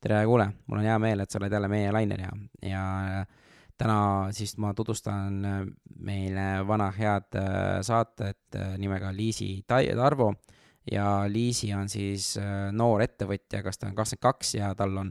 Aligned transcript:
tere, 0.00 0.24
kuule, 0.24 0.46
mul 0.66 0.80
on 0.80 0.86
hea 0.88 0.98
meel, 1.02 1.20
et 1.20 1.30
sa 1.30 1.38
oled 1.40 1.52
jälle 1.52 1.68
meie 1.68 1.90
lainel 1.92 2.22
ja, 2.24 2.30
ja 2.64 2.84
täna 3.80 3.98
siis 4.36 4.56
ma 4.60 4.72
tutvustan 4.76 5.40
meile 6.04 6.46
vana 6.68 6.90
head 6.96 7.36
saatet 7.86 8.60
nimega 8.80 9.12
Liisi 9.16 9.64
Tarvo. 9.68 10.32
Ja 10.90 11.24
Liisi 11.28 11.68
on 11.76 11.88
siis 11.92 12.32
noor 12.72 13.04
ettevõtja, 13.04 13.60
kas 13.62 13.78
ta 13.78 13.90
on 13.90 13.94
kakskümmend 13.98 14.24
kaks 14.24 14.54
ja 14.56 14.70
tal 14.74 14.96
on 14.96 15.10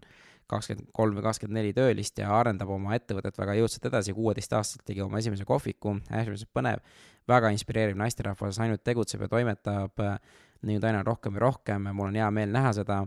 kakskümmend 0.49 0.89
kolm 0.97 1.19
või 1.19 1.25
kakskümmend 1.27 1.59
neli 1.59 1.73
töölist 1.77 2.17
ja 2.17 2.31
arendab 2.33 2.71
oma 2.73 2.95
ettevõtet 2.97 3.37
väga 3.37 3.53
jõudsalt 3.59 3.85
edasi, 3.91 4.15
kuueteistaastaselt 4.17 4.85
tegi 4.89 5.05
oma 5.05 5.21
esimese 5.21 5.45
kohviku, 5.45 5.93
äärmiselt 6.09 6.49
põnev, 6.53 6.81
väga 7.29 7.53
inspireeriv 7.53 7.99
naisterahvas, 8.01 8.57
ainult 8.65 8.83
tegutseb 8.83 9.27
ja 9.27 9.29
toimetab 9.29 10.01
nüüd 10.65 10.83
aina 10.89 11.05
rohkem 11.05 11.37
ja 11.37 11.45
rohkem. 11.45 11.85
Mul 11.93 12.09
on 12.09 12.17
hea 12.17 12.31
meel 12.33 12.51
näha 12.57 12.73
seda, 12.81 13.03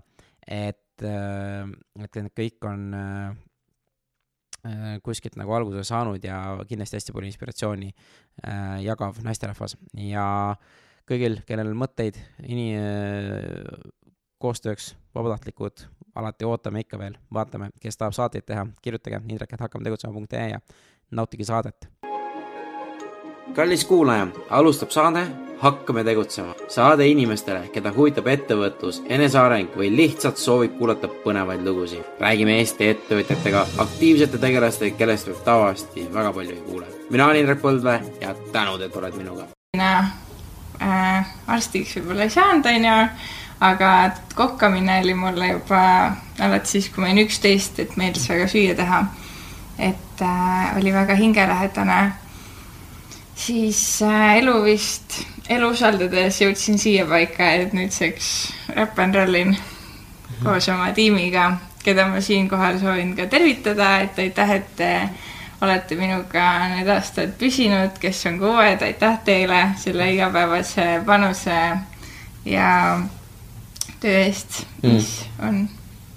et, 0.47 0.82
et 1.03 2.21
need 2.21 2.35
kõik 2.37 2.69
on 2.69 2.85
kuskilt 5.03 5.35
nagu 5.41 5.55
alguse 5.57 5.83
saanud 5.89 6.23
ja 6.23 6.37
kindlasti 6.69 7.01
hästi 7.01 7.15
palju 7.17 7.31
inspiratsiooni 7.33 7.89
jagav 8.85 9.19
naisterahvas 9.25 9.75
ja 9.99 10.27
kõigil, 11.09 11.41
kellel 11.49 11.73
mõtteid 11.75 12.21
ini-, 12.47 12.79
koostööks, 14.43 14.93
vabatahtlikud, 15.15 15.87
alati 16.19 16.47
ootame 16.49 16.83
ikka 16.83 16.99
veel, 17.01 17.19
vaatame, 17.35 17.71
kes 17.83 18.01
tahab 18.01 18.17
saateid 18.19 18.49
teha, 18.49 18.67
kirjutage 18.83 19.23
indrek.hakkametegutsema.ee 19.29 20.49
ja 20.57 20.63
nautige 21.11 21.47
saadet. 21.49 22.02
Kallis 23.55 23.85
kuulaja, 23.85 24.27
alustab 24.51 24.91
saade 24.91 25.27
Hakkame 25.63 26.05
tegutsema. 26.05 26.55
saade 26.69 27.07
inimestele, 27.07 27.69
keda 27.71 27.93
huvitab 27.95 28.27
ettevõtlus, 28.27 28.97
eneseareng 29.07 29.77
või 29.79 29.93
lihtsalt 29.97 30.37
soovib 30.37 30.73
kuulata 30.79 31.09
põnevaid 31.25 31.63
lugusid. 31.63 32.03
räägime 32.21 32.57
Eesti 32.59 32.89
ettevõtjatega, 32.89 33.67
aktiivsete 33.79 34.39
tegelastega, 34.39 34.97
kellest 34.97 35.29
võib 35.29 35.45
tavaliselt 35.45 36.15
väga 36.15 36.33
palju 36.33 36.51
ei 36.51 36.63
kuule. 36.67 36.87
mina 37.11 37.27
olen 37.27 37.37
Indrek 37.37 37.63
Põldvee 37.63 38.01
ja 38.21 38.35
tänud, 38.53 38.81
et 38.81 38.97
oled 38.97 39.15
minuga. 39.15 39.47
mina 39.77 40.11
äh, 40.83 41.27
arstiks 41.47 41.97
võib-olla 41.97 42.23
ei 42.23 42.31
saanud, 42.31 42.67
onju 42.67 42.97
aga 43.63 44.11
kokkamine 44.35 45.01
oli 45.01 45.15
mulle 45.15 45.49
juba 45.49 45.83
alates 46.41 46.73
siis, 46.73 46.89
kui 46.89 47.05
ma 47.05 47.11
olin 47.11 47.23
üksteist, 47.23 47.79
et 47.79 47.95
meeldis 47.97 48.27
väga 48.31 48.49
süüa 48.51 48.75
teha. 48.75 49.05
et 49.79 50.23
äh, 50.23 50.77
oli 50.79 50.93
väga 50.93 51.15
hingelähedane. 51.15 52.13
Siis 53.37 54.03
äh, 54.03 54.39
elu 54.39 54.55
vist, 54.65 55.23
elu 55.51 55.73
usaldades 55.73 56.41
jõudsin 56.43 56.79
siia 56.79 57.07
paika, 57.09 57.53
et 57.59 57.75
nüüdseks 57.77 58.31
räpp 58.77 59.01
n 59.07 59.15
rollin 59.15 59.55
koos 60.43 60.69
oma 60.73 60.91
tiimiga, 60.97 61.51
keda 61.83 62.07
ma 62.11 62.21
siinkohal 62.23 62.79
soovin 62.81 63.15
ka 63.19 63.27
tervitada, 63.31 63.99
et 64.05 64.19
aitäh, 64.19 64.57
et 64.59 64.73
te 64.77 64.93
olete 65.63 65.97
minuga 65.99 66.47
need 66.75 66.89
aastad 66.91 67.37
püsinud, 67.39 67.99
kes 68.03 68.25
on 68.31 68.39
ka 68.41 68.51
uued, 68.51 68.87
aitäh 68.89 69.19
teile 69.27 69.61
selle 69.83 70.09
igapäevase 70.15 70.87
panuse 71.07 71.59
ja 72.49 72.71
töö 74.03 74.25
eest, 74.25 74.65
mis 74.83 75.13
mm. 75.39 75.47
on 75.49 75.69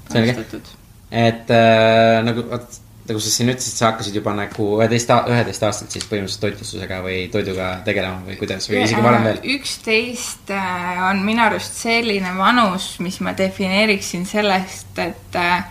panustatud. 0.10 0.74
et 1.12 1.54
äh, 1.54 2.24
nagu, 2.26 2.48
vot 2.50 2.82
nagu 3.06 3.22
sa 3.22 3.30
siin 3.30 3.52
ütlesid, 3.54 3.78
sa 3.78 3.92
hakkasid 3.92 4.16
juba 4.18 4.34
nagu 4.34 4.68
üheteist, 4.80 5.12
üheteist 5.30 5.64
aastaselt 5.68 5.94
siis 5.94 6.08
põhimõtteliselt 6.10 6.42
toitlustusega 6.42 7.00
või 7.06 7.20
toiduga 7.34 7.70
tegelema 7.86 8.26
või 8.26 8.38
kuidas 8.40 8.66
või 8.70 8.82
isegi 8.82 9.06
varem 9.06 9.28
veel? 9.30 9.42
üksteist 9.56 10.54
äh, 10.56 11.04
on 11.12 11.22
minu 11.28 11.46
arust 11.46 11.78
selline 11.84 12.34
vanus, 12.38 12.96
mis 13.06 13.20
ma 13.26 13.36
defineeriksin 13.38 14.26
sellest, 14.30 14.98
et 15.02 15.38
äh, 15.38 15.68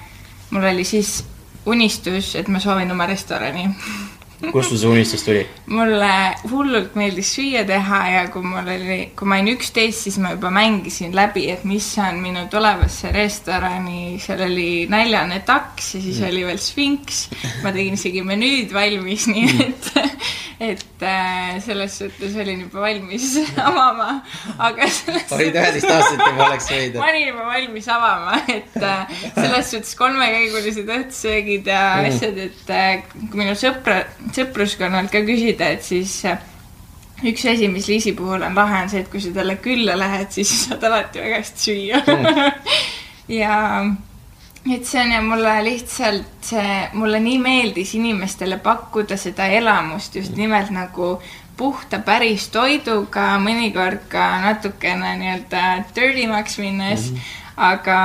mul 0.55 0.69
oli 0.71 0.87
siis 0.87 1.25
unistus, 1.67 2.35
et 2.39 2.51
ma 2.53 2.63
soovin 2.63 2.95
oma 2.95 3.09
restorani 3.11 3.67
kust 4.53 4.73
sul 4.73 4.81
see 4.81 4.91
unistus 4.91 5.25
tuli? 5.27 5.45
mulle 5.73 6.11
hullult 6.51 6.97
meeldis 6.99 7.31
süüa 7.37 7.65
teha 7.69 8.01
ja 8.11 8.25
kui 8.33 8.45
mul 8.45 8.69
oli, 8.75 8.99
kui 9.17 9.29
ma 9.29 9.39
olin 9.41 9.55
üksteist, 9.55 10.05
siis 10.07 10.19
ma 10.23 10.35
juba 10.35 10.51
mängisin 10.55 11.15
läbi, 11.17 11.47
et 11.53 11.65
mis 11.69 11.87
on 12.03 12.21
minu 12.23 12.47
tulevasse 12.53 13.13
restorani, 13.15 14.19
seal 14.23 14.45
oli 14.47 14.87
näljane 14.91 15.41
taks 15.47 15.95
ja 15.97 16.03
siis 16.05 16.21
mm. 16.21 16.29
oli 16.31 16.45
veel 16.49 16.61
sfinks. 16.63 17.23
ma 17.65 17.73
tegin 17.75 17.99
isegi 17.99 18.25
menüüd 18.27 18.75
valmis, 18.75 19.29
nii 19.31 19.47
mm. 19.49 19.63
et, 19.69 19.91
et 20.73 21.07
äh, 21.09 21.57
selles 21.65 21.99
suhtes 22.03 22.37
olin 22.41 22.65
juba 22.67 22.85
valmis 22.85 23.31
avama, 23.71 24.21
aga 24.59 24.89
selles 24.93 25.33
olid 25.35 25.59
üheteistaastaselt 25.61 26.25
juba 26.29 26.49
oleks 26.51 26.71
võinud. 26.73 27.01
ma 27.01 27.11
olin 27.11 27.29
juba 27.31 27.49
valmis 27.51 27.91
avama, 27.97 28.41
et 28.59 28.79
äh, 28.83 29.17
selles 29.39 29.73
suhtes 29.75 29.97
kolmekäigulised 29.99 30.95
õhtusöögid 30.99 31.73
ja 31.73 31.83
mm. 31.99 32.13
asjad, 32.13 32.43
et 32.49 32.75
äh, 32.75 33.05
kui 33.31 33.43
minu 33.45 33.57
sõpra 33.59 34.03
sõpruskonnalt 34.35 35.13
ka 35.13 35.23
küsida, 35.27 35.71
et 35.75 35.85
siis 35.87 36.17
äh, 36.29 36.41
üks 37.25 37.45
asi, 37.51 37.69
mis 37.73 37.89
Liisi 37.89 38.15
puhul 38.17 38.43
on 38.43 38.57
lahe, 38.57 38.83
on 38.85 38.91
see, 38.93 39.05
et 39.05 39.13
kui 39.13 39.23
sa 39.23 39.33
talle 39.35 39.59
külla 39.63 39.99
lähed, 39.99 40.33
siis 40.35 40.51
saad 40.67 40.85
alati 40.89 41.23
väga 41.23 41.39
hästi 41.43 41.69
süüa 41.69 42.03
mm. 42.03 42.75
ja 43.41 43.61
et 44.73 44.89
see 44.89 45.01
on 45.03 45.13
ja 45.13 45.23
mulle 45.23 45.55
lihtsalt 45.67 46.51
see, 46.51 46.75
mulle 46.97 47.21
nii 47.21 47.39
meeldis 47.43 47.95
inimestele 47.99 48.59
pakkuda 48.65 49.19
seda 49.21 49.49
elamust 49.53 50.17
just 50.17 50.37
nimelt 50.37 50.73
nagu 50.75 51.15
puhta 51.57 52.01
päris 52.03 52.49
toiduga, 52.51 53.37
mõnikord 53.39 54.09
ka 54.11 54.27
natukene 54.43 55.15
nii-öelda 55.21 55.65
dirty 55.95 56.27
maks 56.27 56.59
minnes 56.59 57.11
mm, 57.11 57.17
-hmm. 57.17 57.51
aga 57.71 57.99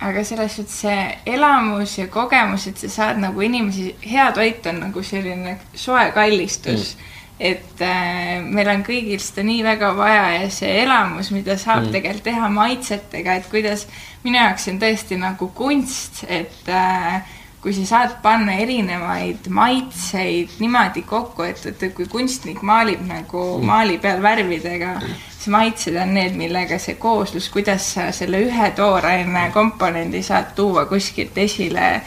aga 0.00 0.24
selles 0.24 0.56
suhtes 0.56 0.80
see 0.82 1.00
elamus 1.28 1.98
ja 1.98 2.08
kogemus, 2.12 2.66
et 2.70 2.80
sa 2.80 2.90
saad 2.96 3.20
nagu 3.20 3.42
inimesi, 3.44 3.94
hea 4.06 4.30
toit 4.36 4.66
on 4.70 4.80
nagu 4.86 5.02
selline 5.04 5.58
soe 5.76 6.06
kallistus 6.16 6.94
mm. 6.94 7.08
et 7.50 7.82
äh, 7.84 8.38
meil 8.44 8.70
on 8.72 8.84
kõigil 8.86 9.20
seda 9.22 9.44
nii 9.46 9.64
väga 9.66 9.92
vaja 9.98 10.22
ja 10.38 10.46
see 10.52 10.72
elamus, 10.84 11.32
mida 11.36 11.58
saab 11.60 11.86
mm. 11.86 11.92
tegelikult 11.96 12.26
teha 12.30 12.48
maitsetega, 12.54 13.36
et 13.40 13.50
kuidas 13.52 13.86
minu 14.24 14.40
jaoks 14.40 14.68
on 14.72 14.80
tõesti 14.80 15.20
nagu 15.20 15.50
kunst, 15.56 16.24
et 16.28 16.72
äh, 16.72 17.36
kui 17.60 17.74
sa 17.76 17.84
saad 17.84 18.14
panna 18.22 18.54
erinevaid 18.62 19.50
maitseid 19.52 20.54
niimoodi 20.60 21.02
kokku, 21.08 21.44
et, 21.44 21.66
et 21.66 21.90
kui 21.94 22.06
kunstnik 22.08 22.62
maalib 22.62 23.02
nagu 23.08 23.42
mm. 23.58 23.66
maali 23.66 23.98
peal 24.00 24.22
värvidega 24.24 24.94
siis 25.40 25.48
maitsed 25.48 25.96
on 25.96 26.14
need, 26.14 26.36
millega 26.36 26.78
see 26.78 26.94
kooslus, 27.00 27.48
kuidas 27.52 27.86
sa 27.94 28.10
selle 28.12 28.42
ühe 28.44 28.70
tooraine 28.76 29.46
komponendi 29.54 30.22
saad 30.22 30.52
tuua 30.56 30.84
kuskilt 30.86 31.38
esile. 31.38 32.00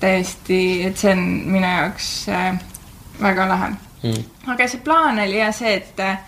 Täiesti, 0.00 0.58
et 0.86 1.00
see 1.00 1.14
on 1.14 1.22
minu 1.48 1.64
jaoks 1.64 2.10
äh, 2.28 2.58
väga 3.20 3.46
lahe. 3.48 3.70
Mm.. 4.02 4.26
aga 4.52 4.66
see 4.68 4.80
plaan 4.84 5.18
oli 5.20 5.40
jah 5.40 5.54
see, 5.56 5.72
et 5.80 6.02
äh, 6.04 6.18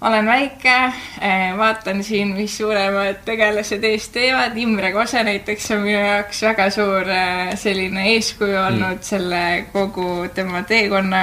olen 0.00 0.26
väike 0.26 0.74
äh,, 0.74 1.56
vaatan 1.58 2.04
siin, 2.04 2.28
mis 2.36 2.56
suuremad 2.58 3.22
tegelased 3.24 3.84
ees 3.84 4.08
teevad, 4.14 4.56
Imre 4.56 4.92
Kose 4.92 5.22
näiteks 5.26 5.70
on 5.74 5.82
minu 5.82 5.98
jaoks 5.98 6.42
väga 6.42 6.70
suur 6.70 7.10
äh, 7.10 7.54
selline 7.58 8.06
eeskuju 8.14 8.58
olnud 8.66 9.00
mm. 9.00 9.06
selle 9.10 9.42
kogu 9.72 10.28
tema 10.34 10.62
teekonna 10.62 11.22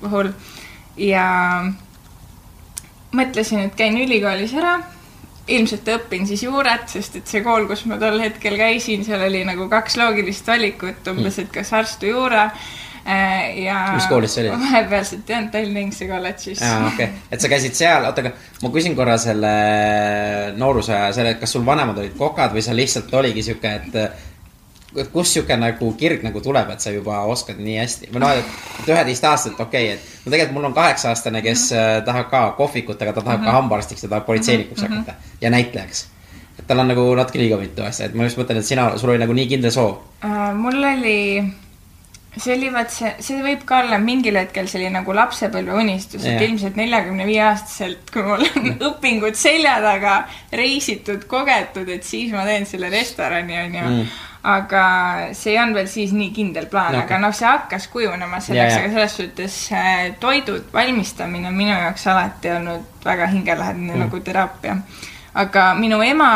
puhul 0.00 0.32
ja 0.98 1.28
mõtlesin, 3.14 3.68
et 3.68 3.76
käin 3.78 3.98
ülikoolis 3.98 4.54
ära. 4.54 4.78
ilmselt 5.48 5.86
õpin 5.88 6.26
siis 6.28 6.42
juuret, 6.42 6.90
sest 6.92 7.14
et 7.16 7.30
see 7.30 7.40
kool, 7.40 7.64
kus 7.70 7.86
ma 7.88 7.96
tol 7.96 8.18
hetkel 8.20 8.58
käisin, 8.60 9.04
seal 9.04 9.22
oli 9.24 9.44
nagu 9.48 9.68
kaks 9.68 9.96
loogilist 9.96 10.46
valikut 10.46 11.06
umbes, 11.08 11.38
et 11.38 11.48
kas 11.52 11.72
arst 11.72 12.02
või 12.04 12.10
juura 12.10 12.50
ja 13.08 13.76
mis 13.94 14.06
koolis 14.10 14.34
see 14.36 14.44
oli? 14.44 14.54
vahepealselt 14.60 15.30
jah, 15.32 15.44
Tallinna 15.52 15.80
Inglise 15.80 16.08
kolledžis. 16.10 16.62
aa, 16.62 16.86
okei 16.92 17.06
okay., 17.08 17.26
et 17.32 17.40
sa 17.40 17.50
käisid 17.52 17.76
seal, 17.78 18.04
oota, 18.08 18.24
aga 18.24 18.32
ma 18.62 18.72
küsin 18.74 18.96
korra 18.98 19.18
selle 19.20 19.52
nooruse 20.56 20.96
aja, 20.96 21.12
selle, 21.16 21.36
kas 21.40 21.56
sul 21.56 21.66
vanemad 21.66 22.00
olid 22.02 22.16
kokad 22.18 22.52
või 22.56 22.64
sa 22.64 22.76
lihtsalt 22.76 23.14
oligi 23.20 23.46
sihuke, 23.46 23.74
et 23.80 24.26
et 24.96 25.10
kust 25.12 25.36
sihuke 25.36 25.56
nagu 25.60 25.90
kirg 26.00 26.22
nagu 26.24 26.40
tuleb, 26.42 26.70
et 26.72 26.80
sa 26.80 26.92
juba 26.92 27.20
oskad 27.28 27.58
nii 27.60 27.76
hästi 27.76 28.10
või 28.12 28.22
noh, 28.24 28.38
et 28.40 28.88
üheteistaastaselt 28.88 29.60
okei 29.60 29.90
okay,, 29.92 29.96
et 29.98 30.24
no 30.24 30.32
tegelikult 30.32 30.56
mul 30.56 30.68
on 30.70 30.76
kaheksa-aastane, 30.76 31.42
kes 31.44 31.66
äh, 31.76 31.88
tahab 32.06 32.30
ka 32.32 32.44
kohvikut, 32.56 33.02
aga 33.02 33.12
ta 33.12 33.20
tahab 33.20 33.40
mm 33.40 33.42
-hmm. 33.42 33.44
ka 33.44 33.50
mhm. 33.50 33.56
hambaarstiks, 33.62 34.00
ta 34.00 34.08
tahab 34.08 34.26
politseinikuks 34.26 34.82
mm 34.82 34.88
-hmm. 34.88 34.96
hakata 34.98 35.40
ja 35.40 35.50
näitlejaks. 35.50 36.06
et 36.58 36.66
tal 36.66 36.78
on 36.78 36.88
nagu 36.88 37.14
natuke 37.14 37.38
liiga 37.38 37.56
mitu 37.56 37.82
asja, 37.82 38.06
et 38.06 38.14
ma 38.14 38.24
just 38.24 38.38
mõtlen, 38.38 38.58
et 38.58 38.66
sina, 38.66 38.98
sul 38.98 39.10
oli 39.10 39.18
nagu 39.18 39.32
nii 39.32 39.46
kindel 39.46 39.70
soov 39.70 39.92
uh,. 40.24 40.54
mul 40.54 40.84
oli, 40.84 41.52
see 42.38 42.54
oli 42.54 42.70
vaat 42.74 42.92
see, 42.94 43.10
see 43.24 43.42
võib 43.44 43.64
ka 43.68 43.82
olla 43.82 43.98
mingil 44.02 44.38
hetkel 44.40 44.70
selline 44.70 44.94
nagu 45.00 45.16
lapsepõlve 45.16 45.74
unistus, 45.82 46.24
et 46.28 46.40
ilmselt 46.46 46.78
neljakümne 46.78 47.26
viie 47.28 47.42
aastaselt, 47.48 48.10
kui 48.14 48.24
mul 48.26 48.46
on 48.48 48.72
õpingud 48.92 49.38
selja 49.38 49.78
taga, 49.84 50.22
reisitud, 50.52 51.26
kogetud, 51.30 51.90
et 51.92 52.06
siis 52.06 52.32
ma 52.34 52.46
teen 52.48 52.66
selle 52.68 52.92
restorani, 52.94 53.60
onju 53.66 53.84
mm 53.84 54.24
aga 54.48 54.82
see 55.34 55.52
ei 55.52 55.58
olnud 55.60 55.80
veel 55.80 55.88
siis 55.90 56.12
nii 56.14 56.30
kindel 56.34 56.68
plaan 56.70 56.94
okay., 56.94 57.04
aga 57.04 57.18
noh, 57.20 57.34
see 57.34 57.48
hakkas 57.48 57.88
kujunema 57.92 58.40
selleks, 58.44 58.76
aga 58.78 58.90
selles 58.94 59.16
suhtes 59.18 59.56
äh, 59.74 60.14
toidu 60.20 60.60
valmistamine 60.72 61.50
on 61.50 61.58
minu 61.58 61.74
jaoks 61.74 62.06
alati 62.12 62.52
olnud 62.54 63.04
väga 63.04 63.28
hingelähedane 63.34 63.92
mm. 63.92 64.04
nagu 64.06 64.20
teraapia. 64.24 64.76
aga 65.34 65.68
minu 65.78 66.00
ema 66.02 66.30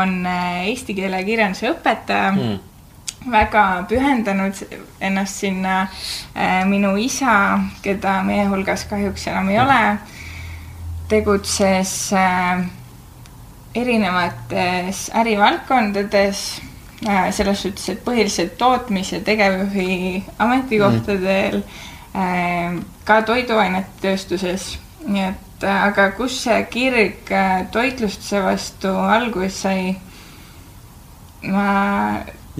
on 0.00 0.26
äh, 0.26 0.66
eesti 0.68 0.98
keele 0.98 1.22
ja 1.22 1.28
kirjanduse 1.30 1.70
õpetaja 1.70 2.32
mm. 2.32 2.58
Väga 3.30 3.86
pühendanud 3.88 4.58
ennast 5.00 5.40
sinna 5.40 5.88
äh,. 6.34 6.64
minu 6.68 6.96
isa, 6.96 7.60
keda 7.82 8.22
meie 8.22 8.46
hulgas 8.48 8.84
kahjuks 8.90 9.26
enam 9.32 9.48
ei 9.48 9.58
ole, 9.60 9.80
tegutses 11.08 12.12
äh, 12.12 12.64
erinevates 13.74 15.10
ärivaldkondades 15.14 16.44
äh, 17.08 17.30
selles 17.30 17.62
suhtes, 17.62 17.88
et 17.88 18.04
põhiliselt 18.04 18.58
tootmis- 18.60 19.12
ja 19.12 19.20
tegevjuhi 19.20 20.24
ametikohtadel 20.38 21.62
mm., 21.62 22.84
ka 23.04 23.22
toiduainetööstuses, 23.26 24.78
nii 25.06 25.24
et 25.26 25.64
aga 25.66 26.10
kus 26.16 26.36
see 26.44 26.60
kirg 26.70 27.32
toitlustuse 27.72 28.40
vastu 28.44 28.92
alguse 28.94 29.50
sai, 29.58 29.96
ma 31.50 31.66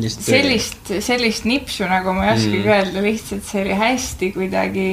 sellist, 0.00 0.92
sellist 1.00 1.44
nipsu 1.44 1.86
nagu 1.86 2.12
ma 2.12 2.26
ei 2.28 2.36
oskagi 2.36 2.62
mm. 2.62 2.70
öelda, 2.76 3.02
lihtsalt 3.02 3.44
see 3.46 3.62
oli 3.62 3.74
hästi 3.78 4.32
kuidagi, 4.34 4.86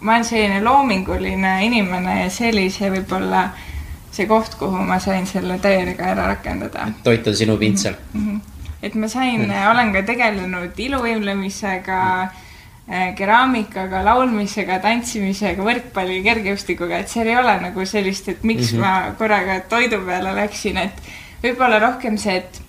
ma 0.00 0.18
olen 0.18 0.24
selline 0.24 0.62
loominguline 0.64 1.58
inimene 1.66 2.22
ja 2.24 2.30
see 2.30 2.50
oli 2.52 2.70
see 2.70 2.90
võib-olla 2.92 3.46
äh, 3.48 3.68
see 4.12 4.28
koht, 4.28 4.56
kuhu 4.60 4.84
ma 4.86 4.98
sain 5.00 5.26
selle 5.26 5.58
täiega 5.62 6.12
ära 6.12 6.28
rakendada. 6.34 6.88
toit 7.04 7.26
on 7.26 7.36
sinu 7.36 7.56
pintsel 7.56 7.94
mm. 8.12 8.28
-hmm. 8.28 8.40
et 8.82 8.94
ma 8.94 9.08
sain 9.08 9.46
mm, 9.46 9.70
olen 9.70 9.92
ka 9.92 10.02
tegelenud 10.02 10.78
iluvõimlemisega 10.86 12.00
-hmm. 12.28 13.14
keraamikaga, 13.16 14.04
laulmisega, 14.04 14.78
tantsimisega, 14.78 15.64
võrkpalli, 15.64 16.20
kergejõustikuga, 16.22 16.98
et 16.98 17.08
seal 17.08 17.26
ei 17.26 17.36
ole 17.36 17.56
nagu 17.60 17.86
sellist, 17.86 18.28
et 18.28 18.44
miks 18.44 18.72
mm 18.72 18.78
-hmm. 18.78 18.80
ma 18.80 19.14
korraga 19.18 19.60
toidu 19.60 20.04
peale 20.06 20.34
läksin, 20.36 20.76
et 20.76 21.02
võib-olla 21.42 21.78
rohkem 21.78 22.18
see, 22.18 22.36
et 22.36 22.61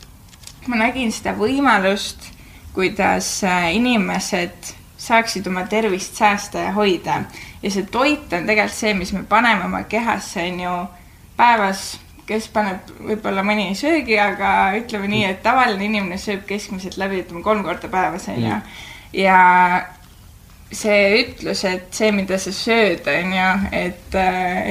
ma 0.67 0.79
nägin 0.79 1.11
seda 1.11 1.33
võimalust, 1.37 2.29
kuidas 2.73 3.27
äh, 3.47 3.73
inimesed 3.75 4.73
saaksid 5.03 5.47
oma 5.47 5.65
tervist 5.67 6.15
säästa 6.15 6.67
ja 6.67 6.71
hoida. 6.71 7.23
ja 7.63 7.71
see 7.71 7.85
toit 7.91 8.33
on 8.33 8.47
tegelikult 8.47 8.77
see, 8.77 8.93
mis 8.93 9.13
me 9.13 9.23
paneme 9.29 9.65
oma 9.65 9.83
kehasse, 9.83 10.43
on 10.51 10.59
ju 10.59 10.75
päevas, 11.37 11.83
kes 12.27 12.47
paneb 12.53 12.91
võib-olla 12.99 13.43
mõni 13.43 13.69
ei 13.71 13.75
söögi, 13.75 14.15
aga 14.19 14.73
ütleme 14.79 15.09
nii, 15.11 15.25
et 15.27 15.41
tavaline 15.43 15.89
inimene 15.89 16.19
sööb 16.21 16.45
keskmiselt 16.47 16.97
läbi, 16.97 17.23
ütleme 17.25 17.43
kolm 17.43 17.63
korda 17.65 17.89
päevas 17.91 18.29
onju. 18.31 18.59
ja 19.19 19.39
see 20.73 21.01
ütlus, 21.21 21.63
et 21.69 21.93
see, 21.93 22.11
mida 22.15 22.39
sa 22.41 22.53
sööd, 22.55 23.07
on 23.09 23.33
ju, 23.35 23.49
et, 23.77 24.15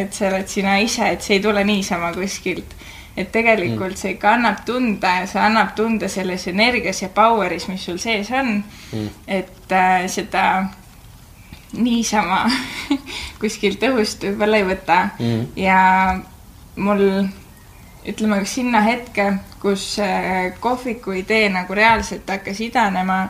et 0.02 0.16
sa 0.16 0.28
oled 0.30 0.48
sina 0.50 0.78
ise, 0.82 1.12
et 1.14 1.22
see 1.22 1.38
ei 1.38 1.44
tule 1.44 1.64
niisama 1.66 2.12
kuskilt. 2.16 2.74
Et 3.16 3.32
tegelikult 3.32 3.92
mm. 3.92 4.00
see 4.00 4.14
ikka 4.14 4.36
annab 4.36 4.62
tunda 4.66 5.16
ja 5.20 5.26
see 5.28 5.40
annab 5.42 5.74
tunda 5.76 6.08
selles 6.08 6.46
energias 6.48 7.02
ja 7.02 7.10
power'is, 7.12 7.68
mis 7.68 7.84
sul 7.84 7.98
sees 8.00 8.30
on. 8.32 8.62
Mm.. 8.92 9.10
et 9.26 9.72
äh, 9.72 10.06
seda 10.08 10.46
niisama 11.72 12.44
kuskilt 13.40 13.82
õhust 13.88 14.24
võib-olla 14.26 14.60
ei 14.60 14.66
võta. 14.68 14.98
Mm. 15.18 15.46
ja 15.56 15.78
mul 16.76 17.06
ütleme, 18.08 18.42
sinna 18.48 18.80
hetke, 18.82 19.28
kus 19.62 19.96
kohviku 20.60 21.14
idee 21.14 21.48
nagu 21.52 21.74
reaalselt 21.74 22.28
hakkas 22.30 22.60
idanema, 22.64 23.26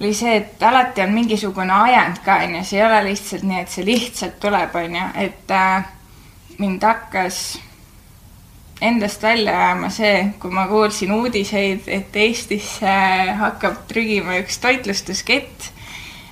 oli 0.00 0.12
see, 0.14 0.36
et 0.36 0.62
alati 0.62 1.02
on 1.02 1.10
mingisugune 1.12 1.74
ajend 1.74 2.20
ka, 2.24 2.38
onju, 2.46 2.62
see 2.64 2.78
ei 2.78 2.84
ole 2.86 3.00
lihtsalt 3.08 3.46
nii, 3.48 3.62
et 3.64 3.72
see 3.72 3.86
lihtsalt 3.86 4.36
tuleb, 4.40 4.76
onju, 4.78 5.06
et 5.18 5.54
äh, 5.54 5.88
mind 6.62 6.86
hakkas 6.86 7.40
endast 8.80 9.22
välja 9.22 9.56
ajama 9.56 9.90
see, 9.90 10.28
kui 10.38 10.50
ma 10.54 10.68
kuulsin 10.70 11.12
uudiseid, 11.12 11.86
et 11.86 12.16
Eestisse 12.16 12.94
hakkab 13.40 13.82
trügima 13.90 14.38
üks 14.42 14.60
toitlustuskett 14.62 15.72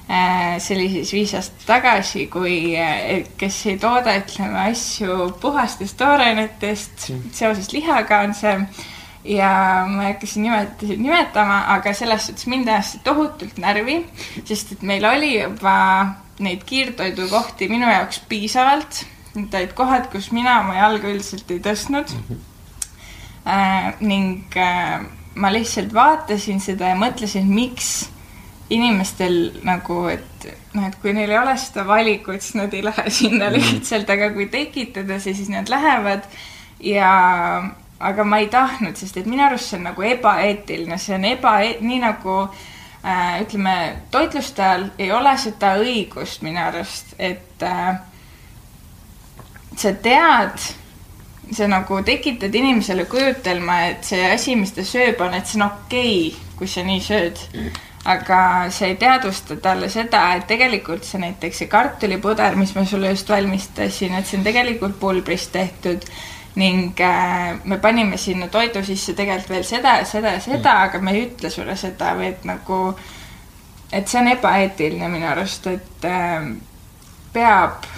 Äh, 0.08 0.60
see 0.62 0.76
oli 0.76 0.86
siis 0.92 1.10
viis 1.12 1.32
aastat 1.34 1.64
tagasi, 1.66 2.28
kui, 2.30 2.76
äh, 2.78 3.24
kes 3.38 3.56
ei 3.66 3.78
tooda, 3.82 4.12
ütleme, 4.20 4.60
asju 4.68 5.32
puhastest 5.42 5.96
toorainetest 5.98 7.08
mm. 7.10 7.32
seoses 7.34 7.72
lihaga 7.74 8.20
on 8.22 8.36
see. 8.38 8.54
ja 9.26 9.48
ma 9.90 10.04
ei 10.04 10.12
hakka 10.12 10.28
siin 10.30 10.44
nimetusi 10.46 10.96
nimetama, 11.02 11.56
aga 11.74 11.90
selles 11.98 12.28
suhtes 12.28 12.46
mind 12.46 12.68
ajas 12.70 12.92
see 12.92 13.02
tohutult 13.02 13.58
närvi, 13.58 13.96
sest 14.46 14.76
et 14.76 14.84
meil 14.86 15.02
oli 15.10 15.32
juba 15.40 15.74
neid 16.38 16.62
kiirtoidukohti 16.68 17.66
minu 17.72 17.90
jaoks 17.90 18.20
piisavalt. 18.30 19.02
Need 19.36 19.54
olid 19.54 19.76
kohad, 19.76 20.10
kus 20.12 20.30
mina 20.32 20.60
oma 20.62 20.78
jalga 20.78 21.12
üldiselt 21.12 21.50
ei 21.50 21.60
tõstnud 21.64 22.12
mm. 22.12 22.26
-hmm. 22.28 22.42
äh, 23.52 23.94
ning 24.00 24.56
äh, 24.56 25.06
ma 25.34 25.52
lihtsalt 25.52 25.94
vaatasin 25.94 26.60
seda 26.60 26.92
ja 26.92 26.98
mõtlesin, 26.98 27.48
miks 27.48 28.08
inimestel 28.70 29.60
nagu, 29.66 30.06
et 30.10 30.46
noh, 30.74 30.86
et 30.88 30.96
kui 31.02 31.12
neil 31.14 31.30
ei 31.30 31.38
ole 31.38 31.54
seda 31.60 31.84
valikut, 31.86 32.42
siis 32.42 32.56
nad 32.58 32.74
ei 32.74 32.84
lähe 32.84 33.10
sinna 33.20 33.50
mm. 33.50 33.58
lihtsalt, 33.58 34.10
aga 34.10 34.30
kui 34.34 34.48
tekitada 34.52 35.20
see, 35.20 35.34
siis 35.34 35.50
nad 35.52 35.68
lähevad 35.70 36.26
ja 36.80 37.10
aga 38.00 38.24
ma 38.24 38.40
ei 38.42 38.48
tahtnud, 38.52 38.96
sest 38.98 39.16
et 39.16 39.28
minu 39.28 39.44
arust 39.46 39.70
see 39.70 39.78
on 39.78 39.86
nagu 39.90 40.04
ebaeetiline, 40.04 40.98
see 41.00 41.14
on 41.16 41.24
eba, 41.28 41.54
nii 41.80 42.00
nagu 42.02 42.34
äh, 42.42 43.38
ütleme, 43.44 43.76
toitlustajal 44.10 44.90
ei 44.98 45.12
ole 45.12 45.32
seda 45.40 45.76
õigust 45.80 46.44
minu 46.44 46.60
arust, 46.66 47.14
et 47.18 47.64
äh, 47.64 47.96
sa 49.76 49.92
tead, 49.92 50.68
sa 51.52 51.68
nagu 51.70 52.02
tekitad 52.02 52.54
inimesele 52.54 53.04
kujutelma, 53.10 53.80
et 53.92 54.04
see 54.08 54.24
asi, 54.30 54.56
mis 54.56 54.72
ta 54.74 54.84
sööb, 54.86 55.20
on, 55.20 55.36
et 55.36 55.46
see 55.46 55.60
on 55.60 55.68
okei 55.68 56.14
okay,, 56.28 56.54
kui 56.56 56.70
sa 56.70 56.82
nii 56.86 57.02
sööd 57.04 57.42
mm 57.52 57.82
aga 58.06 58.70
sa 58.70 58.86
ei 58.86 58.96
teadvusta 58.96 59.56
talle 59.62 59.88
seda, 59.90 60.22
et 60.36 60.46
tegelikult 60.46 61.04
see 61.04 61.18
näiteks 61.20 61.62
see 61.62 61.70
kartulipuder, 61.70 62.54
mis 62.58 62.74
ma 62.76 62.84
sulle 62.86 63.10
just 63.10 63.30
valmistasin, 63.32 64.14
et 64.14 64.28
see 64.28 64.38
on 64.38 64.46
tegelikult 64.46 64.98
pulbrist 65.00 65.50
tehtud 65.56 66.06
ning 66.56 67.00
äh, 67.02 67.58
me 67.64 67.80
panime 67.82 68.16
sinna 68.16 68.48
toidu 68.48 68.80
sisse 68.86 69.12
tegelikult 69.18 69.50
veel 69.50 69.66
seda 69.66 69.98
ja 70.00 70.06
seda 70.08 70.36
ja 70.36 70.40
seda 70.40 70.70
mm., 70.70 70.84
aga 70.86 71.00
me 71.02 71.16
ei 71.16 71.26
ütle 71.26 71.50
sulle 71.52 71.76
seda 71.76 72.14
või 72.16 72.30
et 72.30 72.46
nagu, 72.48 72.78
et 73.92 74.08
see 74.08 74.22
on 74.22 74.30
ebaeetiline 74.36 75.10
minu 75.12 75.28
arust, 75.32 75.66
et 75.66 76.06
äh, 76.06 76.46
peab 77.34 77.90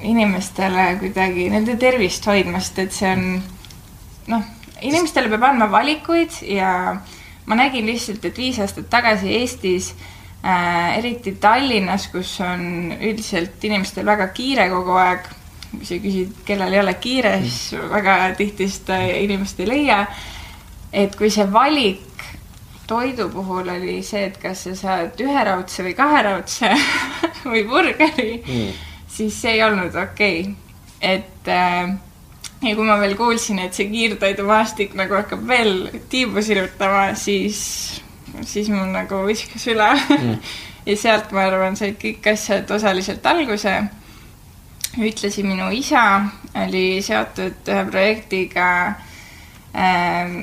inimestele 0.00 0.92
kuidagi 1.00 1.48
nende 1.50 1.76
tervist 1.80 2.26
hoidma, 2.26 2.60
sest 2.62 2.78
et 2.84 2.94
see 2.94 3.10
on 3.10 3.24
noh, 4.30 4.44
inimestele 4.84 5.30
peab 5.32 5.48
andma 5.50 5.70
valikuid 5.72 6.42
ja 6.46 6.70
ma 7.48 7.58
nägin 7.58 7.88
lihtsalt, 7.88 8.24
et 8.28 8.38
viis 8.38 8.60
aastat 8.62 8.88
tagasi 8.92 9.32
Eestis 9.40 9.90
äh,, 10.44 10.98
eriti 10.98 11.34
Tallinnas, 11.40 12.08
kus 12.12 12.36
on 12.44 12.92
üldiselt 13.00 13.64
inimestel 13.64 14.06
väga 14.06 14.28
kiire 14.36 14.68
kogu 14.70 14.98
aeg, 15.00 15.30
kui 15.72 15.86
sa 15.88 15.98
küsid, 16.02 16.42
kellel 16.46 16.76
ei 16.76 16.82
ole 16.82 16.94
kiire, 17.02 17.38
siis 17.44 17.78
väga 17.90 18.20
tihti 18.38 18.68
seda 18.70 19.00
inimest 19.18 19.60
ei 19.60 19.68
leia. 19.68 20.04
et 20.92 21.16
kui 21.16 21.28
see 21.30 21.44
valik 21.52 22.22
toidu 22.88 23.28
puhul 23.28 23.68
oli 23.68 23.98
see, 24.02 24.24
et 24.30 24.38
kas 24.40 24.62
sa 24.64 24.74
saad 24.74 25.20
üheraudse 25.20 25.84
või 25.84 25.94
kaheraudse 25.96 26.70
või 27.50 27.64
burgeri 27.68 28.30
mm., 28.38 28.87
siis 29.18 29.40
see 29.42 29.56
ei 29.56 29.64
olnud 29.66 29.96
okei 29.98 30.40
okay.. 30.40 30.54
et 31.00 31.50
äh, 31.50 31.96
ja 32.62 32.74
kui 32.74 32.86
ma 32.86 32.98
veel 33.00 33.16
kuulsin, 33.18 33.60
et 33.62 33.76
see 33.76 33.88
kiirtoidumaastik 33.90 34.96
nagu 34.98 35.18
hakkab 35.18 35.44
veel 35.48 35.88
tiibu 36.10 36.42
sirutama, 36.44 37.12
siis, 37.18 37.60
siis 38.46 38.70
mul 38.72 38.90
nagu 38.94 39.22
viskas 39.28 39.66
üle 39.70 39.88
mm. 39.94 40.34
ja 40.88 40.98
sealt, 40.98 41.32
ma 41.36 41.46
arvan, 41.48 41.78
said 41.78 41.98
kõik 42.00 42.26
asjad 42.32 42.70
osaliselt 42.74 43.26
alguse. 43.26 43.78
ühtlasi 44.98 45.44
minu 45.46 45.68
isa 45.70 46.04
oli 46.58 47.02
seotud 47.04 47.68
ühe 47.70 47.82
projektiga 47.90 48.68
äh, 49.74 50.38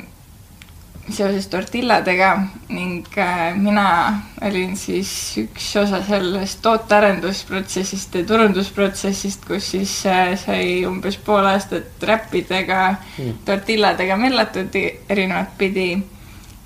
seoses 1.09 1.47
tortilladega 1.47 2.29
ning 2.69 3.05
äh, 3.17 3.53
mina 3.57 4.21
olin 4.41 4.73
siis 4.77 5.11
üks 5.37 5.67
osa 5.77 6.01
sellest 6.05 6.61
tootearendusprotsessist 6.65 8.15
ja 8.15 8.25
turundusprotsessist, 8.25 9.45
kus 9.45 9.71
siis 9.75 9.93
äh, 10.09 10.33
sai 10.39 10.85
umbes 10.89 11.17
pool 11.17 11.45
aastat 11.45 12.03
räppidega 12.09 12.81
mm., 12.95 13.37
tortilladega 13.45 14.17
mellatud 14.17 14.77
erinevat 15.09 15.57
pidi 15.57 15.89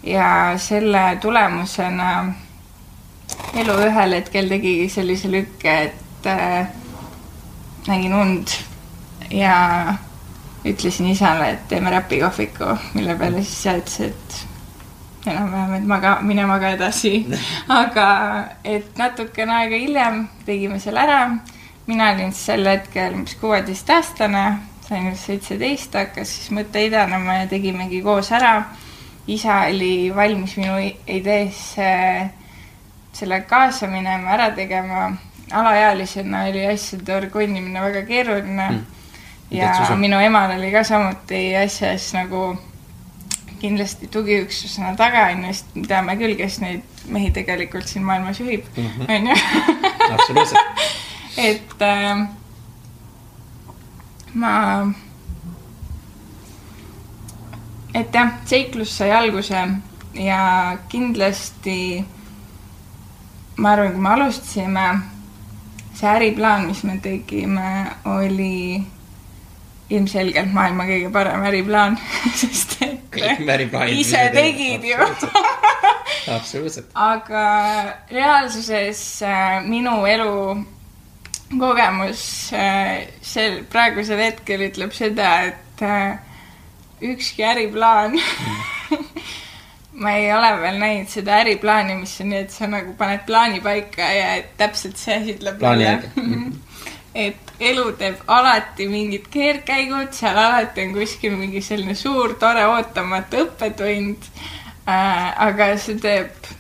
ja 0.08 0.55
selle 0.58 1.17
tulemusena 1.22 2.12
elu 3.60 3.79
ühel 3.89 4.15
hetkel 4.22 4.48
tegigi 4.50 4.89
sellise 4.93 5.31
lükke, 5.31 5.75
et 5.89 6.29
äh, 6.31 6.67
nägin 7.88 8.13
und 8.13 8.60
ja 9.31 9.96
ütlesin 10.66 11.08
isale, 11.13 11.50
et 11.50 11.68
teeme 11.68 11.92
räpikohviku, 11.92 12.75
mille 12.94 13.16
peale 13.16 13.44
siis 13.44 13.60
isa 13.60 13.75
ütles, 13.80 14.00
et 14.10 15.30
enam-vähem, 15.30 15.75
et 15.78 15.86
maga, 15.88 16.18
mine 16.22 16.46
maga 16.48 16.74
edasi. 16.75 17.13
aga 17.82 18.08
et 18.63 18.98
natukene 18.98 19.56
aega 19.62 19.80
hiljem 19.80 20.25
tegime 20.46 20.80
selle 20.80 21.06
ära. 21.06 21.22
mina 21.88 22.12
olin 22.13 22.34
siis 22.34 22.46
sel 22.46 22.68
hetkel 22.70 23.16
umbes 23.18 23.36
kuueteistaastane, 23.42 24.44
sain 24.86 25.08
vist 25.10 25.25
seitseteist, 25.25 25.96
hakkas 25.98 26.36
siis 26.36 26.51
mõte 26.54 26.84
idanema 26.86 27.39
ja 27.39 27.48
tegimegi 27.50 28.01
koos 28.06 28.32
ära. 28.32 28.63
isa 29.28 29.63
oli 29.70 30.12
valmis 30.16 30.58
minu 30.58 30.78
ideesse 31.08 31.89
sellega 33.13 33.48
kaasa 33.48 33.88
minema, 33.88 34.32
ära 34.38 34.51
tegema. 34.51 35.12
alaealisena 35.51 36.44
oli 36.46 36.66
asjade 36.68 37.16
orgunnimine 37.16 37.82
väga 37.82 38.06
keeruline 38.06 38.70
Mm. 38.70 38.99
Ja 39.51 39.96
minu 39.98 40.20
emal 40.22 40.51
oli 40.58 40.72
ka 40.72 40.84
samuti 40.84 41.56
asjas 41.58 42.13
nagu 42.13 42.58
kindlasti 43.60 44.08
tugiüksusena 44.08 44.96
taga, 44.96 45.25
onju, 45.34 45.53
sest 45.53 45.75
me 45.75 45.88
teame 45.88 46.13
küll, 46.18 46.36
kes 46.39 46.60
neid 46.63 46.82
mehi 47.12 47.32
tegelikult 47.36 47.88
siin 47.88 48.06
maailmas 48.08 48.39
juhib, 48.39 48.63
Mhm. 48.77 49.06
onju. 49.10 49.36
absoluutselt. 50.13 50.86
et 51.50 51.82
äh, 51.82 52.27
ma, 54.34 54.53
et 57.94 58.13
jah, 58.15 58.32
seiklus 58.46 58.94
sai 58.98 59.12
alguse 59.12 59.63
ja 60.13 60.77
kindlasti 60.89 62.06
ma 63.60 63.72
arvan, 63.75 63.91
kui 63.91 64.01
me 64.01 64.10
alustasime, 64.13 64.86
see 66.00 66.08
äriplaan, 66.15 66.68
mis 66.70 66.84
me 66.88 66.96
tegime, 67.03 67.72
oli 68.08 68.84
ilmselgelt 69.89 70.51
maailma 70.53 70.86
kõige 70.89 71.12
parem 71.13 71.46
äriplaan, 71.50 71.98
sest 72.41 72.77
et 72.86 73.15
ise 73.96 74.25
tegid 74.36 74.86
ju. 74.86 74.98
absoluutselt. 76.29 76.91
aga 76.93 77.46
reaalsuses 78.12 79.01
äh, 79.25 79.60
minu 79.65 80.03
elu 80.10 80.34
kogemus 81.60 82.24
äh, 82.53 83.10
sel 83.25 83.63
praegusel 83.72 84.22
hetkel 84.22 84.67
ütleb 84.69 84.93
seda, 84.93 85.34
et 85.50 85.86
äh, 85.86 86.19
ükski 87.10 87.46
äriplaan 87.50 88.19
ma 90.03 90.13
ei 90.15 90.29
ole 90.34 90.50
veel 90.62 90.79
näinud 90.79 91.12
seda 91.12 91.41
äriplaani, 91.43 91.98
mis 92.03 92.15
on 92.22 92.31
nii, 92.31 92.46
et 92.46 92.53
sa 92.53 92.69
nagu 92.69 92.93
paned 93.00 93.25
plaani 93.27 93.62
paika 93.63 94.08
ja 94.15 94.31
täpselt 94.60 95.00
see 95.01 95.17
asi 95.17 95.38
tuleb 95.39 95.62
välja. 95.62 95.98
et 97.19 97.49
elu 97.71 97.85
teeb 97.99 98.21
alati 98.31 98.88
mingid 98.89 99.27
keerdkäigud, 99.33 100.13
seal 100.15 100.38
alati 100.39 100.85
on 100.88 100.95
kuskil 100.95 101.35
mingi 101.38 101.61
selline 101.65 101.95
suur 101.97 102.38
tore 102.39 102.65
ootamatu 102.69 103.43
õppetund 103.45 104.29
äh,. 104.88 105.27
aga 105.47 105.71
see 105.81 105.99
teeb, 106.01 106.51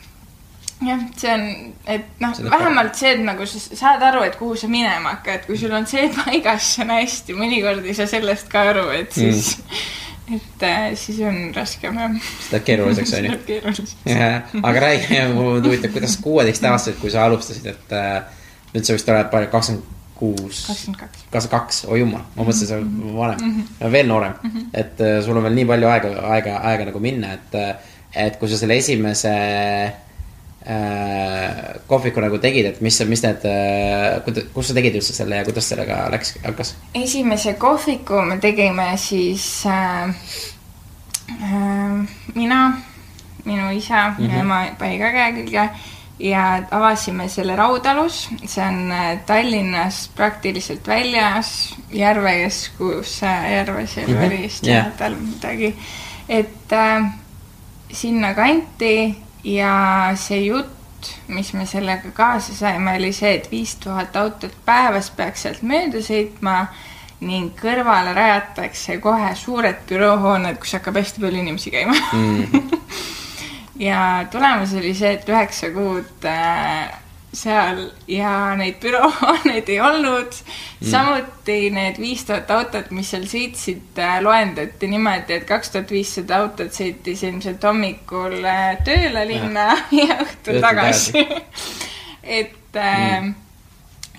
jah, 0.85 1.05
see 1.19 1.31
on, 1.33 1.45
et 1.87 2.19
noh 2.23 2.41
vähemalt 2.51 2.99
see, 2.99 3.13
et 3.15 3.23
nagu 3.25 3.47
sa 3.49 3.61
saad 3.67 4.03
aru, 4.09 4.25
et 4.27 4.35
kuhu 4.39 4.57
sa 4.59 4.71
minema 4.71 5.15
hakkad, 5.17 5.47
kui 5.47 5.59
sul 5.59 5.73
on 5.75 5.87
see 5.89 6.09
paigas, 6.19 6.75
see 6.75 6.85
on 6.85 6.93
hästi, 6.97 7.37
mõnikord 7.39 7.87
ei 7.87 7.97
saa 7.97 8.09
sellest 8.11 8.51
ka 8.51 8.69
aru, 8.73 8.89
et 8.99 9.15
siis 9.15 9.55
mm., 9.57 9.87
et 10.29 10.63
äh, 10.63 10.91
siis 10.93 11.19
on 11.25 11.37
raskem 11.55 11.95
jah. 11.97 12.17
see 12.21 12.51
läheb 12.51 12.65
keeruliseks, 12.67 13.13
onju. 13.17 13.37
keeruliseks. 13.47 13.95
jah, 14.05 14.51
aga 14.61 14.83
räägi, 14.83 15.21
mul 15.33 15.63
huvitab, 15.63 15.95
kuidas 15.95 16.19
kuueteistaastaselt, 16.21 16.99
kui 17.01 17.09
sa 17.13 17.23
alustasid, 17.25 17.65
et 17.71 17.95
äh, 17.97 18.19
nüüd 18.75 18.85
sa 18.85 18.97
vist 18.97 19.09
oled 19.09 19.31
palju, 19.31 19.49
kakskümmend 19.55 19.95
kuus, 20.19 20.65
kakskümmend 20.67 21.49
kaks. 21.53 21.85
oi 21.87 21.99
jumal, 22.01 22.21
ma 22.35 22.43
mõtlesin, 22.43 22.67
sa 22.67 22.75
oled 22.79 22.91
vanem, 23.15 23.63
veel 23.93 24.07
noorem. 24.11 24.35
et 24.73 24.99
äh, 25.01 25.17
sul 25.25 25.37
on 25.39 25.43
veel 25.47 25.55
nii 25.61 25.65
palju 25.71 25.87
aega, 25.93 26.11
aega, 26.35 26.57
aega 26.71 26.89
nagu 26.91 26.99
minna, 27.03 27.33
et, 27.39 27.57
et 28.27 28.37
kui 28.41 28.49
sa 28.51 28.57
selle 28.59 28.75
esimese 28.81 29.31
äh, 30.67 31.79
kohviku 31.87 32.21
nagu 32.23 32.37
tegid, 32.41 32.65
et 32.73 32.81
mis, 32.85 32.99
mis 33.07 33.23
need, 33.23 33.45
kus 34.53 34.69
sa 34.69 34.75
tegid 34.77 34.99
üldse 34.99 35.15
selle 35.15 35.39
ja 35.39 35.47
kuidas 35.47 35.69
sellega 35.71 36.01
läks, 36.13 36.35
hakkas? 36.43 36.75
esimese 36.97 37.53
kohviku 37.61 38.21
me 38.27 38.37
tegime 38.43 38.91
siis 38.99 39.47
äh, 39.69 40.11
äh, 41.39 42.07
mina, 42.35 42.61
minu 43.45 43.71
isa, 43.75 44.09
minu 44.19 44.33
Mhm. 44.33 44.39
ema 44.43 44.59
pani 44.79 44.99
ka 44.99 45.11
käe 45.15 45.31
külge 45.39 45.69
ja 46.19 46.63
avasime 46.71 47.29
selle 47.29 47.55
Raudalus, 47.55 48.29
see 48.45 48.63
on 48.65 48.91
äh, 48.91 49.19
Tallinnast 49.25 50.11
praktiliselt 50.15 50.87
väljas, 50.87 51.75
Järvekeskus, 51.91 53.21
Järves, 53.53 53.95
Mhm. 53.97 54.09
Järveri 54.11 54.41
vist 54.41 54.63
Jah. 54.67 54.85
lähedal 54.85 55.15
midagi, 55.15 55.75
et 56.29 56.73
äh, 56.73 57.05
sinnakanti 57.91 59.15
ja 59.43 60.11
see 60.15 60.41
jutt, 60.45 61.09
mis 61.27 61.53
me 61.53 61.65
sellega 61.65 62.11
kaasa 62.13 62.53
saime, 62.55 62.97
oli 62.99 63.13
see, 63.15 63.33
et 63.39 63.51
viis 63.51 63.75
tuhat 63.79 64.15
autot 64.19 64.51
päevas 64.65 65.09
peaks 65.15 65.45
sealt 65.45 65.61
mööda 65.63 66.01
sõitma 66.03 66.65
ning 67.21 67.51
kõrvale 67.59 68.13
rajatakse 68.15 68.97
kohe 69.03 69.31
suured 69.35 69.79
büroohooned, 69.89 70.57
kus 70.59 70.73
hakkab 70.77 70.95
hästi 70.99 71.21
palju 71.23 71.41
inimesi 71.45 71.71
käima 71.71 71.95
Mm. 72.13 72.69
ja 73.79 74.25
tulemus 74.31 74.73
oli 74.79 74.93
see, 74.95 75.13
et 75.17 75.29
üheksa 75.29 75.71
kuud 75.75 76.27
äh, 76.27 76.89
seal 77.33 77.83
ja 78.09 78.55
neid 78.57 78.79
büroohooneid 78.81 79.67
ei 79.69 79.79
olnud 79.85 80.31
mm.. 80.33 80.87
samuti 80.89 81.59
need 81.73 81.99
viis 82.01 82.25
tuhat 82.25 82.49
autot, 82.51 82.89
mis 82.95 83.11
seal 83.13 83.27
sõitsid 83.29 83.99
äh,, 84.01 84.17
loendati 84.25 84.89
niimoodi, 84.89 85.37
et 85.37 85.45
kaks 85.49 85.75
tuhat 85.75 85.93
viissada 85.93 86.41
autot 86.43 86.73
sõitis 86.73 87.23
ilmselt 87.27 87.63
hommikul 87.69 88.39
äh, 88.43 88.79
tööle 88.85 89.27
linna 89.29 89.69
ja 90.01 90.23
õhtul 90.23 90.57
Õhtul 90.57 90.65
tagasi. 90.65 91.27
et 92.39 92.75
äh, 92.75 93.29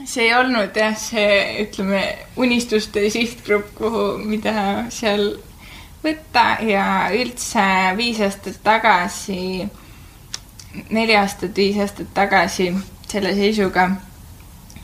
Mm. 0.00 0.06
see 0.06 0.24
ei 0.24 0.34
olnud 0.34 0.76
jah, 0.76 0.94
see 0.96 1.64
ütleme 1.64 2.00
unistuste 2.40 3.02
sihtgrupp, 3.12 3.74
kuhu, 3.76 4.04
mida 4.24 4.86
seal 4.94 5.34
võtta 6.04 6.44
ja 6.64 6.84
üldse 7.14 7.64
viis 7.96 8.20
aastat 8.24 8.60
tagasi, 8.64 9.66
neli 10.90 11.16
aastat, 11.16 11.56
viis 11.56 11.80
aastat 11.80 12.14
tagasi 12.16 12.70
selle 13.10 13.34
seisuga 13.36 13.90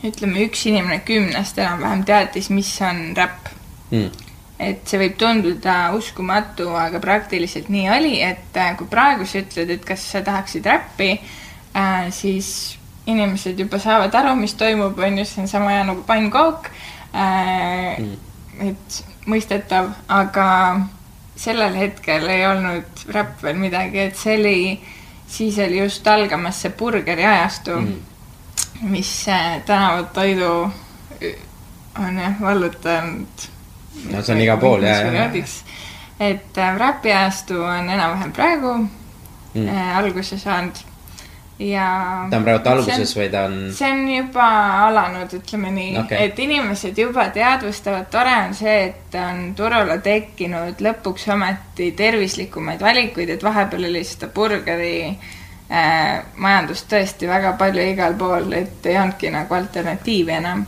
ütleme, 0.05 0.45
üks 0.45 0.65
inimene 0.69 1.01
kümnest 1.05 1.57
enam-vähem 1.57 2.03
teadis, 2.05 2.51
mis 2.53 2.69
on 2.85 3.11
räpp. 3.17 3.53
Mm. 3.91 4.25
et 4.59 4.89
see 4.89 4.97
võib 4.97 5.13
tunduda 5.21 5.93
uskumatu, 5.93 6.71
aga 6.75 6.97
praktiliselt 6.99 7.67
nii 7.69 7.85
oli, 7.93 8.15
et 8.25 8.57
äh, 8.57 8.71
kui 8.75 8.89
praegu 8.89 9.23
sa 9.29 9.37
ütled, 9.43 9.69
et 9.69 9.83
kas 9.85 10.01
sa 10.11 10.23
tahaksid 10.25 10.65
räppi 10.65 11.11
äh,, 11.13 12.07
siis 12.11 12.49
inimesed 13.07 13.59
juba 13.61 13.77
saavad 13.79 14.17
aru, 14.17 14.33
mis 14.35 14.57
toimub, 14.57 14.97
on 14.97 15.21
ju, 15.21 15.27
see 15.29 15.43
on 15.45 15.51
sama 15.51 15.75
hea 15.75 15.85
nagu 15.87 16.01
pannkook 16.09 16.71
äh,. 17.13 18.01
Mm. 18.01 18.17
et 18.71 18.99
mõistetav, 19.29 19.93
aga 20.09 20.49
sellel 21.37 21.75
hetkel 21.77 22.27
ei 22.33 22.45
olnud 22.47 23.03
räpp 23.13 23.43
veel 23.43 23.55
midagi, 23.61 23.99
et 23.99 24.15
see 24.17 24.35
oli, 24.39 24.79
siis 25.27 25.57
oli 25.59 25.79
just 25.83 26.07
algamas 26.07 26.61
see 26.61 26.71
burgeri 26.79 27.25
ajastu 27.25 27.71
Mm. 27.81 27.95
mis 28.81 29.27
äh, 29.29 29.61
tänavatoidu 29.65 30.71
on 31.99 32.17
jah 32.19 32.41
vallutanud. 32.41 33.47
No 34.11 34.21
see 34.21 34.35
on 34.35 34.41
igal 34.41 34.57
pool, 34.57 34.83
jaa, 34.83 35.13
jaa. 35.13 35.31
et 36.19 36.57
äh, 36.57 36.77
räpi 36.77 37.11
ajastu 37.11 37.61
on 37.63 37.89
enam-vähem 37.89 38.31
praegu 38.31 38.73
Mm. 39.55 39.67
äh, 39.69 39.97
alguse 39.97 40.37
saanud 40.37 40.75
ja. 41.59 42.27
ta 42.29 42.37
on 42.37 42.45
praegu 42.45 42.69
alguses 42.69 43.13
või 43.17 43.29
ta 43.33 43.45
on? 43.47 43.57
see 43.75 43.89
on 43.91 44.03
juba 44.11 44.47
alanud, 44.87 45.33
ütleme 45.39 45.71
nii 45.73 45.95
okay., 46.03 46.29
et 46.29 46.39
inimesed 46.39 46.99
juba 47.01 47.27
teadvustavad, 47.33 48.09
tore 48.13 48.35
on 48.45 48.53
see, 48.57 48.77
et 48.91 49.17
on 49.21 49.51
turule 49.57 49.97
tekkinud 50.05 50.83
lõpuks 50.83 51.27
ometi 51.33 51.91
tervislikumaid 51.97 52.81
valikuid, 52.83 53.33
et 53.33 53.43
vahepeal 53.43 53.89
oli 53.89 54.03
seda 54.05 54.29
burgeri 54.33 54.99
äh, 55.09 56.21
majandust 56.37 56.89
tõesti 56.91 57.29
väga 57.29 57.55
palju 57.59 57.89
igal 57.93 58.17
pool, 58.19 58.53
et 58.53 58.85
ei 58.85 58.99
olnudki 59.01 59.33
nagu 59.33 59.57
alternatiivi 59.57 60.37
enam. 60.37 60.65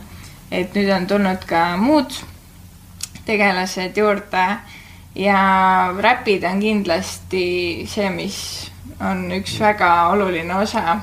et 0.50 0.74
nüüd 0.74 0.90
on 0.90 1.06
tulnud 1.06 1.44
ka 1.46 1.76
muud 1.78 2.16
tegelased 3.26 3.96
juurde 3.96 4.46
ja 5.14 5.40
räpid 5.94 6.44
on 6.44 6.60
kindlasti 6.60 7.86
see, 7.86 8.10
mis 8.10 8.69
on 9.00 9.24
üks 9.32 9.56
väga 9.60 9.90
oluline 10.12 10.54
osa 10.54 10.98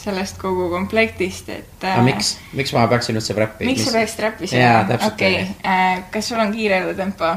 sellest 0.00 0.38
kogu 0.40 0.70
komplektist, 0.72 1.48
et 1.52 1.84
aga 1.84 2.02
miks, 2.04 2.34
miks 2.56 2.72
ma 2.72 2.86
peaksin 2.88 3.18
üldse 3.20 3.36
räppi? 3.36 3.68
miks 3.68 3.84
sa 3.84 3.96
peaksid 3.98 4.22
räppi 4.24 4.48
täpselt, 4.48 5.12
okei 5.12 5.40
onju., 5.40 6.04
kas 6.14 6.30
sul 6.30 6.40
on 6.40 6.52
kiire 6.54 6.80
elutempo? 6.84 7.34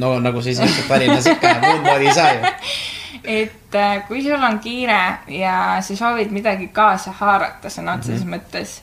no 0.00 0.14
nagu 0.22 0.42
siis 0.42 0.58
ilmselt 0.58 0.88
Tallinnas 0.88 1.26
ikka, 1.26 1.54
muud 1.64 1.84
moodi 1.84 2.08
ei 2.08 2.14
saa 2.14 2.32
ju. 2.32 2.54
et 3.40 3.74
äh, 3.76 4.00
kui 4.08 4.22
sul 4.24 4.42
on 4.42 4.58
kiire 4.64 5.00
ja 5.28 5.56
sa 5.84 5.96
soovid 5.96 6.32
midagi 6.32 6.70
kaasa 6.72 7.12
haarata 7.20 7.68
sõna 7.68 7.98
otseses 7.98 8.24
mm 8.24 8.32
-hmm. 8.32 8.40
mõttes, 8.40 8.80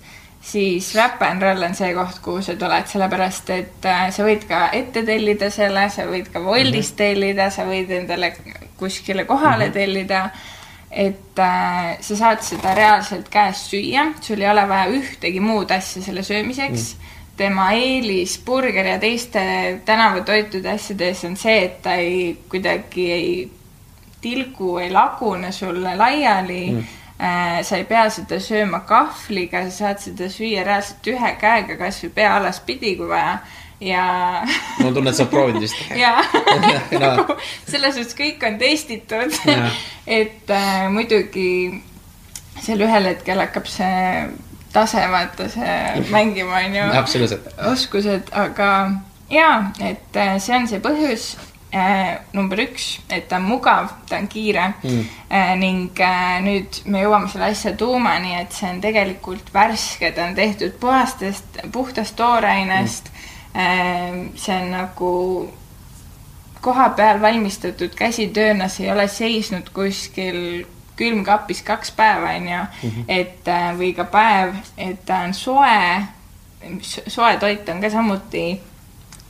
siis 0.48 0.96
Rap 0.96 1.22
n 1.28 1.42
Roll 1.42 1.66
on 1.68 1.76
see 1.76 1.94
koht, 1.96 2.22
kuhu 2.24 2.42
sa 2.46 2.56
tuled, 2.60 2.88
sellepärast 2.88 3.50
et 3.56 3.88
äh, 3.88 4.08
sa 4.16 4.26
võid 4.28 4.46
ka 4.48 4.68
ette 4.76 5.04
tellida 5.08 5.50
selle, 5.54 5.88
sa 5.94 6.08
võid 6.08 6.30
ka 6.32 6.44
Woldist 6.44 6.96
Mhm. 6.96 7.02
tellida, 7.02 7.50
sa 7.52 7.66
võid 7.68 7.92
endale 7.92 8.34
kuskile 8.78 9.26
kohale 9.26 9.68
mm 9.68 9.72
-hmm. 9.72 9.74
tellida. 9.74 10.30
et 10.92 11.40
äh, 11.40 11.98
sa 12.00 12.16
saad 12.16 12.42
seda 12.42 12.74
reaalselt 12.74 13.28
käest 13.30 13.72
süüa, 13.72 14.14
sul 14.22 14.42
ei 14.42 14.50
ole 14.50 14.68
vaja 14.68 14.88
ühtegi 14.88 15.40
muud 15.40 15.72
asja 15.72 16.02
selle 16.02 16.24
söömiseks 16.24 16.96
mm. 16.96 17.00
-hmm. 17.00 17.38
tema 17.38 17.72
eelis 17.72 18.42
burgeri 18.46 18.90
ja 18.90 19.00
teiste 19.00 19.82
tänavatoitude 19.86 20.70
asjades 20.70 21.26
on 21.26 21.36
see, 21.38 21.66
et 21.66 21.82
ta 21.82 21.94
ei, 21.94 22.38
kuidagi 22.50 23.12
ei 23.12 23.52
tilgu, 24.22 24.78
ei 24.78 24.92
lagune 24.92 25.52
sulle 25.52 25.96
laiali 25.96 26.72
mm 26.72 26.84
sa 27.18 27.78
ei 27.80 27.86
pea 27.90 28.04
seda 28.14 28.38
sööma 28.44 28.84
kahvliga, 28.86 29.64
sa 29.68 29.78
saad 29.78 30.02
seda 30.04 30.28
süüa 30.30 30.62
reaalselt 30.68 31.08
ühe 31.10 31.32
käega, 31.42 31.78
kasvõi 31.80 32.12
pea 32.14 32.36
alaspidi, 32.38 32.92
kui 33.00 33.10
vaja 33.10 33.40
ja. 33.80 34.46
mul 34.80 34.88
on 34.88 34.94
tunne, 34.94 35.10
et 35.10 35.18
sa 35.18 35.24
oled 35.26 35.32
proovinud 35.32 35.62
vist. 35.62 35.82
jaa, 36.04 36.24
nagu 37.02 37.38
selles 37.68 37.98
suhtes 37.98 38.18
kõik 38.18 38.46
on 38.48 38.60
testitud. 38.62 39.38
et 40.20 40.54
äh, 40.54 40.88
muidugi 40.94 41.50
seal 42.64 42.82
ühel 42.86 43.12
hetkel 43.12 43.42
hakkab 43.44 43.70
see 43.70 44.00
tase, 44.74 45.04
vaata 45.12 45.50
see 45.52 46.08
mängima, 46.14 46.64
onju. 46.66 46.88
oskused, 47.72 48.34
aga 48.34 48.72
jaa, 49.32 49.60
et 49.80 50.18
äh, 50.18 50.38
see 50.42 50.58
on 50.58 50.68
see 50.70 50.82
põhjus 50.84 51.36
äh, 51.38 51.54
number 52.34 52.62
üks, 52.64 52.98
et 53.10 53.28
ta 53.30 53.40
on 53.42 53.48
mugav, 53.48 53.92
ta 54.10 54.20
on 54.22 54.28
kiire. 54.32 54.72
Mm. 54.84 55.06
äh, 55.30 55.54
ning 55.60 56.02
äh, 56.04 56.38
nüüd 56.46 56.82
me 56.86 57.04
jõuame 57.04 57.30
selle 57.32 57.52
asja 57.52 57.74
tuumani, 57.78 58.36
et 58.42 58.56
see 58.56 58.70
on 58.70 58.82
tegelikult 58.84 59.54
värske, 59.54 60.12
ta 60.16 60.28
on 60.30 60.36
tehtud 60.38 60.78
puhastest, 60.82 61.62
puhtast 61.72 62.18
toorainest. 62.20 63.12
Mm.. 63.12 63.24
Äh, 63.58 64.18
see 64.38 64.54
on 64.54 64.72
nagu 64.76 65.14
koha 66.62 66.90
peal 66.98 67.22
valmistatud 67.22 67.94
käsitööna, 67.96 68.68
see 68.70 68.88
ei 68.88 68.92
ole 68.92 69.08
seisnud 69.12 69.70
kuskil 69.74 70.66
külmkapis 70.98 71.62
kaks 71.66 71.92
päeva, 71.94 72.34
onju, 72.40 72.62
mhm. 72.84 73.06
et 73.08 73.50
äh, 73.52 73.70
või 73.78 73.94
ka 73.98 74.08
päev, 74.12 74.56
et 74.78 75.04
ta 75.06 75.22
on 75.28 75.36
soe, 75.38 76.02
soe 76.90 77.36
toit 77.42 77.70
on 77.70 77.84
ka 77.84 77.92
samuti 77.94 78.48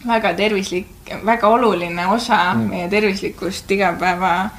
väga 0.05 0.33
tervislik, 0.33 0.87
väga 1.25 1.47
oluline 1.47 2.07
osa 2.07 2.53
mm. 2.53 2.69
meie 2.69 2.89
tervislikust 2.89 3.71
igapäeva 3.71 4.49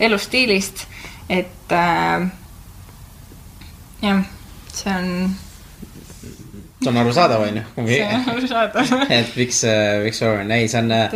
elustiilist, 0.00 0.86
et 1.28 1.72
äh, 1.72 2.26
jah, 4.02 4.22
see 4.72 4.94
on. 4.94 5.36
see 6.80 6.90
on 6.90 6.96
arusaadav, 6.96 7.42
on 7.42 7.56
ju. 7.56 7.86
see 7.86 8.06
on 8.06 8.30
arusaadav 8.34 8.94
et 9.10 9.36
miks, 9.36 9.64
äh, 9.64 10.00
miks 10.04 10.22
oluline, 10.22 10.62
ei, 10.62 10.68
see 10.68 10.82
on. 10.82 10.92
Äh, 10.92 11.10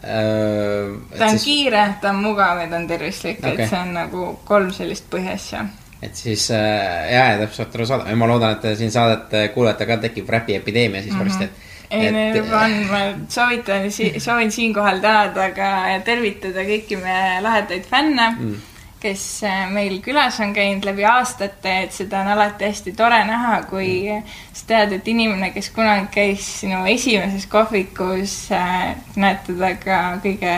ta 0.00 1.26
on 1.26 1.38
siis... 1.38 1.44
kiire, 1.44 1.84
ta 2.00 2.14
on 2.14 2.24
mugav 2.24 2.64
ja 2.64 2.70
ta 2.70 2.80
on 2.80 2.88
tervislik 2.88 3.38
okay., 3.44 3.54
et 3.54 3.70
see 3.70 3.80
on 3.84 3.94
nagu 3.94 4.32
kolm 4.48 4.72
sellist 4.74 5.10
põhiasja 5.12 5.66
et 6.00 6.16
siis 6.16 6.46
äh, 6.56 7.10
jaa, 7.12 7.34
täpselt 7.44 7.74
arusaadav 7.76 8.08
ja 8.08 8.16
ma 8.16 8.28
loodan, 8.30 8.56
et 8.56 8.78
siin 8.80 8.92
saadet 8.92 9.52
kuulajatega 9.54 10.00
tekib 10.08 10.32
räpiepideemia 10.32 11.02
siis 11.02 11.12
mm 11.14 11.20
-hmm. 11.20 11.28
varsti, 11.28 11.44
et 11.44 11.69
ei, 11.90 12.10
neil 12.12 12.36
juba 12.40 12.60
on, 12.64 12.74
ma 12.90 13.02
soovitan, 13.28 13.90
soovin 14.18 14.52
siinkohal 14.52 15.00
tänada 15.02 15.50
ka 15.56 15.70
ja 15.92 16.00
tervitada 16.06 16.64
kõiki 16.66 16.98
meie 17.00 17.38
lahedaid 17.44 17.86
fänne 17.90 18.32
mm., 18.32 18.58
kes 19.00 19.22
äh, 19.48 19.64
meil 19.72 19.96
külas 20.04 20.36
on 20.44 20.52
käinud 20.52 20.84
läbi 20.84 21.06
aastate, 21.08 21.72
et 21.86 21.94
seda 21.96 22.20
on 22.20 22.34
alati 22.34 22.68
hästi 22.68 22.92
tore 22.92 23.22
näha, 23.24 23.62
kui 23.70 23.94
mm. 24.12 24.34
sa 24.52 24.66
tead, 24.68 24.92
et 24.98 25.08
inimene, 25.08 25.52
kes 25.54 25.70
kunagi 25.72 26.10
käis 26.12 26.48
sinu 26.60 26.82
esimeses 26.90 27.46
kohvikus, 27.50 28.34
äh, 28.52 28.92
näed 29.16 29.40
teda 29.46 29.72
ka 29.80 30.00
kõige 30.24 30.56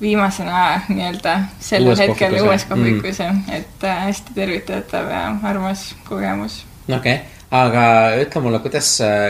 viimasena 0.00 0.64
nii-öelda 0.88 1.36
sellel 1.62 1.92
uues 1.92 2.02
hetkel 2.02 2.34
uues 2.42 2.66
kohvikus 2.66 3.22
mm., 3.22 3.54
et 3.60 3.86
äh, 3.86 4.02
hästi 4.08 4.34
tervitatav 4.34 5.14
ja 5.14 5.22
armas 5.46 5.92
kogemus. 6.10 6.64
okei 6.88 7.20
okay 7.20 7.33
aga 7.54 7.84
ütle 8.22 8.40
mulle, 8.42 8.58
kuidas, 8.64 8.88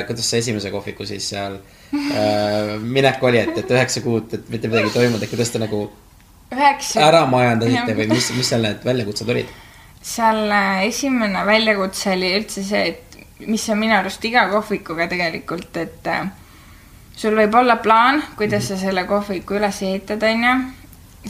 kuidas 0.08 0.30
see 0.30 0.40
esimese 0.44 0.70
kohviku 0.72 1.06
siis 1.08 1.26
seal 1.34 1.58
äh, 1.58 2.74
minek 2.80 3.22
oli, 3.22 3.42
et, 3.42 3.58
et 3.60 3.74
üheksa 3.76 4.02
kuud, 4.04 4.32
et 4.36 4.48
mitte 4.52 4.70
midagi 4.70 4.90
ei 4.90 4.96
toimunud, 4.96 5.22
et 5.22 5.32
kuidas 5.32 5.52
te 5.52 5.60
nagu 5.62 5.84
üheksa... 6.54 7.02
ära 7.04 7.24
majandasite 7.30 7.96
või 7.98 8.08
mis, 8.14 8.30
mis 8.36 8.52
seal 8.52 8.64
need 8.64 8.86
väljakutsed 8.86 9.34
olid? 9.34 9.50
seal 10.04 10.46
äh, 10.52 10.86
esimene 10.90 11.44
väljakutse 11.46 12.12
oli 12.12 12.32
üldse 12.38 12.64
see, 12.64 12.86
et 12.92 13.48
mis 13.48 13.68
on 13.72 13.80
minu 13.80 13.96
arust 13.96 14.24
iga 14.24 14.46
kohvikuga 14.52 15.08
tegelikult, 15.10 15.76
et 15.80 16.08
äh, 16.12 16.24
sul 17.16 17.36
võib 17.38 17.54
olla 17.60 17.78
plaan, 17.82 18.22
kuidas 18.38 18.68
sa 18.70 18.78
selle 18.80 19.06
kohviku 19.08 19.58
üles 19.58 19.82
ehitad, 19.82 20.22
onju. 20.28 20.56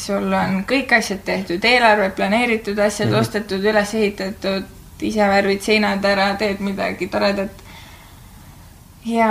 sul 0.01 0.33
on 0.35 0.63
kõik 0.69 0.97
asjad 0.97 1.23
tehtud, 1.25 1.65
eelarve 1.65 2.11
planeeritud, 2.17 2.79
asjad 2.79 3.09
mm 3.09 3.15
-hmm. 3.15 3.21
ostetud, 3.21 3.65
üles 3.65 3.95
ehitatud, 3.95 4.65
ise 5.09 5.29
värvid 5.29 5.63
seinad 5.65 6.05
ära, 6.05 6.33
teed 6.41 6.63
midagi 6.65 7.09
toredat. 7.13 7.63
ja 9.05 9.29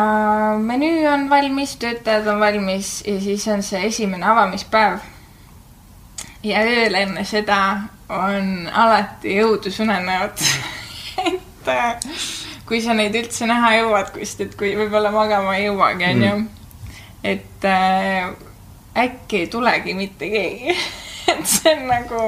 menüü 0.59 1.07
on 1.09 1.29
valmis, 1.29 1.75
töötajad 1.81 2.27
on 2.27 2.39
valmis 2.39 3.01
ja 3.07 3.19
siis 3.21 3.47
on 3.47 3.63
see 3.63 3.85
esimene 3.87 4.25
avamispäev. 4.25 4.99
ja 6.43 6.61
ööl 6.61 6.95
enne 6.95 7.25
seda 7.25 7.59
on 8.09 8.69
alati 8.73 9.37
jõudusunenäod 9.37 10.43
et 11.27 11.67
äh, 11.67 11.99
kui 12.67 12.81
sa 12.81 12.95
neid 12.97 13.15
üldse 13.15 13.47
näha 13.49 13.75
jõuad 13.79 14.11
kuskilt, 14.15 14.53
et 14.53 14.57
kui 14.59 14.73
võib-olla 14.77 15.11
magama 15.13 15.55
ei 15.57 15.67
jõuagi, 15.67 16.09
onju. 16.09 16.33
Mm. 16.35 16.49
et 17.23 17.65
äh, 17.67 18.33
äkki 19.05 19.43
ei 19.43 19.47
tulegi 19.47 19.93
mitte 19.97 20.29
keegi 20.29 20.75
et 21.33 21.47
see 21.49 21.73
on 21.73 21.87
nagu 21.89 22.23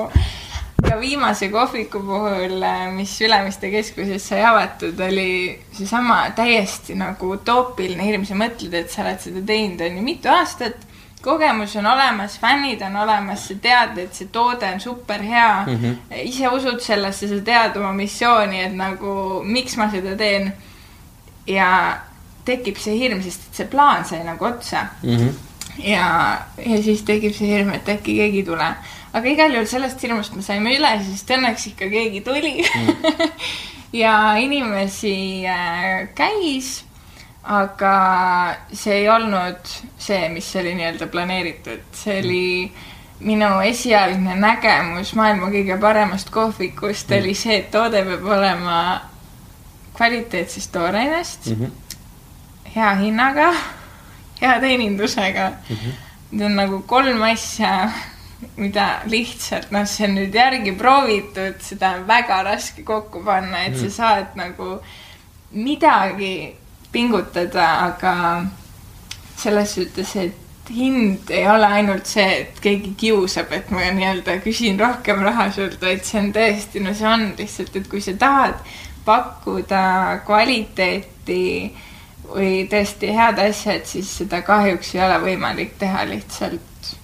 ka 0.83 0.99
viimase 0.99 1.49
kohviku 1.49 1.99
puhul, 1.99 2.63
äh, 2.63 2.91
mis 2.93 3.21
Ülemiste 3.21 3.71
keskuses 3.71 4.27
sai 4.27 4.43
avatud, 4.43 4.99
oli 4.99 5.59
seesama 5.71 6.29
täiesti 6.35 6.95
nagu 6.99 7.31
utoopiline 7.37 8.03
hirm, 8.03 8.25
sa 8.27 8.35
mõtled, 8.39 8.75
et 8.75 8.91
sa 8.91 9.05
oled 9.05 9.21
seda 9.23 9.43
teinud, 9.47 9.81
on 9.81 9.97
ju, 9.99 10.03
mitu 10.05 10.31
aastat, 10.31 10.83
kogemus 11.25 11.75
on 11.75 11.87
olemas, 11.89 12.37
fännid 12.39 12.83
on 12.85 12.95
olemas, 13.01 13.47
sa 13.47 13.55
tead, 13.61 13.97
et 14.03 14.17
see 14.17 14.29
toode 14.31 14.67
on 14.73 14.79
super 14.79 15.23
hea 15.23 15.63
mm, 15.65 15.77
-hmm. 15.81 16.19
ise 16.23 16.49
usud 16.49 16.79
sellesse, 16.79 17.27
sa 17.27 17.39
tead 17.43 17.77
oma 17.77 17.93
missiooni, 17.93 18.61
et 18.63 18.75
nagu 18.75 19.41
miks 19.43 19.77
ma 19.77 19.89
seda 19.91 20.15
teen. 20.15 20.53
ja 21.47 21.97
tekib 22.45 22.77
see 22.77 22.97
hirm, 22.99 23.21
sest 23.21 23.41
et 23.47 23.55
see 23.55 23.67
plaan 23.69 24.05
sai 24.05 24.23
nagu 24.23 24.45
otsa 24.45 24.85
mm. 25.03 25.17
-hmm. 25.17 25.33
ja, 25.77 26.37
ja 26.65 26.83
siis 26.83 27.01
tekib 27.01 27.33
see 27.33 27.47
hirm, 27.47 27.73
et 27.73 27.89
äkki 27.89 28.15
keegi 28.15 28.37
ei 28.37 28.45
tule 28.45 28.75
aga 29.15 29.31
igal 29.31 29.53
juhul 29.55 29.67
sellest 29.69 30.01
hirmust 30.03 30.35
me 30.35 30.43
saime 30.43 30.75
üle, 30.75 30.91
sest 31.05 31.31
õnneks 31.31 31.69
ikka 31.71 31.87
keegi 31.91 32.21
tuli 32.25 32.57
mm. 32.65 33.29
ja 34.03 34.35
inimesi 34.41 35.15
äh, 35.47 36.09
käis, 36.17 36.81
aga 37.43 37.95
see 38.73 39.01
ei 39.03 39.09
olnud 39.09 39.71
see, 40.01 40.27
mis 40.33 40.49
oli 40.59 40.73
nii-öelda 40.75 41.07
planeeritud, 41.13 41.85
see 41.95 42.19
oli 42.23 42.45
minu 43.25 43.47
esialgne 43.63 44.35
nägemus 44.35 45.13
maailma 45.15 45.47
kõige 45.53 45.77
paremast 45.79 46.31
kohvikust 46.35 47.13
mm. 47.13 47.21
oli 47.21 47.35
see, 47.39 47.61
et 47.61 47.69
toode 47.71 48.01
peab 48.07 48.25
olema 48.35 48.79
kvaliteetsest 49.95 50.73
toorainest 50.75 51.47
mm, 51.53 51.61
-hmm. 51.61 52.01
hea 52.75 52.89
hinnaga, 52.99 53.53
hea 54.41 54.59
teenindusega 54.59 55.49
mm. 55.49 55.75
-hmm. 55.75 56.01
Need 56.31 56.45
on 56.45 56.55
nagu 56.55 56.81
kolm 56.81 57.21
asja 57.23 57.71
mida 58.57 59.01
lihtsalt 59.09 59.71
noh, 59.71 59.85
see 59.87 60.07
on 60.07 60.15
nüüd 60.19 60.35
järgi 60.35 60.75
proovitud, 60.77 61.59
seda 61.63 61.95
on 61.99 62.05
väga 62.07 62.41
raske 62.47 62.83
kokku 62.87 63.23
panna, 63.25 63.65
et 63.65 63.75
mm. 63.75 63.81
sa 63.85 63.95
saad 63.99 64.35
nagu 64.39 64.79
midagi 65.55 66.55
pingutada, 66.91 67.67
aga 67.89 68.15
selles 69.39 69.75
suhtes, 69.75 70.15
et 70.19 70.71
hind 70.71 71.29
ei 71.29 71.45
ole 71.47 71.67
ainult 71.79 72.07
see, 72.09 72.27
et 72.41 72.59
keegi 72.63 72.95
kiusab, 72.99 73.51
et 73.53 73.71
ma 73.71 73.85
nii-öelda 73.95 74.39
küsin 74.43 74.79
rohkem 74.79 75.21
raha 75.25 75.49
sult, 75.53 75.79
vaid 75.83 76.03
see 76.07 76.21
on 76.21 76.31
tõesti, 76.35 76.83
no 76.83 76.95
see 76.97 77.09
on 77.09 77.27
lihtsalt, 77.37 77.75
et 77.75 77.89
kui 77.91 78.03
sa 78.03 78.15
tahad 78.19 78.61
pakkuda 79.05 79.83
kvaliteeti 80.25 81.41
või 82.25 82.65
tõesti 82.71 83.11
head 83.13 83.41
asja, 83.43 83.75
et 83.77 83.89
siis 83.89 84.09
seda 84.23 84.41
kahjuks 84.45 84.95
ei 84.95 85.03
ole 85.05 85.19
võimalik 85.27 85.75
teha 85.79 86.07
lihtsalt 86.09 86.95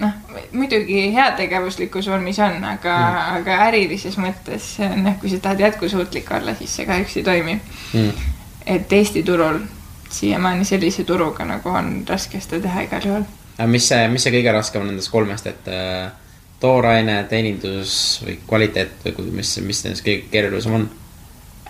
noh, 0.00 0.12
muidugi 0.52 1.06
heategevuslikus 1.14 2.10
vormis 2.10 2.38
on, 2.38 2.58
aga 2.64 2.96
mm., 2.96 3.38
aga 3.40 3.60
ärilises 3.68 4.18
mõttes 4.20 4.74
noh, 4.80 5.16
kui 5.20 5.32
sa 5.32 5.40
tahad 5.44 5.64
jätkusuutlik 5.66 6.30
olla, 6.36 6.54
siis 6.58 6.76
see 6.76 6.88
kahjuks 6.88 7.16
ei 7.16 7.24
toimi 7.26 7.56
mm.. 7.56 8.28
et 8.76 8.92
Eesti 8.92 9.22
turul 9.26 9.62
siiamaani 10.10 10.64
sellise 10.64 11.04
turuga 11.04 11.44
nagu 11.44 11.68
on 11.68 12.04
raske 12.08 12.40
seda 12.40 12.60
teha 12.62 12.84
igal 12.86 13.08
juhul. 13.08 13.26
mis 13.66 13.88
see, 13.88 14.04
mis 14.12 14.26
see 14.26 14.34
kõige 14.34 14.52
raskem 14.54 14.84
on 14.84 14.92
nendest 14.92 15.10
kolmest, 15.10 15.48
et 15.50 15.72
äh, 15.72 16.12
tooraine, 16.60 17.22
teenindus 17.30 17.96
või 18.24 18.38
kvaliteet 18.46 19.04
või 19.08 19.32
mis, 19.40 19.56
mis 19.64 19.82
nendest 19.84 20.06
kõige 20.06 20.30
keerulisem 20.32 20.78
on? 20.80 20.88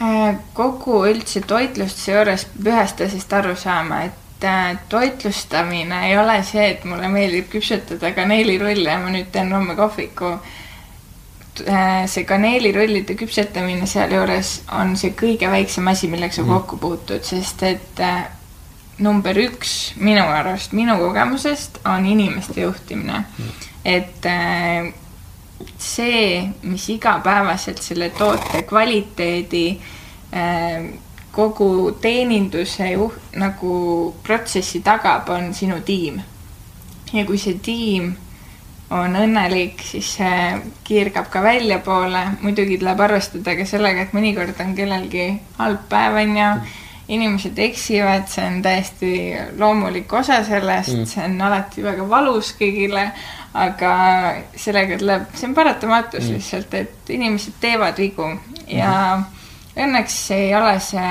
Äh, 0.03 0.37
kogu 0.55 1.05
üldse 1.09 1.41
toitlustuse 1.47 2.13
juures 2.13 2.47
peab 2.53 2.73
ühest 2.75 3.03
asjast 3.07 3.37
aru 3.39 3.57
saama, 3.57 4.03
et 4.11 4.26
toitlustamine 4.89 6.09
ei 6.11 6.19
ole 6.19 6.43
see, 6.45 6.71
et 6.71 6.85
mulle 6.85 7.09
meeldib 7.09 7.49
küpsetada 7.53 8.13
kaneelirulle 8.17 8.91
ja 8.91 8.99
ma 9.01 9.11
nüüd 9.11 9.31
teen 9.33 9.53
homme 9.53 9.77
kohviku. 9.79 10.37
äh, 11.69 12.05
see 12.07 12.25
kaneelirullide 12.29 13.15
küpsetamine 13.17 13.87
sealjuures 13.89 14.63
on 14.77 14.97
see 14.97 15.15
kõige 15.17 15.49
väiksem 15.51 15.89
asi, 15.89 16.09
millega 16.09 16.35
sa 16.35 16.43
Mhm. 16.43 16.51
kokku 16.53 16.77
puutud, 16.77 17.23
sest 17.25 17.63
et 17.63 18.01
äh, 18.01 18.27
number 18.99 19.37
üks 19.37 19.95
minu 19.97 20.23
arust, 20.25 20.73
minu 20.73 20.99
kogemusest 20.99 21.81
on 21.85 22.07
inimeste 22.07 22.61
juhtimine. 22.61 23.25
et 23.85 24.27
äh, 24.27 24.93
see, 25.79 26.49
mis 26.63 26.89
igapäevaselt 26.91 27.83
selle 27.83 28.11
toote 28.11 28.63
kvaliteedi 28.69 29.81
äh, 30.35 30.85
kogu 31.37 31.93
teeninduse 32.01 32.93
juht 32.95 33.37
nagu 33.37 34.15
protsessi 34.25 34.81
tagab, 34.85 35.29
on 35.29 35.53
sinu 35.55 35.81
tiim. 35.85 36.23
ja 37.13 37.25
kui 37.25 37.39
see 37.39 37.59
tiim 37.63 38.15
on 38.91 39.19
õnnelik, 39.19 39.83
siis 39.83 40.13
see 40.19 40.41
kiirgab 40.87 41.29
ka 41.31 41.43
väljapoole. 41.43 42.25
muidugi 42.43 42.79
tuleb 42.79 43.01
arvestada 43.01 43.57
ka 43.59 43.67
sellega, 43.67 44.07
et 44.07 44.17
mõnikord 44.17 44.59
on 44.63 44.75
kellelgi 44.79 45.29
halb 45.59 45.87
päev, 45.91 46.21
onju. 46.23 46.51
inimesed 47.09 47.59
eksivad, 47.63 48.25
see 48.27 48.43
on 48.43 48.63
täiesti 48.63 49.11
loomulik 49.59 50.13
osa 50.13 50.41
sellest 50.45 50.91
mm., 50.91 51.05
see 51.07 51.23
on 51.23 51.37
alati 51.47 51.85
väga 51.85 52.09
valus 52.11 52.51
kõigile, 52.59 53.05
aga 53.55 53.93
sellega 54.59 54.99
tuleb, 54.99 55.29
see 55.35 55.47
on 55.47 55.55
paratamatus 55.55 56.25
mm. 56.25 56.35
lihtsalt, 56.35 56.75
et 56.75 57.15
inimesed 57.15 57.61
teevad 57.63 58.03
vigu 58.03 58.27
ja 58.67 58.91
mm. 59.21 59.36
Õnneks 59.77 60.17
ei 60.37 60.55
ole 60.57 60.79
see 60.81 61.11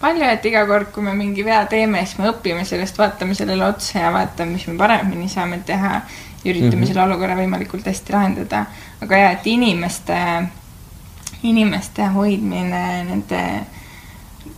palju, 0.00 0.26
et 0.28 0.46
iga 0.48 0.64
kord, 0.68 0.90
kui 0.92 1.04
me 1.06 1.14
mingi 1.16 1.44
vea 1.46 1.62
teeme, 1.70 2.02
siis 2.04 2.18
me 2.20 2.28
õpime 2.30 2.64
sellest, 2.68 2.98
vaatame 3.00 3.36
sellele 3.36 3.64
otsa 3.66 4.04
ja 4.04 4.12
vaatame, 4.14 4.58
mis 4.58 4.66
me 4.68 4.78
paremini 4.80 5.28
saame 5.28 5.62
teha. 5.66 6.00
üritame 6.44 6.76
mm 6.76 6.82
-hmm. 6.82 6.86
selle 6.86 7.02
olukorra 7.02 7.36
võimalikult 7.36 7.86
hästi 7.86 8.12
lahendada. 8.12 8.66
aga 9.02 9.16
ja, 9.16 9.30
et 9.30 9.46
inimeste, 9.46 10.18
inimeste 11.42 12.06
hoidmine, 12.06 13.04
nende 13.04 13.40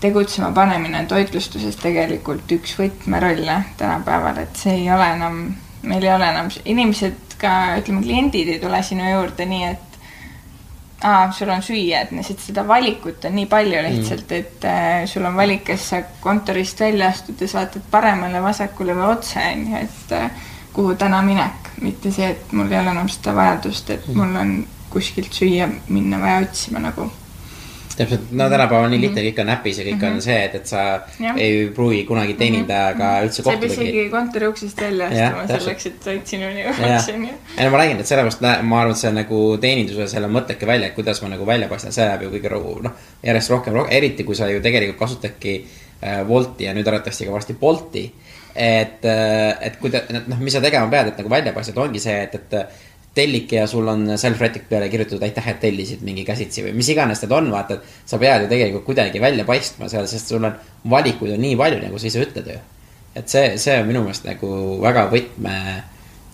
tegutsema 0.01 0.51
panemine 0.53 0.99
on 0.99 1.07
toitlustuses 1.07 1.77
tegelikult 1.77 2.53
üks 2.53 2.75
võtmerolle 2.79 3.63
tänapäeval, 3.77 4.39
et 4.39 4.57
see 4.57 4.75
ei 4.75 4.91
ole 4.91 5.13
enam, 5.15 5.55
meil 5.83 6.03
ei 6.03 6.13
ole 6.15 6.29
enam, 6.31 6.51
inimesed 6.65 7.37
ka, 7.39 7.77
ütleme, 7.79 8.03
kliendid 8.03 8.49
ei 8.49 8.59
tule 8.59 8.83
sinu 8.83 9.07
juurde 9.11 9.47
nii, 9.47 9.65
et 9.65 9.86
aa, 11.07 11.33
sul 11.33 11.51
on 11.53 11.63
süüa, 11.63 12.03
et 12.03 12.13
lihtsalt 12.15 12.43
seda 12.43 12.65
valikut 12.69 13.25
on 13.29 13.37
nii 13.39 13.47
palju 13.51 13.83
lihtsalt 13.89 14.31
mm., 14.31 14.39
et 14.41 14.67
äh, 14.71 15.05
sul 15.11 15.25
on 15.29 15.37
valik, 15.39 15.65
kas 15.71 15.91
sa 15.93 16.03
kontorist 16.21 16.81
välja 16.83 17.11
astudes 17.15 17.55
vaatad 17.55 17.85
paremale, 17.91 18.43
vasakule 18.43 18.97
või 18.97 19.13
otse, 19.15 19.43
on 19.53 19.67
ju, 19.71 19.83
et 19.85 20.17
äh, 20.17 20.49
kuhu 20.77 20.97
täna 20.99 21.23
minek, 21.25 21.71
mitte 21.85 22.13
see, 22.15 22.33
et 22.35 22.57
mul 22.57 22.73
ei 22.73 22.81
ole 22.81 22.93
enam 22.97 23.13
seda 23.13 23.37
vajadust, 23.37 23.95
et 23.95 24.11
mul 24.15 24.35
on 24.41 24.57
kuskilt 24.91 25.33
süüa 25.35 25.69
minna 25.89 26.21
vaja 26.23 26.43
otsima 26.47 26.83
nagu 26.83 27.11
täpselt, 27.97 28.33
no 28.37 28.49
tänapäeval 28.51 28.87
on 28.87 28.93
nii 28.95 29.01
lihtne, 29.01 29.23
kõik 29.29 29.41
on 29.43 29.51
äpis 29.55 29.79
ja 29.81 29.85
kõik 29.87 29.95
mm 29.97 30.03
-hmm. 30.03 30.17
on 30.19 30.23
see, 30.23 30.37
et, 30.45 30.55
et 30.55 30.67
sa 30.67 30.83
Jah. 31.21 31.39
ei 31.41 31.69
pruugi 31.75 32.03
kunagi 32.05 32.35
teenindajaga 32.35 33.05
mm 33.05 33.11
-hmm. 33.11 33.25
üldse 33.25 33.43
sa 33.43 33.53
ei 33.53 33.59
pea 33.63 33.73
isegi 33.73 34.09
kontori 34.11 34.47
uksest 34.47 34.81
välja 34.81 35.07
astuma 35.07 35.47
selleks, 35.47 35.87
et 35.87 36.01
toit 36.05 36.27
sinuni 36.27 36.65
jõuaks, 36.65 37.09
on 37.15 37.25
ju. 37.25 37.35
ei 37.59 37.65
no 37.65 37.71
ma 37.71 37.79
räägin, 37.79 38.01
et 38.01 38.07
sellepärast 38.07 38.41
ma 38.63 38.81
arvan, 38.81 38.93
et 38.93 39.03
see 39.03 39.13
nagu 39.13 39.41
teeninduse 39.61 40.09
selle 40.09 40.29
mõtteke 40.29 40.67
välja, 40.67 40.87
et 40.87 40.95
kuidas 40.95 41.23
ma 41.23 41.29
nagu 41.29 41.47
välja 41.47 41.69
paistan, 41.69 41.93
see 41.93 42.05
läheb 42.05 42.23
ju 42.23 42.31
kõige 42.31 42.49
ro- 42.49 42.79
noh, 42.83 42.93
järjest 43.23 43.51
rohkem, 43.51 43.75
rohkem, 43.75 43.97
eriti 43.97 44.25
kui 44.25 44.35
sa 44.35 44.51
ju 44.51 44.61
tegelikult 44.61 44.99
kasutadki 44.99 45.57
äh, 46.03 46.29
Wolti 46.29 46.65
ja 46.65 46.75
nüüd 46.75 46.89
arvatavasti 46.89 47.25
ka 47.25 47.33
varsti 47.33 47.55
Bolti. 47.55 48.13
et, 48.57 49.05
et 49.61 49.77
kui 49.77 49.91
ta, 49.91 50.01
noh, 50.27 50.39
mis 50.39 50.53
sa 50.53 50.61
tegema 50.61 50.89
pead, 50.89 51.09
et 51.09 51.19
nagu 51.19 51.29
välja 51.29 51.53
paistad, 51.53 51.77
ongi 51.77 52.01
see, 52.01 52.23
et, 52.23 52.35
et 52.35 52.55
tellike 53.17 53.61
ja 53.63 53.67
sul 53.71 53.89
on 53.89 54.05
self-retic 54.21 54.69
peale 54.69 54.91
kirjutatud 54.93 55.25
aitäh, 55.25 55.49
et 55.53 55.61
tellisid 55.63 56.05
mingi 56.07 56.25
käsitsi 56.29 56.67
või 56.67 56.77
mis 56.77 56.91
iganes 56.93 57.23
need 57.25 57.33
on, 57.33 57.51
vaata, 57.55 57.79
et 57.79 58.09
sa 58.09 58.21
pead 58.21 58.45
ju 58.45 58.53
tegelikult 58.53 58.87
kuidagi 58.91 59.23
välja 59.23 59.47
paistma 59.49 59.89
seal, 59.93 60.09
sest 60.11 60.33
sul 60.33 60.45
on 60.45 60.57
valikuid 60.91 61.35
on 61.37 61.45
nii 61.45 61.59
palju, 61.59 61.83
nagu 61.87 62.01
sa 62.01 62.11
ise 62.11 62.25
ütled 62.27 62.51
ju. 62.53 62.59
et 63.17 63.33
see, 63.33 63.57
see 63.63 63.77
on 63.81 63.89
minu 63.89 64.05
meelest 64.05 64.29
nagu 64.29 64.51
väga 64.85 65.07
võtme 65.13 65.57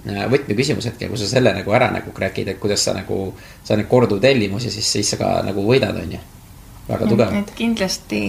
võtmeküsimus 0.02 0.88
hetkel, 0.90 1.12
kui 1.12 1.20
sa 1.20 1.28
selle 1.30 1.52
nagu 1.54 1.74
ära 1.76 1.90
nagu 1.94 2.10
crack'id, 2.14 2.48
et 2.50 2.58
kuidas 2.62 2.82
sa 2.82 2.94
nagu, 2.96 3.28
sa 3.62 3.76
neid 3.78 3.86
korduvtellimusi, 3.90 4.70
siis, 4.74 4.88
siis 4.96 5.12
sa 5.14 5.18
ka 5.20 5.30
nagu 5.46 5.62
võidad, 5.66 5.94
on 6.02 6.16
ju. 6.16 6.22
väga 6.88 7.06
tugev. 7.06 7.36
et 7.38 7.54
kindlasti 7.54 8.22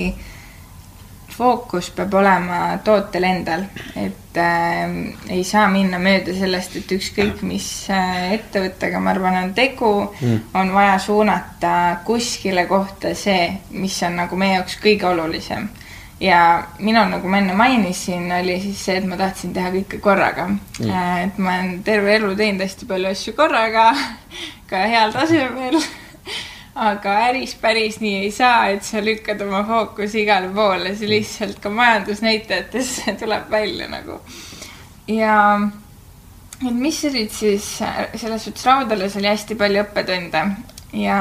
fookus 1.38 1.89
peab 1.96 2.13
olema 2.13 2.78
tootel 2.86 3.26
endal, 3.28 3.65
et 4.00 4.38
äh, 4.38 4.96
ei 5.34 5.43
saa 5.48 5.67
minna 5.72 6.00
mööda 6.02 6.36
sellest, 6.38 6.78
et 6.80 6.91
ükskõik 6.98 7.43
mis 7.48 7.67
äh, 7.93 8.34
ettevõttega, 8.38 9.02
ma 9.04 9.13
arvan, 9.13 9.39
on 9.43 9.54
tegu 9.58 9.93
mm., 10.10 10.52
on 10.60 10.74
vaja 10.76 10.98
suunata 11.02 11.76
kuskile 12.06 12.67
kohta 12.69 13.15
see, 13.17 13.50
mis 13.72 13.98
on 14.06 14.19
nagu 14.24 14.39
meie 14.39 14.60
jaoks 14.60 14.78
kõige 14.84 15.10
olulisem. 15.10 15.69
ja 16.24 16.39
minul, 16.80 17.10
nagu 17.12 17.28
ma 17.28 17.41
enne 17.41 17.56
mainisin, 17.58 18.30
oli 18.32 18.60
siis 18.62 18.86
see, 18.86 19.00
et 19.02 19.10
ma 19.10 19.17
tahtsin 19.19 19.54
teha 19.54 19.74
kõike 19.74 20.00
korraga 20.00 20.48
mm. 20.48 20.89
äh,. 20.89 21.17
et 21.26 21.41
ma 21.41 21.58
olen 21.58 21.84
terve 21.84 22.15
elu 22.19 22.36
teinud 22.36 22.63
hästi 22.63 22.88
palju 22.88 23.12
asju 23.12 23.36
korraga, 23.38 23.91
ka 24.69 24.86
heal 24.88 25.13
tasemel 25.15 25.82
aga 26.76 27.14
äris 27.28 27.54
päris 27.62 28.00
nii 28.02 28.24
ei 28.24 28.32
saa, 28.34 28.68
et 28.74 28.84
sa 28.86 29.02
lükkad 29.04 29.42
oma 29.46 29.62
fookuse 29.68 30.24
igale 30.24 30.50
poole, 30.54 30.96
see 30.98 31.10
lihtsalt 31.12 31.60
ka 31.62 31.70
majandusnäitajatesse 31.70 33.14
tuleb 33.22 33.50
välja 33.52 33.90
nagu. 33.92 34.20
ja 35.08 35.38
et 36.68 36.76
mis 36.76 37.04
olid 37.06 37.32
siis, 37.32 37.76
selles 38.16 38.46
suhtes 38.46 38.66
Raudales 38.66 39.18
oli 39.20 39.30
hästi 39.30 39.58
palju 39.60 39.84
õppetunde 39.84 40.46
ja, 40.98 41.20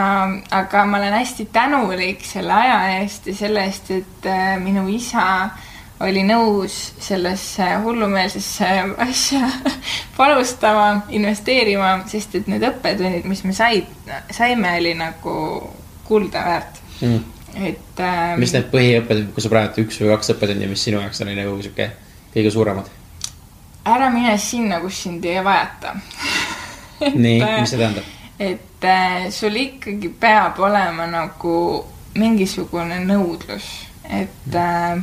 aga 0.50 0.84
ma 0.86 1.00
olen 1.00 1.18
hästi 1.18 1.48
tänulik 1.52 2.24
selle 2.24 2.52
aja 2.52 2.80
eest 3.00 3.26
ja 3.26 3.34
selle 3.34 3.66
eest, 3.66 3.90
et 3.90 4.28
äh, 4.28 4.56
minu 4.62 4.86
isa 4.88 5.50
oli 6.02 6.22
nõus 6.26 6.76
sellesse 7.02 7.66
hullumeelsesse 7.84 8.70
asja 9.04 9.48
panustama, 10.18 11.04
investeerima, 11.14 11.94
sest 12.10 12.38
et 12.40 12.48
need 12.50 12.64
õppetunnid, 12.66 13.28
mis 13.28 13.44
me 13.46 13.54
said, 13.56 13.90
saime, 14.34 14.76
oli 14.80 14.94
nagu 14.98 15.34
kulda 16.08 16.42
väärt 16.46 16.80
mm. 17.00 17.20
et 17.68 18.02
ähm, 18.02 18.40
mis 18.42 18.54
need 18.56 18.66
põhiõppetunnid, 18.72 19.30
kui 19.36 19.44
sa 19.44 19.52
praegu 19.52 19.86
üks 19.86 20.00
või 20.02 20.10
kaks 20.14 20.34
õppetundi, 20.34 20.70
mis 20.70 20.88
sinu 20.88 21.02
jaoks 21.02 21.22
oli 21.24 21.36
nagu 21.38 21.54
sihuke 21.62 21.92
kõige 22.34 22.54
suuremad? 22.54 22.90
ära 23.92 24.10
mine 24.14 24.34
sinna, 24.38 24.80
kus 24.82 25.04
sind 25.06 25.24
ei 25.26 25.38
vajata 25.44 25.96
nii, 27.24 27.38
mis 27.38 27.70
see 27.70 27.78
tähendab? 27.78 28.10
et 28.42 28.90
äh, 28.90 29.30
sul 29.30 29.56
ikkagi 29.58 30.10
peab 30.20 30.58
olema 30.62 31.06
nagu 31.10 31.56
mingisugune 32.18 32.98
nõudlus, 33.06 33.68
et 34.04 34.56
äh, 34.58 35.00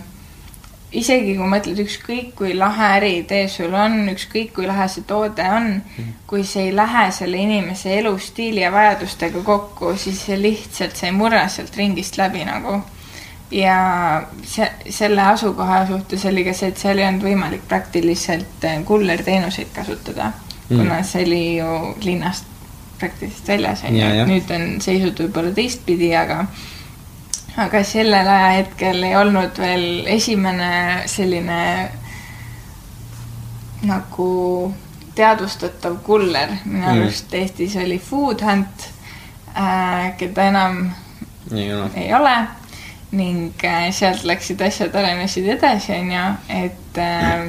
isegi 0.95 1.36
kui 1.38 1.47
mõtled, 1.49 1.80
ükskõik 1.84 2.32
kui 2.38 2.54
lahe 2.58 2.88
äriidee 2.97 3.47
sul 3.52 3.73
on, 3.78 4.02
ükskõik 4.13 4.54
kui 4.56 4.67
lahe 4.67 4.88
see 4.89 5.06
toode 5.08 5.45
on 5.45 5.67
mm, 5.78 6.13
kui 6.30 6.43
see 6.47 6.69
ei 6.69 6.75
lähe 6.75 7.10
selle 7.13 7.38
inimese 7.38 7.93
elustiili 7.99 8.63
ja 8.63 8.71
vajadustega 8.73 9.43
kokku, 9.45 9.93
siis 9.97 10.23
see 10.25 10.39
lihtsalt, 10.41 10.97
sa 10.97 11.10
ei 11.10 11.15
murra 11.15 11.45
sealt 11.47 11.78
ringist 11.78 12.17
läbi 12.17 12.45
nagu. 12.47 12.80
ja 13.52 13.78
see, 14.45 14.67
selle 14.93 15.21
asukoha 15.25 15.86
suhtes 15.89 16.25
oli 16.30 16.43
ka 16.45 16.54
see, 16.58 16.73
et 16.73 16.82
seal 16.82 17.02
ei 17.02 17.08
olnud 17.08 17.25
võimalik 17.25 17.65
praktiliselt 17.69 18.65
äh, 18.65 18.82
kullerteenuseid 18.86 19.71
kasutada 19.73 20.32
mm, 20.32 20.75
kuna 20.75 21.04
see 21.04 21.25
oli 21.25 21.43
ju 21.58 21.78
linnast 22.06 22.49
praktiliselt 22.99 23.47
väljas 23.47 23.86
onju, 23.88 24.06
et 24.06 24.28
nüüd 24.28 24.52
on 24.54 24.67
seisud 24.84 25.21
võib-olla 25.21 25.54
teistpidi, 25.56 26.12
aga 26.17 26.43
aga 27.58 27.84
sellel 27.84 28.28
ajahetkel 28.28 29.04
ei 29.04 29.16
olnud 29.16 29.58
veel 29.58 30.06
esimene 30.08 31.04
selline 31.06 31.90
nagu 33.88 34.30
teadvustatav 35.16 35.98
kuller, 36.04 36.50
minu 36.66 36.86
Mm. 36.86 37.02
arust 37.02 37.34
Eestis 37.34 37.76
oli 37.76 38.00
Food 38.00 38.42
Hunt 38.42 38.88
äh,, 39.58 40.18
keda 40.18 40.44
enam 40.48 40.92
ei 41.56 41.74
ole. 41.74 41.90
ei 41.96 42.14
ole 42.14 42.36
ning 43.12 43.54
äh, 43.66 43.92
sealt 43.92 44.24
läksid 44.24 44.62
asjad 44.62 44.96
arenesid 44.96 45.48
edasi, 45.50 45.92
onju, 45.92 46.26
et 46.50 46.98
äh, 46.98 47.48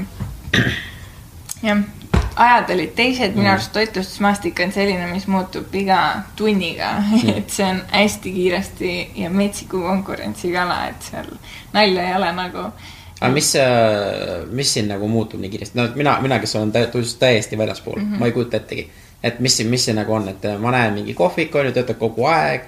jah, 1.67 1.83
ajad 2.37 2.71
olid 2.75 2.93
teised, 2.97 3.35
minu 3.35 3.49
Mm. 3.49 3.53
arust 3.53 3.73
toitlustusmaastik 3.73 4.61
on 4.65 4.73
selline, 4.73 5.07
mis 5.13 5.27
muutub 5.27 5.75
iga 5.75 5.99
tunniga 6.37 6.91
et 7.37 7.51
see 7.51 7.67
on 7.67 7.83
hästi 7.93 8.33
kiiresti 8.33 9.11
ja 9.23 9.31
metsiku 9.31 9.81
konkurentsiga 9.83 10.63
ala, 10.63 10.87
et 10.89 11.03
seal 11.11 11.27
nalja 11.73 12.09
ei 12.09 12.15
ole 12.17 12.33
nagu. 12.33 12.65
aga 13.21 13.33
mis, 13.35 13.53
mis 14.51 14.73
siin 14.75 14.89
nagu 14.89 15.09
muutub 15.09 15.41
nii 15.41 15.51
kiiresti, 15.51 15.79
no 15.79 15.89
mina, 15.95 16.19
mina, 16.21 16.39
kes 16.39 16.57
olen 16.57 16.73
tä- 16.73 16.87
täiesti 17.19 17.59
väljaspool 17.59 17.99
mm, 18.01 18.13
-hmm. 18.15 18.19
ma 18.19 18.27
ei 18.27 18.33
kujuta 18.33 18.57
ettegi. 18.57 18.91
et 19.23 19.41
mis, 19.41 19.65
mis 19.65 19.85
see 19.85 19.95
nagu 19.95 20.13
on, 20.13 20.29
et 20.29 20.43
ma 20.59 20.71
näen 20.71 20.95
mingi 20.95 21.15
kohvik 21.15 21.55
on 21.55 21.67
ju, 21.67 21.73
töötab 21.73 21.99
kogu 21.99 22.25
aeg, 22.27 22.63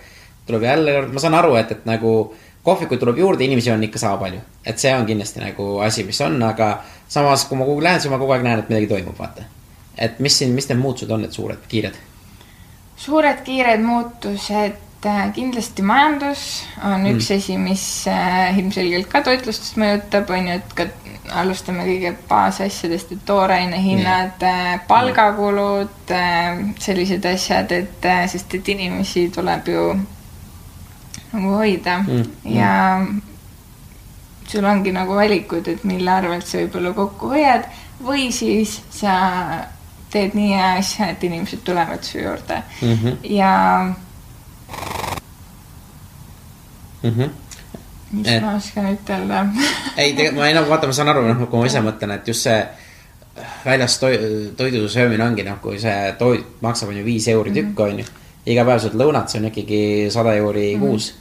tuleb 0.47 0.63
jälle, 0.63 1.07
ma 1.07 1.21
saan 1.21 1.35
aru, 1.35 1.55
et, 1.57 1.71
et 1.73 1.87
nagu 1.87 2.35
kohvikuid 2.63 3.01
tuleb 3.01 3.19
juurde, 3.19 3.45
inimesi 3.45 3.71
on 3.71 3.83
ikka 3.85 3.99
sama 3.99 4.17
palju. 4.17 4.41
et 4.67 4.79
see 4.79 4.95
on 4.95 5.07
kindlasti 5.07 5.41
nagu 5.41 5.79
asi, 5.79 6.05
mis 6.05 6.21
on, 6.21 6.43
aga 6.43 6.83
samas, 7.13 7.45
kui 7.49 7.59
ma 7.59 7.67
kogu 7.69 7.81
aeg 7.81 7.89
lähen, 7.89 8.01
siis 8.05 8.13
ma 8.13 8.21
kogu 8.21 8.37
aeg 8.37 8.47
näen, 8.47 8.63
et 8.63 8.71
midagi 8.73 8.89
toimub, 8.95 9.19
vaata. 9.19 9.45
et 9.99 10.21
mis 10.25 10.39
siin, 10.39 10.55
mis 10.57 10.69
need 10.71 10.81
muutused 10.81 11.11
on, 11.13 11.27
need 11.27 11.37
suured, 11.37 11.61
kiired? 11.69 11.99
suured 12.97 13.43
kiired 13.45 13.83
muutused 13.85 15.07
äh, 15.07 15.23
kindlasti 15.35 15.83
majandus 15.83 16.45
on 16.85 17.07
üks 17.11 17.31
Mm. 17.31 17.37
asi, 17.37 17.59
mis 17.59 17.85
äh, 18.09 18.59
ilmselgelt 18.59 19.11
ka 19.13 19.23
toitlustust 19.27 19.77
mõjutab, 19.81 20.31
on 20.31 20.49
ju, 20.49 20.61
et 20.61 20.77
ka 20.79 20.87
alustame 21.43 21.85
kõige 21.87 22.15
baasasjadest, 22.29 23.13
et 23.13 23.21
tooraine 23.27 23.79
hinnad, 23.83 24.43
palgakulud, 24.89 26.11
äh, 26.11 26.65
sellised 26.79 27.25
asjad, 27.29 27.73
et 27.73 28.11
sest 28.33 28.55
et 28.55 28.73
inimesi 28.75 29.29
tuleb 29.35 29.69
ju 29.69 29.87
nagu 31.33 31.55
hoida 31.57 31.99
Mm, 32.03 32.25
ja 32.45 32.73
sul 34.53 34.65
ongi 34.69 34.93
nagu 34.93 35.15
valikud, 35.17 35.69
et 35.69 35.85
mille 35.89 36.11
arvelt 36.11 36.47
sa 36.47 36.59
võib-olla 36.63 36.93
kokku 36.97 37.29
hoiad 37.35 37.65
või 38.05 38.29
siis 38.33 38.81
sa 38.91 39.17
teed 40.13 40.35
nii 40.37 40.51
hea 40.55 40.73
asja, 40.79 41.09
et 41.15 41.23
inimesed 41.25 41.63
tulevad 41.65 42.03
su 42.05 42.19
juurde 42.19 42.63
mm. 42.83 42.95
-hmm. 42.95 43.17
ja 43.37 43.53
Mm 47.03 47.11
-hmm. 47.11 47.31
mis 48.13 48.27
Et- 48.29 48.35
et... 48.37 48.43
ma 48.43 48.55
oskan 48.57 48.93
ütelda 48.95 49.47
ei, 49.97 50.13
tegelikult 50.13 50.39
ma 50.39 50.49
ei 50.49 50.55
no 50.55 50.69
vaata, 50.69 50.87
ma 50.87 50.93
saan 50.93 51.09
aru, 51.09 51.23
noh, 51.29 51.49
kui 51.51 51.59
ma 51.61 51.67
ise 51.67 51.81
mõtlen, 51.81 52.11
et 52.15 52.29
just 52.29 52.43
see 52.47 52.67
väljas 53.65 53.99
toi, 53.99 54.19
toidu 54.57 54.89
söömine 54.89 55.25
ongi 55.25 55.43
noh, 55.43 55.59
kui 55.61 55.79
see 55.81 56.13
toit 56.19 56.47
maksab, 56.61 56.89
on 56.89 56.97
ju 56.97 57.05
viis 57.05 57.29
euri 57.29 57.51
tükk, 57.51 57.81
on 57.81 57.99
ju. 57.99 58.05
iga 58.47 58.65
päev 58.65 58.79
saad 58.85 58.95
lõunat, 58.95 59.29
see 59.29 59.41
on 59.41 59.47
ikkagi 59.51 60.11
sada 60.11 60.35
euri 60.35 60.77
Mhm. 60.77 60.81
kuus. 60.87 61.15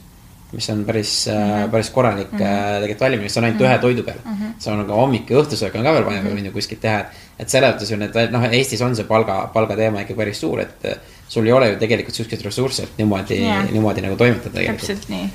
Mis 0.52 0.70
on 0.70 0.84
päris 0.84 1.12
mm, 1.26 1.32
-hmm. 1.32 1.70
päris 1.70 1.90
korralik 1.90 2.32
mm 2.32 2.38
-hmm. 2.38 2.80
tegelikult 2.80 3.00
valimine, 3.00 3.28
see 3.28 3.40
on 3.40 3.44
ainult 3.44 3.60
mm 3.60 3.66
-hmm. 3.66 3.70
ühe 3.70 3.78
toidu 3.78 4.02
peal 4.02 4.18
mm. 4.24 4.32
-hmm. 4.32 4.52
see 4.58 4.72
on 4.72 4.86
ka 4.86 4.94
hommik 4.94 5.30
ja 5.30 5.38
õhtusöök 5.38 5.78
on 5.78 5.84
ka 5.84 5.92
veel 5.92 6.06
vaja 6.06 6.22
mm 6.22 6.28
-hmm. 6.28 6.52
kuskilt 6.52 6.80
teha, 6.80 6.98
et. 6.98 7.06
et 7.38 7.48
selles 7.48 7.74
mõttes 7.74 7.90
ju 7.90 7.96
need, 7.96 8.30
noh, 8.30 8.44
Eestis 8.52 8.82
on 8.82 8.96
see 8.96 9.04
palga, 9.04 9.50
palgateema 9.54 10.00
ikka 10.00 10.14
päris 10.14 10.40
suur, 10.40 10.60
et 10.60 10.84
eh, 10.84 10.96
sul 11.28 11.46
ei 11.46 11.52
ole 11.52 11.68
ju 11.68 11.76
tegelikult 11.76 12.14
siukseid 12.14 12.44
ressursse, 12.44 12.82
et 12.82 12.98
niimoodi 12.98 13.42
Jaa., 13.42 13.62
niimoodi 13.62 14.00
nagu 14.00 14.16
toimetada 14.16 14.54
tegelikult. 14.54 14.86
täpselt 14.86 15.08
nii. 15.08 15.30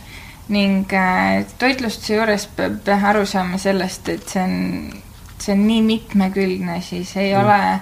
ning 0.49 0.93
äh, 0.93 1.45
toitlustuse 1.59 2.15
juures 2.15 2.47
peab 2.55 2.87
aru 3.03 3.25
saama 3.25 3.57
sellest, 3.57 4.09
et 4.09 4.29
see 4.29 4.43
on, 4.43 4.93
see 5.39 5.53
on 5.53 5.67
nii 5.67 5.81
mitmekülgne, 5.81 6.81
siis 6.81 7.17
ei 7.17 7.33
mm. 7.33 7.39
ole 7.39 7.79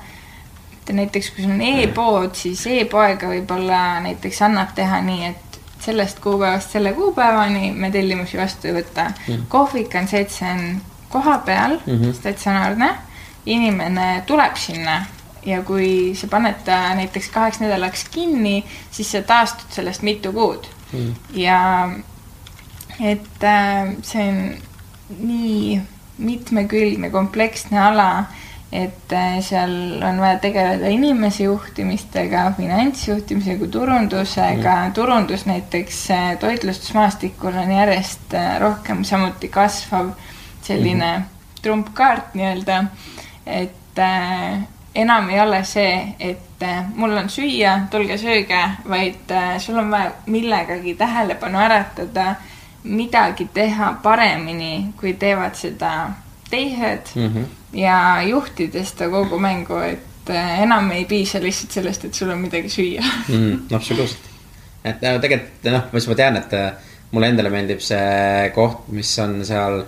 et 0.89 0.95
näiteks 0.95 1.31
kui 1.33 1.43
sul 1.43 1.53
on 1.55 1.61
e-pood, 1.61 2.35
siis 2.37 2.61
e-poega 2.69 3.29
võib-olla 3.29 3.81
näiteks 4.05 4.41
annab 4.45 4.75
teha 4.77 5.01
nii, 5.01 5.31
et 5.31 5.44
sellest 5.79 6.19
kuupäevast 6.19 6.71
selle 6.71 6.93
kuupäevani 6.93 7.71
me 7.71 7.91
tellimusi 7.91 8.37
vastu 8.37 8.67
ei 8.67 8.73
võta 8.73 9.11
mm.. 9.27 9.45
kohvik 9.49 9.95
on 9.95 10.07
see, 10.07 10.21
et 10.21 10.31
see 10.31 10.51
on 10.51 10.81
kohapeal 11.09 11.77
mm. 11.85 11.99
-hmm. 11.99 12.13
statsionaarne, 12.13 12.95
inimene 13.45 14.23
tuleb 14.25 14.55
sinna 14.55 15.05
ja 15.45 15.61
kui 15.61 16.15
sa 16.15 16.27
paned 16.27 16.63
ta 16.65 16.95
näiteks 16.95 17.29
kaheks 17.29 17.59
nädalaks 17.59 18.07
kinni, 18.11 18.63
siis 18.91 19.11
sa 19.11 19.21
taastud 19.21 19.71
sellest 19.71 20.01
mitu 20.01 20.33
kuud 20.33 20.65
Mm. 20.93 21.15
ja 21.33 21.89
et 22.99 23.43
äh, 23.43 23.95
see 24.01 24.27
on 24.29 24.37
nii 25.19 25.81
mitmekülgne 26.17 27.09
kompleksne 27.09 27.79
ala, 27.81 28.25
et 28.75 29.13
äh, 29.13 29.37
seal 29.45 29.75
on 30.03 30.19
vaja 30.19 30.39
tegeleda 30.43 30.89
inimese 30.91 31.45
juhtimistega, 31.45 32.49
finantsjuhtimisega, 32.57 33.69
turundusega. 33.71 34.73
Mm., 34.87 34.97
turundus 34.97 35.45
näiteks 35.45 36.01
äh, 36.11 36.25
toitlustusmaastikul 36.41 37.55
on 37.61 37.71
järjest 37.71 38.33
äh, 38.33 38.59
rohkem 38.59 39.05
samuti 39.07 39.47
kasvav 39.53 40.11
selline 40.65 41.17
mm 41.17 41.31
trumpkaart 41.65 42.33
nii-öelda, 42.33 42.83
et 43.45 43.99
äh, 43.99 44.59
enam 44.95 45.29
ei 45.29 45.39
ole 45.41 45.63
see, 45.65 46.15
et 46.19 46.61
äh, 46.63 46.83
mul 46.95 47.17
on 47.17 47.29
süüa, 47.29 47.79
tulge 47.91 48.19
sööge, 48.21 48.59
vaid 48.89 49.31
äh, 49.33 49.55
sul 49.59 49.79
on 49.81 49.89
vaja 49.91 50.11
millegagi 50.29 50.93
tähelepanu 50.99 51.59
äratada, 51.65 52.35
midagi 52.83 53.49
teha 53.53 53.95
paremini, 54.03 54.93
kui 54.99 55.15
teevad 55.17 55.57
seda 55.57 55.95
teised 56.49 57.15
Mm 57.15 57.33
-hmm. 57.33 57.45
ja 57.79 58.21
juhtida 58.23 58.83
seda 58.85 59.09
kogu 59.09 59.39
mängu, 59.39 59.77
et 59.77 60.29
äh, 60.29 60.61
enam 60.61 60.91
ei 60.91 61.05
piisa 61.05 61.41
lihtsalt 61.41 61.71
sellest, 61.71 62.05
et 62.05 62.13
sul 62.13 62.29
on 62.29 62.37
midagi 62.37 62.69
süüa. 62.69 63.03
mm,. 63.27 63.75
absoluutselt, 63.75 64.29
et 64.83 65.01
no 65.01 65.19
tegelikult 65.19 65.71
noh, 65.71 65.83
mis 65.91 66.07
ma 66.07 66.15
tean, 66.15 66.37
et 66.37 66.53
äh, 66.53 66.71
mulle 67.11 67.27
endale 67.27 67.49
meeldib 67.49 67.79
see 67.79 68.49
koht, 68.55 68.87
mis 68.87 69.19
on 69.19 69.45
seal 69.45 69.83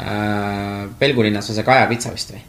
äh, 0.00 0.88
Pelgu 0.98 1.22
linnas 1.22 1.50
on 1.50 1.56
see 1.56 1.64
Kaja 1.64 1.86
pitsa 1.86 2.12
vist 2.12 2.32
või? 2.34 2.42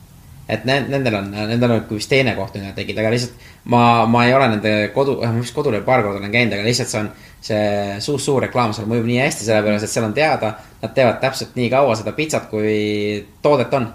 Et 0.50 0.66
nendel 0.66 1.16
on, 1.18 1.32
nendel 1.50 1.72
on 1.72 1.86
vist 1.90 2.10
teine 2.10 2.36
koht, 2.38 2.54
mida 2.54 2.70
nad 2.70 2.76
tegid, 2.78 2.98
aga 3.02 3.10
lihtsalt 3.14 3.46
ma, 3.74 4.06
ma 4.06 4.26
ei 4.28 4.34
ole 4.34 4.50
nende 4.52 4.74
kodu, 4.94 5.18
ma 5.24 5.32
vist 5.40 5.56
kodulehel 5.56 5.86
paar 5.88 6.04
korda 6.06 6.22
olen 6.22 6.34
käinud, 6.34 6.54
aga 6.54 6.68
lihtsalt 6.68 6.92
see 6.92 7.02
on 7.02 7.10
see 7.46 8.02
suus 8.02 8.26
suur 8.26 8.44
reklaam 8.46 8.74
seal 8.74 8.88
mõjub 8.90 9.06
nii 9.10 9.20
hästi, 9.22 9.46
sellepärast 9.48 9.88
et 9.88 9.94
seal 9.94 10.08
on 10.08 10.14
teada, 10.18 10.52
nad 10.82 10.94
teevad 10.98 11.18
täpselt 11.22 11.58
nii 11.58 11.70
kaua 11.74 11.96
seda 11.98 12.14
pitsat, 12.18 12.50
kui 12.50 13.26
toodet 13.46 13.74
on. 13.74 13.94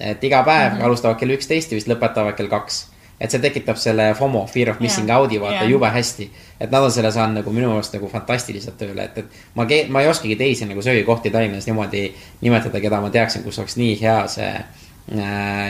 et 0.00 0.24
iga 0.24 0.42
päev 0.42 0.72
mm 0.72 0.78
-hmm. 0.78 0.84
alustavad 0.84 1.18
kell 1.18 1.30
üksteist 1.30 1.72
ja 1.72 1.76
vist 1.76 1.88
lõpetavad 1.88 2.34
kell 2.34 2.48
kaks. 2.48 2.86
et 3.20 3.30
see 3.30 3.40
tekitab 3.40 3.76
selle 3.76 4.14
FOMO, 4.14 4.46
fear 4.46 4.70
of 4.70 4.80
missing 4.80 5.08
Jaa. 5.08 5.18
out'i 5.18 5.40
vaata 5.40 5.54
Jaa. 5.64 5.70
jube 5.70 5.86
hästi. 5.86 6.30
et 6.60 6.70
nad 6.70 6.82
on 6.82 6.92
selle 6.92 7.12
saanud 7.12 7.34
nagu 7.34 7.52
minu 7.52 7.68
meelest 7.68 7.92
nagu 7.92 8.08
fantastiliselt 8.08 8.78
tööle, 8.78 9.04
et, 9.04 9.18
et 9.18 9.26
ma, 9.54 9.66
ma 9.88 10.00
ei 10.00 10.08
oskagi 10.08 10.36
teisi 10.36 10.64
nagu 10.64 10.82
söögikohti 10.82 11.30
Tallinnas 11.30 11.66
niimoodi 11.66 12.14
nimetada, 12.40 12.80
keda 12.80 13.00
ma 13.00 13.10
teaksin, 13.10 13.42
kus 13.42 13.58
oleks 13.58 13.76
nii 13.76 14.00
hea 14.00 14.26
see 14.26 14.64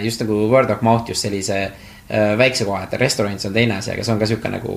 just 0.05 0.21
nagu 0.21 0.49
word 0.51 0.71
of 0.71 0.83
mouth 0.83 1.09
just 1.09 1.23
sellise 1.23 1.63
äh, 2.11 2.37
väikse 2.39 2.65
koha, 2.65 2.85
et 2.85 2.99
restoran 3.01 3.39
see 3.39 3.49
on 3.49 3.55
teine 3.55 3.79
asi, 3.79 3.93
aga 3.95 4.05
see 4.05 4.15
on 4.15 4.21
ka 4.21 4.29
sihuke 4.29 4.51
nagu 4.53 4.75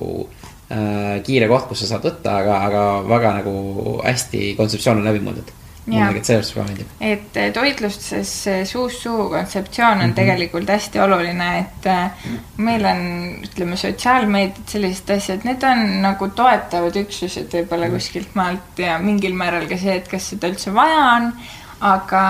äh, 0.70 1.20
kiire 1.26 1.50
koht, 1.50 1.68
kus 1.68 1.84
sa 1.84 1.94
saad 1.94 2.06
võtta, 2.06 2.38
aga, 2.44 2.62
aga 2.68 2.86
väga 3.10 3.36
nagu 3.40 4.00
hästi 4.04 4.54
kontseptsioon 4.58 5.02
on 5.02 5.10
läbi 5.10 5.22
mõeldud. 5.24 5.52
mulle 5.84 6.00
tegelikult 6.00 6.28
sellest 6.30 6.54
väga 6.56 6.66
meeldib. 6.68 6.92
et 7.00 7.54
toitlustuses 7.54 8.30
suust 8.70 9.02
suhu 9.02 9.28
kontseptsioon 9.28 9.90
on 9.90 9.98
mm. 9.98 10.10
-hmm. 10.10 10.14
tegelikult 10.16 10.68
hästi 10.68 11.00
oluline, 11.00 11.48
et 11.58 11.86
eh, 11.86 12.28
meil 12.56 12.86
on, 12.88 13.02
ütleme, 13.44 13.76
sotsiaalmeediad, 13.76 14.68
sellised 14.68 15.10
asjad, 15.10 15.44
need 15.44 15.62
on 15.62 16.02
nagu 16.02 16.28
toetavad 16.28 16.96
üksused 16.96 17.52
võib-olla 17.52 17.86
Mhm. 17.88 17.94
kuskilt 17.94 18.34
maalt 18.34 18.78
ja 18.78 18.98
mingil 18.98 19.34
määral 19.34 19.68
ka 19.68 19.76
see, 19.76 19.96
et 19.96 20.08
kas 20.08 20.30
seda 20.30 20.48
üldse 20.48 20.72
vaja 20.74 21.02
on, 21.16 21.32
aga 21.80 22.22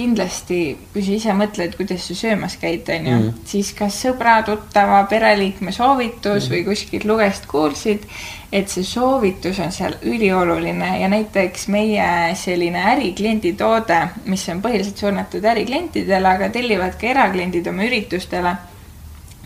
kindlasti, 0.00 0.60
kui 0.94 1.04
sa 1.04 1.12
ise 1.14 1.34
mõtled, 1.36 1.76
kuidas 1.76 2.08
sa 2.08 2.16
söömas 2.16 2.56
käid, 2.60 2.88
onju 2.88 3.16
Mhm., 3.16 3.44
siis 3.44 3.72
kas 3.76 3.98
sõbra, 4.04 4.40
tuttava, 4.46 5.02
pereliikme 5.10 5.72
soovitus 5.72 6.48
või 6.50 6.64
kuskilt 6.64 7.04
lugest 7.04 7.46
kuulsid, 7.50 8.06
et 8.52 8.68
see 8.68 8.84
soovitus 8.84 9.60
on 9.60 9.72
seal 9.72 9.94
ülioluline. 10.02 10.90
Ja 11.00 11.08
näiteks 11.08 11.68
meie 11.68 12.34
selline 12.34 12.82
ärikliendi 12.94 13.52
toode, 13.52 14.00
mis 14.24 14.48
on 14.48 14.62
põhiliselt 14.62 14.96
suunatud 14.96 15.44
äriklientidele, 15.44 16.28
aga 16.28 16.50
tellivad 16.50 16.98
ka 17.00 17.12
erakliendid 17.12 17.66
oma 17.70 17.86
üritustele, 17.86 18.56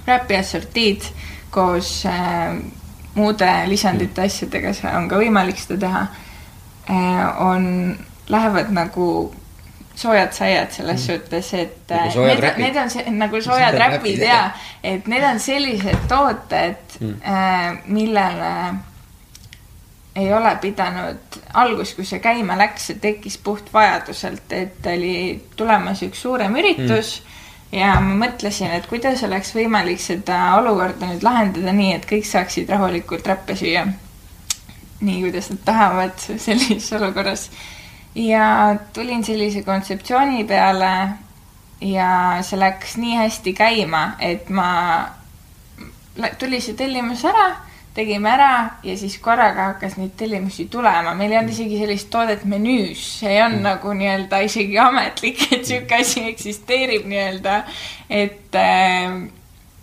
räpi 0.07 0.37
assortiid 0.37 1.05
koos 1.51 2.05
äh, 2.07 2.57
muude 3.15 3.51
lisandite 3.71 4.27
asjadega, 4.27 4.73
see 4.75 4.91
on 4.91 5.09
ka 5.09 5.21
võimalik 5.21 5.61
seda 5.61 5.79
teha 5.87 6.03
äh,, 6.91 7.41
on, 7.41 7.97
lähevad 8.29 8.73
nagu 8.75 9.07
soojad 9.95 10.33
saiad 10.33 10.73
selles 10.75 11.07
suhtes, 11.07 11.53
et 11.55 11.91
Nagu 11.91 12.21
äh, 12.21 12.27
need, 12.27 12.41
räpid. 12.41 12.63
need 12.65 12.77
on 12.83 12.91
see, 12.91 13.11
nagu 13.11 13.41
soojad 13.41 13.79
räpid 13.79 14.25
ja 14.27 14.41
et 14.83 15.07
need 15.07 15.25
on 15.25 15.41
sellised 15.41 16.09
tooted 16.09 16.83
Mm. 17.01 17.15
äh,, 17.27 17.79
millele 17.87 18.75
ei 20.17 20.35
ole 20.35 20.57
pidanud 20.61 21.39
algus, 21.55 21.95
kui 21.95 22.05
see 22.07 22.21
käima 22.23 22.57
läks, 22.59 22.87
see 22.91 23.01
tekkis 23.03 23.39
puht 23.43 23.73
vajaduselt, 23.75 24.53
et 24.55 24.87
oli 24.87 25.43
tulemas 25.57 26.05
üks 26.07 26.23
suurem 26.23 26.55
üritus 26.61 27.17
mm. 27.19 27.79
ja 27.81 27.95
ma 28.01 28.15
mõtlesin, 28.27 28.71
et 28.77 28.87
kuidas 28.87 29.25
oleks 29.27 29.51
võimalik 29.57 30.03
seda 30.03 30.39
olukorda 30.61 31.11
nüüd 31.11 31.27
lahendada 31.27 31.75
nii, 31.75 31.97
et 31.99 32.07
kõik 32.11 32.29
saaksid 32.31 32.71
rahulikult 32.71 33.27
räppe 33.27 33.59
süüa. 33.59 33.89
nii, 35.01 35.21
kuidas 35.27 35.51
nad 35.51 35.65
tahavad 35.65 36.19
sellises 36.23 36.93
olukorras. 36.93 37.49
Ja 38.15 38.77
tulin 38.93 39.25
sellise 39.25 39.63
kontseptsiooni 39.63 40.45
peale 40.45 40.95
ja 41.81 42.09
see 42.43 42.59
läks 42.59 42.97
nii 42.97 43.17
hästi 43.19 43.53
käima, 43.53 44.05
et 44.21 44.49
ma, 44.49 44.69
tuli 46.39 46.61
see 46.63 46.77
tellimus 46.79 47.25
ära 47.29 47.49
tegime 47.95 48.31
ära 48.35 48.51
ja 48.83 48.97
siis 48.99 49.17
korraga 49.23 49.69
hakkas 49.71 49.95
neid 50.01 50.17
tellimusi 50.19 50.67
tulema, 50.71 51.15
meil 51.15 51.33
ei 51.33 51.39
olnud 51.39 51.55
isegi 51.55 51.79
sellist 51.79 52.11
toodet 52.11 52.43
menüüs, 52.51 53.05
see 53.21 53.37
on 53.43 53.61
mm. 53.61 53.69
nagu 53.69 53.95
nii-öelda 53.95 54.41
isegi 54.49 54.79
ametlik, 54.83 55.45
et 55.55 55.67
sihuke 55.69 56.01
asi 56.03 56.25
eksisteerib 56.33 57.07
nii-öelda, 57.11 57.61
et 58.11 58.59
äh, 58.59 59.15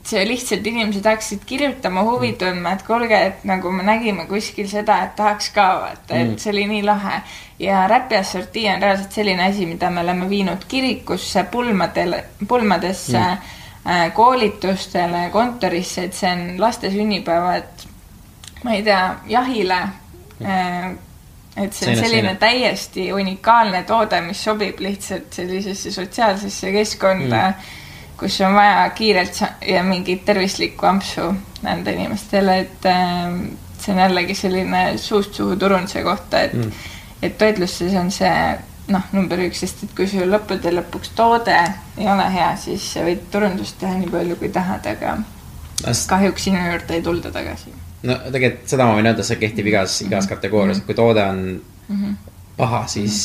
see 0.04 0.24
lihtsalt 0.28 0.66
inimesed 0.68 1.06
hakkasid 1.06 1.44
kirjutama, 1.46 2.02
huvi 2.04 2.34
tundma, 2.34 2.72
et 2.74 2.82
kuulge, 2.88 3.18
et 3.28 3.44
nagu 3.46 3.72
me 3.72 3.84
nägime 3.84 4.26
kuskil 4.26 4.68
seda, 4.68 4.98
et 5.04 5.16
tahaks 5.16 5.50
ka 5.54 5.68
vaata, 5.82 6.16
et 6.16 6.28
Mm. 6.32 6.38
see 6.38 6.52
oli 6.52 6.68
nii 6.68 6.84
lahe. 6.84 7.22
ja 7.60 7.88
Räpi 7.88 8.16
assortii 8.18 8.70
on 8.70 8.82
reaalselt 8.82 9.12
selline 9.12 9.44
asi, 9.44 9.66
mida 9.66 9.90
me 9.90 10.02
oleme 10.02 10.30
viinud 10.30 10.64
kirikusse, 10.68 11.44
pulmadele, 11.44 12.24
pulmadesse 12.48 13.20
mm., 13.20 14.12
koolitustele, 14.14 15.30
kontorisse, 15.32 16.04
et 16.04 16.14
see 16.14 16.32
on 16.32 16.60
laste 16.62 16.90
sünnipäevad 16.92 17.86
ma 18.64 18.72
ei 18.74 18.84
tea, 18.84 19.16
jahile 19.28 19.78
äh, 20.46 20.92
et 21.58 21.74
see 21.74 21.90
on 21.92 21.98
selline 21.98 22.36
täiesti 22.40 23.14
unikaalne 23.14 23.84
toode, 23.84 24.22
mis 24.22 24.44
sobib 24.44 24.80
lihtsalt 24.80 25.34
sellisesse 25.34 25.92
sotsiaalsesse 25.92 26.72
keskkonda 26.72 27.42
mm., 27.50 27.54
kus 28.22 28.38
on 28.46 28.54
vaja 28.54 28.86
kiirelt 28.96 29.42
ja 29.66 29.84
mingit 29.84 30.26
tervislikku 30.26 30.86
ampsu 30.86 31.32
anda 31.66 31.92
inimestele, 31.92 32.58
et 32.66 32.90
äh, 32.90 33.34
see 33.82 33.94
on 33.96 34.02
jällegi 34.06 34.36
selline 34.38 34.84
suust 35.02 35.34
suhu 35.38 35.58
turunduse 35.58 36.04
kohta, 36.06 36.46
et 36.48 36.54
mm., 36.54 36.90
et 37.22 37.38
toitlustuses 37.38 37.94
on 38.00 38.10
see 38.14 38.34
noh, 38.92 39.04
number 39.14 39.42
üks, 39.46 39.62
sest 39.62 39.84
et 39.86 39.92
kui 39.98 40.08
sul 40.10 40.30
lõppude 40.32 40.74
lõpuks 40.74 41.14
toode 41.18 41.58
ei 42.00 42.08
ole 42.10 42.26
hea, 42.34 42.50
siis 42.58 42.88
sa 42.96 43.06
võid 43.06 43.28
turundust 43.34 43.78
teha 43.82 44.00
nii 44.00 44.10
palju, 44.14 44.38
kui 44.40 44.50
tahad, 44.54 44.90
aga 44.90 45.18
kahjuks 46.10 46.50
sinu 46.50 46.62
juurde 46.66 46.98
ei 46.98 47.06
tulda 47.06 47.32
tagasi. 47.34 47.74
no 48.10 48.18
tegelikult 48.34 48.74
seda 48.74 48.90
ma 48.90 48.98
võin 48.98 49.12
öelda, 49.12 49.26
see 49.26 49.40
kehtib 49.42 49.70
igas, 49.70 50.02
igas 50.06 50.30
kategoorias, 50.30 50.82
et 50.82 50.90
kui 50.90 50.98
toode 50.98 51.26
on 51.26 51.44
paha, 52.62 52.84
siis, 52.91 53.24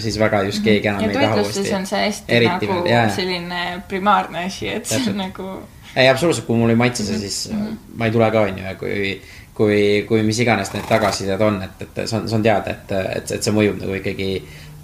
siis 0.00 0.16
väga 0.20 0.42
just 0.48 0.64
keegi 0.64 0.88
enam 0.88 1.04
ja 1.04 1.10
ei 1.12 1.18
taha 1.18 1.42
uuesti 1.42 1.74
on. 1.76 1.88
see 1.88 2.04
hästi 2.06 2.38
Eriti 2.38 2.70
nagu 2.70 2.86
jaa. 2.88 3.08
selline 3.12 3.64
primaarne 3.88 4.46
asi, 4.48 4.70
et 4.72 4.88
see 4.88 4.96
Täpselt. 4.96 5.12
on 5.12 5.20
nagu 5.26 5.50
ei, 5.96 6.08
absoluutselt, 6.08 6.46
kui 6.46 6.56
mul 6.56 6.72
ei 6.72 6.78
maitse 6.78 7.04
see, 7.04 7.18
siis 7.18 7.50
ma 7.96 8.08
ei 8.08 8.14
tule 8.14 8.30
ka, 8.32 8.44
onju, 8.48 8.64
ja 8.64 8.74
kui, 8.78 9.10
kui, 9.56 9.80
kui 10.08 10.22
mis 10.26 10.38
iganes 10.44 10.72
need 10.74 10.86
tagasisided 10.88 11.42
on, 11.44 11.60
et, 11.66 11.84
et 11.84 12.00
see 12.04 12.18
on, 12.20 12.28
see 12.30 12.38
on 12.38 12.46
teada, 12.46 12.74
et, 12.76 12.96
et, 13.18 13.36
et 13.38 13.44
see 13.44 13.54
mõjub 13.54 13.80
nagu 13.82 13.96
ikkagi 13.98 14.30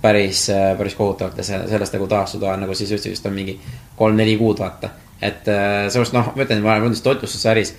päris, 0.04 0.46
päris 0.78 0.96
kohutavalt 0.98 1.40
ja 1.40 1.46
see, 1.46 1.60
sellest 1.70 1.96
nagu 1.96 2.08
taastuda 2.10 2.52
on 2.52 2.64
nagu 2.66 2.76
siis 2.76 2.92
just 2.96 3.08
vist 3.08 3.26
on 3.26 3.36
mingi 3.36 3.56
kolm-neli 3.96 4.36
kuud, 4.40 4.60
vaata. 4.60 4.90
et 5.20 5.48
äh, 5.48 5.86
sellepärast 5.88 6.16
noh, 6.16 6.32
ma 6.34 6.46
ütlen, 6.46 6.64
ma 6.64 6.74
olen 6.74 6.88
mõelnud, 6.88 7.02
toitlustusäris 7.04 7.74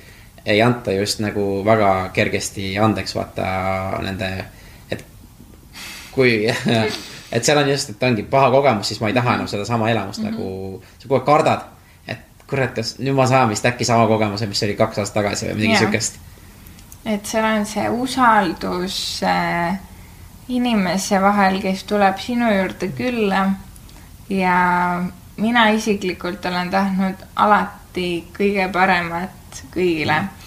ei 0.46 0.62
anta 0.62 0.94
just 0.94 1.22
nagu 1.26 1.44
väga 1.66 1.92
kergesti 2.14 2.76
andeks, 2.82 3.16
vaata 3.18 3.46
nende, 4.06 4.30
kui, 6.16 6.36
et 7.36 7.48
seal 7.48 7.60
on 7.62 7.70
just, 7.70 7.92
et 7.94 8.04
ongi 8.08 8.26
paha 8.30 8.52
kogemus, 8.54 8.92
siis 8.92 9.02
ma 9.02 9.12
ei 9.12 9.18
taha 9.18 9.38
enam 9.40 9.50
sedasama 9.52 9.90
elamust 9.92 10.22
mm 10.22 10.30
-hmm. 10.30 10.32
nagu, 10.32 10.84
sa 11.00 11.08
kogu 11.08 11.16
aeg 11.20 11.26
kardad, 11.26 11.66
et 12.08 12.46
kurat, 12.48 12.76
kas 12.76 12.96
nüüd 13.00 13.16
ma 13.16 13.28
saan 13.28 13.50
vist 13.50 13.66
äkki 13.66 13.86
sama 13.86 14.08
kogemuse, 14.08 14.46
mis 14.46 14.64
oli 14.64 14.76
kaks 14.76 14.98
aastat 14.98 15.24
tagasi 15.24 15.46
või 15.46 15.56
midagi 15.56 15.72
Jaa. 15.72 15.80
siukest. 15.80 16.20
et 17.06 17.26
seal 17.26 17.46
on 17.46 17.66
see 17.66 17.90
usaldus 17.90 19.22
äh, 19.24 19.80
inimese 20.48 21.22
vahel, 21.22 21.62
kes 21.62 21.84
tuleb 21.84 22.18
sinu 22.18 22.52
juurde 22.54 22.88
külla 22.88 23.50
ja 24.30 25.04
mina 25.38 25.70
isiklikult 25.70 26.46
olen 26.46 26.70
tahtnud 26.70 27.16
alati 27.36 28.28
kõige 28.38 28.72
paremat 28.72 29.64
kõigile 29.76 30.18
äh,. 30.18 30.45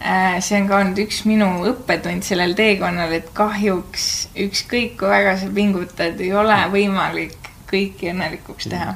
See 0.00 0.58
on 0.60 0.68
ka 0.68 0.80
olnud 0.80 0.98
üks 1.04 1.22
minu 1.28 1.48
õppetund 1.70 2.26
sellel 2.26 2.54
teekonnal, 2.58 3.12
et 3.16 3.30
kahjuks 3.36 4.08
ükskõik 4.46 4.98
kui 5.00 5.10
väga 5.10 5.36
sa 5.40 5.48
pingutad, 5.54 6.20
ei 6.20 6.32
ole 6.36 6.58
võimalik 6.72 7.50
kõiki 7.70 8.10
õnnelikuks 8.12 8.68
teha. 8.72 8.94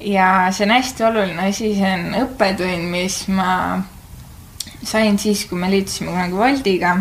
ja 0.00 0.28
see 0.52 0.66
on 0.66 0.74
hästi 0.76 1.08
oluline 1.08 1.48
asi, 1.48 1.72
see 1.78 1.94
on 1.96 2.14
õppetund, 2.22 2.90
mis 2.92 3.24
ma 3.28 3.82
sain 4.84 5.18
siis, 5.18 5.46
kui 5.48 5.58
me 5.58 5.70
liitusime 5.72 6.12
kunagi 6.12 6.38
Woldiga. 6.38 6.94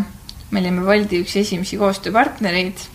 me 0.51 0.61
olime 0.61 0.85
Woldi 0.87 1.21
üks 1.25 1.35
esimesi 1.35 1.77
koostööpartnereid. 1.77 2.87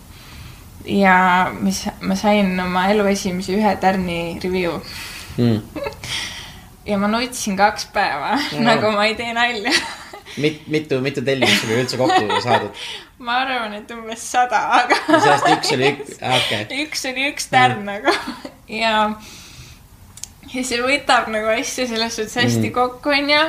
ja 0.87 1.53
mis, 1.61 1.85
ma 2.01 2.16
sain 2.16 2.59
oma 2.61 2.88
elu 2.90 3.07
esimese 3.12 3.55
ühe 3.59 3.77
tärni 3.81 4.38
review 4.42 4.81
Mm. 5.38 5.62
ja 6.88 6.96
ma 6.98 7.09
nutsin 7.12 7.57
kaks 7.59 7.88
päeva 7.94 8.35
No. 8.57 8.64
nagu 8.70 8.90
ma 8.96 9.05
ei 9.09 9.14
tee 9.18 9.33
nalja. 9.37 9.72
mit-, 10.40 10.64
mitu, 10.72 11.01
mitu 11.05 11.22
tellimust 11.27 11.64
sul 11.66 11.77
üldse 11.83 11.96
kokku 12.01 12.40
saadud? 12.44 12.72
ma 13.27 13.40
arvan, 13.42 13.74
et 13.81 13.90
umbes 13.94 14.22
sada, 14.33 14.61
aga 14.81 14.98
sellest 15.18 15.48
üks 15.57 15.72
oli 15.77 15.88
üks, 15.94 16.16
okei. 16.38 16.64
üks 16.85 17.05
oli 17.11 17.27
üks 17.33 17.48
tärn 17.53 17.83
nagu 17.88 18.12
ja, 18.70 18.92
ja 20.55 20.62
see 20.64 20.79
võtab 20.85 21.27
nagu 21.35 21.51
asju 21.59 21.88
selles 21.90 22.16
suhtes 22.20 22.38
hästi 22.38 22.68
Mm. 22.70 22.74
kokku, 22.77 23.11
onju. 23.16 23.42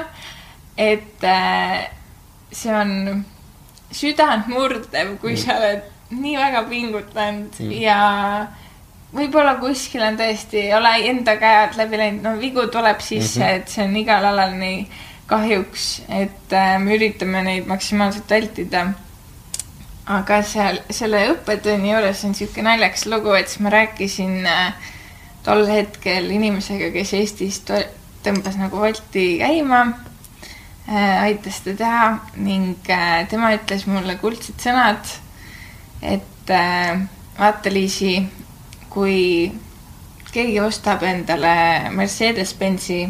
et 0.78 1.24
äh, 1.28 1.86
see 2.52 2.74
on 2.74 3.24
südantmurdev, 3.94 5.16
kui 5.22 5.38
sa 5.38 5.56
oled 5.60 5.86
nii 6.10 6.36
väga 6.40 6.64
pingutanud 6.70 7.60
Mm. 7.60 7.72
ja 7.84 8.00
võib-olla 9.16 9.56
kuskil 9.62 10.04
on 10.06 10.18
tõesti, 10.20 10.66
ei 10.68 10.74
ole 10.78 10.94
enda 11.10 11.38
käe 11.42 11.64
alt 11.64 11.78
läbi 11.80 11.98
läinud, 11.98 12.24
no 12.24 12.36
vigu 12.40 12.68
tuleb 12.72 13.02
sisse 13.02 13.40
mm. 13.40 13.46
-hmm. 13.46 13.56
et 13.56 13.70
see 13.70 13.84
on 13.86 13.98
igal 13.98 14.26
alal 14.26 14.56
nii 14.58 14.88
kahjuks, 15.30 16.02
et 16.10 16.54
äh, 16.54 16.80
me 16.82 16.96
üritame 16.98 17.44
neid 17.46 17.68
maksimaalselt 17.70 18.30
vältida 18.30 18.88
aga 20.10 20.40
seal 20.42 20.80
selle 20.90 21.22
õppetunni 21.36 21.92
juures 21.92 22.24
on 22.26 22.34
sihuke 22.38 22.64
naljakas 22.66 23.06
lugu, 23.12 23.34
et 23.38 23.50
siis 23.50 23.62
ma 23.62 23.74
rääkisin 23.74 24.48
äh, 24.50 24.74
tol 25.46 25.68
hetkel 25.70 26.32
inimesega, 26.34 26.90
kes 26.96 27.14
Eestis 27.20 27.62
tõmbas 28.26 28.58
nagu 28.60 28.82
Wolti 28.82 29.28
käima 29.40 29.84
äh,, 30.90 31.24
aitas 31.28 31.62
seda 31.62 31.78
teha 31.84 32.10
ning 32.42 32.90
äh, 32.90 33.22
tema 33.30 33.54
ütles 33.56 33.86
mulle 33.90 34.18
kuldsed 34.22 34.58
sõnad, 34.66 35.14
et 36.02 36.54
äh, 36.58 37.06
vaata, 37.38 37.74
Liisi, 37.74 38.18
kui 38.90 39.52
keegi 40.34 40.60
ostab 40.62 41.04
endale 41.04 41.90
Mercedes-Benzi 41.96 43.02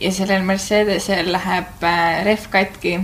ja 0.00 0.12
sellel 0.12 0.44
Mercedesel 0.44 1.32
läheb 1.32 1.84
äh, 1.86 2.22
rehv 2.26 2.48
katki, 2.52 2.96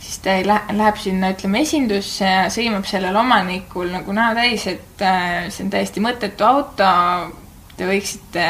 siis 0.00 0.18
ta 0.24 0.38
ei 0.38 0.46
lähe, 0.46 0.76
läheb 0.76 1.00
sinna, 1.02 1.32
ütleme 1.34 1.62
esindusse 1.64 2.24
ja 2.24 2.46
sõimab 2.52 2.86
sellel 2.88 3.16
omanikul 3.18 3.90
nagu 3.92 4.14
näo 4.16 4.36
täis, 4.38 4.66
et 4.70 5.04
äh, 5.04 5.48
see 5.52 5.66
on 5.66 5.74
täiesti 5.74 6.04
mõttetu 6.04 6.46
auto. 6.46 6.92
Te 7.78 7.86
võiksite 7.86 8.44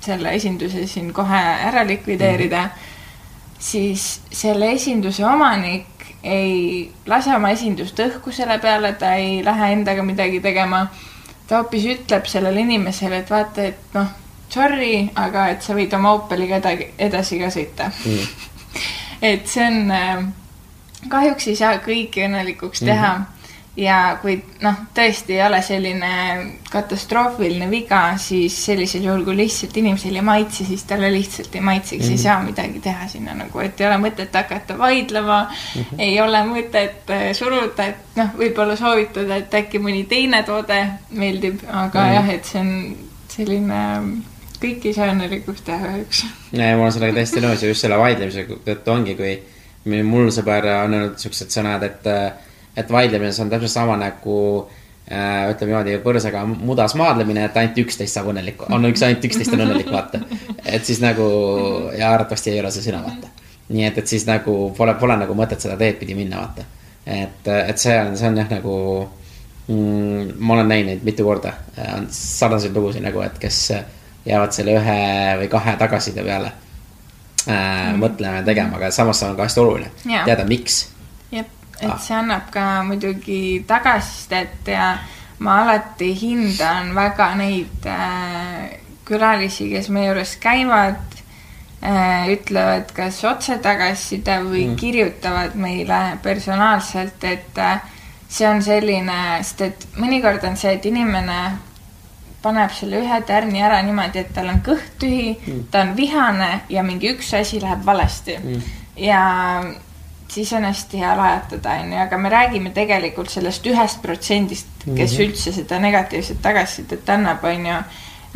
selle 0.00 0.32
esinduse 0.38 0.86
siin 0.88 1.10
kohe 1.12 1.40
ära 1.68 1.82
likvideerida 1.86 2.62
mm. 2.62 2.68
-hmm. 2.68 3.58
siis 3.58 4.20
selle 4.32 4.70
esinduse 4.72 5.26
omanik 5.26 5.98
ei 6.22 6.90
lase 7.06 7.34
oma 7.36 7.50
esindust 7.50 7.98
õhku 8.00 8.32
selle 8.32 8.58
peale, 8.58 8.92
ta 8.92 9.14
ei 9.14 9.44
lähe 9.44 9.72
endaga 9.72 10.02
midagi 10.02 10.40
tegema. 10.40 10.86
Ta 11.48 11.56
hoopis 11.62 11.84
ütleb 11.94 12.26
sellele 12.28 12.60
inimesele, 12.60 13.16
et 13.22 13.30
vaata, 13.30 13.62
et 13.62 13.94
noh, 13.94 14.08
sorry, 14.52 15.10
aga 15.14 15.46
et 15.54 15.62
sa 15.62 15.74
võid 15.74 15.94
oma 15.96 16.12
Opeliga 16.18 16.56
eda- 16.60 16.92
edasi 16.98 17.38
ka 17.40 17.50
sõita 17.54 17.90
Mm. 18.04 18.28
et 19.32 19.46
see 19.48 19.64
on 19.66 19.90
äh,, 19.90 20.24
kahjuks 21.08 21.48
ei 21.48 21.56
saa 21.56 21.78
kõiki 21.84 22.24
õnnelikuks 22.26 22.80
teha 22.84 23.12
mm. 23.18 23.24
-hmm. 23.24 23.37
Ja 23.78 24.18
kui 24.22 24.34
noh, 24.64 24.78
tõesti 24.94 25.36
ei 25.36 25.42
ole 25.46 25.60
selline 25.62 26.10
katastroofiline 26.70 27.68
viga, 27.70 28.00
siis 28.20 28.56
sellisel 28.66 29.04
juhul, 29.06 29.22
kui 29.26 29.36
lihtsalt 29.38 29.76
inimesel 29.78 30.18
ei 30.18 30.24
maitse, 30.26 30.66
siis 30.66 30.82
talle 30.88 31.10
lihtsalt 31.14 31.54
ei 31.54 31.62
maitseks 31.64 32.02
mm, 32.02 32.08
-hmm. 32.08 32.18
ei 32.18 32.24
saa 32.24 32.42
midagi 32.42 32.80
teha 32.84 33.08
sinna 33.08 33.34
nagu, 33.38 33.60
et 33.62 33.80
ei 33.80 33.86
ole 33.86 33.98
mõtet 34.02 34.34
hakata 34.34 34.78
vaidlema 34.78 35.40
mm, 35.42 35.82
-hmm. 35.82 36.00
ei 36.06 36.20
ole 36.20 36.42
mõtet 36.48 37.12
äh, 37.14 37.28
suruda, 37.32 37.86
et 37.86 38.16
noh, 38.16 38.32
võib-olla 38.38 38.76
soovitada, 38.76 39.36
et 39.36 39.54
äkki 39.54 39.78
mõni 39.78 40.04
teine 40.08 40.42
toode 40.42 40.80
meeldib, 41.10 41.62
aga 41.68 42.00
mm 42.00 42.08
Mhm. 42.08 42.08
-hmm. 42.08 42.14
jah, 42.14 42.28
et 42.34 42.44
see 42.44 42.60
on 42.60 42.96
selline, 43.28 43.78
kõiki 44.62 44.90
ei 44.90 44.94
saa 44.94 45.12
õnnelikuks 45.12 45.62
teha 45.64 45.86
kahjuks. 45.86 46.24
ja 46.52 46.76
ma 46.76 46.82
olen 46.82 46.92
sellega 46.92 47.14
täiesti 47.14 47.40
nõus 47.40 47.62
ja 47.62 47.68
just 47.68 47.80
selle 47.80 47.98
vaidlemise 47.98 48.46
tõttu 48.66 48.90
ongi, 48.90 49.14
kui 49.14 50.02
mul 50.02 50.30
sõber 50.30 50.66
on 50.84 50.94
öelnud 50.94 51.18
siuksed 51.18 51.50
sõnad, 51.54 51.82
et, 51.82 52.06
et 52.78 52.92
vaidlemises 52.92 53.40
on 53.42 53.50
täpselt 53.50 53.72
sama 53.72 53.96
nagu 54.00 54.36
äh, 55.10 55.50
ütleme 55.50 55.72
niimoodi, 55.72 55.98
põrsaga 56.04 56.44
mudas 56.48 56.94
maadlemine, 56.98 57.48
et 57.48 57.58
ainult 57.60 57.82
üksteist 57.84 58.18
saab 58.18 58.30
õnnelik, 58.32 58.64
on 58.70 58.88
üks, 58.90 59.04
ainult 59.06 59.28
üksteist 59.28 59.54
on 59.56 59.64
õnnelik, 59.66 59.90
vaata. 59.92 60.22
et 60.64 60.86
siis 60.86 61.02
nagu 61.04 61.28
ja 61.98 62.12
arvatavasti 62.14 62.54
ei 62.54 62.62
ole 62.62 62.72
see 62.74 62.88
sina, 62.88 63.02
vaata. 63.04 63.30
nii 63.68 63.86
et, 63.90 64.02
et 64.02 64.14
siis 64.14 64.26
nagu 64.28 64.56
pole, 64.76 64.94
pole 65.00 65.18
nagu 65.20 65.36
mõtet 65.38 65.64
seda 65.64 65.76
teed 65.80 66.00
pidi 66.00 66.16
minna, 66.18 66.44
vaata. 66.46 66.66
et, 67.06 67.52
et 67.58 67.78
see 67.78 67.96
on, 68.00 68.16
see 68.16 68.30
on 68.30 68.42
jah 68.42 68.50
nagu 68.56 68.74
mm,, 69.68 70.34
ma 70.38 70.58
olen 70.58 70.74
näinud 70.74 70.92
neid 70.94 71.06
mitu 71.06 71.26
korda, 71.26 71.54
on 71.96 72.08
sarnaseid 72.14 72.76
lugusid 72.76 73.04
nagu, 73.04 73.22
et 73.26 73.38
kes 73.42 73.62
jäävad 74.28 74.54
selle 74.54 74.76
ühe 74.78 75.00
või 75.42 75.48
kahe 75.52 75.74
tagasiside 75.80 76.24
peale 76.26 76.50
äh, 76.50 77.54
mm. 77.54 77.98
mõtlema 78.02 78.40
ja 78.40 78.46
tegema, 78.46 78.78
aga 78.78 78.90
samas 78.94 79.20
see 79.20 79.30
on 79.30 79.36
ka 79.38 79.48
hästi 79.48 79.62
oluline 79.62 79.90
Jaa. 80.04 80.24
teada, 80.28 80.46
miks. 80.48 80.80
Et 81.80 81.90
Ah. 81.90 81.98
see 81.98 82.14
annab 82.16 82.50
ka 82.50 82.82
muidugi 82.82 83.64
tagasisidet 83.66 84.66
ja 84.66 84.98
ma 85.38 85.62
alati 85.62 86.14
hindan 86.14 86.94
väga 86.94 87.34
neid 87.38 87.86
äh, 87.86 88.78
külalisi, 89.04 89.70
kes 89.70 89.88
meie 89.88 90.10
juures 90.10 90.36
käivad 90.42 90.98
äh,, 91.82 92.26
ütlevad 92.34 92.90
kas 92.94 93.22
otse 93.24 93.58
tagasiside 93.62 94.40
või 94.42 94.66
mm. 94.66 94.76
kirjutavad 94.76 95.54
meile 95.54 96.18
personaalselt, 96.22 97.24
et 97.24 97.62
äh, 97.62 97.80
see 98.28 98.48
on 98.48 98.62
selline, 98.62 99.38
sest 99.42 99.64
et 99.68 99.88
mõnikord 99.96 100.44
on 100.44 100.58
see, 100.58 100.74
et 100.74 100.86
inimene 100.90 101.38
paneb 102.42 102.74
selle 102.74 103.00
ühe 103.02 103.20
tärni 103.26 103.62
ära 103.64 103.80
niimoodi, 103.82 104.22
et 104.22 104.34
tal 104.34 104.50
on 104.52 104.60
kõht 104.66 104.98
tühi 105.02 105.32
mm., 105.34 105.68
ta 105.72 105.86
on 105.86 105.94
vihane 105.98 106.50
ja 106.70 106.84
mingi 106.86 107.14
üks 107.14 107.32
asi 107.38 107.62
läheb 107.62 107.86
valesti 107.86 108.36
mm.. 108.38 108.74
ja 109.02 109.22
siis 110.28 110.52
on 110.52 110.64
hästi 110.68 111.00
hea 111.00 111.16
lajatada, 111.16 111.78
onju, 111.82 111.96
aga 112.02 112.18
me 112.18 112.28
räägime 112.32 112.70
tegelikult 112.76 113.30
sellest 113.32 113.66
ühest 113.66 114.02
protsendist, 114.02 114.68
kes 114.84 114.90
mm 114.92 115.16
-hmm. 115.16 115.24
üldse 115.24 115.52
seda 115.52 115.78
negatiivset 115.78 116.42
tagasisidet 116.42 117.08
annab, 117.08 117.44
onju. 117.44 117.82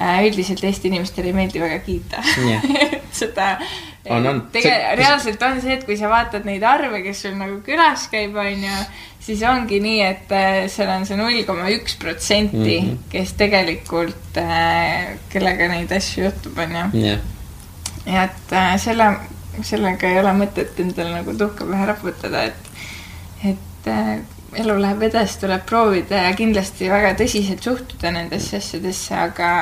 Äh, 0.03 0.25
üldiselt 0.27 0.65
Eesti 0.65 0.89
inimestele 0.89 1.27
ei 1.27 1.33
meeldi 1.33 1.61
väga 1.61 1.79
kiita 1.79 2.23
yeah. 2.47 2.63
seda 3.21 3.59
on, 4.09 4.27
on. 4.27 4.41
tegelikult 4.53 4.99
reaalselt 4.99 5.43
on 5.43 5.61
see, 5.61 5.75
et 5.77 5.85
kui 5.85 5.97
sa 6.01 6.09
vaatad 6.09 6.47
neid 6.49 6.63
arve, 6.63 7.03
kes 7.05 7.21
sul 7.23 7.35
nagu 7.39 7.59
külas 7.67 8.07
käib, 8.11 8.35
onju, 8.41 8.79
siis 9.21 9.43
ongi 9.47 9.81
nii, 9.85 10.01
et 10.07 10.33
äh, 10.33 10.65
seal 10.73 10.91
on 10.97 11.07
see 11.07 11.19
null 11.21 11.45
koma 11.45 11.69
üks 11.77 11.99
protsenti, 12.01 12.81
mhm. 12.81 12.97
kes 13.13 13.37
tegelikult, 13.39 14.41
äh, 14.41 15.13
kellega 15.29 15.69
neid 15.69 15.93
asju 15.93 16.25
juhtub, 16.25 16.59
onju. 16.65 17.19
ja 18.07 18.25
et 18.25 18.57
selle 18.83 19.13
sellega 19.61 20.09
ei 20.09 20.21
ole 20.21 20.33
mõtet 20.37 20.79
endale 20.81 21.19
nagu 21.19 21.35
tuhka 21.39 21.67
pähe 21.69 21.89
raputada, 21.91 22.47
et, 22.49 22.71
et 23.53 23.91
äh, 23.93 24.15
elu 24.63 24.79
läheb 24.81 25.05
edasi, 25.09 25.39
tuleb 25.43 25.65
proovida 25.69 26.27
ja 26.27 26.33
kindlasti 26.37 26.91
väga 26.93 27.15
tõsiselt 27.21 27.65
suhtuda 27.65 28.13
nendesse 28.15 28.59
asjadesse, 28.61 29.15
aga 29.17 29.53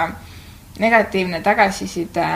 negatiivne 0.81 1.43
tagasiside 1.45 2.27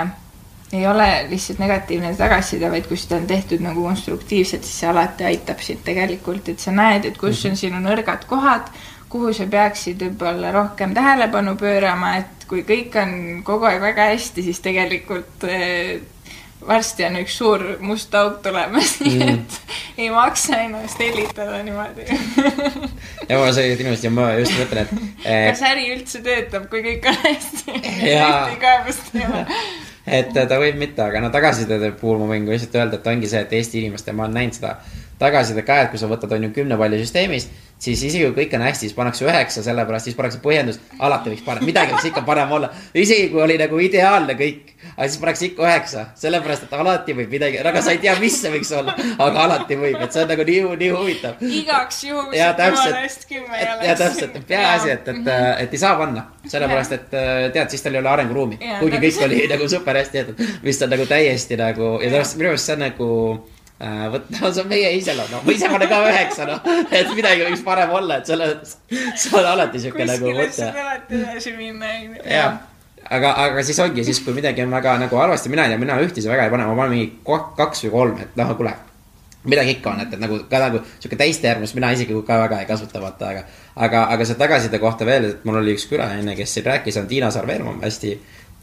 ei 0.74 0.86
ole 0.86 1.06
lihtsalt 1.30 1.60
negatiivne 1.62 2.14
tagasiside, 2.18 2.70
vaid 2.70 2.88
kui 2.90 2.98
seda 2.98 3.20
on 3.20 3.28
tehtud 3.30 3.62
nagu 3.62 3.84
konstruktiivselt, 3.84 4.64
siis 4.66 4.80
see 4.82 4.90
alati 4.90 5.26
aitab 5.28 5.62
sind 5.62 5.84
tegelikult, 5.86 6.48
et 6.50 6.62
sa 6.62 6.74
näed, 6.74 7.06
et 7.06 7.18
kus 7.20 7.44
on 7.46 7.54
sinu 7.58 7.78
nõrgad 7.84 8.26
kohad, 8.30 8.72
kuhu 9.12 9.30
sa 9.36 9.46
peaksid 9.50 10.02
võib-olla 10.02 10.50
rohkem 10.54 10.94
tähelepanu 10.96 11.54
pöörama, 11.60 12.16
et 12.22 12.48
kui 12.50 12.64
kõik 12.66 12.96
on 12.98 13.14
kogu 13.46 13.68
aeg 13.70 13.82
väga 13.84 14.08
hästi, 14.10 14.42
siis 14.48 14.58
tegelikult 14.64 15.46
äh, 15.46 16.02
varsti 16.66 17.06
on 17.06 17.18
üks 17.20 17.36
suur 17.40 17.64
must 17.84 18.14
auk 18.18 18.40
tulemas 18.44 18.96
mm., 19.00 19.14
nii 19.14 19.30
et 19.32 20.04
ei 20.04 20.10
maksa 20.14 20.60
ennast 20.66 21.00
hellitada 21.00 21.62
niimoodi. 21.66 22.08
Ja 23.28 23.38
ma 23.40 23.48
selliseid 23.56 23.80
inimesi, 23.80 24.10
ma 24.12 24.26
just 24.36 24.52
mõtlen, 24.58 24.84
et 24.84 25.24
eh.... 25.24 25.46
kas 25.48 25.62
äri 25.64 25.86
üldse 25.94 26.20
töötab, 26.24 26.66
kui 26.72 26.82
kõik 26.84 27.06
on 27.08 27.16
hästi? 27.22 27.78
Ühtegi 27.80 28.58
kaebust 28.60 29.14
ei 29.16 29.24
ole 29.24 29.44
et 30.04 30.34
ta 30.34 30.58
võib 30.60 30.76
mitte, 30.76 31.00
aga 31.00 31.22
no 31.24 31.30
tagasiside 31.32 31.94
puhul 32.00 32.20
ma 32.20 32.28
võin 32.34 32.48
lihtsalt 32.48 32.76
öelda, 32.76 33.00
et 33.00 33.06
ongi 33.08 33.30
see, 33.30 33.40
et 33.46 33.54
Eesti 33.56 33.80
inimestel, 33.80 34.16
ma 34.16 34.26
olen 34.26 34.36
näinud 34.40 34.58
seda 34.58 34.74
tagasisidet 35.20 35.64
ka, 35.64 35.78
et 35.84 35.92
kui 35.92 36.00
sa 36.00 36.10
võtad, 36.10 36.32
on 36.36 36.44
ju, 36.48 36.52
kümne 36.58 36.76
palli 36.80 37.00
süsteemis 37.00 37.48
siis 37.78 38.02
isegi 38.06 38.24
kui 38.28 38.44
kõik 38.44 38.54
on 38.56 38.64
hästi, 38.64 38.86
siis 38.86 38.96
pannakse 38.96 39.26
üheksa, 39.26 39.62
sellepärast 39.64 40.08
siis 40.08 40.16
pannakse 40.16 40.40
põhjendus, 40.44 40.78
alati 41.02 41.32
võiks 41.32 41.44
parem, 41.46 41.66
midagi 41.68 41.94
võiks 41.94 42.08
ikka 42.10 42.22
parem 42.26 42.52
olla. 42.56 42.70
isegi 42.94 43.28
kui 43.32 43.42
oli 43.44 43.56
nagu 43.60 43.80
ideaalne 43.82 44.36
kõik, 44.38 44.74
aga 44.94 45.08
siis 45.08 45.20
pannakse 45.22 45.46
ikka 45.48 45.66
üheksa, 45.66 46.04
sellepärast 46.20 46.66
et 46.66 46.76
alati 46.78 47.16
võib 47.18 47.34
midagi, 47.36 47.60
aga 47.60 47.82
sa 47.84 47.94
ei 47.94 48.00
tea, 48.02 48.14
mis 48.20 48.36
see 48.40 48.52
võiks 48.54 48.72
olla, 48.78 48.94
aga 49.26 49.46
alati 49.46 49.78
võib, 49.80 49.98
et 50.06 50.16
see 50.16 50.24
on 50.24 50.30
nagu 50.32 50.46
nii, 50.50 50.60
nii 50.82 50.92
huvitav. 50.94 51.42
igaks 51.60 52.02
juhuks. 52.08 52.36
ja 52.38 52.52
täpselt, 52.58 53.26
ja 53.88 53.96
täpselt, 54.00 54.38
peaasi, 54.48 54.94
et, 54.94 55.10
et, 55.14 55.32
et 55.66 55.74
ei 55.76 55.82
saa 55.82 55.98
panna, 56.00 56.28
sellepärast 56.46 56.96
et 56.98 57.10
tead, 57.10 57.66
siis 57.72 57.84
tal 57.84 57.96
ei 57.96 58.02
ole 58.04 58.12
arenguruumi, 58.14 58.60
kuigi 58.80 59.02
kõik 59.08 59.24
oli 59.28 59.42
nagu 59.50 59.68
super 59.72 60.00
hästi 60.00 60.20
tehtud, 60.20 60.56
mis 60.64 60.80
on 60.84 60.94
nagu 60.94 61.08
täiesti 61.10 61.60
nagu 61.60 61.96
ja 61.98 62.08
sellepärast 62.08 62.40
minu 62.40 62.52
meelest 62.54 62.70
see 62.70 62.78
on 62.78 62.86
nagu 62.88 63.10
Äh, 63.44 63.53
vot 63.80 64.28
no 64.30 64.52
see 64.52 64.62
on 64.62 64.68
meie 64.70 64.92
iseloom, 64.98 65.30
noh, 65.32 65.42
ma 65.42 65.54
ise 65.54 65.68
panen 65.70 65.90
ka 65.90 65.98
üheksa, 66.06 66.46
noh, 66.46 66.60
et 66.94 67.10
midagi 67.16 67.42
võiks 67.48 67.64
parem 67.66 67.90
olla, 67.98 68.20
et 68.20 68.30
selles 68.30 68.76
see 69.18 69.34
on 69.34 69.48
alati 69.50 69.82
siuke 69.82 70.06
nagu 70.06 70.30
mõte. 70.30 70.46
kuskile 70.46 70.70
saab 70.70 70.78
alati 70.84 71.18
edasi 71.18 71.54
minna, 71.58 71.90
onju. 71.98 72.22
jah, 72.30 72.60
aga, 73.10 73.34
aga 73.48 73.64
siis 73.66 73.80
ongi 73.82 74.06
siis, 74.06 74.22
kui 74.22 74.36
midagi 74.36 74.62
on 74.62 74.70
väga 74.74 74.94
nagu 75.02 75.18
halvasti, 75.18 75.50
mina 75.50 75.66
ei 75.66 75.74
tea, 75.74 75.82
mina 75.82 75.98
ühtisi 76.04 76.30
väga 76.30 76.46
ei 76.46 76.54
pane, 76.54 76.68
ma 76.70 76.76
panen 76.78 76.94
mingi 76.94 77.10
kaks 77.58 77.86
või 77.88 77.94
kolm, 77.96 78.20
et 78.22 78.38
noh, 78.38 78.54
kuule. 78.60 78.76
midagi 79.50 79.74
ikka 79.74 79.90
on, 79.90 80.04
et, 80.06 80.14
et 80.14 80.22
nagu 80.22 80.38
ka 80.48 80.62
nagu 80.62 80.84
sihuke 80.94 81.18
täisteärmus, 81.20 81.74
mina 81.74 81.90
isegi 81.92 82.14
ka 82.26 82.38
väga 82.44 82.62
ei 82.62 82.70
kasuta, 82.70 83.02
vaata, 83.02 83.34
aga. 83.34 83.42
aga, 83.74 84.06
aga 84.14 84.24
see 84.24 84.38
tagasiside 84.38 84.78
kohta 84.78 85.04
veel, 85.04 85.32
et 85.32 85.44
mul 85.44 85.58
oli 85.60 85.74
üks 85.74 85.90
külaline, 85.90 86.38
kes 86.38 86.54
siin 86.54 86.70
rääkis, 86.70 87.02
on 87.02 87.10
Tiina 87.10 87.34
Sarveermaa, 87.34 87.80
hästi 87.82 88.14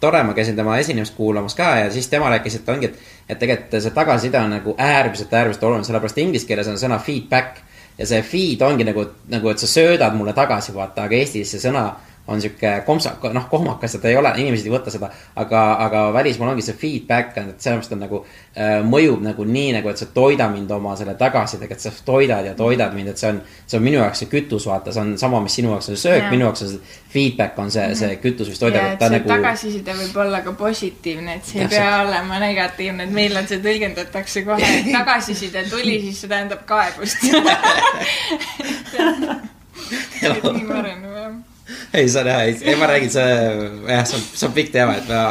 tore, 0.02 0.24
ma 0.26 0.34
käisin 0.38 0.58
tema 0.58 0.78
esinemist 0.82 1.16
kuulamas 1.16 1.56
ka 1.56 1.76
ja 1.84 1.90
siis 1.94 2.08
tema 2.10 2.30
rääkis, 2.34 2.60
et 2.60 2.70
ongi, 2.70 2.90
et, 2.90 3.12
et 3.30 3.40
tegelikult 3.40 3.78
see 3.84 3.96
tagasiside 3.96 4.40
on 4.42 4.56
nagu 4.58 4.76
äärmiselt, 4.78 5.34
äärmiselt 5.34 5.64
oluline, 5.64 5.88
sellepärast 5.88 6.22
inglise 6.24 6.50
keeles 6.50 6.70
on 6.72 6.80
sõna 6.82 7.00
feedback. 7.00 7.62
ja 7.98 8.08
see 8.08 8.22
feed 8.26 8.62
ongi 8.66 8.86
nagu, 8.88 9.04
nagu, 9.30 9.50
et 9.52 9.62
sa 9.62 9.68
söödad 9.68 10.16
mulle 10.18 10.34
tagasi, 10.34 10.74
vaata, 10.74 11.06
aga 11.06 11.16
Eestis 11.16 11.52
see 11.54 11.62
sõna 11.62 11.84
on 12.32 12.42
sihuke 12.42 12.74
kompsak, 12.86 13.24
noh, 13.36 13.48
kohmakas, 13.52 13.96
et 13.98 14.06
ei 14.10 14.18
ole, 14.18 14.32
inimesed 14.42 14.68
ei 14.68 14.74
võta 14.74 14.94
seda. 14.94 15.12
aga, 15.36 15.62
aga 15.86 16.06
välismaal 16.14 16.54
ongi 16.54 16.66
see 16.66 16.78
feedback 16.78 17.38
et 17.38 17.62
sellepärast 17.62 17.94
on 17.96 18.02
nagu 18.04 18.20
äh, 18.24 18.80
mõjub 18.88 19.22
nagu 19.24 19.46
nii 19.48 19.72
nagu, 19.78 19.90
et 19.92 20.02
sa 20.02 20.08
toida 20.14 20.48
mind 20.52 20.72
oma 20.72 20.96
selle 21.00 21.16
tagasisidega, 21.20 21.76
et 21.76 21.84
sa 21.84 21.92
toidad 22.06 22.46
ja 22.46 22.54
toidad 22.58 22.96
mind, 22.96 23.14
et 23.14 23.22
see 23.22 23.30
on. 23.32 23.42
see 23.68 23.78
on 23.80 23.86
minu 23.86 24.00
jaoks 24.02 24.24
see 24.24 24.30
kütus, 24.32 24.66
vaata, 24.68 24.94
see 24.94 25.04
on 25.04 25.14
sama, 25.20 25.42
mis 25.44 25.56
sinu 25.60 25.72
jaoks 25.74 25.92
on 25.92 26.00
söök, 26.00 26.28
minu 26.32 26.48
jaoks 26.48 26.66
on 26.66 26.74
see 26.74 26.82
feedback 27.14 27.60
on 27.60 27.72
see, 27.72 27.86
see 28.00 28.18
kütus, 28.24 28.50
mis 28.52 28.60
toidab. 28.62 28.94
et 28.94 29.06
see 29.06 29.14
nagu... 29.16 29.32
tagasiside 29.32 29.96
võib 30.02 30.20
olla 30.26 30.42
ka 30.46 30.56
positiivne, 30.60 31.38
et 31.40 31.46
see 31.52 31.64
ei 31.64 31.70
pea 31.72 31.94
olema 32.06 32.42
negatiivne, 32.44 33.08
et 33.08 33.16
meil 33.16 33.38
on 33.38 33.48
see 33.50 33.62
tõlgendatakse 33.64 34.46
kohe, 34.48 34.74
et 34.82 34.92
tagasiside 34.92 35.66
tuli, 35.72 36.00
siis 36.08 36.24
see 36.24 36.32
tähendab 36.32 36.66
kaebust 36.70 37.20
et 40.22 40.44
nii 40.44 40.68
ma 40.68 40.82
arvan, 40.82 41.08
jah 41.16 41.40
ei, 41.94 42.10
see 42.10 42.22
on 42.22 42.30
jah, 42.32 42.42
ei, 42.48 42.76
ma 42.80 42.90
räägin, 42.92 43.12
see 43.14 43.28
jah, 43.92 44.06
see 44.08 44.18
on, 44.18 44.26
see 44.32 44.48
on 44.48 44.56
pikk 44.56 44.72
teema, 44.76 44.96
et 45.00 45.12
ma, 45.12 45.24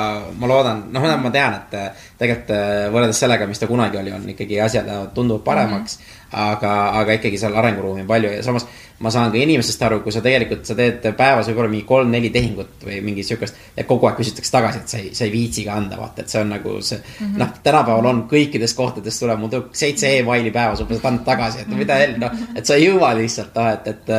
ma 0.42 0.50
loodan, 0.50 0.84
noh, 0.92 1.08
ma 1.22 1.32
tean, 1.34 1.56
et 1.61 2.04
tegelikult 2.20 2.52
võrreldes 2.94 3.22
sellega, 3.24 3.48
mis 3.48 3.62
ta 3.62 3.68
kunagi 3.70 4.00
oli, 4.00 4.12
on 4.12 4.28
ikkagi 4.34 4.61
asjad 4.61 4.88
lähevad 4.88 5.14
tunduvalt 5.16 5.44
paremaks 5.44 5.98
mm. 5.98 6.04
-hmm. 6.04 6.46
aga, 6.50 6.74
aga 7.00 7.18
ikkagi 7.18 7.38
seal 7.38 7.56
arenguruumi 7.56 8.04
on 8.04 8.11
palju 8.11 8.32
ja 8.36 8.42
samas 8.46 8.68
ma 9.00 9.08
saan 9.08 9.30
ka 9.32 9.38
inimesest 9.40 9.82
aru, 9.86 10.02
kui 10.04 10.12
sa 10.12 10.20
tegelikult, 10.24 10.66
sa 10.68 10.74
teed 10.76 11.06
päevas 11.16 11.48
võib-olla 11.48 11.72
mingi 11.72 11.86
kolm-neli 11.88 12.30
tehingut 12.34 12.84
või 12.84 12.98
mingi 13.04 13.24
sihukest. 13.24 13.56
ja 13.76 13.84
kogu 13.88 14.08
aeg 14.08 14.18
küsitakse 14.20 14.52
tagasi, 14.52 14.82
et 14.82 14.92
sa 14.92 14.98
ei, 15.00 15.12
sa 15.16 15.24
ei 15.24 15.32
viitsi 15.32 15.64
ka 15.64 15.78
anda, 15.80 15.96
vaata, 16.00 16.20
et 16.20 16.32
see 16.32 16.42
on 16.42 16.52
nagu 16.52 16.74
see 16.84 16.98
mm 16.98 17.26
-hmm.. 17.26 17.38
noh, 17.40 17.54
tänapäeval 17.64 18.11
on 18.12 18.22
kõikidest 18.28 18.76
kohtadest 18.76 19.24
tuleb 19.24 19.40
mul 19.40 19.64
seitse 19.72 20.11
emaili 20.18 20.52
päevas 20.52 20.84
umbes, 20.84 21.00
et 21.00 21.08
anda 21.08 21.24
tagasi, 21.24 21.62
et 21.64 21.72
mida 21.80 21.96
hell, 21.96 22.18
noh. 22.20 22.36
et 22.54 22.66
sa 22.66 22.76
ei 22.76 22.84
jõua 22.86 23.14
lihtsalt, 23.16 23.54
noh, 23.56 23.70
et, 23.72 23.88
et, 23.88 24.12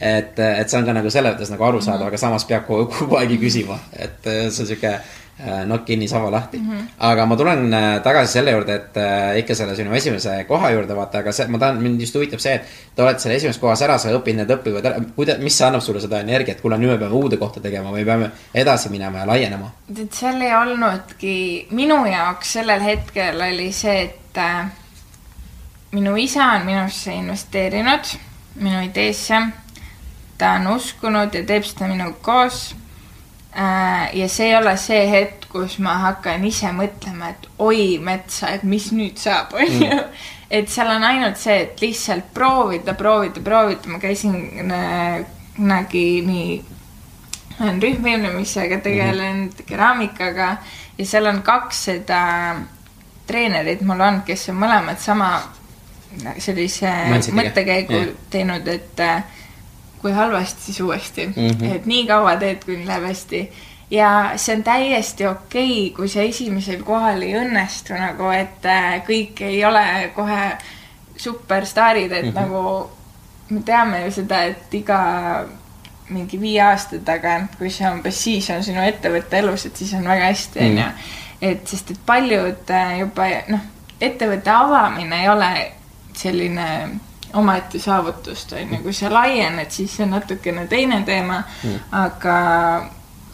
et, 0.00 0.38
et 0.48 0.68
see 0.68 0.78
on 0.78 0.90
ka 0.90 0.98
nagu 0.98 1.10
selles 1.10 1.36
mõttes 1.36 1.54
nagu 1.54 1.64
arusaadav 1.84 2.00
mm, 2.00 2.04
-hmm. 2.04 2.14
aga 2.14 2.24
samas 2.26 2.48
peab 2.48 2.66
kogu, 2.66 2.86
kogu 2.98 3.20
aeg 3.20 3.36
küsima, 3.40 3.78
et 3.92 4.24
see 4.24 4.48
on 4.48 4.72
sihuke 4.72 4.98
Äh, 5.34 5.64
nokk 5.66 5.82
kinni, 5.88 6.06
saba 6.08 6.30
lahti 6.30 6.58
mm. 6.58 6.70
-hmm. 6.70 6.82
aga 6.98 7.26
ma 7.26 7.36
tulen 7.36 7.74
äh, 7.74 8.02
tagasi 8.02 8.32
selle 8.32 8.50
juurde, 8.50 8.74
et 8.74 8.96
äh, 8.96 9.38
ikka 9.38 9.54
selle 9.54 9.74
sinu 9.76 9.94
esimese 9.94 10.44
koha 10.48 10.70
juurde 10.70 10.96
vaata, 10.96 11.18
aga 11.18 11.32
see, 11.32 11.46
ma 11.48 11.58
tahan, 11.58 11.82
mind 11.82 12.00
just 12.00 12.14
huvitab 12.14 12.38
see, 12.38 12.52
et 12.54 12.62
te 12.94 13.02
olete 13.02 13.18
selle 13.18 13.34
esimeses 13.36 13.58
kohas 13.58 13.82
ära, 13.82 13.96
sa 13.98 14.12
õpid 14.14 14.36
need 14.38 14.52
õpivad 14.54 14.86
ära, 14.86 15.00
kuida-, 15.16 15.36
mis 15.42 15.58
annab 15.66 15.82
sulle 15.82 16.00
seda 16.00 16.20
energiat, 16.22 16.60
kuule, 16.60 16.78
nüüd 16.78 16.92
me 16.92 16.98
peame 17.00 17.18
uude 17.18 17.36
kohta 17.36 17.60
tegema 17.60 17.90
või 17.90 18.04
peame 18.06 18.30
edasi 18.54 18.92
minema 18.94 19.24
ja 19.24 19.26
laienema? 19.32 19.72
et 19.90 20.20
seal 20.20 20.38
ei 20.38 20.54
olnudki, 20.54 21.34
minu 21.74 21.98
jaoks 22.06 22.54
sellel 22.60 22.86
hetkel 22.86 23.42
oli 23.48 23.72
see, 23.72 24.04
et 24.04 24.38
äh, 24.38 24.70
minu 25.98 26.14
isa 26.14 26.52
on 26.52 26.66
minusse 26.70 27.10
investeerinud, 27.10 28.14
minu 28.62 28.86
ideesse, 28.86 29.42
ta 30.44 30.54
on 30.60 30.74
uskunud 30.76 31.34
ja 31.34 31.44
teeb 31.48 31.64
seda 31.64 31.88
minuga 31.88 32.20
koos 32.22 32.74
Äh, 33.56 34.16
ja 34.18 34.28
see 34.28 34.48
ei 34.48 34.56
ole 34.58 34.72
see 34.82 35.02
hetk, 35.06 35.44
kus 35.52 35.76
ma 35.78 35.92
hakkan 36.02 36.42
ise 36.42 36.72
mõtlema, 36.74 37.28
et 37.30 37.44
oi 37.62 38.00
metsa, 38.02 38.48
et 38.50 38.64
mis 38.66 38.88
nüüd 38.90 39.20
saab, 39.22 39.54
onju. 39.54 39.86
Mm. 39.86 40.24
et 40.58 40.70
seal 40.70 40.90
on 40.90 41.06
ainult 41.06 41.38
see, 41.38 41.60
et 41.62 41.82
lihtsalt 41.82 42.32
proovida, 42.34 42.96
proovida, 42.98 43.42
proovida, 43.46 43.92
ma 43.92 44.00
käisin 44.02 44.34
äh, 44.74 45.22
kunagi 45.54 46.02
nii, 46.26 46.56
olen 47.60 47.78
rühmvõimlemisega 47.84 48.80
tegelenud 48.82 49.44
mm 49.44 49.54
-hmm. 49.54 49.68
keraamikaga 49.68 50.48
ja 50.98 51.06
seal 51.06 51.30
on 51.30 51.38
kaks 51.46 51.84
seda 51.92 52.24
treenerit 53.26 53.86
mul 53.86 54.02
on, 54.02 54.22
kes 54.26 54.48
on 54.50 54.58
mõlemad 54.64 54.98
sama 54.98 55.30
sellise 56.38 56.90
mõttekäigu 57.30 58.00
yeah. 58.00 58.18
teinud, 58.34 58.66
et 58.68 59.00
äh, 59.00 59.22
kui 60.04 60.12
halvasti, 60.12 60.62
siis 60.62 60.80
uuesti 60.80 61.26
mm. 61.26 61.32
-hmm. 61.32 61.76
et 61.76 61.86
nii 61.86 62.06
kaua 62.06 62.36
teed, 62.36 62.64
kuni 62.64 62.86
läheb 62.86 63.06
hästi. 63.08 63.52
ja 63.90 64.32
see 64.36 64.56
on 64.56 64.62
täiesti 64.62 65.26
okei 65.26 65.86
okay,, 65.86 65.96
kui 65.96 66.08
see 66.08 66.28
esimesel 66.28 66.82
kohal 66.82 67.22
ei 67.22 67.32
õnnestu 67.40 67.96
nagu, 67.96 68.28
et 68.36 68.66
äh, 68.68 68.98
kõik 69.08 69.40
ei 69.40 69.64
ole 69.64 70.10
kohe 70.14 70.58
superstaarid, 71.16 72.12
et 72.12 72.24
mm 72.24 72.30
-hmm. 72.30 72.40
nagu 72.40 72.90
me 73.50 73.62
teame 73.62 74.04
ju 74.04 74.10
seda, 74.10 74.42
et 74.42 74.74
iga 74.74 74.98
mingi 76.08 76.40
viie 76.40 76.60
aasta 76.62 76.98
tagant, 77.04 77.56
kui 77.58 77.70
see 77.70 77.88
umbes 77.90 78.22
siis 78.24 78.50
on 78.50 78.64
sinu 78.64 78.84
ettevõtte 78.84 79.38
elus, 79.38 79.66
et 79.66 79.76
siis 79.76 79.94
on 79.94 80.04
väga 80.04 80.24
hästi, 80.24 80.60
mhm. 80.60 80.70
onju. 80.70 80.84
et 81.40 81.68
sest, 81.68 81.90
et 81.90 82.06
paljud 82.06 82.70
äh, 82.70 82.98
juba 82.98 83.30
noh, 83.48 83.60
ettevõtte 84.00 84.50
avamine 84.50 85.22
ei 85.22 85.28
ole 85.28 85.72
selline 86.14 86.68
omaette 87.34 87.78
saavutust, 87.78 88.52
on 88.52 88.74
ju, 88.74 88.82
kui 88.82 88.92
sa 88.92 89.10
laiened, 89.12 89.70
siis 89.70 89.96
see 89.96 90.04
on 90.06 90.14
natukene 90.14 90.66
teine 90.70 91.02
teema 91.06 91.42
mm., 91.42 91.80
aga 91.92 92.36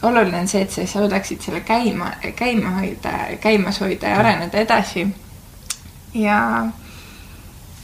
oluline 0.03 0.39
on 0.39 0.47
see, 0.47 0.61
et 0.65 0.71
sa 0.73 0.85
suudaksid 0.87 1.41
selle 1.45 1.61
käima, 1.65 2.11
käima 2.35 2.77
hoida, 2.79 3.13
käimas 3.41 3.81
hoida 3.81 4.13
ja 4.13 4.19
areneda 4.19 4.57
edasi. 4.57 5.07
ja 6.13 6.39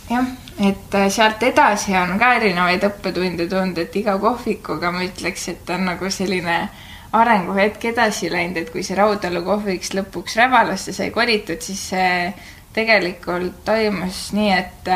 jah, 0.09 0.27
et 0.69 0.97
sealt 1.09 1.43
edasi 1.43 1.95
on 1.97 2.17
ka 2.19 2.33
erinevaid 2.39 2.83
õppetunde 2.89 3.47
tulnud, 3.49 3.77
et 3.77 3.95
iga 3.95 4.17
kohvikuga 4.19 4.91
ma 4.91 5.05
ütleks, 5.05 5.47
et 5.53 5.69
on 5.69 5.85
nagu 5.91 6.09
selline 6.11 6.59
arenguhetk 7.17 7.85
edasi 7.93 8.31
läinud, 8.31 8.57
et 8.57 8.71
kui 8.73 8.83
see 8.83 8.97
Raudtalu 8.97 9.43
kohviks 9.45 9.93
lõpuks 9.95 10.35
Rävalasse 10.41 10.93
sai 10.93 11.11
kolitud, 11.15 11.61
siis 11.61 11.85
see 11.93 12.33
tegelikult 12.75 13.63
toimus 13.65 14.27
nii, 14.37 14.51
et 14.57 14.91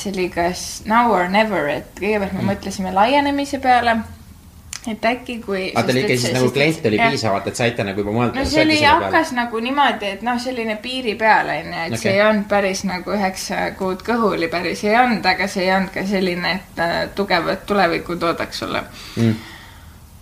see 0.00 0.12
oli 0.12 0.28
kas 0.32 0.82
now 0.86 1.12
or 1.12 1.28
never, 1.32 1.68
et 1.72 1.88
kõigepealt 1.98 2.36
me 2.36 2.42
mm. 2.42 2.52
mõtlesime 2.52 2.92
laienemise 2.94 3.60
peale 3.62 3.96
et 4.90 5.04
äkki 5.04 5.38
kui. 5.42 5.62
aa, 5.74 5.82
teil 5.82 6.00
ikka 6.02 6.16
siis 6.20 6.34
nagu 6.36 6.50
kliente 6.54 6.88
oli 6.88 7.00
piisavalt, 7.00 7.48
et 7.50 7.58
saite 7.58 7.84
nagu 7.86 8.02
juba 8.02 8.14
mõelda. 8.14 8.38
no 8.38 8.44
see 8.48 8.62
oli, 8.62 8.76
hakkas 8.84 9.32
nagu 9.36 9.60
niimoodi, 9.62 10.12
et 10.18 10.22
noh, 10.26 10.38
selline 10.42 10.76
piiri 10.82 11.16
peal 11.18 11.50
on 11.54 11.72
ju, 11.72 11.80
et 11.88 11.96
okay. 11.96 12.02
see 12.04 12.14
ei 12.14 12.22
olnud 12.26 12.46
päris 12.50 12.84
nagu 12.86 13.16
üheksa 13.16 13.64
kuud 13.80 14.04
kõhuli 14.06 14.50
päris 14.52 14.84
ei 14.86 14.94
olnud, 15.00 15.26
aga 15.26 15.50
see 15.50 15.66
ei 15.66 15.74
olnud 15.74 15.92
ka 15.94 16.06
selline, 16.06 16.54
et 16.60 16.80
äh, 16.86 16.96
tugevat 17.18 17.66
tulevikku 17.66 18.18
toodaks 18.22 18.64
sulle 18.64 18.86
mm 19.16 19.52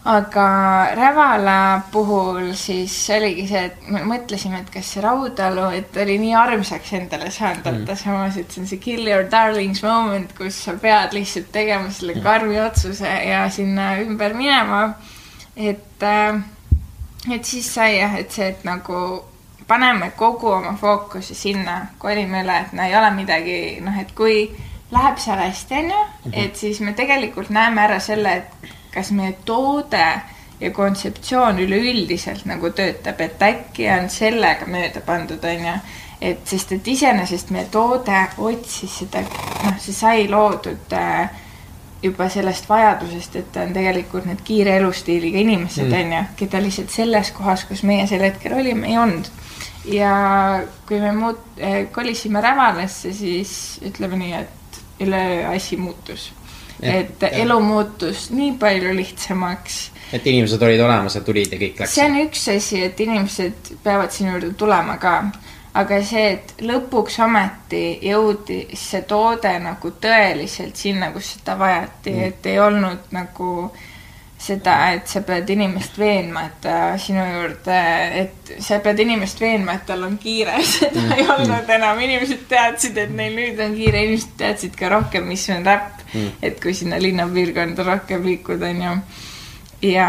aga 0.04 0.48
Rävala 0.94 1.82
puhul 1.92 2.52
siis 2.52 2.92
oligi 3.10 3.46
see, 3.48 3.62
et 3.70 3.86
me 3.88 4.02
mõtlesime, 4.04 4.60
et 4.60 4.70
kas 4.72 4.90
see 4.94 5.02
Raudalu, 5.04 5.64
et 5.78 5.96
oli 6.02 6.18
nii 6.20 6.34
armsaks 6.36 6.92
endale 6.98 7.30
saanud 7.32 7.64
mm., 7.64 7.84
aga 7.86 7.96
samas, 7.96 8.36
et 8.36 8.52
see 8.52 8.60
on 8.60 8.68
see 8.68 8.82
kill 8.84 9.08
your 9.08 9.24
darlings 9.32 9.80
moment, 9.84 10.34
kus 10.36 10.58
sa 10.66 10.76
pead 10.80 11.16
lihtsalt 11.16 11.48
tegema 11.54 11.88
selle 11.88 12.18
mm. 12.18 12.26
karmi 12.26 12.60
otsuse 12.60 13.14
ja 13.30 13.46
sinna 13.50 13.94
ümber 14.04 14.36
minema. 14.36 14.82
et, 15.56 16.02
äh, 16.02 16.42
et 17.32 17.44
siis 17.44 17.74
sai 17.74 17.96
jah, 17.96 18.18
et 18.20 18.32
see, 18.32 18.52
et 18.52 18.64
nagu 18.68 19.24
paneme 19.66 20.10
kogu 20.18 20.52
oma 20.52 20.76
fookuse 20.76 21.34
sinna, 21.34 21.80
kolime 21.98 22.44
üle, 22.44 22.60
et 22.60 22.76
no 22.76 22.84
ei 22.84 22.96
ole 22.96 23.10
midagi, 23.16 23.58
noh, 23.80 23.96
et 24.00 24.12
kui 24.12 24.50
läheb 24.92 25.16
seal 25.18 25.40
hästi, 25.40 25.80
onju, 25.80 26.06
mhm. 26.26 26.40
et 26.44 26.56
siis 26.60 26.84
me 26.84 26.92
tegelikult 26.92 27.48
näeme 27.48 27.88
ära 27.88 28.00
selle, 28.04 28.42
et 28.42 28.74
kas 28.94 29.10
meie 29.10 29.34
toode 29.44 30.06
ja 30.60 30.70
kontseptsioon 30.70 31.58
üleüldiselt 31.58 32.44
nagu 32.48 32.70
töötab, 32.70 33.20
et 33.20 33.42
äkki 33.42 33.88
on 33.92 34.08
sellega 34.10 34.68
mööda 34.70 35.02
pandud, 35.04 35.42
onju. 35.44 35.74
et 36.24 36.46
sest, 36.48 36.72
et 36.72 36.88
iseenesest 36.88 37.50
meie 37.52 37.66
toode 37.72 38.20
otsis 38.38 39.00
seda, 39.02 39.24
noh, 39.64 39.80
see 39.82 39.96
sai 39.96 40.28
loodud 40.30 40.94
äh, 40.96 41.40
juba 42.04 42.28
sellest 42.32 42.68
vajadusest, 42.68 43.36
et 43.40 43.56
on 43.60 43.72
tegelikult 43.74 44.28
need 44.28 44.44
kiire 44.44 44.76
elustiiliga 44.78 45.42
inimesed, 45.42 45.88
mm. 45.88 45.98
onju, 46.00 46.22
keda 46.38 46.62
lihtsalt 46.62 46.94
selles 46.94 47.32
kohas, 47.36 47.66
kus 47.68 47.82
meie 47.82 48.06
sel 48.08 48.24
hetkel 48.24 48.54
olime, 48.56 48.88
ei 48.92 48.98
olnud. 49.00 49.32
ja 49.90 50.14
kui 50.88 51.02
me 51.02 51.10
muut-, 51.18 51.58
äh, 51.58 51.82
kolisime 51.92 52.40
Rävalasse, 52.40 53.12
siis 53.12 53.80
ütleme 53.84 54.22
nii, 54.22 54.32
et 54.44 54.80
üleöö 55.04 55.50
asi 55.50 55.76
muutus 55.76 56.30
et 56.84 57.26
elu 57.30 57.60
muutus 57.60 58.28
nii 58.30 58.52
palju 58.60 58.94
lihtsamaks. 58.96 59.78
et 60.12 60.26
inimesed 60.26 60.62
olid 60.62 60.80
olemas 60.80 61.14
ja 61.14 61.24
tulid 61.24 61.52
ja 61.52 61.58
kõik 61.58 61.80
läks. 61.80 61.94
see 61.94 62.06
on 62.06 62.20
üks 62.26 62.44
asi, 62.56 62.84
et 62.84 63.00
inimesed 63.00 63.74
peavad 63.82 64.12
sinu 64.14 64.36
juurde 64.36 64.52
tulema 64.58 64.98
ka, 65.02 65.14
aga 65.74 66.02
see, 66.04 66.26
et 66.36 66.54
lõpuks 66.60 67.18
ometi 67.24 67.84
jõudis 68.10 68.84
see 68.90 69.02
toode 69.08 69.56
nagu 69.64 69.96
tõeliselt 70.00 70.76
sinna, 70.76 71.10
kus 71.12 71.34
seda 71.38 71.58
vajati 71.58 72.14
mm., 72.14 72.30
et 72.30 72.52
ei 72.52 72.60
olnud 72.62 73.10
nagu 73.16 73.50
äh, 73.64 73.90
seda, 74.44 74.74
et 74.94 75.08
sa 75.08 75.22
pead 75.24 75.48
inimest 75.54 75.96
veenma, 75.98 76.44
et 76.48 76.56
ta 76.64 76.76
sinu 77.00 77.22
juurde, 77.24 77.78
et 78.20 78.52
sa 78.62 78.78
pead 78.84 79.00
inimest 79.04 79.40
veenma, 79.40 79.78
et 79.78 79.86
tal 79.88 80.04
on 80.06 80.18
kiire, 80.20 80.58
seda 80.74 81.00
mm. 81.00 81.14
ei 81.16 81.28
olnud 81.36 81.70
enam, 81.78 82.00
inimesed 82.04 82.44
teadsid, 82.50 82.98
et 83.00 83.14
neil 83.14 83.36
nüüd 83.38 83.60
on 83.64 83.76
kiire, 83.76 84.04
inimesed 84.04 84.36
teadsid 84.40 84.76
ka 84.78 84.92
rohkem, 84.92 85.26
mis 85.30 85.46
on 85.54 85.64
räpp 85.66 86.04
mm., 86.12 86.32
et 86.44 86.60
kui 86.62 86.76
sinna 86.76 87.00
linnapiirkonda 87.02 87.86
rohkem 87.88 88.26
liikuda, 88.28 88.72
on 88.74 88.84
ju. 88.88 88.96
ja 89.94 90.08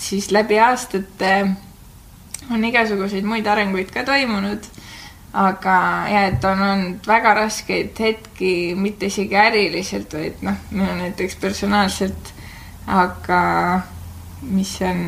siis 0.00 0.30
läbi 0.34 0.58
aastate 0.62 1.34
on 2.50 2.64
igasuguseid 2.64 3.26
muid 3.26 3.46
arenguid 3.46 3.90
ka 3.94 4.04
toimunud, 4.06 4.66
aga 5.38 5.76
ja, 6.10 6.26
et 6.32 6.44
on 6.48 6.62
olnud 6.66 7.06
väga 7.06 7.34
raskeid 7.44 7.98
hetki, 8.02 8.74
mitte 8.78 9.10
isegi 9.10 9.38
äriliselt, 9.38 10.14
vaid 10.18 10.42
noh, 10.46 10.58
minul 10.74 10.98
näiteks 11.04 11.38
personaalselt 11.42 12.34
aga 12.90 13.40
mis 14.42 14.72
on 14.82 15.00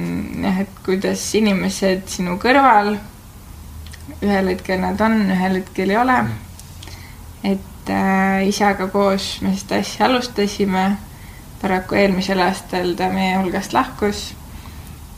jah, 0.45 0.61
et 0.63 0.81
kuidas 0.85 1.23
inimesed 1.39 2.07
sinu 2.13 2.37
kõrval, 2.41 2.95
ühel 4.23 4.51
hetkel 4.53 4.83
nad 4.83 5.01
on, 5.03 5.19
ühel 5.33 5.61
hetkel 5.61 5.91
ei 5.91 5.99
ole. 5.99 6.19
et 7.43 7.91
äh, 7.91 8.47
isaga 8.47 8.87
koos 8.93 9.41
me 9.43 9.57
seda 9.59 9.81
asja 9.83 10.07
alustasime, 10.07 10.85
paraku 11.63 11.99
eelmisel 11.99 12.43
aastal 12.45 12.95
ta 12.99 13.09
meie 13.11 13.39
hulgast 13.41 13.73
lahkus. 13.75 14.33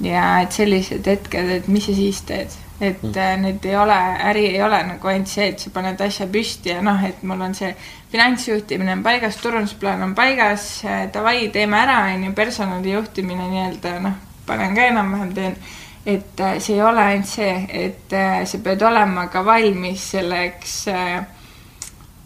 Ja 0.01 0.41
et 0.43 0.53
sellised 0.53 1.07
hetked, 1.07 1.51
et 1.59 1.69
mis 1.69 1.85
sa 1.87 1.95
siis 1.95 2.23
teed 2.27 2.55
et 2.81 3.03
mm. 3.03 3.13
Äh, 3.17 3.37
need 3.41 3.65
ei 3.65 3.77
ole, 3.77 3.97
äri 4.31 4.47
ei 4.47 4.63
ole 4.63 4.81
nagu 4.89 5.09
ainult 5.09 5.31
see, 5.31 5.47
et 5.53 5.63
sa 5.63 5.71
paned 5.75 6.01
asja 6.03 6.27
püsti 6.31 6.73
ja 6.73 6.81
noh, 6.83 6.99
et 7.07 7.23
mul 7.23 7.41
on 7.47 7.55
see 7.55 7.71
finantsjuhtimine 8.13 8.97
on 8.97 9.05
paigas, 9.05 9.39
turundusplaan 9.43 10.03
on 10.03 10.15
paigas, 10.15 10.67
äh, 10.89 11.05
davai, 11.15 11.49
teeme 11.55 11.79
ära, 11.79 12.01
on 12.15 12.27
ju, 12.27 12.33
personali 12.35 12.95
juhtimine 12.97 13.47
nii-öelda 13.53 13.95
noh, 14.03 14.19
panen 14.47 14.75
ka 14.75 14.89
enam-vähem 14.91 15.35
teen. 15.37 15.57
et 16.05 16.41
äh, 16.41 16.59
see 16.59 16.75
ei 16.75 16.83
ole 16.83 17.01
ainult 17.01 17.31
see, 17.31 17.53
et 17.87 18.17
sa 18.51 18.59
pead 18.65 18.83
olema 18.83 19.29
ka 19.33 19.45
valmis 19.47 20.11
selleks 20.17 20.75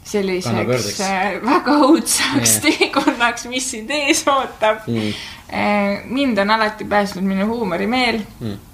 selliseks 0.09 1.03
väga 1.45 1.75
õudsaks 1.85 2.55
teekonnaks, 2.65 3.45
mis 3.53 3.69
sind 3.71 3.93
ees 3.93 4.25
ootab. 4.27 4.89
Mm.. 4.89 6.09
mind 6.09 6.41
on 6.41 6.51
alati 6.57 6.89
päästnud 6.89 7.29
minu 7.29 7.47
huumorimeel 7.53 8.23
mm 8.41 8.68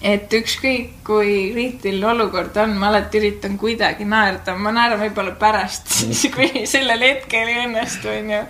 et 0.00 0.32
ükskõik 0.32 1.00
kui 1.04 1.50
kriitiline 1.52 2.06
olukord 2.14 2.56
on, 2.62 2.72
ma 2.80 2.88
alati 2.88 3.20
üritan 3.20 3.58
kuidagi 3.60 4.06
naerda, 4.08 4.56
ma 4.56 4.72
naeran 4.72 5.02
võib-olla 5.02 5.34
pärast, 5.40 5.90
siis 5.92 6.24
kui 6.32 6.64
sellel 6.68 7.04
hetkel 7.04 7.52
ei 7.52 7.60
õnnestu, 7.66 8.08
onju. 8.14 8.40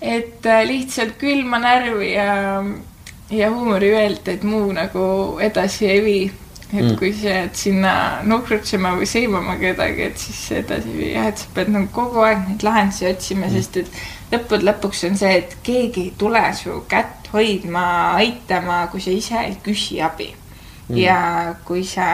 et 0.00 0.46
äh, 0.46 0.62
lihtsalt 0.68 1.16
külma 1.20 1.62
närvi 1.62 2.12
ja, 2.12 2.60
ja 3.32 3.50
huumoriveelt, 3.54 4.28
et 4.28 4.44
muu 4.44 4.68
nagu 4.76 5.04
edasi 5.40 5.88
ei 5.88 6.04
vii. 6.04 6.30
et 6.72 6.84
mm. 6.84 6.96
kui 6.96 7.12
sa 7.12 7.38
jääd 7.38 7.56
sinna 7.56 7.94
nuhrutsema 8.28 8.94
või 8.96 9.08
sõimama 9.08 9.58
kedagi, 9.60 10.10
et 10.10 10.20
siis 10.20 10.44
edasi 10.60 10.92
ei 10.92 10.98
vii, 10.98 11.10
jah, 11.16 11.30
et 11.32 11.40
sa 11.40 11.56
pead 11.56 11.72
nagu 11.72 11.88
kogu 11.92 12.20
aeg 12.24 12.44
neid 12.50 12.68
lahendusi 12.68 13.08
otsima 13.08 13.48
mm., 13.48 13.56
sest 13.56 13.80
et 13.80 14.04
lõppude 14.32 14.68
lõpuks 14.68 15.02
on 15.08 15.18
see, 15.20 15.32
et 15.40 15.56
keegi 15.64 16.06
ei 16.06 16.14
tule 16.20 16.44
su 16.56 16.82
kätt 16.88 17.32
hoidma, 17.32 17.86
aitama, 18.20 18.86
kui 18.92 19.00
sa 19.00 19.12
ise 19.12 19.40
ei 19.40 19.56
küsi 19.64 20.00
abi 20.04 20.32
mm. 20.92 21.00
ja 21.00 21.54
kui 21.64 21.84
sa 21.88 22.06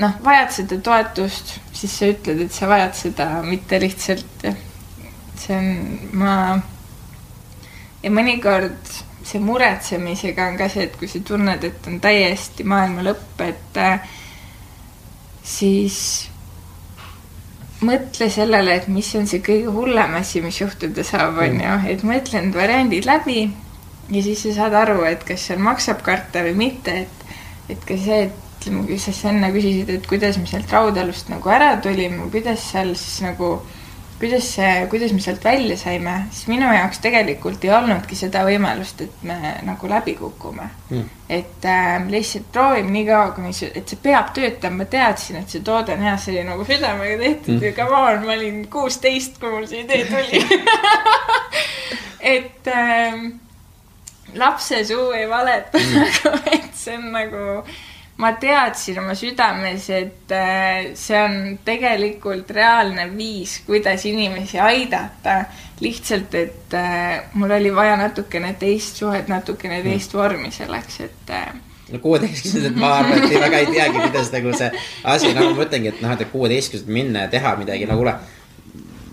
noh, 0.00 0.18
vajad 0.24 0.56
seda 0.58 0.80
toetust, 0.84 1.56
siis 1.76 1.94
sa 1.94 2.10
ütled, 2.10 2.44
et 2.46 2.54
sa 2.54 2.68
vajad 2.70 2.96
seda, 2.98 3.30
mitte 3.46 3.80
lihtsalt 3.80 4.50
see 5.40 5.56
on, 5.56 5.70
ma 6.20 6.34
ja 8.00 8.12
mõnikord 8.12 8.98
see 9.30 9.40
muretsemisega 9.44 10.48
on 10.50 10.58
ka 10.58 10.68
see, 10.72 10.88
et 10.88 10.96
kui 10.98 11.08
sa 11.10 11.20
tunned, 11.24 11.64
et 11.64 11.88
on 11.88 12.00
täiesti 12.02 12.64
maailma 12.66 13.04
lõpp, 13.06 13.44
et 13.44 13.80
siis 15.46 15.98
mõtle 17.86 18.28
sellele, 18.32 18.76
et 18.76 18.88
mis 18.92 19.08
on 19.16 19.28
see 19.28 19.40
kõige 19.44 19.72
hullem 19.72 20.16
asi, 20.18 20.42
mis 20.44 20.60
juhtuda 20.60 21.04
saab, 21.06 21.38
on 21.40 21.56
mm. 21.56 21.64
ju, 21.64 21.92
et 21.94 22.04
mõtle 22.08 22.42
need 22.44 22.56
variandid 22.56 23.08
läbi 23.08 23.42
ja 24.10 24.22
siis 24.24 24.42
sa 24.44 24.56
saad 24.56 24.76
aru, 24.82 25.02
et 25.08 25.24
kas 25.26 25.46
seal 25.48 25.62
maksab 25.62 26.02
karta 26.04 26.42
või 26.44 26.56
mitte, 26.66 26.96
et 27.04 27.19
et 27.72 27.84
ka 27.88 27.98
see, 27.98 28.22
et 28.28 28.46
ütleme, 28.60 28.86
kui 28.86 28.98
sa 29.00 29.12
enne 29.30 29.50
küsisid, 29.54 29.90
et 29.94 30.06
kuidas 30.08 30.38
me 30.38 30.48
sealt 30.48 30.72
Raudalust 30.72 31.30
nagu 31.32 31.52
ära 31.52 31.76
tulime, 31.82 32.28
kuidas 32.32 32.66
seal 32.72 32.92
siis 32.98 33.22
nagu, 33.24 33.54
kuidas 34.20 34.50
see, 34.56 34.74
kuidas 34.92 35.14
me 35.16 35.22
sealt 35.24 35.44
välja 35.44 35.78
saime, 35.80 36.26
siis 36.34 36.50
minu 36.52 36.68
jaoks 36.68 37.00
tegelikult 37.00 37.64
ei 37.64 37.72
olnudki 37.72 38.18
seda 38.18 38.44
võimalust, 38.44 39.00
et 39.06 39.24
me 39.24 39.54
nagu 39.64 39.88
läbi 39.88 40.14
kukume. 40.18 40.68
Mm.. 40.90 41.08
et 41.30 41.64
äh, 41.64 42.08
lihtsalt 42.10 42.50
proovime 42.52 42.90
nii 42.90 43.06
kaua, 43.08 43.32
kuni 43.36 43.54
see, 43.56 43.72
et 43.74 43.88
see 43.88 44.00
peab 44.02 44.34
töötama, 44.36 44.82
ma 44.82 44.90
teadsin, 44.92 45.40
et 45.40 45.52
see 45.52 45.64
toode 45.64 45.96
on 45.96 46.04
hea, 46.04 46.16
see 46.20 46.34
oli 46.34 46.48
nagu 46.50 46.66
südamega 46.68 47.20
tehtud 47.24 47.56
mm. 47.56 47.64
ja 47.64 47.76
come 47.78 48.02
on, 48.02 48.26
ma 48.26 48.36
olin 48.36 48.64
kuusteist, 48.72 49.40
kui 49.40 49.54
mul 49.54 49.68
see 49.70 49.86
idee 49.86 50.04
tuli. 50.10 50.44
Et 52.20 52.66
äh, 52.68 53.14
lapse 54.34 54.84
suu 54.84 55.10
ei 55.16 55.28
valeta 55.28 55.78
mm. 55.78 55.94
nagu, 56.04 56.42
et 56.52 56.76
see 56.76 56.96
on 56.98 57.08
nagu, 57.14 57.46
ma 58.20 58.32
teadsin 58.40 59.00
oma 59.02 59.14
südames, 59.18 59.88
et 59.96 60.34
äh, 60.36 60.90
see 60.98 61.18
on 61.20 61.58
tegelikult 61.64 62.50
reaalne 62.54 63.08
viis, 63.14 63.60
kuidas 63.66 64.06
inimesi 64.10 64.60
aidata. 64.60 65.44
lihtsalt, 65.80 66.34
et 66.36 66.74
äh, 66.76 67.22
mul 67.40 67.50
oli 67.56 67.70
vaja 67.74 67.96
natukene 67.96 68.52
teist 68.60 69.00
suhet, 69.00 69.28
natukene 69.32 69.78
mm. 69.78 69.86
teist 69.88 70.14
vormi 70.14 70.50
selleks, 70.52 71.00
et 71.06 71.32
äh, 71.32 71.54
no 71.92 71.98
kuueteistkümnendat 72.02 72.76
ma 72.76 72.90
arvan, 72.98 73.24
et 73.24 73.32
ei, 73.32 73.40
väga 73.40 73.62
ei 73.62 73.70
teagi, 73.72 74.02
kuidas 74.02 74.28
nagu 74.34 74.52
see 74.58 74.68
asi, 75.04 75.32
nagu 75.34 75.54
ma 75.56 75.64
ütlengi, 75.64 75.94
et 75.94 76.04
noh, 76.04 76.12
et 76.12 76.28
kuueteistkümnendat 76.34 76.94
minna 76.98 77.24
ja 77.24 77.32
teha 77.32 77.56
midagi 77.62 77.88
nagu 77.88 78.04
kuule 78.04 78.18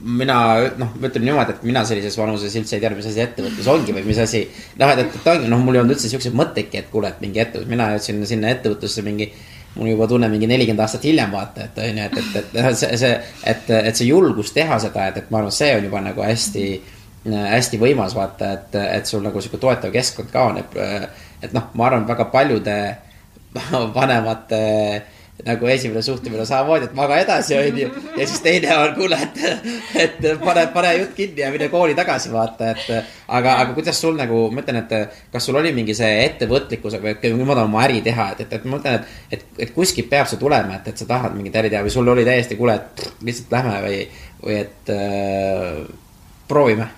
mina 0.01 0.37
noh, 0.77 0.93
ma 0.99 1.09
ütlen 1.09 1.25
niimoodi, 1.25 1.55
et 1.55 1.67
mina 1.67 1.83
sellises 1.87 2.17
vanuses 2.19 2.53
üldse 2.59 2.77
ei 2.77 2.81
teadnud, 2.83 2.99
mis 3.01 3.09
asi 3.09 3.23
ettevõtlus 3.23 3.69
ongi 3.71 3.95
või 3.95 4.03
mis 4.05 4.19
asi. 4.21 4.43
noh, 4.79 4.91
et, 4.93 5.03
et, 5.05 5.29
ongi, 5.33 5.49
noh, 5.51 5.61
mul 5.63 5.77
ei 5.77 5.81
olnud 5.81 5.95
üldse 5.95 6.11
siukseid 6.11 6.35
mõtteidki, 6.37 6.81
et 6.81 6.91
kuule, 6.91 7.09
et 7.09 7.23
mingi 7.23 7.41
ettevõtlus, 7.41 7.71
mina 7.71 7.89
jõudsin 7.95 8.25
sinna 8.29 8.51
ettevõtlusse 8.55 9.05
mingi. 9.05 9.31
mul 9.77 9.91
juba 9.91 10.07
tunne 10.09 10.25
mingi 10.29 10.47
nelikümmend 10.49 10.81
aastat 10.81 11.03
hiljem 11.05 11.31
vaata, 11.31 11.67
et 11.67 11.75
on 11.77 11.97
ju, 11.99 12.05
et, 12.05 12.37
et, 12.39 12.55
et 12.57 12.77
see, 12.77 12.97
see, 12.97 13.11
et, 13.45 13.67
et 13.69 13.95
see 13.95 14.07
julgus 14.07 14.49
teha 14.53 14.79
seda, 14.81 15.09
et, 15.11 15.17
et 15.21 15.27
ma 15.31 15.43
arvan, 15.43 15.53
see 15.53 15.75
on 15.77 15.83
juba 15.85 16.01
nagu 16.01 16.23
hästi 16.25 16.63
hästi 17.27 17.77
võimas 17.81 18.15
vaata, 18.15 18.53
et, 18.55 18.77
et 18.95 19.05
sul 19.05 19.21
nagu 19.21 19.41
sihuke 19.41 19.59
toetav 19.61 19.91
keskkond 19.91 20.31
ka 20.31 20.47
on, 20.49 20.57
et, 20.61 20.77
et 21.43 21.53
noh, 21.53 21.67
ma 21.75 21.89
arvan, 21.89 22.07
väga 22.07 22.25
paljude 22.31 22.77
vanemate 23.97 24.63
äh, 24.95 25.16
nagu 25.45 25.67
esimene 25.69 26.01
suhtumine 26.01 26.45
samamoodi, 26.45 26.87
et 26.89 26.95
maga 26.97 27.17
edasi, 27.21 27.53
onju. 27.57 27.89
ja 28.17 28.25
siis 28.25 28.41
teine 28.41 28.71
on, 28.73 28.93
kuule, 28.95 29.19
et, 29.21 29.37
et 30.03 30.25
pane, 30.41 30.63
pane 30.73 30.93
jutt 30.97 31.13
kinni 31.17 31.43
ja 31.43 31.51
mine 31.53 31.69
kooli 31.69 31.95
tagasi, 31.97 32.31
vaata, 32.33 32.71
et. 32.73 33.11
aga, 33.27 33.57
aga 33.61 33.75
kuidas 33.77 34.01
sul 34.01 34.17
nagu, 34.17 34.47
ma 34.51 34.63
ütlen, 34.63 34.81
et 34.81 35.19
kas 35.33 35.45
sul 35.45 35.59
oli 35.61 35.73
mingi 35.75 35.93
see 35.97 36.23
ettevõtlikkus 36.25 36.97
et 36.97 37.27
ma 37.37 37.53
tahan 37.53 37.65
oma 37.67 37.83
äri 37.85 38.01
teha, 38.05 38.31
et, 38.33 38.45
et, 38.47 38.55
et 38.57 38.65
ma 38.65 38.77
mõtlen, 38.77 38.97
et, 38.97 39.17
et, 39.37 39.49
et 39.67 39.73
kuskilt 39.75 40.09
peab 40.09 40.29
see 40.29 40.41
tulema, 40.41 40.79
et, 40.79 40.89
et 40.89 41.03
sa 41.03 41.09
tahad 41.09 41.35
mingit 41.37 41.55
äri 41.61 41.69
teha 41.73 41.83
või 41.85 41.93
sul 41.93 42.13
oli 42.15 42.25
täiesti, 42.25 42.57
kuule, 42.57 42.79
et 42.79 42.95
pff, 42.97 43.19
lihtsalt 43.27 43.53
lähme 43.59 43.81
või, 43.85 43.99
või 44.41 44.61
et 44.63 44.95
äh, 44.95 45.83
proovime 46.49 46.89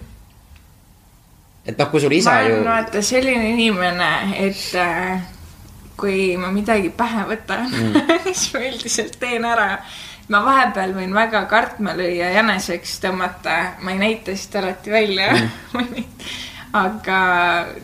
et 1.69 1.75
noh, 1.77 1.89
kui 1.91 2.01
sul 2.01 2.15
isa 2.15 2.37
ma 2.37 2.47
ju. 2.47 2.55
olen 2.55 2.71
vaata 2.71 3.03
selline 3.05 3.51
inimene, 3.51 4.09
et 4.47 4.63
äh, 4.79 5.27
kui 5.99 6.35
ma 6.39 6.51
midagi 6.55 6.91
pähe 6.95 7.25
võtan 7.29 7.67
mm. 7.69 8.13
siis 8.27 8.49
ma 8.53 8.63
üldiselt 8.69 9.19
teen 9.21 9.47
ära. 9.47 9.71
ma 10.29 10.43
vahepeal 10.45 10.93
võin 10.93 11.13
väga 11.15 11.45
kartma 11.49 11.95
lüüa, 11.97 12.29
jäneseks 12.35 12.99
tõmmata, 13.03 13.57
ma 13.81 13.95
ei 13.95 13.99
näita 14.03 14.35
seda 14.37 14.63
alati 14.63 14.93
välja 14.93 15.33
mm. 15.33 16.05
aga 16.83 17.19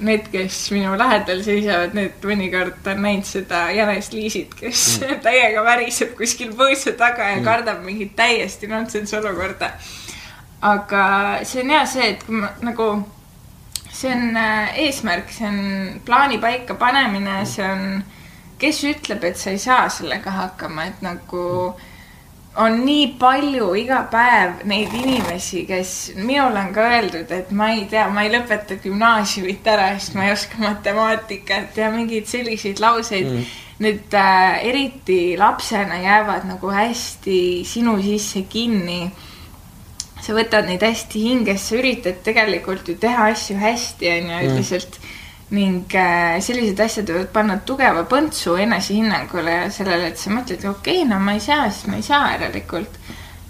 need, 0.05 0.27
kes 0.29 0.59
minu 0.75 0.93
lähedal 0.99 1.41
seisavad, 1.45 1.95
need 1.97 2.25
mõnikord 2.25 2.85
on 2.91 3.01
näinud 3.01 3.25
seda 3.25 3.65
jänesliisit, 3.73 4.53
kes 4.59 4.85
mm. 5.01 5.21
täiega 5.25 5.65
väriseb 5.65 6.13
kuskil 6.17 6.53
põõsa 6.57 6.93
taga 6.97 7.31
ja 7.33 7.39
mm. 7.39 7.47
kardab 7.47 7.81
mingit 7.85 8.15
täiesti 8.17 8.69
nonsense 8.69 9.17
olukorda. 9.17 9.73
aga 10.61 11.05
see 11.43 11.63
on 11.63 11.73
hea 11.73 11.85
see, 11.89 12.13
et 12.13 12.23
kui 12.25 12.41
ma 12.41 12.53
nagu 12.65 12.89
see 13.95 14.11
on 14.11 14.37
äh, 14.37 14.75
eesmärk, 14.85 15.31
see 15.31 15.47
on 15.47 15.99
plaani 16.05 16.39
paika 16.43 16.75
panemine, 16.79 17.41
see 17.49 17.65
on, 17.65 18.03
kes 18.59 18.83
ütleb, 18.91 19.23
et 19.23 19.39
sa 19.39 19.53
ei 19.53 19.59
saa 19.61 19.89
sellega 19.89 20.33
hakkama, 20.35 20.89
et 20.89 21.03
nagu 21.05 21.43
on 22.55 22.77
nii 22.85 23.07
palju 23.19 23.73
iga 23.75 24.05
päev 24.11 24.63
neid 24.69 24.93
inimesi, 24.95 25.65
kes, 25.67 25.91
minule 26.15 26.61
on 26.61 26.71
ka 26.75 26.87
öeldud, 26.95 27.31
et 27.35 27.51
ma 27.51 27.73
ei 27.75 27.83
tea, 27.91 28.07
ma 28.11 28.23
ei 28.23 28.31
lõpeta 28.31 28.79
gümnaasiumit 28.83 29.67
ära, 29.67 29.89
sest 29.99 30.15
ma 30.15 30.27
ei 30.27 30.35
oska 30.35 30.61
matemaatikat 30.63 31.77
ja 31.79 31.91
mingeid 31.93 32.31
selliseid 32.31 32.83
lauseid 32.83 33.31
mm. 33.31 33.53
Need 33.75 34.13
äh, 34.15 34.61
eriti 34.69 35.35
lapsena 35.35 35.97
jäävad 35.99 36.45
nagu 36.47 36.69
hästi 36.71 37.65
sinu 37.67 37.97
sisse 37.99 38.45
kinni 38.47 39.09
sa 40.25 40.33
võtad 40.33 40.65
neid 40.69 40.81
hästi 40.81 41.21
hingesse, 41.27 41.77
üritad 41.77 42.23
tegelikult 42.25 42.89
ju 42.89 42.97
teha 43.01 43.29
asju 43.33 43.59
hästi, 43.61 44.09
on 44.15 44.31
ju, 44.31 44.39
üldiselt 44.49 44.97
mm. 44.97 45.11
ning 45.55 45.97
äh, 46.01 46.37
sellised 46.43 46.81
asjad 46.81 47.11
võivad 47.11 47.31
panna 47.35 47.59
tugeva 47.67 48.05
põntsu 48.09 48.55
enesehinnangule 48.61 49.59
ja 49.59 49.67
sellele, 49.73 50.09
et 50.09 50.21
sa 50.21 50.33
mõtled, 50.33 50.65
okei 50.71 51.03
okay,, 51.03 51.09
no 51.09 51.21
ma 51.21 51.37
ei 51.37 51.43
saa, 51.45 51.69
siis 51.69 51.91
ma 51.91 52.01
ei 52.01 52.07
saa 52.07 52.31
järelikult. 52.33 53.01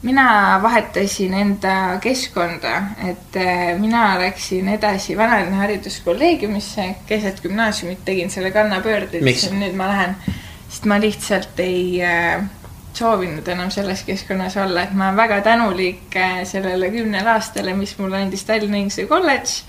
mina 0.05 0.59
vahetasin 0.61 1.33
enda 1.33 1.97
keskkonda, 2.01 2.73
et 3.09 3.37
äh, 3.41 3.71
mina 3.79 4.19
läksin 4.21 4.67
edasi 4.69 5.15
Vanalinna 5.17 5.63
hariduskolleegiumisse, 5.63 6.89
keset 7.07 7.41
gümnaasiumit 7.41 8.03
tegin 8.05 8.29
selle 8.29 8.51
kannapöörde, 8.51 9.23
ütlesin 9.23 9.57
nüüd 9.63 9.73
ma 9.79 9.87
lähen, 9.89 10.13
sest 10.67 10.85
ma 10.85 10.99
lihtsalt 11.01 11.63
ei 11.63 12.03
äh, 12.05 12.43
soovinud 12.95 13.47
enam 13.47 13.71
selles 13.71 14.03
keskkonnas 14.03 14.57
olla, 14.57 14.83
et 14.83 14.93
ma 14.93 15.09
olen 15.09 15.17
väga 15.17 15.41
tänulik 15.41 16.15
äh, 16.15 16.43
sellele 16.43 16.89
kümnele 16.91 17.29
aastale, 17.29 17.73
mis 17.73 17.97
mulle 17.99 18.21
andis 18.23 18.45
Tallinna 18.45 18.77
Inglise 18.77 19.07
kolledž 19.09 19.61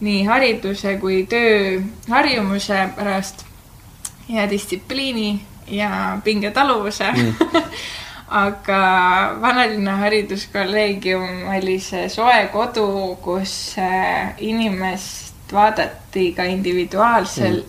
nii 0.00 0.24
hariduse 0.28 0.96
kui 1.02 1.24
tööharjumuse 1.30 2.88
pärast 2.96 3.44
ja 4.28 4.46
distsipliini 4.50 5.40
ja 5.66 6.18
pingetaluvuse 6.24 7.10
mm. 7.12 7.34
aga 8.44 8.82
Vanalinna 9.40 9.96
Hariduskolleegium 9.96 11.48
oli 11.56 11.78
see 11.80 12.08
soe 12.12 12.46
kodu, 12.52 13.16
kus 13.24 13.74
äh, 13.78 14.34
inimest 14.38 15.52
vaadati 15.52 16.32
ka 16.36 16.44
individuaalselt 16.44 17.66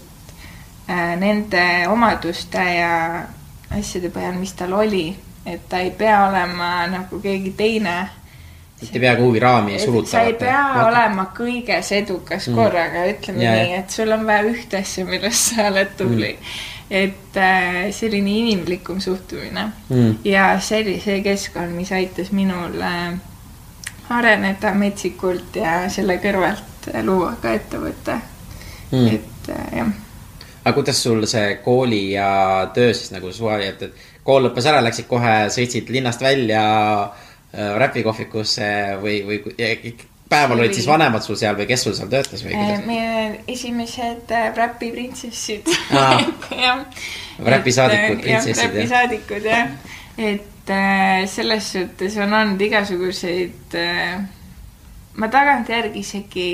mm. 0.87 1.19
nende 1.19 1.65
omaduste 1.87 2.63
ja 2.75 2.93
asjade 3.77 4.11
põhjal, 4.13 4.37
mis 4.39 4.53
tal 4.57 4.73
oli, 4.77 5.09
et 5.45 5.67
ta 5.69 5.81
ei 5.83 5.91
pea 5.95 6.23
olema 6.27 6.87
nagu 6.89 7.19
keegi 7.21 7.53
teine. 7.57 7.97
et 8.81 8.95
ei 8.95 9.01
pea 9.01 9.15
kuhugi 9.15 9.39
raami 9.39 9.79
surutada. 9.79 10.11
sa 10.11 10.21
ei 10.21 10.33
pea 10.33 10.63
Vaata. 10.63 10.87
olema 10.87 11.29
kõiges 11.37 11.91
edukas 11.97 12.47
mm. 12.47 12.55
korraga, 12.55 13.05
ütleme 13.11 13.43
ja, 13.43 13.53
nii, 13.59 13.77
et 13.81 13.95
sul 13.95 14.11
on 14.15 14.25
vaja 14.25 14.43
ühte 14.49 14.81
asja, 14.81 15.05
milles 15.05 15.45
sa 15.49 15.67
oled 15.67 15.95
tubli 15.99 16.33
mm. 16.33 16.51
et 17.01 17.37
äh, 17.37 17.79
selline 17.95 18.37
inimlikum 18.43 19.01
suhtumine 19.03 19.69
mm. 19.89 20.19
ja 20.23 20.51
see 20.63 20.83
oli 20.83 20.99
see 21.03 21.21
keskkond, 21.25 21.75
mis 21.75 21.91
aitas 21.91 22.31
minul 22.31 22.79
äh, 22.81 23.13
areneda 24.09 24.73
metsikult 24.73 25.59
ja 25.59 25.81
selle 25.93 26.17
kõrvalt 26.23 26.93
luua 27.03 27.35
ka 27.41 27.51
ettevõte 27.53 28.21
mm.. 28.91 29.09
et 29.17 29.51
äh, 29.53 29.73
jah 29.81 29.97
aga 30.69 30.77
kuidas 30.77 31.01
sul 31.01 31.25
see 31.29 31.57
kooli 31.65 32.03
ja 32.13 32.29
töö 32.73 32.93
siis 32.93 33.09
nagu 33.15 33.31
suhe, 33.33 33.57
et, 33.65 33.81
et 33.89 34.23
kool 34.23 34.45
lõppes 34.45 34.69
ära, 34.69 34.83
läksid 34.85 35.07
kohe, 35.09 35.33
sõitsid 35.53 35.89
linnast 35.89 36.21
välja 36.21 36.61
äh, 37.09 37.73
räpikohvikusse 37.81 38.69
või, 39.01 39.23
või 39.25 39.39
päeval 40.29 40.61
olid 40.61 40.75
siis 40.77 40.87
vanemad 40.87 41.25
sul 41.25 41.39
seal 41.39 41.57
või 41.57 41.65
kes 41.69 41.87
sul 41.87 41.95
seal 41.97 42.09
töötas 42.11 42.43
või 42.45 42.53
kuidas? 42.53 42.85
meie 42.85 43.39
esimesed 43.49 44.33
äh, 44.35 44.51
räpiprintsessid 44.57 45.71
jah. 46.65 46.83
räpisaadikud, 47.55 48.21
printsessid 48.21 48.61
jah. 48.61 48.75
räpisaadikud 48.75 49.49
jah, 49.49 49.71
et 50.17 50.73
äh, 50.75 51.23
selles 51.31 51.71
suhtes 51.73 52.19
on 52.21 52.37
olnud 52.41 52.61
igasuguseid 52.69 53.79
äh,, 53.79 54.19
ma 55.17 55.31
tagantjärgi 55.33 56.05
isegi 56.05 56.51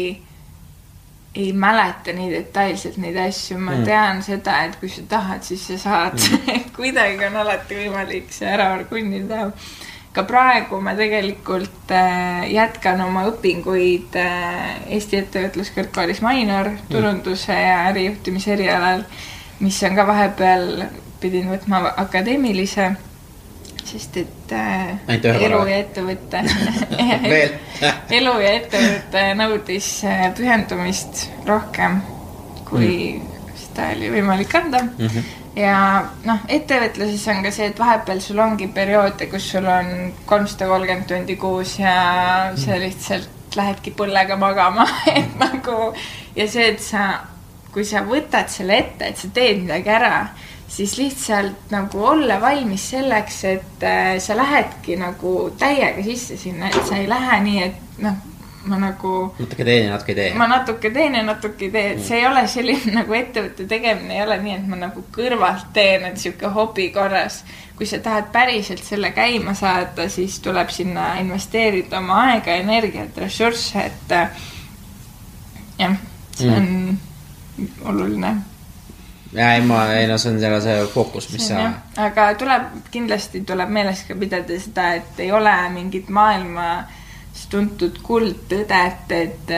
ei 1.36 1.54
mäleta 1.54 2.14
nii 2.16 2.30
detailselt 2.32 2.98
neid 3.02 3.18
asju, 3.20 3.58
ma 3.60 3.74
mm. 3.76 3.88
tean 3.88 4.22
seda, 4.24 4.60
et 4.66 4.78
kui 4.80 4.90
sa 4.92 5.04
tahad, 5.10 5.44
siis 5.44 5.66
sa 5.68 5.78
saad 5.82 6.16
mm. 6.20 6.70
kuidagi 6.78 7.28
on 7.28 7.42
alati 7.44 7.80
võimalik 7.82 8.32
see 8.36 8.48
ära 8.52 8.72
orgunnida. 8.78 9.50
ka 10.16 10.24
praegu 10.24 10.80
ma 10.82 10.94
tegelikult 10.96 11.92
äh, 11.92 12.46
jätkan 12.54 13.02
oma 13.04 13.26
õpinguid 13.32 14.16
äh, 14.16 14.78
Eesti 14.96 15.20
Ettevõtluskõrgkoolis 15.20 16.22
Mainor 16.24 16.72
mm. 16.72 16.86
turunduse 16.92 17.58
ja 17.58 17.82
ärijuhtimise 17.90 18.54
erialal, 18.56 19.04
mis 19.60 19.82
on 19.84 20.00
ka 20.00 20.08
vahepeal, 20.08 20.86
pidin 21.20 21.52
võtma 21.52 21.84
akadeemilise 22.06 22.94
sest 23.86 24.18
et 24.18 24.54
äh, 24.56 24.98
elu 25.10 25.62
ja 25.70 25.78
ettevõte 25.84 26.42
elu 28.18 28.36
ja 28.42 28.54
ettevõte 28.60 29.24
nõudis 29.38 29.90
äh, 30.10 30.28
pühendumist 30.38 31.28
rohkem, 31.48 32.00
kui 32.66 32.92
mm. 33.20 33.52
seda 33.62 33.92
oli 33.96 34.10
võimalik 34.16 34.56
anda 34.58 34.82
mm. 34.88 35.06
-hmm. 35.06 35.30
ja 35.62 35.78
noh, 36.26 36.42
ettevõtluses 36.50 37.28
on 37.34 37.44
ka 37.46 37.54
see, 37.54 37.70
et 37.70 37.80
vahepeal 37.80 38.24
sul 38.26 38.42
ongi 38.42 38.68
perioode, 38.74 39.30
kus 39.32 39.52
sul 39.54 39.70
on 39.70 40.12
kolmsada 40.26 40.72
kolmkümmend 40.72 41.08
tundi 41.12 41.38
kuus 41.38 41.78
ja 41.80 41.96
sa 42.56 42.74
mm. 42.74 42.82
lihtsalt 42.88 43.30
lähedki 43.56 43.94
põllega 43.96 44.38
magama 44.38 44.88
et 45.20 45.38
nagu 45.40 45.94
ja 46.36 46.50
see, 46.50 46.72
et 46.74 46.82
sa, 46.82 47.22
kui 47.72 47.86
sa 47.86 48.02
võtad 48.08 48.50
selle 48.50 48.82
ette, 48.82 49.14
et 49.14 49.18
sa 49.18 49.30
teed 49.34 49.62
midagi 49.62 49.94
ära 49.94 50.16
siis 50.68 50.98
lihtsalt 50.98 51.72
nagu 51.72 52.06
olla 52.06 52.40
valmis 52.42 52.90
selleks, 52.90 53.44
et 53.44 53.84
äh, 53.84 54.18
sa 54.20 54.38
lähedki 54.38 54.96
nagu 55.00 55.36
täiega 55.60 56.04
sisse 56.04 56.38
sinna, 56.38 56.70
et 56.70 56.88
sa 56.88 56.98
ei 56.98 57.10
lähe 57.10 57.40
nii, 57.44 57.64
et 57.64 58.02
noh, 58.04 58.16
ma 58.66 58.80
nagu. 58.82 59.12
natuke 59.40 59.66
teen 59.66 59.86
ja 59.86 59.92
natuke 59.92 60.12
ei 60.12 60.16
tee. 60.16 60.34
ma 60.34 60.48
natuke 60.48 60.90
teen 60.94 61.16
ja 61.16 61.24
natuke 61.24 61.68
ei 61.68 61.72
tee, 61.72 61.92
et 61.94 62.02
see 62.06 62.18
ei 62.20 62.26
ole 62.28 62.48
selline 62.52 62.96
nagu 63.00 63.18
ettevõtte 63.18 63.68
tegemine 63.70 64.18
ei 64.18 64.24
ole 64.26 64.40
nii, 64.42 64.58
et 64.58 64.66
ma 64.72 64.80
nagu 64.88 65.06
kõrvalt 65.16 65.70
teen, 65.74 66.08
et 66.10 66.18
sihuke 66.22 66.52
hobi 66.58 66.90
korras. 66.96 67.44
kui 67.76 67.86
sa 67.86 68.00
tahad 68.00 68.32
päriselt 68.32 68.84
selle 68.84 69.12
käima 69.12 69.54
saada, 69.54 70.10
siis 70.10 70.40
tuleb 70.40 70.70
sinna 70.72 71.16
investeerida 71.20 72.00
oma 72.00 72.22
aega, 72.30 72.56
energiat, 72.56 73.18
ressursse, 73.20 73.86
et 73.92 74.16
äh, 74.16 74.44
jah, 75.80 75.98
see 76.36 76.52
on 76.52 76.70
mm. 76.72 77.72
oluline 77.92 78.36
ja 79.36 79.54
ei, 79.54 79.62
ma, 79.62 79.86
ei 79.94 80.08
no 80.08 80.18
see 80.22 80.34
on 80.34 80.40
selle, 80.42 80.60
see 80.64 80.86
fookus, 80.94 81.30
mis 81.34 81.50
sa. 81.52 81.66
aga 82.02 82.30
tuleb, 82.40 82.70
kindlasti 82.94 83.44
tuleb 83.48 83.74
meeles 83.74 84.06
ka 84.08 84.18
pidada 84.20 84.60
seda, 84.62 84.94
et 85.00 85.26
ei 85.26 85.32
ole 85.36 85.56
mingit 85.76 86.10
maailma 86.14 86.70
tuntud 87.52 88.00
kuldtõdet, 88.04 89.12
et 89.12 89.52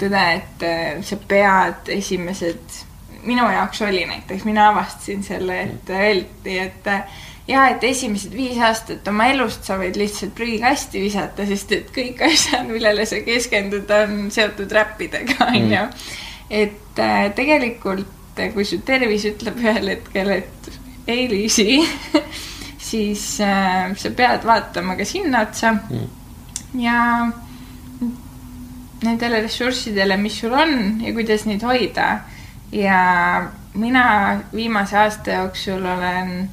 tõde, 0.00 0.24
et 0.40 0.66
sa 1.06 1.18
pead 1.28 1.90
esimesed, 1.92 2.80
minu 3.28 3.46
jaoks 3.52 3.82
oli 3.86 4.02
näiteks, 4.08 4.44
mina 4.48 4.70
avastasin 4.72 5.22
selle, 5.24 5.60
et 5.68 5.92
öeldi, 5.92 6.58
et 6.64 6.90
ja 7.48 7.66
et 7.70 7.84
esimesed 7.86 8.34
viis 8.34 8.58
aastat 8.62 9.06
oma 9.10 9.28
elust 9.30 9.66
sa 9.68 9.78
võid 9.80 9.98
lihtsalt 9.98 10.34
prügikasti 10.36 11.02
visata, 11.04 11.46
sest 11.48 11.74
et 11.76 11.92
kõik 11.94 12.22
asjad, 12.26 12.66
millele 12.68 13.06
sa 13.08 13.20
keskendud, 13.26 13.90
on 14.00 14.30
seotud 14.34 14.72
räppidega, 14.72 15.38
onju. 15.52 15.84
et 16.50 17.02
äh, 17.02 17.28
tegelikult, 18.36 18.54
kui 18.54 18.68
su 18.68 18.78
tervis 18.86 19.24
ütleb 19.28 19.58
ühel 19.64 19.90
hetkel, 19.94 20.30
et 20.36 20.70
ei, 21.06 21.26
Liisi 21.30 21.80
siis 22.90 23.24
äh, 23.40 23.90
sa 23.96 24.12
pead 24.16 24.46
vaatama 24.46 24.96
ka 24.98 25.04
sinna 25.08 25.42
otsa 25.46 25.72
mm. 25.74 26.80
ja 26.80 26.98
nendele 29.06 29.42
ressurssidele, 29.44 30.16
mis 30.16 30.40
sul 30.40 30.54
on 30.56 31.00
ja 31.04 31.12
kuidas 31.14 31.46
neid 31.46 31.62
hoida. 31.66 32.20
ja 32.72 33.00
mina 33.74 34.40
viimase 34.54 34.96
aasta 34.98 35.30
jooksul 35.30 35.84
olen 35.84 36.50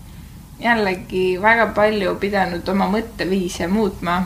jällegi 0.59 1.41
väga 1.41 1.67
palju 1.75 2.15
pidanud 2.19 2.67
oma 2.69 2.87
mõtteviise 2.91 3.67
muutma 3.67 4.17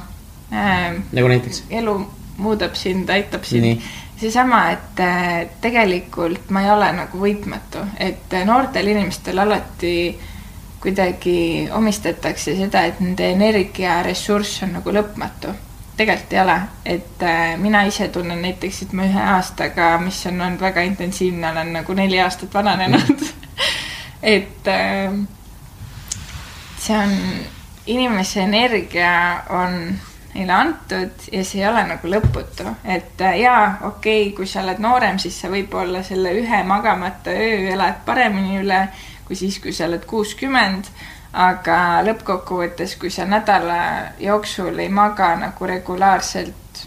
äh,. 0.53 0.97
nagu 1.11 1.27
näiteks? 1.27 1.63
elu 1.69 1.95
muudab 2.37 2.75
sind, 2.75 3.09
aitab 3.09 3.43
sind. 3.43 3.81
Seesama, 4.19 4.71
et 4.71 4.99
äh, 4.99 5.49
tegelikult 5.61 6.49
ma 6.49 6.63
ei 6.65 6.71
ole 6.73 6.89
nagu 6.97 7.21
võitmatu, 7.21 7.83
et 8.01 8.33
äh, 8.33 8.45
noortel 8.47 8.89
inimestel 8.93 9.39
alati 9.39 9.93
kuidagi 10.81 11.67
omistatakse 11.73 12.55
seda, 12.57 12.85
et 12.87 12.99
nende 13.01 13.31
energiaressurss 13.33 14.63
on 14.65 14.77
nagu 14.79 14.93
lõpmatu. 14.93 15.53
tegelikult 15.97 16.33
ei 16.33 16.39
ole, 16.39 16.57
et 16.85 17.23
äh, 17.25 17.57
mina 17.57 17.83
ise 17.89 18.07
tunnen 18.13 18.41
näiteks, 18.41 18.81
et 18.85 18.93
ma 18.93 19.05
ühe 19.05 19.21
aastaga, 19.37 19.95
mis 20.01 20.25
on 20.29 20.41
olnud 20.41 20.61
väga 20.61 20.81
intensiivne, 20.85 21.51
olen 21.51 21.73
nagu 21.79 21.93
neli 21.93 22.19
aastat 22.21 22.53
vananenud 22.53 23.23
et 24.35 24.73
see 26.77 26.97
on, 26.97 27.15
inimese 27.87 28.41
energia 28.43 29.43
on 29.49 29.81
neile 30.35 30.53
antud 30.53 31.27
ja 31.31 31.43
see 31.45 31.61
ei 31.61 31.67
ole 31.69 31.83
nagu 31.87 32.09
lõputu, 32.11 32.71
et 32.85 33.21
äh, 33.21 33.39
jaa, 33.41 33.77
okei 33.89 34.27
okay,, 34.27 34.33
kui 34.37 34.47
sa 34.47 34.61
oled 34.63 34.81
noorem, 34.83 35.19
siis 35.19 35.39
sa 35.41 35.51
võib-olla 35.51 36.03
selle 36.03 36.33
ühe 36.37 36.63
magamata 36.67 37.33
öö 37.33 37.69
elad 37.73 38.03
paremini 38.05 38.59
üle 38.61 38.87
kui 39.27 39.35
siis, 39.35 39.59
kui 39.59 39.75
sa 39.75 39.87
oled 39.89 40.05
kuuskümmend. 40.07 40.91
aga 41.37 42.01
lõppkokkuvõttes, 42.07 42.95
kui 42.97 43.11
sa 43.13 43.25
nädala 43.27 43.79
jooksul 44.23 44.79
ei 44.79 44.87
maga 44.89 45.35
nagu 45.37 45.67
regulaarselt 45.69 46.79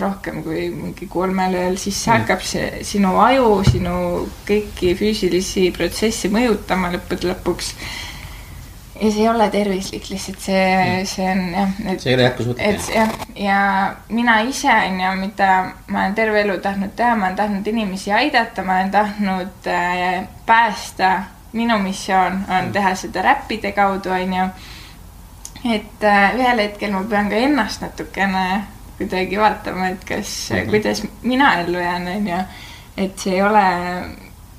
rohkem 0.00 0.40
kui 0.42 0.64
mingi 0.72 1.06
kolmel 1.06 1.54
ööl, 1.54 1.76
siis 1.78 2.00
see 2.00 2.14
hakkab 2.16 2.42
see 2.42 2.80
sinu 2.84 3.12
aju, 3.22 3.60
sinu 3.68 3.94
kõiki 4.48 4.94
füüsilisi 4.98 5.68
protsesse 5.76 6.32
mõjutama 6.32 6.90
lõppude 6.96 7.30
lõpuks 7.30 7.70
ja 9.00 9.10
see 9.10 9.22
ei 9.22 9.28
ole 9.28 9.48
tervislik, 9.50 10.08
lihtsalt 10.10 10.40
see, 10.42 10.62
mm. 10.76 11.06
see 11.06 11.26
on 11.30 11.42
jah. 11.54 11.74
see 11.98 12.10
ei 12.10 12.14
ole 12.14 12.22
jätkusuutlik. 12.22 12.66
et 12.66 12.88
jah, 12.94 13.12
ja 13.36 13.58
mina 14.08 14.38
ise 14.40 14.72
on 14.72 15.00
ju, 15.00 15.12
mida 15.20 15.50
ma 15.86 16.04
olen 16.04 16.14
terve 16.14 16.40
elu 16.40 16.58
tahtnud 16.62 16.94
teha, 16.96 17.16
ma 17.16 17.26
olen 17.26 17.36
tahtnud 17.36 17.66
inimesi 17.66 18.12
aidata, 18.12 18.64
ma 18.64 18.78
olen 18.80 18.90
tahtnud 18.90 19.66
äh, 19.66 20.28
päästa. 20.46 21.12
minu 21.52 21.78
missioon 21.78 22.44
on 22.48 22.64
mm. 22.64 22.72
teha 22.72 22.94
seda 22.94 23.22
räppide 23.22 23.72
kaudu, 23.72 24.10
on 24.10 24.34
ju. 24.34 24.48
et 25.74 26.04
äh, 26.04 26.34
ühel 26.36 26.58
hetkel 26.62 26.92
ma 26.92 27.04
pean 27.08 27.30
ka 27.30 27.36
ennast 27.36 27.82
natukene 27.82 28.64
kuidagi 28.98 29.38
vaatama, 29.38 29.88
et 29.88 30.04
kas 30.04 30.50
mm, 30.50 30.56
-hmm. 30.58 30.70
kuidas 30.70 31.02
mina 31.22 31.54
ellu 31.60 31.78
jään, 31.78 32.08
on 32.16 32.28
ju. 32.28 32.38
et 32.96 33.18
see 33.18 33.34
ei 33.34 33.42
ole 33.42 33.64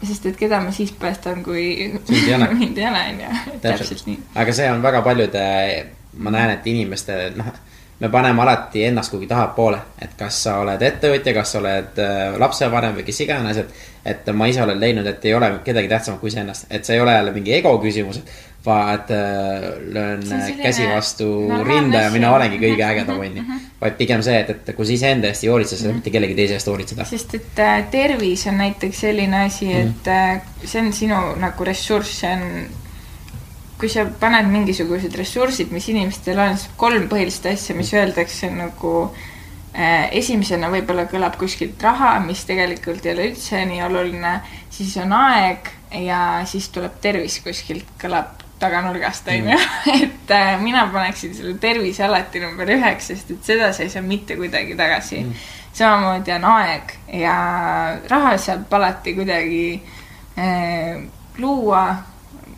sest 0.04 0.26
et 0.30 0.38
keda 0.40 0.62
ma 0.64 0.72
siis 0.76 0.92
päästan, 0.92 1.44
kui 1.44 1.64
mind 2.60 2.78
ei 2.78 2.88
ole, 2.88 3.02
on 3.14 3.24
ju, 3.24 3.58
täpselt 3.62 4.06
nii. 4.08 4.20
aga 4.36 4.54
see 4.56 4.70
on 4.72 4.84
väga 4.84 5.02
paljude, 5.06 5.42
ma 6.18 6.34
näen, 6.34 6.56
et 6.58 6.68
inimeste, 6.68 7.18
noh, 7.36 7.52
me 8.00 8.10
paneme 8.10 8.42
alati 8.42 8.86
ennast 8.88 9.12
kuhugi 9.12 9.28
tahapoole, 9.28 9.80
et 10.02 10.16
kas 10.18 10.44
sa 10.46 10.60
oled 10.64 10.82
ettevõtja, 10.88 11.34
kas 11.36 11.56
sa 11.56 11.60
oled 11.60 12.00
äh, 12.04 12.38
lapsevanem 12.40 12.96
või 13.00 13.08
kes 13.08 13.24
iganes, 13.28 13.64
et. 13.64 13.80
et 14.10 14.30
ma 14.34 14.48
ise 14.48 14.62
olen 14.64 14.80
leidnud, 14.80 15.08
et 15.12 15.26
ei 15.28 15.34
ole 15.36 15.52
kedagi 15.64 15.90
tähtsamat 15.92 16.22
kui 16.22 16.32
iseennast, 16.32 16.70
et 16.72 16.88
see 16.88 16.96
ei 16.96 17.02
ole 17.04 17.14
jälle 17.14 17.34
mingi 17.36 17.54
ego 17.58 17.74
küsimus, 17.84 18.22
et 18.22 18.32
vaat 18.66 19.12
äh, 19.12 19.70
löön 19.94 20.24
käsi 20.62 20.88
vastu 20.88 21.26
rinda 21.64 22.02
ja 22.02 22.12
mina 22.12 22.34
olengi 22.36 22.60
kõige 22.60 22.84
ägedam, 22.84 23.22
onju. 23.24 23.44
vaid 23.80 23.96
pigem 24.00 24.24
see, 24.26 24.36
et, 24.42 24.50
et 24.52 24.76
kui 24.76 24.88
sa 24.88 24.94
iseenda 24.98 25.30
eest 25.32 25.46
ei 25.46 25.52
hoolitse, 25.52 25.78
sa 25.78 25.86
ei 25.86 25.88
saa 25.88 25.96
mitte 25.96 26.12
kellegi 26.12 26.36
teise 26.36 26.58
eest 26.58 26.68
hoolitseda. 26.68 27.08
sest 27.08 27.38
et 27.40 27.64
äh, 27.64 27.80
tervis 27.92 28.44
on 28.52 28.60
näiteks 28.60 29.06
selline 29.08 29.46
asi, 29.46 29.72
et 29.72 30.12
äh, 30.12 30.44
see 30.66 30.84
on 30.84 30.92
sinu 30.94 31.22
nagu 31.40 31.68
ressurss, 31.72 32.20
see 32.20 32.36
on 32.36 32.46
kui 33.80 33.88
sa 33.92 34.04
paned 34.20 34.50
mingisugused 34.52 35.16
ressursid, 35.16 35.72
mis 35.72 35.88
inimestel 35.94 36.40
on, 36.44 36.58
siis 36.60 36.76
kolm 36.80 37.08
põhilist 37.12 37.48
asja, 37.48 37.76
mis 37.78 37.94
öeldakse 37.96 38.50
nagu 38.52 38.94
äh, 39.08 40.10
esimesena 40.20 40.68
võib-olla 40.74 41.08
kõlab 41.08 41.40
kuskilt 41.40 41.80
raha, 41.88 42.18
mis 42.26 42.44
tegelikult 42.50 43.08
ei 43.08 43.16
ole 43.16 43.30
üldse 43.32 43.64
nii 43.72 43.80
oluline, 43.88 44.36
siis 44.74 44.98
on 45.00 45.16
aeg 45.16 45.72
ja 45.96 46.20
siis 46.50 46.68
tuleb 46.76 47.00
tervis 47.02 47.40
kuskilt, 47.46 47.88
kõlab 48.02 48.39
taganurgast, 48.60 49.28
on 49.28 49.50
ju. 49.50 49.58
et 50.04 50.32
äh, 50.32 50.62
mina 50.62 50.88
paneksin 50.94 51.34
selle 51.36 51.56
tervise 51.58 52.04
alati 52.06 52.40
number 52.44 52.70
üheks, 52.70 53.12
sest 53.14 53.32
et 53.32 53.44
seda 53.52 53.72
sa 53.74 53.84
ei 53.84 53.94
saa 53.94 54.04
mitte 54.06 54.36
kuidagi 54.40 54.76
tagasi 54.80 55.24
mm.. 55.24 55.48
samamoodi 55.74 56.36
on 56.36 56.48
aeg 56.54 56.94
ja 57.22 57.36
raha 58.10 58.38
saab 58.38 58.74
alati 58.80 59.16
kuidagi 59.18 59.64
äh, 60.38 61.04
luua, 61.38 61.86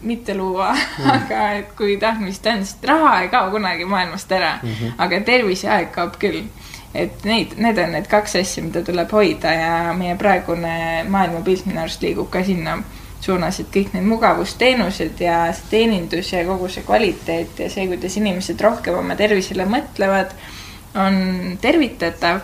mitte 0.02 0.36
luua 0.38 0.72
mm., 0.74 1.10
aga 1.18 1.52
et 1.60 1.76
kui 1.78 1.98
tahtmist 2.02 2.48
on, 2.48 2.66
sest 2.66 2.86
raha 2.86 3.22
ei 3.22 3.30
kao 3.34 3.52
kunagi 3.52 3.86
maailmast 3.86 4.32
ära 4.32 4.58
mm, 4.64 4.70
-hmm. 4.70 4.98
aga 4.98 5.22
tervis 5.22 5.64
ja 5.64 5.78
aeg 5.78 5.92
kaob 5.92 6.18
küll 6.20 6.44
et 6.94 7.24
neid, 7.24 7.54
need 7.58 7.78
on 7.80 7.94
need 7.96 8.08
kaks 8.12 8.36
asja, 8.36 8.64
mida 8.64 8.82
tuleb 8.84 9.12
hoida 9.12 9.54
ja 9.54 9.94
meie 9.98 10.16
praegune 10.20 11.06
maailmapilt 11.10 11.66
minu 11.66 11.80
arust 11.86 12.02
liigub 12.04 12.30
ka 12.30 12.44
sinna 12.44 12.82
suunas, 12.82 13.01
et 13.22 13.70
kõik 13.74 13.94
need 13.94 14.08
mugavusteenused 14.08 15.20
ja 15.22 15.52
see 15.54 15.70
teenindus 15.70 16.32
ja 16.34 16.44
kogu 16.46 16.70
see 16.70 16.84
kvaliteet 16.86 17.60
ja 17.60 17.70
see, 17.70 17.88
kuidas 17.88 18.18
inimesed 18.18 18.62
rohkem 18.62 18.98
oma 18.98 19.16
tervisele 19.16 19.66
mõtlevad, 19.66 20.34
on 20.96 21.58
tervitatav. 21.62 22.42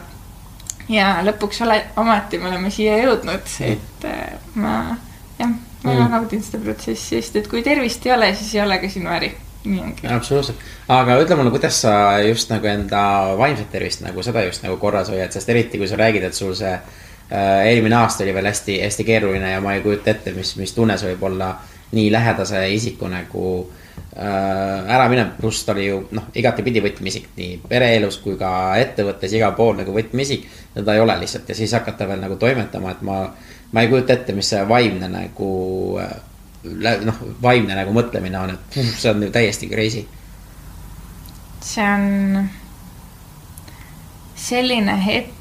ja 0.90 1.18
lõpuks 1.24 1.62
ole, 1.66 1.82
ometi 1.98 2.38
me 2.38 2.50
oleme 2.50 2.72
siia 2.72 2.98
jõudnud, 3.02 3.50
et 3.66 4.06
äh, 4.06 4.38
ma 4.56 4.96
jah, 5.40 5.50
ma 5.84 5.94
mm. 5.94 6.14
naudin 6.14 6.44
seda 6.44 6.62
protsessi, 6.64 7.18
sest 7.22 7.36
et 7.36 7.50
kui 7.52 7.64
tervist 7.64 8.06
ei 8.06 8.14
ole, 8.14 8.32
siis 8.36 8.56
ei 8.56 8.62
ole 8.64 8.80
ka 8.80 8.90
sinu 8.90 9.12
äri 9.12 9.34
nii 9.68 9.82
ongi. 9.84 10.08
absoluutselt, 10.08 10.62
aga 10.88 11.18
ütle 11.20 11.36
mulle, 11.36 11.52
kuidas 11.52 11.82
sa 11.82 11.92
just 12.24 12.54
nagu 12.54 12.70
enda 12.70 13.02
vaimset 13.40 13.68
tervist 13.74 14.06
nagu 14.06 14.24
seda 14.24 14.46
just 14.46 14.64
nagu 14.64 14.78
korras 14.80 15.10
hoiad, 15.12 15.34
sest 15.34 15.50
eriti 15.50 15.82
kui 15.82 15.90
sa 15.90 16.00
räägid, 16.00 16.30
et 16.30 16.38
sul 16.38 16.56
see 16.56 16.78
Äh, 16.78 17.07
eelmine 17.32 17.96
aasta 17.96 18.24
oli 18.24 18.34
veel 18.34 18.46
hästi, 18.48 18.82
hästi 18.82 19.04
keeruline 19.04 19.52
ja 19.52 19.62
ma 19.62 19.74
ei 19.76 19.82
kujuta 19.82 20.14
ette, 20.14 20.32
mis, 20.32 20.56
mis 20.56 20.74
tunne 20.74 20.98
see 20.98 21.12
võib 21.14 21.26
olla 21.32 21.56
nii 21.92 22.12
lähedase 22.12 22.62
isiku 22.72 23.08
nagu 23.12 23.44
äh, 24.18 24.94
ära 24.96 25.08
minev, 25.10 25.34
pluss 25.40 25.66
ta 25.66 25.76
oli 25.76 25.88
ju 25.88 26.02
noh, 26.16 26.30
igatepidi 26.36 26.84
võtmeisik 26.84 27.30
nii 27.38 27.60
pereelus 27.68 28.20
kui 28.24 28.38
ka 28.40 28.52
ettevõttes, 28.80 29.36
igal 29.36 29.56
pool 29.56 29.76
nagu 29.80 29.96
võtmeisik. 29.96 30.48
ja 30.76 30.84
ta 30.84 30.96
ei 30.96 31.04
ole 31.04 31.20
lihtsalt 31.20 31.50
ja 31.50 31.56
siis 31.56 31.74
hakata 31.74 32.08
veel 32.08 32.24
nagu 32.24 32.36
toimetama, 32.36 32.92
et 32.92 33.02
ma, 33.08 33.22
ma 33.72 33.84
ei 33.84 33.92
kujuta 33.92 34.14
ette, 34.14 34.36
mis 34.36 34.50
see 34.50 34.64
vaimne 34.68 35.12
nagu 35.12 35.50
äh, 36.04 36.16
noh, 37.08 37.24
vaimne 37.42 37.76
nagu 37.76 37.96
mõtlemine 37.96 38.40
on, 38.40 38.56
et 38.56 38.80
see 39.00 39.12
on 39.12 39.24
ju 39.24 39.32
täiesti 39.32 39.70
crazy. 39.72 40.06
see 41.62 41.84
on 41.84 42.48
selline 44.38 44.94
hetk, 45.06 45.37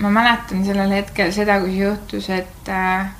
ma 0.00 0.10
mäletan 0.10 0.64
sellel 0.64 0.92
hetkel 0.96 1.32
seda, 1.32 1.58
kui 1.60 1.78
juhtus, 1.78 2.30
et 2.32 2.68
äh, 2.68 3.10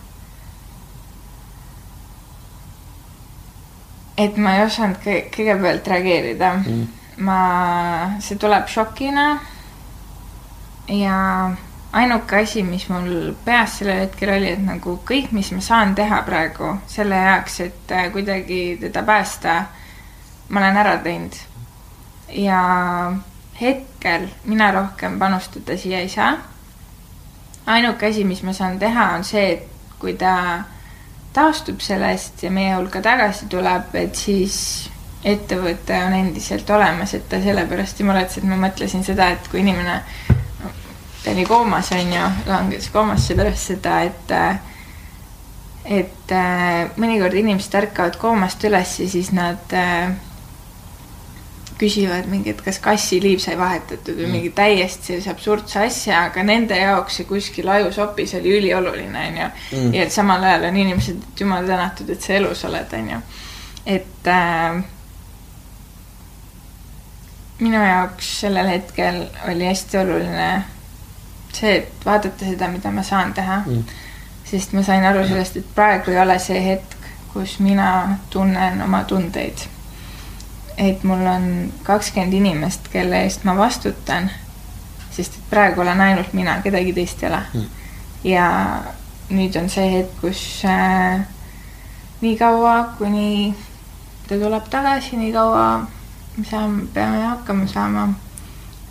et 4.20 4.37
ma 4.37 4.57
ei 4.57 4.64
osanud 4.64 5.01
kõigepealt 5.05 5.89
reageerida 5.93 6.53
mm.. 6.59 6.87
ma, 7.24 7.41
see 8.24 8.41
tuleb 8.41 8.68
šokina. 8.68 9.26
ja 10.91 11.16
ainuke 11.93 12.41
asi, 12.43 12.62
mis 12.64 12.89
mul 12.89 13.35
peas 13.45 13.78
sellel 13.81 14.07
hetkel 14.07 14.33
oli, 14.39 14.53
et 14.55 14.62
nagu 14.64 14.97
kõik, 15.07 15.33
mis 15.37 15.53
ma 15.53 15.61
saan 15.64 15.95
teha 15.99 16.22
praegu 16.26 16.74
selle 16.89 17.18
jaoks, 17.20 17.61
et 17.66 17.93
äh, 17.97 18.09
kuidagi 18.12 18.62
teda 18.81 19.03
päästa, 19.05 19.64
ma 20.49 20.62
olen 20.62 20.81
ära 20.81 20.97
teinud. 21.05 21.37
ja 22.41 22.62
hetkel 23.61 24.31
mina 24.49 24.70
rohkem 24.72 25.18
panustada 25.18 25.76
siia 25.76 26.01
ei 26.01 26.09
saa 26.09 26.39
ainuke 27.66 28.06
asi, 28.06 28.24
mis 28.24 28.42
ma 28.42 28.52
saan 28.52 28.78
teha, 28.78 29.11
on 29.16 29.24
see, 29.24 29.52
et 29.52 29.98
kui 30.00 30.14
ta 30.18 30.34
taastub 31.32 31.80
sellest 31.84 32.42
ja 32.42 32.50
meie 32.50 32.74
hulka 32.74 33.02
tagasi 33.04 33.46
tuleb, 33.50 33.94
et 33.94 34.16
siis 34.18 34.56
ettevõte 35.24 35.98
on 36.06 36.16
endiselt 36.16 36.70
olemas, 36.70 37.14
et 37.14 37.28
ta 37.28 37.40
sellepärast 37.42 38.00
ei 38.00 38.08
muretse, 38.08 38.40
et 38.40 38.48
ma 38.48 38.56
mõtlesin 38.64 39.04
seda, 39.04 39.28
et 39.34 39.50
kui 39.52 39.61
inimene, 39.61 40.00
ta 41.20 41.34
oli 41.34 41.44
koomas, 41.46 41.92
on 41.92 42.14
ju, 42.16 42.26
langes 42.48 42.88
koomasse 42.92 43.36
pärast 43.38 43.74
seda, 43.74 44.00
et 44.08 44.36
et 45.90 46.32
mõnikord 47.00 47.34
inimesed 47.40 47.74
ärkavad 47.74 48.18
koomast 48.20 48.64
üles 48.68 48.92
ja 49.00 49.06
siis 49.08 49.30
nad 49.32 49.72
äh, 49.74 50.12
küsivad 51.81 52.28
mingi, 52.28 52.53
et 52.53 52.61
kas 52.64 52.78
kassiliiv 52.85 53.41
sai 53.43 53.57
vahetatud 53.59 54.14
või 54.18 54.26
mm. 54.26 54.37
mingi 54.37 54.53
täiesti 54.57 55.12
sellise 55.12 55.33
absurdse 55.33 55.81
asja, 55.87 56.24
aga 56.28 56.45
nende 56.45 56.76
jaoks 56.76 57.20
see 57.20 57.28
kuskil 57.28 57.68
ajusopis 57.72 58.35
oli 58.41 58.57
ülioluline, 58.59 59.26
onju. 59.31 59.51
Mm. 59.72 59.95
ja 59.97 60.07
et 60.07 60.14
samal 60.14 60.45
ajal 60.45 60.68
on 60.68 60.81
inimesed, 60.85 61.22
et 61.31 61.45
jumal 61.45 61.68
tänatud, 61.68 62.11
et 62.12 62.26
sa 62.26 62.37
elus 62.37 62.64
oled, 62.68 62.97
onju. 63.01 63.20
et 63.97 64.28
äh, 64.28 64.83
minu 67.64 67.81
jaoks 67.81 68.35
sellel 68.45 68.68
hetkel 68.74 69.24
oli 69.49 69.66
hästi 69.68 69.99
oluline 70.05 70.53
see, 71.53 71.74
et 71.81 72.07
vaadata 72.07 72.45
seda, 72.45 72.68
mida 72.68 72.93
ma 72.95 73.03
saan 73.07 73.35
teha 73.35 73.62
mm.. 73.64 73.99
sest 74.53 74.72
ma 74.76 74.85
sain 74.87 75.05
aru 75.05 75.26
sellest, 75.28 75.61
et 75.61 75.74
praegu 75.74 76.12
ei 76.14 76.20
ole 76.22 76.39
see 76.43 76.62
hetk, 76.64 76.97
kus 77.33 77.59
mina 77.64 78.18
tunnen 78.31 78.83
oma 78.83 79.05
tundeid 79.09 79.68
et 80.81 81.05
mul 81.05 81.26
on 81.26 81.45
kakskümmend 81.85 82.33
inimest, 82.33 82.89
kelle 82.93 83.24
eest 83.26 83.45
ma 83.45 83.53
vastutan, 83.59 84.31
sest 85.12 85.37
et 85.37 85.51
praegu 85.51 85.85
olen 85.85 86.01
ainult 86.01 86.33
mina, 86.33 86.61
kedagi 86.64 86.95
teist 86.97 87.22
ei 87.22 87.28
ole 87.28 87.43
mm.. 87.53 87.66
ja 88.24 88.47
nüüd 89.31 89.57
on 89.61 89.68
see 89.70 89.91
hetk, 89.93 90.16
kus 90.22 90.43
äh, 90.64 91.20
nii 92.22 92.37
kaua, 92.41 92.95
kuni 92.99 93.53
ta 94.28 94.39
tuleb 94.41 94.66
tagasi, 94.72 95.20
nii 95.20 95.33
kaua 95.37 95.66
me 96.37 96.45
saame, 96.49 96.89
peame 96.95 97.22
hakkama 97.26 97.66
saama. 97.68 98.09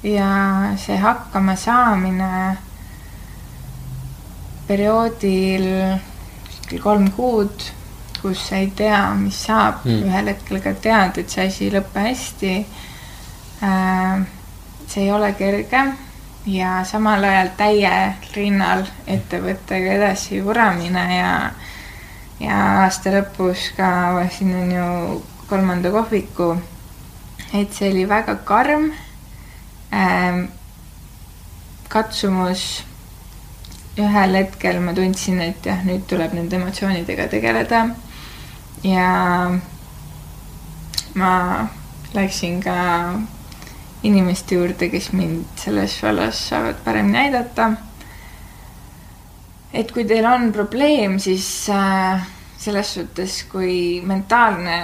ja 0.04 0.30
see 0.78 0.98
hakkama 0.98 1.56
saamine 1.56 2.58
perioodil 4.68 5.66
kuskil 6.46 6.82
kolm 6.84 7.12
kuud 7.12 7.66
kus 8.22 8.48
sa 8.50 8.60
ei 8.60 8.72
tea, 8.76 9.02
mis 9.20 9.40
saab 9.48 9.86
mm., 9.86 10.04
ühel 10.10 10.34
hetkel 10.34 10.62
ka 10.64 10.74
tead, 10.74 11.18
et 11.22 11.30
see 11.30 11.48
asi 11.48 11.66
ei 11.68 11.74
lõpe 11.78 12.04
hästi. 12.04 12.54
Äh, 13.64 14.22
see 14.88 15.04
ei 15.06 15.12
ole 15.12 15.34
kerge 15.38 15.84
ja 16.50 16.84
samal 16.86 17.24
ajal 17.24 17.52
täie 17.58 17.96
rinnal 18.34 18.86
ettevõttega 19.08 19.98
edasi 20.00 20.40
vuramine 20.44 21.04
ja, 21.18 21.34
ja 22.40 22.60
aasta 22.84 23.14
lõpus 23.14 23.70
ka 23.78 23.90
avasin 24.12 24.56
on 24.62 24.72
ju 24.74 24.88
kolmanda 25.50 25.92
kohviku. 25.92 26.56
et 27.54 27.74
see 27.74 27.92
oli 27.92 28.06
väga 28.10 28.36
karm 28.46 28.92
ähm, 29.94 30.46
katsumus 31.90 32.84
ühel 33.98 34.36
hetkel 34.36 34.80
ma 34.80 34.94
tundsin, 34.94 35.42
et 35.42 35.66
jah, 35.66 35.82
nüüd 35.84 36.06
tuleb 36.08 36.34
nende 36.34 36.56
emotsioonidega 36.56 37.28
tegeleda 37.28 37.88
ja 38.84 39.52
ma 41.16 41.68
läksin 42.14 42.62
ka 42.64 42.76
inimeste 44.04 44.56
juurde, 44.56 44.90
kes 44.90 45.12
mind 45.14 45.46
selles 45.60 45.98
vallas 46.04 46.40
saavad 46.50 46.80
paremini 46.86 47.18
aidata. 47.26 47.72
et 49.74 49.92
kui 49.92 50.06
teil 50.06 50.26
on 50.26 50.52
probleem, 50.54 51.20
siis 51.20 51.70
äh, 51.70 52.24
selles 52.58 52.94
suhtes, 52.94 53.44
kui 53.52 54.02
mentaalne 54.02 54.80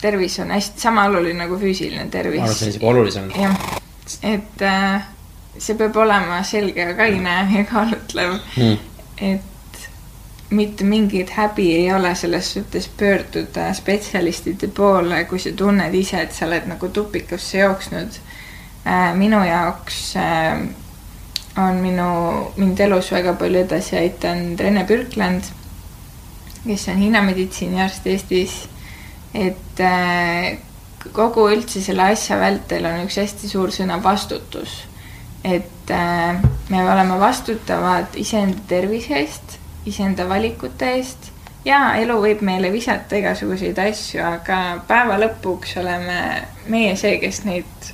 tervis 0.00 0.38
on 0.42 0.50
hästi 0.50 0.80
sama 0.80 1.06
oluline 1.08 1.44
nagu 1.44 1.58
füüsiline 1.58 2.10
tervis. 2.10 2.40
ma 2.40 2.48
arvan, 2.48 2.52
et 2.52 2.58
see 2.58 2.66
on 2.66 2.74
isegi 2.74 2.86
olulisem. 2.86 3.30
jah, 3.38 3.56
et 4.22 4.66
äh, 4.66 5.06
see 5.58 5.78
peab 5.78 5.96
olema 5.96 6.42
selge 6.42 6.90
ja 6.90 6.94
kaine 6.98 7.38
ja 7.54 7.64
kaalutlev 7.70 8.36
mm.. 8.56 8.76
et 9.18 9.51
mitte 10.52 10.84
mingit 10.84 11.30
häbi 11.30 11.74
ei 11.74 11.92
ole 11.94 12.14
selles 12.14 12.52
suhtes 12.52 12.88
pöörduda 12.98 13.72
spetsialistide 13.74 14.68
poole, 14.68 15.24
kui 15.24 15.40
sa 15.40 15.52
tunned 15.56 15.94
ise, 15.94 16.20
et 16.20 16.34
sa 16.36 16.46
oled 16.46 16.68
nagu 16.68 16.88
tupikusse 16.88 17.62
jooksnud. 17.62 18.18
Äh, 18.86 19.12
minu 19.16 19.40
jaoks 19.46 20.00
äh, 20.20 20.64
on 21.62 21.80
minu, 21.84 22.08
mind 22.56 22.80
elus 22.80 23.12
väga 23.12 23.36
palju 23.38 23.62
edasi 23.62 23.96
aidanud 24.00 24.60
Rene 24.60 24.84
Pürkland, 24.88 25.48
kes 26.66 26.88
on 26.92 27.00
Hiina 27.00 27.22
meditsiiniarst 27.22 28.06
Eestis. 28.06 28.60
et 29.34 29.80
äh, 29.80 30.58
kogu 31.16 31.46
üldse 31.48 31.80
selle 31.80 32.10
asja 32.12 32.36
vältel 32.36 32.84
on 32.84 33.06
üks 33.06 33.16
hästi 33.16 33.48
suur 33.48 33.72
sõna 33.72 33.96
vastutus. 34.02 34.82
et 35.44 35.88
me 36.70 36.82
oleme 36.92 37.16
vastutavad 37.18 38.14
iseenda 38.14 38.60
tervise 38.68 39.16
eest 39.18 39.56
iseenda 39.86 40.28
valikute 40.28 40.94
eest. 40.96 41.30
Ja 41.64 41.94
elu 42.02 42.16
võib 42.18 42.40
meile 42.42 42.72
visata 42.74 43.16
igasuguseid 43.20 43.78
asju, 43.78 44.22
aga 44.26 44.56
päeva 44.88 45.18
lõpuks 45.22 45.76
oleme 45.78 46.16
meie 46.72 46.96
see, 46.98 47.20
kes 47.22 47.44
neid 47.46 47.92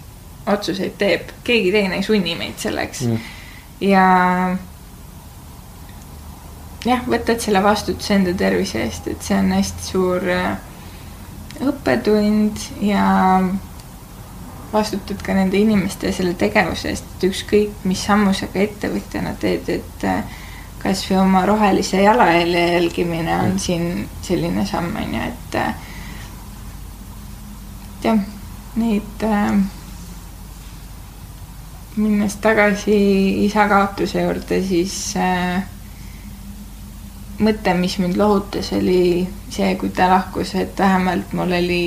otsuseid 0.48 0.96
teeb, 1.00 1.28
keegi 1.44 1.72
teine 1.74 1.98
ei 1.98 2.06
sunni 2.06 2.32
meid 2.38 2.56
selleks. 2.62 3.04
Mm.. 3.04 3.18
ja 3.84 4.06
jah, 6.86 7.04
võtad 7.04 7.40
selle 7.42 7.62
vastutuse 7.64 8.16
enda 8.16 8.34
tervise 8.38 8.82
eest, 8.86 9.08
et 9.10 9.24
see 9.24 9.36
on 9.36 9.52
hästi 9.52 9.88
suur 9.90 10.28
äh, 10.32 10.56
õppetund 11.68 12.62
ja 12.84 13.04
vastutad 14.72 15.22
ka 15.24 15.34
nende 15.36 15.58
inimeste 15.58 16.10
ja 16.10 16.16
selle 16.16 16.34
tegevuse 16.38 16.92
eest, 16.92 17.08
et 17.16 17.28
ükskõik, 17.30 17.80
mis 17.88 18.04
sammu 18.04 18.34
sa 18.36 18.50
ka 18.52 18.60
ettevõtjana 18.62 19.34
teed, 19.40 19.68
et 19.78 20.08
äh, 20.08 20.37
kas 20.82 21.04
või 21.10 21.18
oma 21.22 21.46
rohelise 21.46 22.02
jalajälje 22.02 22.66
jälgimine 22.72 23.34
on 23.36 23.50
mm. 23.52 23.58
siin 23.58 24.08
selline 24.22 24.66
samm, 24.66 24.96
on 24.96 25.14
ju, 25.14 25.22
et 25.22 25.58
jah, 28.04 28.20
neid 28.78 29.24
äh, 29.26 29.58
minnes 31.96 32.36
tagasi 32.42 32.98
isa 33.44 33.66
kaotuse 33.68 34.22
juurde, 34.22 34.62
siis 34.62 35.16
äh, 35.18 35.64
mõte, 37.42 37.74
mis 37.74 37.98
mind 37.98 38.18
lohutas, 38.18 38.72
oli 38.76 39.26
see, 39.50 39.74
kui 39.80 39.90
ta 39.94 40.08
lahkus, 40.10 40.54
et 40.54 40.78
vähemalt 40.78 41.32
mul 41.34 41.54
oli 41.58 41.82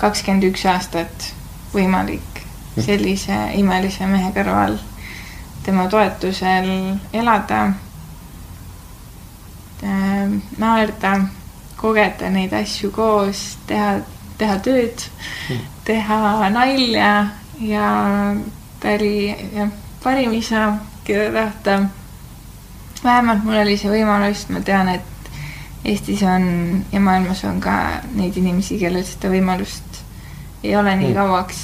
kakskümmend 0.00 0.48
üks 0.50 0.66
aastat 0.66 1.30
võimalik 1.74 2.42
mm. 2.42 2.82
sellise 2.86 3.38
imelise 3.60 4.06
mehe 4.10 4.32
kõrval 4.34 4.78
tema 5.62 5.86
toetusel 5.92 6.70
elada 7.12 7.68
naerda, 9.82 11.12
kogeda 11.80 12.30
neid 12.30 12.52
asju 12.52 12.90
koos, 12.92 13.58
teha, 13.66 14.00
teha 14.38 14.58
tööd 14.64 15.04
mm., 15.48 15.68
teha 15.88 16.50
nalja 16.52 17.12
ja 17.60 17.86
ta 18.80 18.94
oli 18.96 19.30
jah, 19.54 19.70
parim 20.02 20.32
isa, 20.36 20.74
keda 21.04 21.30
tahta. 21.32 21.80
vähemalt 23.04 23.44
mul 23.44 23.62
oli 23.62 23.76
see 23.80 23.90
võimalus, 23.90 24.46
ma 24.52 24.60
tean, 24.60 24.88
et 24.88 25.06
Eestis 25.84 26.20
on 26.28 26.84
ja 26.92 27.00
maailmas 27.00 27.40
on 27.48 27.60
ka 27.60 27.74
neid 28.12 28.36
inimesi, 28.36 28.76
kellel 28.78 29.04
seda 29.08 29.30
võimalust 29.32 30.02
ei 30.62 30.74
ole 30.76 30.92
nii 30.96 31.08
mm. 31.08 31.14
kauaks. 31.16 31.62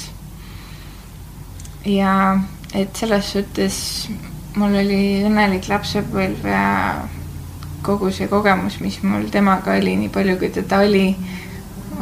ja 1.85 2.39
et 2.73 2.95
selles 2.95 3.31
suhtes 3.31 3.77
mul 4.57 4.73
oli 4.81 5.21
õnnelik 5.27 5.69
lapsepõlv 5.69 6.49
ja 6.49 6.63
kogu 7.85 8.11
see 8.11 8.27
kogemus, 8.27 8.79
mis 8.81 8.99
mul 9.03 9.29
temaga 9.31 9.77
oli, 9.77 9.95
nii 10.01 10.11
palju 10.13 10.37
kui 10.41 10.49
teda 10.53 10.81
oli, 10.85 11.15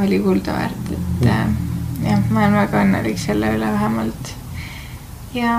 oli 0.01 0.19
kulda 0.19 0.57
väärt, 0.57 0.91
et 0.91 1.28
äh, 1.30 1.47
jah, 2.03 2.28
ma 2.30 2.45
olen 2.45 2.59
väga 2.61 2.84
õnnelik 2.84 3.19
selle 3.21 3.53
üle 3.57 3.71
vähemalt. 3.71 4.36
ja 5.34 5.55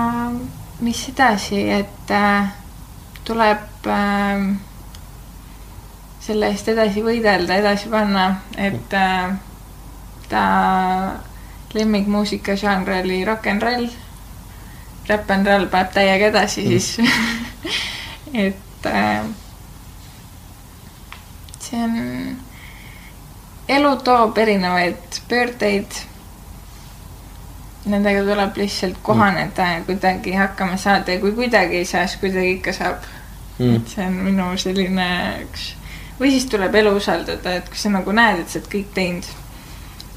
mis 0.81 1.03
edasi, 1.09 1.61
et 1.73 2.11
äh, 2.13 2.49
tuleb 3.25 3.87
äh, 3.87 4.47
selle 6.27 6.51
eest 6.51 6.67
edasi 6.73 7.03
võidelda, 7.05 7.59
edasi 7.61 7.89
panna, 7.91 8.27
et 8.57 8.93
äh, 8.93 9.31
ta 10.29 10.43
lemmikmuusika 11.73 12.55
žanr 12.59 12.99
oli 13.01 13.23
rock 13.25 13.47
n 13.51 13.61
roll. 13.61 13.89
Rap 15.07 15.29
n 15.31 15.45
roll 15.47 15.69
paneb 15.71 15.93
täiega 15.95 16.31
edasi 16.33 16.65
mm. 16.65 16.67
siis 16.67 16.97
et 18.45 18.89
äh, 18.91 19.23
see 21.67 21.83
on, 21.83 22.37
elu 23.77 23.95
toob 24.03 24.37
erinevaid 24.37 25.21
pöördeid. 25.29 26.03
Nendega 27.87 28.23
tuleb 28.27 28.57
lihtsalt 28.59 28.97
kohaneda 29.03 29.63
mm. 29.63 29.73
ja 29.73 29.83
kuidagi 29.87 30.33
hakkama 30.35 30.77
saada 30.77 31.13
ja 31.15 31.21
kui 31.23 31.31
kuidagi 31.31 31.81
ei 31.81 31.85
saa, 31.85 32.07
siis 32.07 32.19
kuidagi 32.19 32.57
ikka 32.57 32.73
saab 32.75 33.05
mm.. 33.57 33.75
et 33.75 33.93
see 33.93 34.07
on 34.07 34.17
minu 34.25 34.47
selline 34.59 35.09
üks, 35.45 35.69
või 36.19 36.31
siis 36.33 36.47
tuleb 36.51 36.75
elu 36.75 36.95
usaldada, 36.99 37.57
et 37.59 37.69
kui 37.69 37.79
sa 37.79 37.91
nagu 37.93 38.15
näed, 38.15 38.41
et 38.41 38.51
sa 38.51 38.59
oled 38.59 38.71
kõik 38.73 38.91
teinud, 38.95 39.29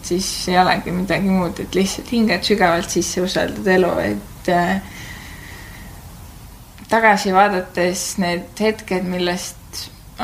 siis 0.03 0.31
ei 0.49 0.59
olegi 0.59 0.95
midagi 0.97 1.31
muud, 1.31 1.63
et 1.63 1.79
lihtsalt 1.79 2.11
hingad 2.11 2.47
sügavalt 2.47 2.91
sisse, 2.91 3.23
usaldad 3.23 3.71
elu, 3.77 3.93
et 4.09 4.51
äh, 4.55 4.99
tagasi 6.91 7.35
vaadates 7.37 8.05
need 8.19 8.67
hetked, 8.67 9.07
millest 9.07 9.60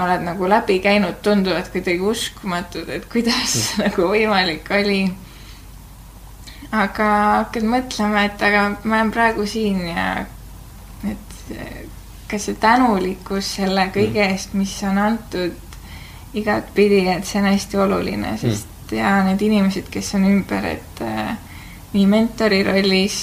oled 0.03 0.25
nagu 0.27 0.49
läbi 0.49 0.79
käinud, 0.85 1.21
tunduvad 1.23 1.71
kuidagi 1.73 2.01
uskumatud, 2.01 2.89
et 2.89 3.07
kuidas 3.13 3.55
mm. 3.55 3.83
nagu 3.87 4.09
võimalik 4.13 4.71
oli. 4.81 5.01
aga 6.73 7.11
hakkad 7.41 7.69
mõtlema, 7.69 8.27
et 8.27 8.43
aga 8.43 8.69
ma 8.85 9.01
olen 9.01 9.13
praegu 9.15 9.47
siin 9.49 9.85
ja 9.89 10.09
et 11.07 11.37
ka 12.27 12.39
see 12.43 12.59
tänulikkus 12.61 13.55
selle 13.61 13.89
kõige 13.95 14.23
mm. 14.25 14.35
eest, 14.35 14.55
mis 14.59 14.75
on 14.89 14.99
antud 14.99 15.63
igatpidi, 16.37 17.07
et 17.09 17.27
see 17.27 17.41
on 17.41 17.51
hästi 17.53 17.81
oluline, 17.81 18.33
mm. 18.33 18.41
sest 18.43 18.91
mm. 18.91 18.99
ja 18.99 19.17
need 19.29 19.43
inimesed, 19.47 19.91
kes 19.93 20.15
on 20.19 20.27
ümber, 20.29 20.67
et 20.77 21.03
äh, 21.07 21.37
nii 21.95 22.07
mentori 22.11 22.61
rollis 22.67 23.21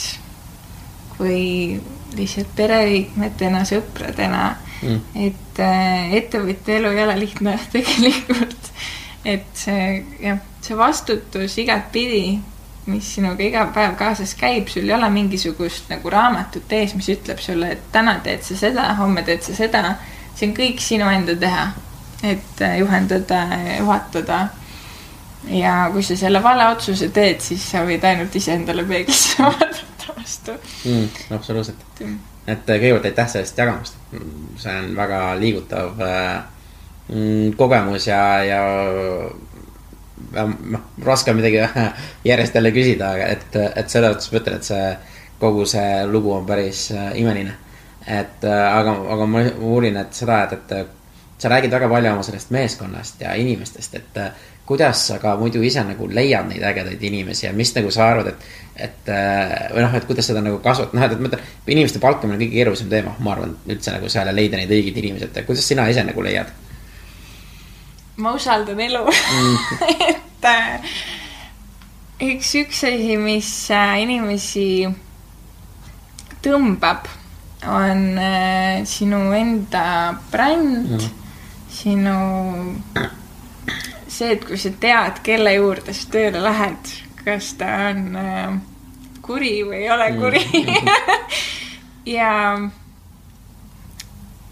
kui 1.18 1.80
lihtsalt 2.18 2.56
pereliikmetena, 2.56 3.64
sõpradena 3.68 4.44
mm., 4.82 5.02
et 5.28 5.43
äh, 5.60 6.16
ettevõtja 6.20 6.80
elu 6.80 6.94
ei 6.94 7.04
ole 7.04 7.20
lihtne 7.20 7.58
tegelikult. 7.76 8.72
et 9.26 9.46
see 9.56 9.86
jah, 10.24 10.42
see 10.62 10.78
vastutus 10.78 11.58
igatpidi, 11.64 12.40
mis 12.92 13.14
sinuga 13.16 13.44
iga 13.46 13.68
päev 13.76 13.96
kaasas 14.00 14.36
käib, 14.40 14.68
sul 14.68 14.90
ei 14.90 14.96
ole 14.98 15.08
mingisugust 15.14 15.90
nagu 15.94 16.12
raamatut 16.12 16.72
ees, 16.76 16.98
mis 17.00 17.08
ütleb 17.14 17.40
sulle, 17.40 17.72
et 17.78 17.88
täna 17.92 18.18
teed 18.26 18.44
sa 18.44 18.60
seda, 18.60 18.90
homme 19.00 19.24
teed 19.24 19.46
sa 19.46 19.56
seda. 19.56 19.96
see 20.36 20.50
on 20.50 20.56
kõik 20.58 20.82
sinu 20.82 21.08
enda 21.14 21.36
teha 21.40 21.72
et 22.24 22.62
äh, 22.62 22.80
juhendada, 22.80 23.48
juhatada. 23.80 24.48
ja 25.48 25.90
kui 25.92 26.04
sa 26.04 26.16
selle 26.16 26.40
vale 26.44 26.68
otsuse 26.72 27.10
teed, 27.12 27.42
siis 27.44 27.64
sa 27.72 27.84
võid 27.84 28.06
ainult 28.08 28.36
iseendale 28.40 28.86
peeglisse 28.88 29.36
vaadata 29.44 30.16
vastu 30.16 30.56
mm,. 30.86 31.10
absoluutselt. 31.36 32.06
Et 32.48 32.70
äh, 32.70 32.80
kõigepealt 32.80 33.10
aitäh 33.10 33.30
sellest 33.32 33.58
jagamast. 33.58 33.98
see 34.58 34.76
on 34.80 34.96
väga 34.96 35.22
liigutav 35.40 36.02
äh, 36.02 36.44
mm, 37.10 37.54
kogemus 37.58 38.08
ja, 38.08 38.22
ja 38.44 38.62
noh, 40.34 40.88
raske 41.06 41.32
on 41.32 41.40
midagi 41.42 41.62
järjest 42.32 42.56
jälle 42.56 42.72
küsida, 42.72 43.14
et, 43.28 43.56
et 43.56 43.90
selles 43.90 44.16
mõttes 44.16 44.32
ma 44.32 44.42
ütlen, 44.42 44.58
et 44.58 44.72
see 44.72 44.90
kogu 45.40 45.66
see 45.68 46.04
lugu 46.08 46.32
on 46.32 46.46
päris 46.46 46.90
imeline. 47.16 47.56
et 48.08 48.44
aga, 48.44 48.98
aga 49.16 49.26
ma 49.26 49.42
uurin, 49.60 49.98
et 49.98 50.14
seda, 50.14 50.44
et, 50.44 50.72
et 50.72 51.00
sa 51.44 51.50
räägid 51.50 51.72
väga 51.72 51.90
palju 51.90 52.12
oma 52.14 52.24
sellest 52.24 52.52
meeskonnast 52.56 53.22
ja 53.22 53.34
inimestest, 53.36 53.96
et 54.00 54.18
äh, 54.18 54.32
kuidas 54.66 55.08
sa 55.08 55.20
ka 55.20 55.36
muidu 55.40 55.64
ise 55.66 55.84
nagu 55.84 56.08
leiad 56.08 56.48
neid 56.48 56.64
ägedaid 56.64 57.02
inimesi 57.04 57.46
ja 57.48 57.54
mis 57.54 57.74
nagu 57.76 57.92
sa 57.92 58.08
arvad, 58.14 58.30
et, 58.32 58.44
et 58.88 59.10
äh, 59.12 59.72
või 59.74 59.84
noh, 59.84 59.96
et 59.98 60.06
kuidas 60.08 60.30
seda 60.30 60.44
nagu 60.44 60.60
kasvatada, 60.64 61.00
noh, 61.00 61.06
et, 61.06 61.16
et 61.16 61.24
ma 61.24 61.32
ütlen, 61.32 61.48
inimeste 61.76 62.02
palkamine 62.04 62.38
on 62.38 62.44
kõige 62.44 62.56
keerulisem 62.56 62.92
teema, 62.92 63.16
ma 63.20 63.34
arvan, 63.36 63.58
üldse 63.68 63.96
nagu 63.96 64.12
seal 64.12 64.30
ja 64.32 64.36
leida 64.36 64.60
neid 64.60 64.72
õigeid 64.72 65.00
inimesi, 65.04 65.28
et 65.28 65.48
kuidas 65.48 65.68
sina 65.68 65.88
ise 65.92 66.06
nagu 66.08 66.24
leiad? 66.26 66.54
ma 68.24 68.36
usaldan 68.38 68.80
elu 68.80 69.02
mm. 69.10 69.58
et 70.12 70.48
äh, 70.48 70.94
üks, 72.30 72.54
üks 72.62 72.86
asi, 72.88 73.18
mis 73.20 73.50
inimesi 74.04 74.68
tõmbab, 76.46 77.10
on 77.64 78.08
sinu 78.88 79.20
enda 79.36 79.84
bränd 80.32 80.96
mm 80.96 81.20
sinu 81.74 82.16
see, 84.14 84.36
et 84.36 84.46
kui 84.46 84.60
sa 84.62 84.70
tead, 84.80 85.24
kelle 85.26 85.56
juurde 85.58 85.96
sa 85.96 86.12
tööle 86.14 86.44
lähed, 86.44 86.94
kas 87.24 87.54
ta 87.60 87.72
on 87.90 88.16
äh, 88.20 88.56
kuri 89.24 89.56
või 89.68 89.84
ei 89.84 89.92
ole 89.94 90.10
kuri 90.20 90.44
mm. 90.44 90.90
ja 92.18 92.32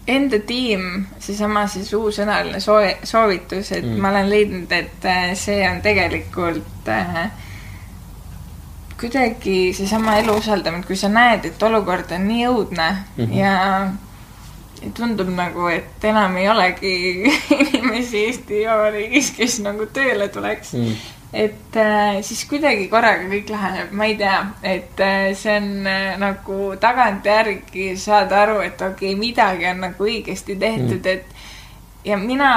enda 0.08 0.38
tiim, 0.46 1.06
seesama 1.22 1.66
siis 1.70 1.92
uusõnaline 1.94 2.60
soo-, 2.60 2.98
soovitus, 3.06 3.72
et 3.76 3.86
mm. 3.86 4.00
ma 4.02 4.10
olen 4.10 4.30
leidnud, 4.30 4.72
et 4.74 5.08
äh, 5.08 5.32
see 5.38 5.62
on 5.68 5.82
tegelikult 5.84 6.90
äh, 6.90 7.24
kuidagi 9.02 9.72
seesama 9.74 10.16
elu 10.22 10.34
usaldamine, 10.38 10.86
kui 10.86 10.96
sa 10.98 11.10
näed, 11.10 11.46
et 11.50 11.62
olukord 11.66 12.10
on 12.14 12.26
nii 12.28 12.48
õudne 12.50 12.88
mm 12.92 13.24
-hmm. 13.24 13.36
ja 13.38 13.54
tundub 14.96 15.30
nagu, 15.36 15.66
et 15.72 16.04
enam 16.04 16.36
ei 16.40 16.48
olegi 16.50 16.92
inimesi 17.62 18.26
Eesti 18.28 18.62
Vabariigis, 18.66 19.32
kes 19.36 19.58
nagu 19.64 19.88
tööle 19.94 20.28
tuleks 20.32 20.74
mm. 20.78 21.02
et 21.44 21.78
äh, 21.80 22.20
siis 22.26 22.44
kuidagi 22.50 22.88
korraga 22.92 23.28
kõik 23.30 23.52
läheneb, 23.52 23.92
ma 23.96 24.08
ei 24.10 24.16
tea, 24.20 24.38
et 24.74 25.02
äh, 25.04 25.28
see 25.38 25.56
on 25.60 25.90
äh, 25.90 26.14
nagu 26.20 26.72
tagantjärgi 26.82 27.92
saada 28.00 28.42
aru, 28.46 28.60
et 28.66 28.80
okei 28.80 29.12
okay,, 29.12 29.20
midagi 29.20 29.68
on 29.70 29.84
nagu 29.88 30.08
õigesti 30.08 30.58
tehtud 30.58 30.98
mm., 30.98 31.12
et 31.14 32.08
ja 32.08 32.18
mina 32.18 32.52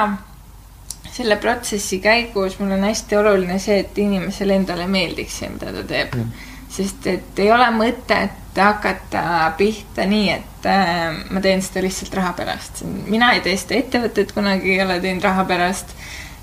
selle 1.15 1.37
protsessi 1.39 2.01
käigus 2.03 2.57
mul 2.59 2.73
on 2.75 2.83
hästi 2.89 3.15
oluline 3.21 3.59
see, 3.63 3.79
et 3.85 4.03
inimesele 4.03 4.57
endale 4.57 4.89
meeldiks 4.91 5.39
see, 5.39 5.53
mida 5.53 5.71
ta 5.71 5.85
teeb 5.87 6.19
mm 6.19 6.51
sest 6.75 7.07
et 7.07 7.39
ei 7.39 7.51
ole 7.53 7.67
mõtet 7.75 8.41
hakata 8.55 9.51
pihta 9.57 10.05
nii, 10.07 10.27
et 10.31 10.67
äh, 10.69 11.15
ma 11.31 11.41
teen 11.43 11.63
seda 11.63 11.83
lihtsalt 11.85 12.13
raha 12.15 12.33
pärast. 12.37 12.83
mina 13.07 13.33
ei 13.35 13.41
tee 13.45 13.55
seda 13.59 13.79
ettevõtet 13.79 14.33
kunagi 14.35 14.75
ei 14.75 14.83
ole 14.83 14.99
teinud 15.03 15.23
raha 15.23 15.45
pärast 15.47 15.95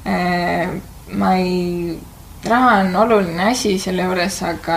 äh,. 0.06 0.72
ma 1.12 1.34
ei, 1.40 1.98
raha 2.48 2.74
on 2.82 2.96
oluline 3.04 3.50
asi 3.50 3.78
selle 3.80 4.06
juures, 4.08 4.42
aga 4.48 4.76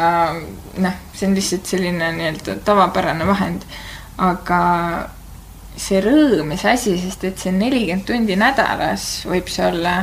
noh, 0.84 1.02
see 1.16 1.30
on 1.30 1.36
lihtsalt 1.38 1.70
selline 1.72 2.12
nii-öelda 2.18 2.60
tavapärane 2.68 3.28
vahend. 3.28 3.68
aga 4.18 4.62
see 5.76 6.00
rõõm 6.04 6.54
ja 6.56 6.62
see 6.62 6.76
asi, 6.78 7.00
sest 7.04 7.26
et 7.28 7.42
see 7.42 7.52
nelikümmend 7.56 8.08
tundi 8.08 8.38
nädalas 8.40 9.26
võib 9.28 9.52
see 9.52 9.68
olla 9.68 9.98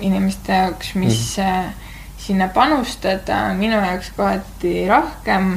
inimeste 0.00 0.54
jaoks, 0.54 0.94
mis 0.94 1.36
mm. 1.36 1.44
-hmm 1.44 1.86
sinna 2.28 2.50
panustada 2.52 3.54
minu 3.56 3.78
jaoks 3.80 4.12
kohati 4.16 4.74
rohkem 4.88 5.54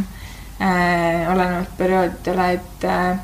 äh,, 0.61 1.27
olenevalt 1.31 1.75
perioodidele, 1.77 2.47
et 2.55 2.87
äh, 2.87 3.19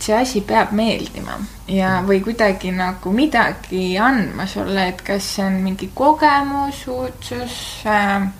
see 0.00 0.16
asi 0.16 0.40
peab 0.48 0.72
meeldima 0.72 1.36
ja, 1.68 1.98
või 2.06 2.22
kuidagi 2.24 2.72
nagu 2.72 3.12
midagi 3.12 3.98
andma 4.00 4.48
sulle, 4.48 4.88
et 4.94 5.04
kas 5.04 5.34
see 5.36 5.44
on 5.44 5.60
mingi 5.66 5.90
kogemus, 5.94 6.86
uudsus 6.88 7.58
äh,, 7.84 8.30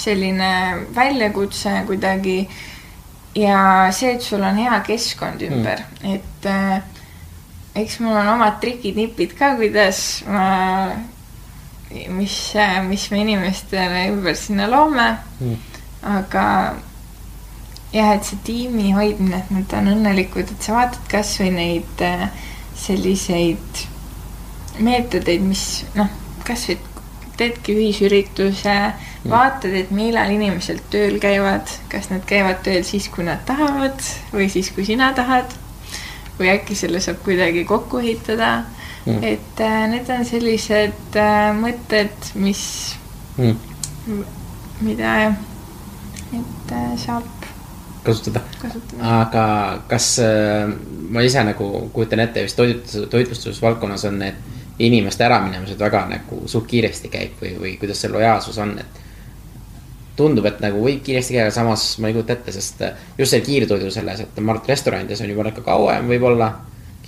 selline 0.00 0.52
väljakutse 0.94 1.82
kuidagi 1.90 2.38
ja 3.36 3.90
see, 3.92 4.14
et 4.14 4.22
sul 4.24 4.46
on 4.46 4.62
hea 4.62 4.80
keskkond 4.86 5.42
ümber 5.50 5.82
mm., 5.82 6.14
et 6.14 6.50
äh, 6.50 6.80
eks 7.82 8.00
mul 8.04 8.14
on 8.14 8.36
omad 8.36 8.62
trikid-nipid 8.62 9.34
ka, 9.38 9.56
kuidas 9.58 10.22
ma 10.30 10.46
mis, 11.90 12.36
mis 12.88 13.08
me 13.10 13.24
inimestele 13.24 14.06
ümber 14.12 14.36
sinna 14.38 14.68
loome 14.70 15.08
mm.. 15.40 15.56
aga 16.06 16.44
jah, 17.92 18.12
et 18.14 18.26
see 18.26 18.38
tiimi 18.46 18.92
hoidmine, 18.94 19.42
et 19.42 19.50
nad 19.54 19.74
on 19.80 19.90
õnnelikud, 19.96 20.52
et 20.52 20.66
sa 20.66 20.76
vaatad 20.76 21.08
kasvõi 21.10 21.50
neid 21.54 22.04
äh, 22.06 22.28
selliseid 22.78 23.84
meetodeid, 24.80 25.42
mis 25.44 25.64
noh, 25.98 26.10
kasvõi 26.46 26.78
teedki 27.40 27.74
ühisürituse 27.76 28.74
mm., 28.74 29.30
vaatad, 29.32 29.74
et 29.76 29.90
millal 29.92 30.30
inimesed 30.32 30.84
tööl 30.92 31.18
käivad, 31.20 31.68
kas 31.92 32.10
nad 32.12 32.24
käivad 32.28 32.62
tööl 32.64 32.84
siis, 32.86 33.08
kui 33.12 33.26
nad 33.26 33.42
tahavad 33.48 34.00
või 34.32 34.48
siis, 34.52 34.70
kui 34.76 34.86
sina 34.88 35.12
tahad. 35.16 35.58
või 36.40 36.48
äkki 36.48 36.72
selle 36.72 37.02
saab 37.04 37.18
kuidagi 37.20 37.66
kokku 37.68 37.98
ehitada 38.00 38.62
mm.. 39.06 39.22
et 39.22 39.60
äh, 39.60 39.84
need 39.92 40.10
on 40.12 40.24
sellised 40.28 41.18
äh, 41.18 41.50
mõtted, 41.56 42.32
mis 42.40 42.64
mm., 43.36 44.24
mida 44.80 45.14
et 46.32 46.72
äh, 46.72 46.94
saab 47.00 47.26
kasutada, 48.04 48.40
kasutada.. 48.62 49.20
aga 49.20 49.44
kas 49.88 50.12
äh, 50.24 50.70
ma 51.10 51.24
ise 51.26 51.44
nagu 51.44 51.68
kujutan 51.92 52.24
ette, 52.24 52.44
vist 52.46 52.56
toitlustus, 52.56 53.08
toitlustusvaldkonnas 53.10 54.06
on 54.08 54.18
need 54.22 54.48
inimeste 54.80 55.24
äraminemised 55.26 55.78
väga 55.78 56.06
nagu 56.08 56.42
suht 56.48 56.66
kiiresti 56.70 57.10
käib 57.12 57.42
või, 57.42 57.52
või 57.60 57.76
kuidas 57.80 58.00
see 58.00 58.12
lojaalsus 58.12 58.58
on, 58.62 58.78
et 58.80 59.00
tundub, 60.16 60.46
et 60.48 60.60
nagu 60.64 60.80
võib 60.84 61.02
kiiresti 61.04 61.36
käia, 61.36 61.46
aga 61.48 61.54
samas 61.54 61.84
ma 62.00 62.08
ei 62.08 62.16
kujuta 62.16 62.36
ette, 62.36 62.54
sest 62.56 62.82
äh, 62.86 63.06
just 63.18 63.34
see 63.34 63.44
kiirtoidu 63.44 63.92
selles, 63.92 64.24
et 64.24 64.40
ma 64.40 64.54
arvan, 64.54 64.64
et 64.64 64.72
restoranides 64.74 65.24
on 65.24 65.32
juba 65.32 65.50
ikka 65.52 65.66
kauem 65.66 66.08
võib-olla 66.10 66.50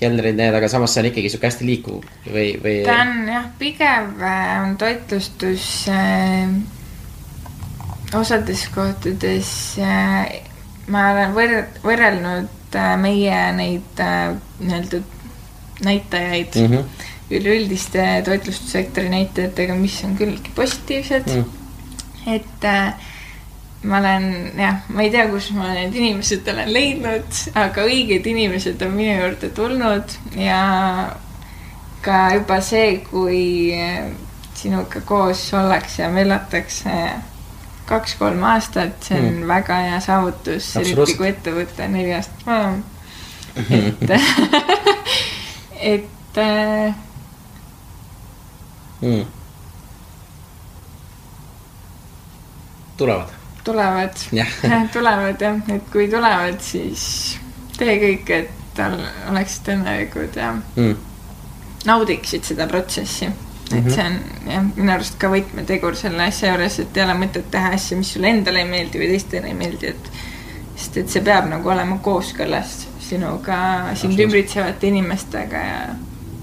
kelnerid, 0.02 0.36
need, 0.38 0.54
aga 0.58 0.68
samas 0.70 0.94
see 0.94 1.02
on 1.04 1.10
ikkagi 1.12 1.32
sihuke 1.32 1.48
hästi 1.50 1.68
liikuv 1.68 2.06
või, 2.26 2.46
või? 2.62 2.76
ta 2.86 3.00
on 3.06 3.26
jah, 3.30 3.50
pigem 3.60 4.14
äh, 4.20 4.54
on 4.64 4.76
toitlustus 4.80 5.66
äh, 5.92 6.50
osades 8.18 8.66
kohtades 8.74 9.52
äh, 9.80 10.42
ma 10.90 11.06
olen 11.12 11.34
võr-, 11.36 11.64
võrrelnud 11.84 12.76
äh, 12.78 12.92
meie 13.00 13.40
neid 13.56 14.02
äh, 14.02 14.34
nii-öelda 14.60 15.02
näitajaid 15.82 16.58
mm. 16.58 16.74
-hmm. 16.74 17.08
üleüldiste 17.38 18.04
toitlustussektori 18.24 19.08
näitajatega, 19.12 19.74
mis 19.74 20.02
on 20.04 20.16
küllaltki 20.16 20.52
positiivsed 20.54 21.30
mm.. 21.34 21.44
et 22.34 22.64
äh, 22.68 22.94
ma 23.82 23.98
olen 23.98 24.52
jah, 24.58 24.82
ma 24.88 25.02
ei 25.02 25.10
tea, 25.10 25.26
kus 25.30 25.50
ma 25.56 25.72
need 25.74 25.96
inimesed 25.98 26.46
olen 26.52 26.70
leidnud, 26.72 27.40
aga 27.58 27.86
õiged 27.88 28.28
inimesed 28.30 28.82
on 28.86 28.94
minu 28.94 29.16
juurde 29.18 29.50
tulnud 29.56 30.14
ja 30.38 30.62
ka 32.02 32.20
juba 32.36 32.60
see, 32.62 33.00
kui 33.08 33.42
sinuga 34.54 35.02
koos 35.06 35.42
ollakse 35.58 36.04
ja 36.04 36.10
möllatakse 36.14 36.94
kaks-kolm 37.88 38.44
aastat, 38.46 39.02
see 39.02 39.18
on 39.18 39.28
mm. 39.32 39.48
väga 39.50 39.80
hea 39.88 39.98
saavutus, 40.04 40.70
eriti 40.78 41.18
kui 41.18 41.32
ettevõte 41.32 41.88
on 41.88 41.98
aastat 42.14 42.46
vanem. 42.46 42.82
et 43.82 44.16
et 45.92 46.42
mm. 49.02 49.24
tulevad 52.96 53.41
tulevad 53.64 54.18
tulevad 54.96 55.40
jah, 55.40 55.62
et 55.74 55.88
kui 55.92 56.08
tulevad, 56.10 56.60
siis 56.64 57.38
tee 57.78 57.96
kõik, 58.00 58.34
et 58.34 58.82
oleksid 59.30 59.72
õnnelikud 59.74 60.36
ja 60.40 60.52
mm. 60.56 60.92
naudiksid 61.88 62.46
seda 62.52 62.66
protsessi. 62.70 63.26
et 63.72 63.84
mm 63.84 63.86
-hmm. 63.86 63.94
see 63.94 64.04
on 64.04 64.52
jah, 64.52 64.64
minu 64.76 64.92
arust 64.92 65.18
ka 65.18 65.28
võtmetegur 65.32 65.96
selle 65.96 66.22
asja 66.22 66.52
juures, 66.52 66.78
et 66.78 66.96
ei 66.96 67.04
ole 67.04 67.14
mõtet 67.14 67.50
teha 67.50 67.72
asja, 67.72 67.96
mis 67.96 68.12
sulle 68.12 68.28
endale 68.28 68.58
ei 68.58 68.68
meeldi 68.68 68.98
või 68.98 69.08
teistele 69.14 69.46
ei 69.46 69.54
meeldi, 69.54 69.86
et 69.86 70.10
sest 70.76 70.96
et 70.96 71.08
see 71.08 71.22
peab 71.22 71.48
nagu 71.48 71.68
olema 71.68 71.98
kooskõlas 71.98 72.86
sinuga, 73.00 73.94
sind 73.94 74.18
ümbritsevate 74.20 74.86
inimestega 74.86 75.56
ja 75.56 75.82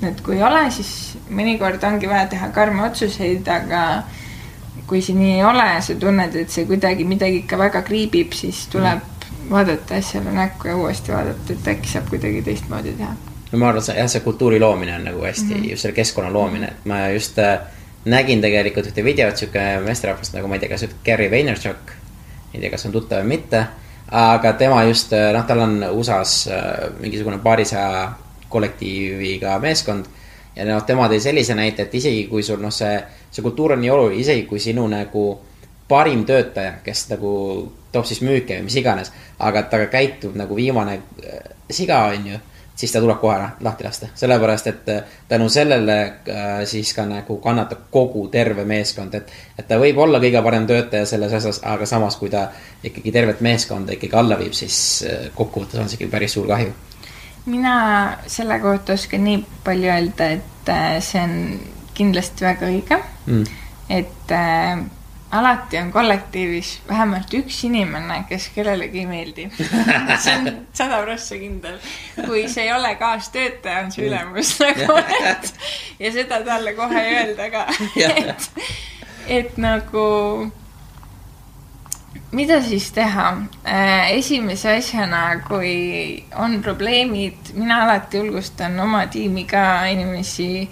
et 0.07 0.21
kui 0.21 0.37
ei 0.37 0.43
ole, 0.43 0.63
siis 0.71 1.17
mõnikord 1.29 1.83
ongi 1.83 2.09
vaja 2.09 2.27
teha 2.31 2.49
karme 2.55 2.83
otsuseid, 2.83 3.47
aga 3.47 4.03
kui 4.87 5.01
see 5.01 5.15
nii 5.17 5.37
ei 5.37 5.43
ole, 5.43 5.65
sa 5.81 5.95
tunned, 5.99 6.35
et 6.35 6.51
see 6.53 6.67
kuidagi 6.69 7.05
midagi 7.07 7.43
ikka 7.43 7.57
väga 7.59 7.81
kriibib, 7.87 8.35
siis 8.37 8.67
tuleb 8.71 9.01
mm. 9.01 9.49
vaadata 9.49 9.97
asjale 9.99 10.31
näkku 10.35 10.67
ja 10.67 10.77
uuesti 10.77 11.13
vaadata, 11.15 11.55
et 11.55 11.67
äkki 11.73 11.91
saab 11.91 12.09
kuidagi 12.11 12.41
teistmoodi 12.45 12.93
teha. 12.97 13.15
no 13.51 13.59
ma 13.59 13.71
arvan, 13.71 13.85
see 13.85 13.97
jah, 13.97 14.09
see 14.11 14.23
kultuuri 14.25 14.59
loomine 14.59 14.95
on 14.95 15.03
nagu 15.09 15.25
hästi 15.25 15.45
mm, 15.53 15.61
-hmm. 15.61 15.69
just 15.71 15.81
selle 15.81 15.95
keskkonna 15.95 16.33
loomine, 16.33 16.67
et 16.67 16.85
ma 16.85 17.07
just 17.13 17.39
äh, 17.39 17.59
nägin 18.05 18.41
tegelikult 18.41 18.87
ühte 18.91 19.03
videot, 19.03 19.37
sihuke 19.37 19.65
meesterahvast 19.85 20.33
nagu 20.33 20.47
ma 20.47 20.55
ei 20.55 20.59
tea, 20.59 20.69
kas 20.69 20.85
Gary 21.05 21.31
Vaynerchuk, 21.31 21.91
ei 22.53 22.61
tea, 22.61 22.69
kas 22.69 22.85
on 22.85 22.91
tuttav 22.91 23.23
või 23.23 23.35
mitte, 23.35 23.65
aga 24.11 24.53
tema 24.53 24.83
just, 24.83 25.13
äh, 25.13 25.33
noh, 25.33 25.45
tal 25.45 25.59
on 25.59 25.83
USA-s 25.91 26.47
äh, 26.47 26.89
mingisugune 26.99 27.37
paarisaja 27.37 28.11
kollektiiviga 28.49 29.59
meeskond 29.59 30.05
ja 30.55 30.65
noh, 30.67 30.81
tema 30.85 31.07
tõi 31.09 31.21
sellise 31.23 31.55
näite, 31.55 31.87
et 31.87 31.95
isegi 31.95 32.25
kui 32.29 32.43
sul 32.43 32.61
noh, 32.61 32.73
see, 32.73 32.97
see 33.31 33.45
kultuur 33.45 33.75
on 33.75 33.83
nii 33.83 33.93
oluline, 33.93 34.21
isegi 34.21 34.45
kui 34.49 34.59
sinu 34.63 34.87
nagu 34.91 35.25
parim 35.89 36.25
töötaja, 36.25 36.77
kes 36.85 37.07
nagu 37.13 37.31
toob 37.91 38.05
siis 38.05 38.21
müüke 38.25 38.59
või 38.59 38.67
mis 38.67 38.77
iganes, 38.77 39.11
aga 39.41 39.65
ta 39.71 39.81
käitub 39.89 40.37
nagu 40.37 40.55
viimane 40.57 40.99
äh, 40.99 41.39
siga, 41.71 42.03
on 42.13 42.27
ju, 42.33 42.41
siis 42.79 42.93
ta 42.93 43.01
tuleb 43.01 43.17
kohe 43.19 43.37
lahti 43.65 43.87
lasta, 43.87 44.11
sellepärast 44.19 44.69
et 44.69 44.91
äh, 44.93 45.15
tänu 45.31 45.49
sellele 45.49 45.97
äh, 46.03 46.51
siis 46.69 46.93
ka 46.93 47.07
nagu 47.09 47.39
kannatab 47.41 47.87
kogu 47.93 48.27
terve 48.33 48.65
meeskond, 48.69 49.17
et, 49.17 49.33
et 49.57 49.67
ta 49.67 49.79
võib 49.81 49.97
olla 50.05 50.21
kõige 50.21 50.43
parem 50.45 50.67
töötaja 50.69 51.09
selles 51.09 51.33
asjas, 51.39 51.63
aga 51.65 51.89
samas, 51.89 52.19
kui 52.21 52.29
ta 52.29 52.49
ikkagi 52.83 53.15
tervet 53.15 53.41
meeskonda 53.41 53.97
ikkagi 53.97 54.21
alla 54.21 54.37
viib, 54.37 54.53
siis 54.53 54.77
kokkuvõttes 55.35 55.81
on 55.81 55.89
see 55.89 55.97
ikkagi 55.97 56.13
päris 56.13 56.37
suur 56.37 56.47
kahju 56.51 56.77
mina 57.49 57.73
selle 58.27 58.59
kohta 58.63 58.93
oskan 58.93 59.25
nii 59.25 59.41
palju 59.65 59.91
öelda, 59.91 60.29
et 60.37 60.71
äh, 60.71 60.99
see 61.03 61.23
on 61.23 61.35
kindlasti 61.97 62.45
väga 62.45 62.69
õige. 62.69 63.01
Mm.. 63.25 63.43
et 63.89 64.31
äh, 64.31 64.85
alati 65.31 65.77
on 65.77 65.91
kollektiivis 65.91 66.81
vähemalt 66.89 67.33
üks 67.33 67.63
inimene, 67.67 68.23
kes 68.29 68.49
kellelegi 68.55 69.03
ei 69.03 69.09
meeldi. 69.09 69.47
See 70.23 70.35
on 70.35 70.49
sada 70.73 71.01
prossa 71.03 71.37
kindel. 71.37 71.77
kui 72.25 72.47
see 72.49 72.65
ei 72.65 72.73
ole 72.73 72.95
kaastöötaja, 72.95 73.83
on 73.85 73.91
see 73.91 74.05
mm. 74.05 74.09
ülemus 74.09 74.55
nagu, 74.63 74.97
et 75.31 75.53
ja 75.99 76.13
seda 76.15 76.41
talle 76.45 76.73
kohe 76.77 77.03
ei 77.03 77.19
öelda 77.23 77.49
ka. 77.53 77.67
Et, 78.09 78.49
et 79.29 79.57
nagu 79.61 80.03
mida 82.31 82.61
siis 82.61 82.91
teha? 82.95 83.31
Äh, 83.65 84.11
esimese 84.17 84.75
asjana, 84.77 85.41
kui 85.47 86.23
on 86.37 86.59
probleemid, 86.63 87.53
mina 87.57 87.83
alati 87.85 88.21
julgustan 88.21 88.79
oma 88.79 89.05
tiimi 89.11 89.45
ka 89.49 89.85
inimesi 89.89 90.69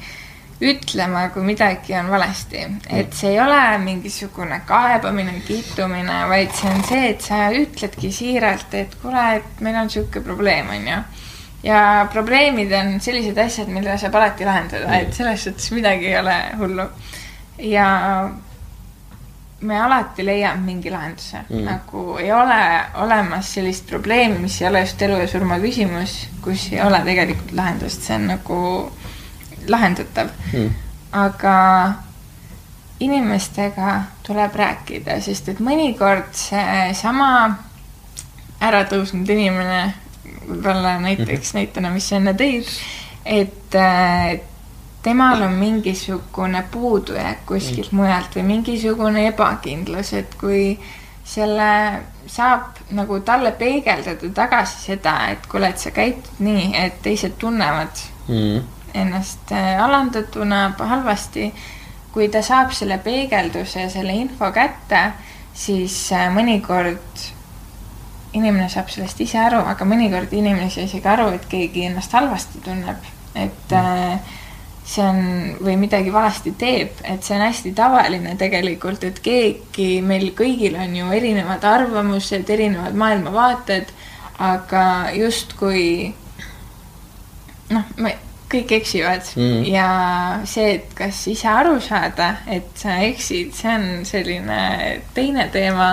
ütlema, 0.62 1.28
kui 1.30 1.44
midagi 1.46 1.94
on 1.98 2.10
valesti. 2.10 2.64
et 2.90 3.14
see 3.14 3.36
ei 3.36 3.40
ole 3.40 3.78
mingisugune 3.84 4.62
kaebamine, 4.66 5.42
kiitumine, 5.46 6.24
vaid 6.30 6.54
see 6.58 6.72
on 6.72 6.84
see, 6.84 7.10
et 7.12 7.22
sa 7.22 7.48
ütledki 7.54 8.12
siiralt, 8.12 8.74
et 8.74 8.98
kuule, 9.02 9.28
et 9.38 9.62
meil 9.62 9.78
on 9.78 9.90
niisugune 9.90 10.26
probleem, 10.26 10.70
on 10.74 10.88
ju. 10.88 10.98
ja 11.64 12.08
probleemid 12.14 12.74
on 12.74 12.98
sellised 13.02 13.38
asjad, 13.38 13.70
mille 13.70 13.98
saab 14.02 14.18
alati 14.18 14.46
lahendada, 14.50 14.98
et 14.98 15.14
selles 15.14 15.46
suhtes 15.46 15.72
midagi 15.78 16.10
ei 16.10 16.20
ole 16.20 16.38
hullu. 16.58 16.90
ja 17.62 17.88
me 19.62 19.80
alati 19.82 20.26
leiame 20.26 20.62
mingi 20.66 20.92
lahenduse 20.94 21.44
mm., 21.50 21.64
nagu 21.66 22.18
ei 22.22 22.32
ole 22.32 22.60
olemas 23.02 23.54
sellist 23.54 23.88
probleemi, 23.90 24.38
mis 24.40 24.62
ei 24.62 24.68
ole 24.68 24.84
just 24.86 25.02
elu 25.02 25.18
ja 25.18 25.28
surma 25.28 25.58
küsimus, 25.60 26.18
kus 26.42 26.68
ei 26.72 26.82
ole 26.82 27.00
tegelikult 27.06 27.54
lahendust, 27.58 28.04
see 28.06 28.16
on 28.20 28.28
nagu 28.34 28.60
lahendatav 29.68 30.30
mm.. 30.54 30.70
aga 31.12 31.56
inimestega 33.00 34.02
tuleb 34.26 34.56
rääkida, 34.58 35.20
sest 35.22 35.50
et 35.54 35.60
mõnikord 35.64 36.30
seesama 36.38 37.32
äratõusnud 38.62 39.30
inimene, 39.30 39.82
võib-olla 40.48 40.98
näiteks 41.02 41.30
mm 41.30 41.42
-hmm. 41.42 41.58
näitena, 41.60 41.92
mis 41.94 42.10
sa 42.10 42.16
enne 42.18 42.34
tõid, 42.34 42.70
et, 43.26 43.76
et 43.76 44.57
temal 45.08 45.42
on 45.42 45.54
mingisugune 45.56 46.64
puudujääk 46.72 47.46
kuskilt 47.48 47.92
mm. 47.92 48.00
mujalt 48.02 48.34
või 48.36 48.44
mingisugune 48.52 49.28
ebakindlus, 49.30 50.12
et 50.20 50.34
kui 50.40 50.74
selle 51.28 51.70
saab 52.28 52.82
nagu 52.96 53.20
talle 53.28 53.54
peegeldada 53.56 54.30
tagasi 54.36 54.82
seda, 54.90 55.16
et 55.32 55.48
kuule, 55.48 55.72
et 55.72 55.80
sa 55.80 55.92
käitud 55.96 56.42
nii, 56.44 56.70
et 56.80 57.00
teised 57.04 57.38
tunnevad 57.40 58.04
mm. 58.28 58.62
ennast 59.00 59.52
äh, 59.56 59.76
alandatuna, 59.84 60.70
halvasti. 60.80 61.52
kui 62.12 62.30
ta 62.34 62.42
saab 62.42 62.72
selle 62.74 62.98
peegelduse 62.98 63.82
ja 63.84 63.90
selle 63.94 64.14
info 64.18 64.50
kätte, 64.52 65.12
siis 65.54 65.96
äh, 66.16 66.32
mõnikord 66.34 67.22
inimene 68.34 68.68
saab 68.74 68.90
sellest 68.90 69.22
ise 69.22 69.40
aru, 69.40 69.62
aga 69.72 69.86
mõnikord 69.86 70.34
inimene 70.34 70.68
ei 70.68 70.74
saa 70.74 70.88
isegi 70.88 71.08
aru, 71.08 71.30
et 71.38 71.46
keegi 71.48 71.86
ennast 71.88 72.16
halvasti 72.18 72.64
tunneb, 72.66 73.08
et 73.36 73.72
mm. 73.72 74.36
See 74.88 75.04
on 75.04 75.18
või 75.60 75.76
midagi 75.82 76.14
valesti 76.14 76.54
teeb, 76.58 77.02
et 77.04 77.26
see 77.26 77.36
on 77.36 77.44
hästi 77.44 77.74
tavaline 77.76 78.38
tegelikult, 78.40 79.04
et 79.04 79.20
keegi, 79.24 79.90
meil 80.02 80.30
kõigil 80.38 80.78
on 80.80 80.96
ju 80.96 81.10
erinevad 81.18 81.66
arvamused, 81.68 82.48
erinevad 82.50 82.96
maailmavaated, 82.96 83.92
aga 84.48 84.86
justkui 85.18 86.14
noh, 87.74 87.84
ma 88.00 88.14
kõik 88.52 88.72
eksivad 88.78 89.28
mm. 89.36 89.64
ja 89.68 89.88
see, 90.48 90.78
et 90.78 90.94
kas 90.96 91.20
ise 91.32 91.50
aru 91.52 91.78
saada, 91.84 92.30
et 92.52 92.70
sa 92.80 92.96
eksid, 93.04 93.52
see 93.56 93.74
on 93.74 94.06
selline 94.08 94.60
teine 95.16 95.48
teema 95.54 95.90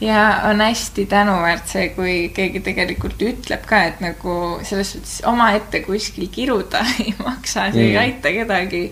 ja 0.00 0.22
on 0.48 0.62
hästi 0.64 1.04
tänuväärt 1.10 1.68
see, 1.68 1.90
kui 1.96 2.16
keegi 2.34 2.62
tegelikult 2.64 3.20
ütleb 3.28 3.68
ka, 3.68 3.82
et 3.90 4.00
nagu 4.04 4.38
selles 4.64 4.94
suhtes 4.96 5.20
omaette 5.28 5.82
kuskil 5.84 6.30
kiruda 6.32 6.84
ei 7.04 7.12
maksa, 7.20 7.68
see 7.74 7.84
mm. 7.84 7.90
ei 7.90 8.00
aita 8.06 8.34
kedagi. 8.40 8.82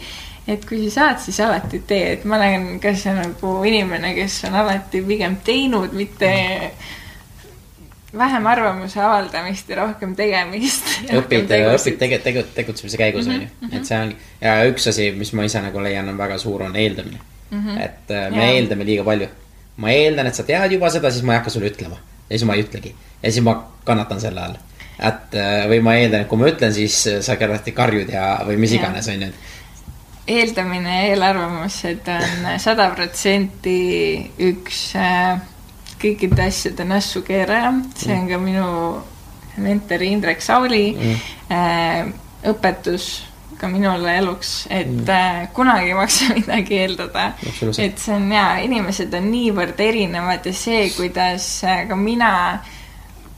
et 0.47 0.69
kui 0.69 0.85
sa 0.85 1.01
saad, 1.01 1.25
siis 1.25 1.41
alati 1.43 1.81
tee, 1.89 2.13
et 2.19 2.29
ma 2.29 2.37
olen 2.37 2.77
ka 2.83 2.93
see 2.95 3.17
nagu 3.17 3.57
inimene, 3.67 4.13
kes 4.19 4.45
on 4.51 4.61
alati 4.61 5.03
pigem 5.09 5.41
teinud, 5.45 5.97
mitte 5.97 6.31
mm 6.37 7.03
vähem 8.19 8.47
arvamuse 8.47 9.01
avaldamist 9.01 9.71
ja 9.71 9.81
rohkem 9.83 10.17
tegemist. 10.17 10.89
õpid, 11.21 11.53
õpid 11.75 11.99
tege-, 12.01 12.21
tegu-, 12.25 12.45
tegutsemise 12.55 13.01
käigus, 13.01 13.29
on 13.31 13.41
ju. 13.41 13.49
Mhm, 13.49 13.73
et 13.77 13.89
see 13.89 14.03
on, 14.03 14.13
ja 14.43 14.59
üks 14.71 14.91
asi, 14.93 15.11
mis 15.17 15.33
ma 15.37 15.47
ise 15.49 15.63
nagu 15.65 15.83
leian, 15.85 16.09
on 16.13 16.21
väga 16.21 16.39
suur, 16.43 16.67
on 16.69 16.77
eeldamine 16.77 17.19
mm. 17.51 17.65
-hmm. 17.65 17.81
et 17.85 18.11
äh, 18.11 18.31
me 18.31 18.45
ja. 18.45 18.53
eeldame 18.53 18.85
liiga 18.85 19.05
palju. 19.05 19.29
ma 19.77 19.91
eeldan, 19.91 20.27
et 20.27 20.35
sa 20.35 20.43
tead 20.43 20.73
juba 20.73 20.91
seda, 20.91 21.11
siis 21.11 21.25
ma 21.25 21.35
ei 21.35 21.39
hakka 21.39 21.51
sulle 21.51 21.69
ütlema. 21.73 21.99
ja 22.31 22.39
siis 22.39 22.47
ma 22.49 22.55
ei 22.55 22.63
ütlegi. 22.63 22.95
ja 23.23 23.33
siis 23.33 23.45
ma 23.45 23.57
kannatan 23.85 24.21
selle 24.21 24.41
all. 24.41 24.57
et 24.99 25.35
äh, 25.35 25.67
või 25.71 25.83
ma 25.83 25.95
eeldan, 25.95 26.21
et 26.25 26.29
kui 26.29 26.39
ma 26.39 26.49
ütlen, 26.49 26.73
siis 26.73 27.03
sa 27.21 27.37
kindlasti 27.37 27.73
karjud 27.73 28.09
ja, 28.13 28.41
või 28.47 28.57
mis 28.57 28.73
iganes, 28.73 29.09
on 29.09 29.23
ju 29.23 29.33
eeldamine 30.27 30.95
ja 30.95 31.03
eelarvamused 31.13 32.09
on 32.11 32.49
sada 32.67 32.91
protsenti 32.95 34.31
üks 34.39 34.89
äh, 34.99 35.39
kõikide 36.07 36.47
asjade 36.47 36.87
nässu 36.87 37.23
keeraja, 37.27 37.73
see 37.99 38.15
on 38.15 38.28
ka 38.31 38.39
minu 38.41 38.66
mentor 39.62 40.05
Indrek 40.05 40.45
Sauli 40.45 40.91
mm. 40.95 41.24
äh, 41.53 42.12
õpetus 42.53 43.24
ka 43.57 43.69
minule 43.73 44.12
eluks, 44.20 44.66
et 44.70 44.91
mm. 44.91 45.53
kunagi 45.57 45.91
ei 45.91 45.97
maksa 45.97 46.33
midagi 46.39 46.81
eeldada. 46.83 47.31
et 47.81 47.99
see 47.99 48.15
on 48.15 48.31
jaa, 48.33 48.57
inimesed 48.66 49.15
on 49.16 49.31
niivõrd 49.33 49.81
erinevad 49.81 50.47
ja 50.47 50.55
see, 50.57 50.89
kuidas 50.97 51.49
ka 51.89 51.97
mina 51.97 52.33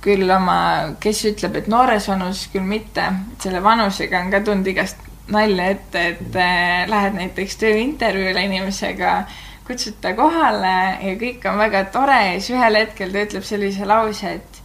küll 0.03 0.31
oma, 0.31 0.61
kes 1.03 1.24
ütleb, 1.32 1.59
et 1.59 1.69
noores 1.70 2.07
vanus 2.11 2.47
küll 2.53 2.66
mitte, 2.66 3.05
selle 3.43 3.62
vanusega 3.62 4.23
on 4.23 4.31
ka 4.35 4.43
tulnud 4.47 4.70
igast 4.70 5.07
nalja 5.28 5.73
ette, 5.74 6.05
et 6.15 6.36
äh, 6.40 6.86
lähed 6.89 7.19
näiteks 7.19 7.59
tööintervjuule 7.61 8.47
inimesega, 8.49 9.19
kutsud 9.28 9.48
ta 10.01 10.15
kohale 10.16 10.77
ja 11.03 11.16
kõik 11.20 11.45
on 11.51 11.59
väga 11.59 11.85
tore 11.93 12.19
ja 12.24 12.39
siis 12.40 12.57
ühel 12.57 12.81
hetkel 12.81 13.12
ta 13.12 13.24
ütleb 13.27 13.45
sellise 13.45 13.89
lause, 13.89 14.32
et 14.39 14.62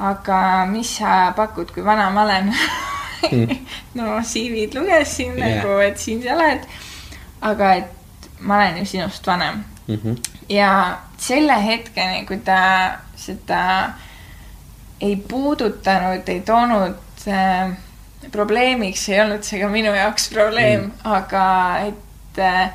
aga 0.00 0.66
mis 0.70 0.96
sa 0.98 1.32
pakud, 1.36 1.72
kui 1.74 1.84
vana 1.84 2.08
ma 2.10 2.24
olen 2.24 2.52
mm. 2.52 3.66
no 3.98 4.20
CV-d 4.24 4.78
lugesin 4.78 5.36
yeah. 5.36 5.58
nagu, 5.60 5.76
et 5.84 5.98
siin 6.00 6.22
sa 6.24 6.36
oled. 6.38 6.64
aga 7.40 7.74
et 7.82 8.30
ma 8.40 8.56
olen 8.56 8.80
ju 8.80 8.86
sinust 8.94 9.26
vanem 9.26 9.64
mm. 9.86 9.98
-hmm. 10.04 10.16
ja 10.48 10.98
selle 11.18 11.56
hetkeni, 11.66 12.26
kui 12.26 12.38
ta 12.38 12.98
seda 13.16 13.92
ei 15.00 15.16
puudutanud, 15.16 16.28
ei 16.28 16.40
toonud 16.40 16.96
äh, 17.28 17.72
probleemiks, 18.32 19.08
ei 19.08 19.20
olnud 19.20 19.42
see 19.44 19.60
ka 19.60 19.68
minu 19.68 19.94
jaoks 19.94 20.28
probleem 20.32 20.80
mm., 20.80 20.92
aga 21.04 21.78
et 21.88 22.38
äh, 22.38 22.70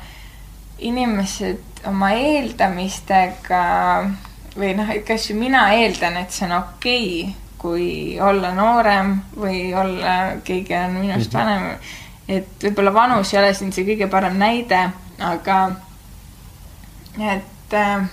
inimesed 0.78 1.86
oma 1.88 2.12
eeldamistega 2.12 3.62
või 4.56 4.72
noh, 4.76 4.90
et 4.92 5.04
kas 5.06 5.30
ju 5.30 5.36
mina 5.38 5.68
eeldan, 5.76 6.16
et 6.20 6.32
see 6.32 6.46
on 6.48 6.56
okei 6.58 7.08
okay, 7.22 7.34
kui 7.60 7.88
olla 8.20 8.52
noorem 8.54 9.16
või 9.36 9.72
olla, 9.74 10.36
keegi 10.44 10.74
on 10.76 11.00
minust 11.00 11.32
-hmm. 11.32 11.38
vanem. 11.38 11.78
et 12.28 12.62
võib-olla 12.62 12.92
vanus 12.94 13.32
ei 13.34 13.38
ole 13.40 13.54
siin 13.54 13.72
see 13.72 13.84
kõige 13.84 14.08
parem 14.10 14.36
näide, 14.38 14.90
aga 15.18 15.70
et 17.20 17.74
äh, 17.74 18.08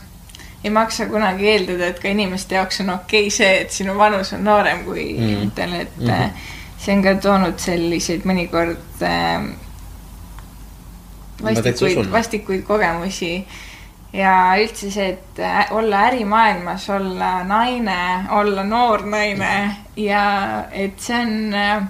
ei 0.63 0.69
maksa 0.69 1.05
kunagi 1.05 1.47
eeldada, 1.47 1.87
et 1.87 1.99
ka 1.99 2.07
inimeste 2.07 2.55
jaoks 2.55 2.79
on 2.81 2.89
okei 2.89 3.27
okay 3.27 3.37
see, 3.37 3.61
et 3.61 3.71
sinu 3.71 3.97
vanus 3.97 4.33
on 4.33 4.43
noorem 4.43 4.85
kui 4.85 5.13
mm 5.13 5.27
-hmm. 5.27 5.51
teil, 5.55 5.73
et 5.73 5.97
mm 5.97 6.07
-hmm. 6.07 6.29
see 6.77 6.95
on 6.95 7.03
ka 7.03 7.15
toonud 7.15 7.59
selliseid 7.59 8.21
mõnikord 8.25 9.01
äh, 9.01 9.43
vastikuid, 11.43 12.11
vastikuid 12.11 12.65
kogemusi. 12.67 13.35
Ja 14.13 14.53
üldse 14.61 14.91
see, 14.93 15.07
et 15.15 15.39
äh, 15.41 15.71
olla 15.73 16.03
ärimaailmas, 16.11 16.85
olla 16.93 17.39
naine, 17.49 18.27
olla 18.29 18.63
noor 18.63 19.01
naine 19.09 19.53
ja 19.97 20.25
et 20.71 20.99
see 21.01 21.17
on 21.17 21.55
äh, 21.57 21.87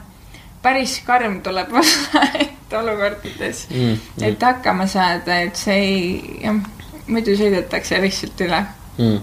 päris 0.63 1.01
karm 1.03 1.41
tuleb 1.43 1.73
olla, 1.81 2.21
et 2.39 2.73
olukordades. 2.79 3.67
Mm, 3.69 3.81
mm. 3.81 4.23
et 4.29 4.43
hakkama 4.47 4.87
saada, 4.87 5.41
et 5.43 5.59
see 5.59 5.75
ei, 5.75 6.05
jah, 6.45 6.63
muidu 7.07 7.35
sõidetakse 7.35 7.99
lihtsalt 8.01 8.45
üle. 8.47 8.61
Mm.. 8.97 9.19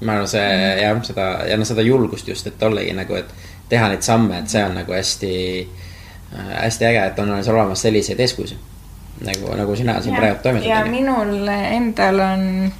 ma 0.00 0.16
arvan, 0.16 0.30
see 0.32 0.46
mm. 0.46 0.80
jah, 0.80 1.04
seda 1.04 1.28
ja 1.50 1.60
noh, 1.60 1.68
seda 1.68 1.84
julgust 1.84 2.32
just, 2.32 2.48
et 2.48 2.64
ollagi 2.64 2.96
nagu, 2.96 3.18
et 3.20 3.36
teha 3.68 3.92
neid 3.92 4.08
samme, 4.08 4.40
et 4.40 4.48
see 4.48 4.64
on 4.64 4.80
nagu 4.80 4.96
hästi 4.96 5.34
äh,, 5.60 6.50
hästi 6.62 6.90
äge, 6.94 7.06
et 7.12 7.22
on 7.26 7.36
olemas 7.36 7.84
selliseid 7.84 8.24
eeskujusid 8.24 8.77
nagu, 9.24 9.54
nagu 9.56 9.76
sina 9.76 10.00
siin 10.02 10.16
praegu 10.16 10.42
toimetad. 10.42 10.68
ja 10.68 10.84
minul 10.86 11.48
endal 11.48 12.20
on 12.20 12.72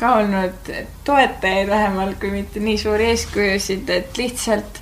ka 0.00 0.14
olnud 0.16 0.70
toetajaid 1.04 1.68
vähemalt, 1.68 2.20
kui 2.20 2.30
mitte 2.30 2.60
nii 2.60 2.78
suuri 2.78 3.10
eeskujusid, 3.12 3.88
et 3.92 4.16
lihtsalt 4.18 4.80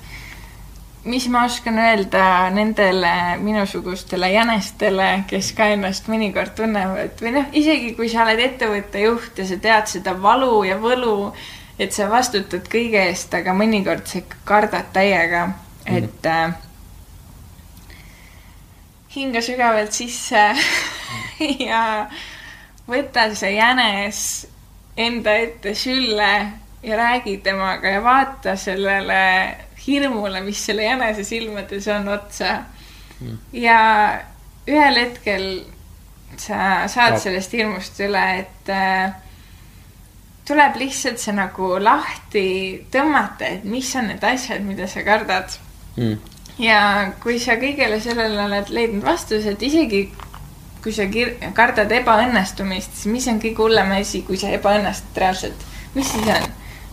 mis 1.09 1.29
ma 1.29 1.45
oskan 1.45 1.79
öelda 1.79 2.51
nendele 2.51 3.13
minusugustele 3.43 4.31
jänestele, 4.31 5.09
kes 5.31 5.53
ka 5.57 5.71
ennast 5.75 6.11
mõnikord 6.11 6.55
tunnevad 6.59 7.23
või 7.23 7.35
noh, 7.39 7.49
isegi 7.57 7.95
kui 7.97 8.11
sa 8.13 8.27
oled 8.27 8.43
ettevõtte 8.45 9.03
juht 9.07 9.41
ja 9.41 9.49
sa 9.49 9.59
tead 9.63 9.91
seda 9.91 10.15
valu 10.23 10.63
ja 10.69 10.79
võlu, 10.83 11.33
et 11.79 11.95
sa 11.97 12.11
vastutad 12.11 12.69
kõige 12.71 13.09
eest, 13.09 13.35
aga 13.35 13.55
mõnikord 13.57 14.07
sa 14.11 14.21
ikka 14.21 14.43
kardad 14.45 14.95
täiega, 14.95 15.51
et 15.87 16.11
mm 16.11 16.31
-hmm 16.31 16.68
hinga 19.15 19.43
sügavalt 19.43 19.95
sisse 19.97 20.43
ja 21.71 21.83
võta 22.89 23.29
see 23.37 23.55
jänes 23.57 24.23
enda 24.99 25.37
ette 25.39 25.75
sülle 25.79 26.33
ja 26.83 26.99
räägi 26.99 27.39
temaga 27.45 27.95
ja 27.97 28.03
vaata 28.05 28.57
sellele 28.57 29.23
hirmule, 29.87 30.41
mis 30.45 30.61
selle 30.67 30.85
jänese 30.85 31.25
silmades 31.25 31.89
on 31.89 32.09
otsa. 32.13 32.59
Mm.. 33.21 33.39
ja 33.53 33.79
ühel 34.69 35.01
hetkel 35.01 35.47
sa 36.39 36.87
saad 36.91 37.17
no. 37.17 37.23
sellest 37.23 37.55
hirmust 37.57 37.99
üle, 38.05 38.25
et 38.45 38.71
äh, 38.71 39.15
tuleb 40.47 40.77
lihtsalt 40.79 41.19
see 41.19 41.35
nagu 41.35 41.73
lahti 41.83 42.49
tõmmata, 42.93 43.49
et 43.57 43.65
mis 43.67 43.91
on 43.99 44.13
need 44.13 44.23
asjad, 44.25 44.63
mida 44.67 44.87
sa 44.91 45.03
kardad. 45.07 45.57
Mm 45.97 46.38
ja 46.59 46.81
kui 47.23 47.39
sa 47.43 47.59
kõigele 47.61 48.01
sellele 48.03 48.45
oled 48.45 48.73
leidnud 48.75 49.05
vastuse, 49.07 49.55
et 49.55 49.63
isegi 49.63 50.09
kui 50.83 50.95
sa 50.95 51.09
kir-, 51.11 51.37
kardad 51.57 51.93
ebaõnnestumist, 51.93 52.95
siis 52.97 53.13
mis 53.13 53.27
on 53.31 53.41
kõige 53.43 53.65
hullem 53.65 53.93
asi, 53.99 54.23
kui 54.27 54.39
sa 54.41 54.51
ebaõnnestud 54.55 55.21
reaalselt, 55.21 55.69
mis 55.97 56.15
siis 56.15 56.31
on? 56.35 56.49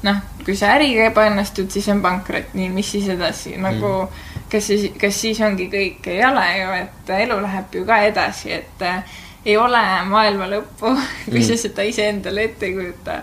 noh, 0.06 0.18
kui 0.46 0.54
sa 0.58 0.76
äriga 0.76 1.08
ebaõnnestud, 1.10 1.72
siis 1.74 1.88
on 1.90 2.02
pankrot, 2.04 2.52
nii, 2.54 2.70
mis 2.74 2.92
siis 2.94 3.08
edasi, 3.10 3.56
nagu 3.58 3.92
mm. 4.04 4.44
kas 4.52 4.68
siis, 4.70 4.84
kas 5.02 5.18
siis 5.18 5.40
ongi 5.42 5.66
kõik, 5.72 6.06
ei 6.14 6.22
ole 6.28 6.44
ju, 6.60 6.68
et 6.84 7.14
elu 7.24 7.40
läheb 7.42 7.80
ju 7.80 7.86
ka 7.88 7.98
edasi, 8.06 8.52
et 8.60 8.86
äh, 8.86 9.18
ei 9.46 9.58
ole 9.58 9.82
maailma 10.10 10.50
lõppu 10.52 10.94
kui 11.32 11.40
mm. 11.40 11.48
sa 11.48 11.58
seda 11.62 11.86
iseendale 11.88 12.50
ette 12.50 12.70
ei 12.70 12.78
kujuta 12.78 13.20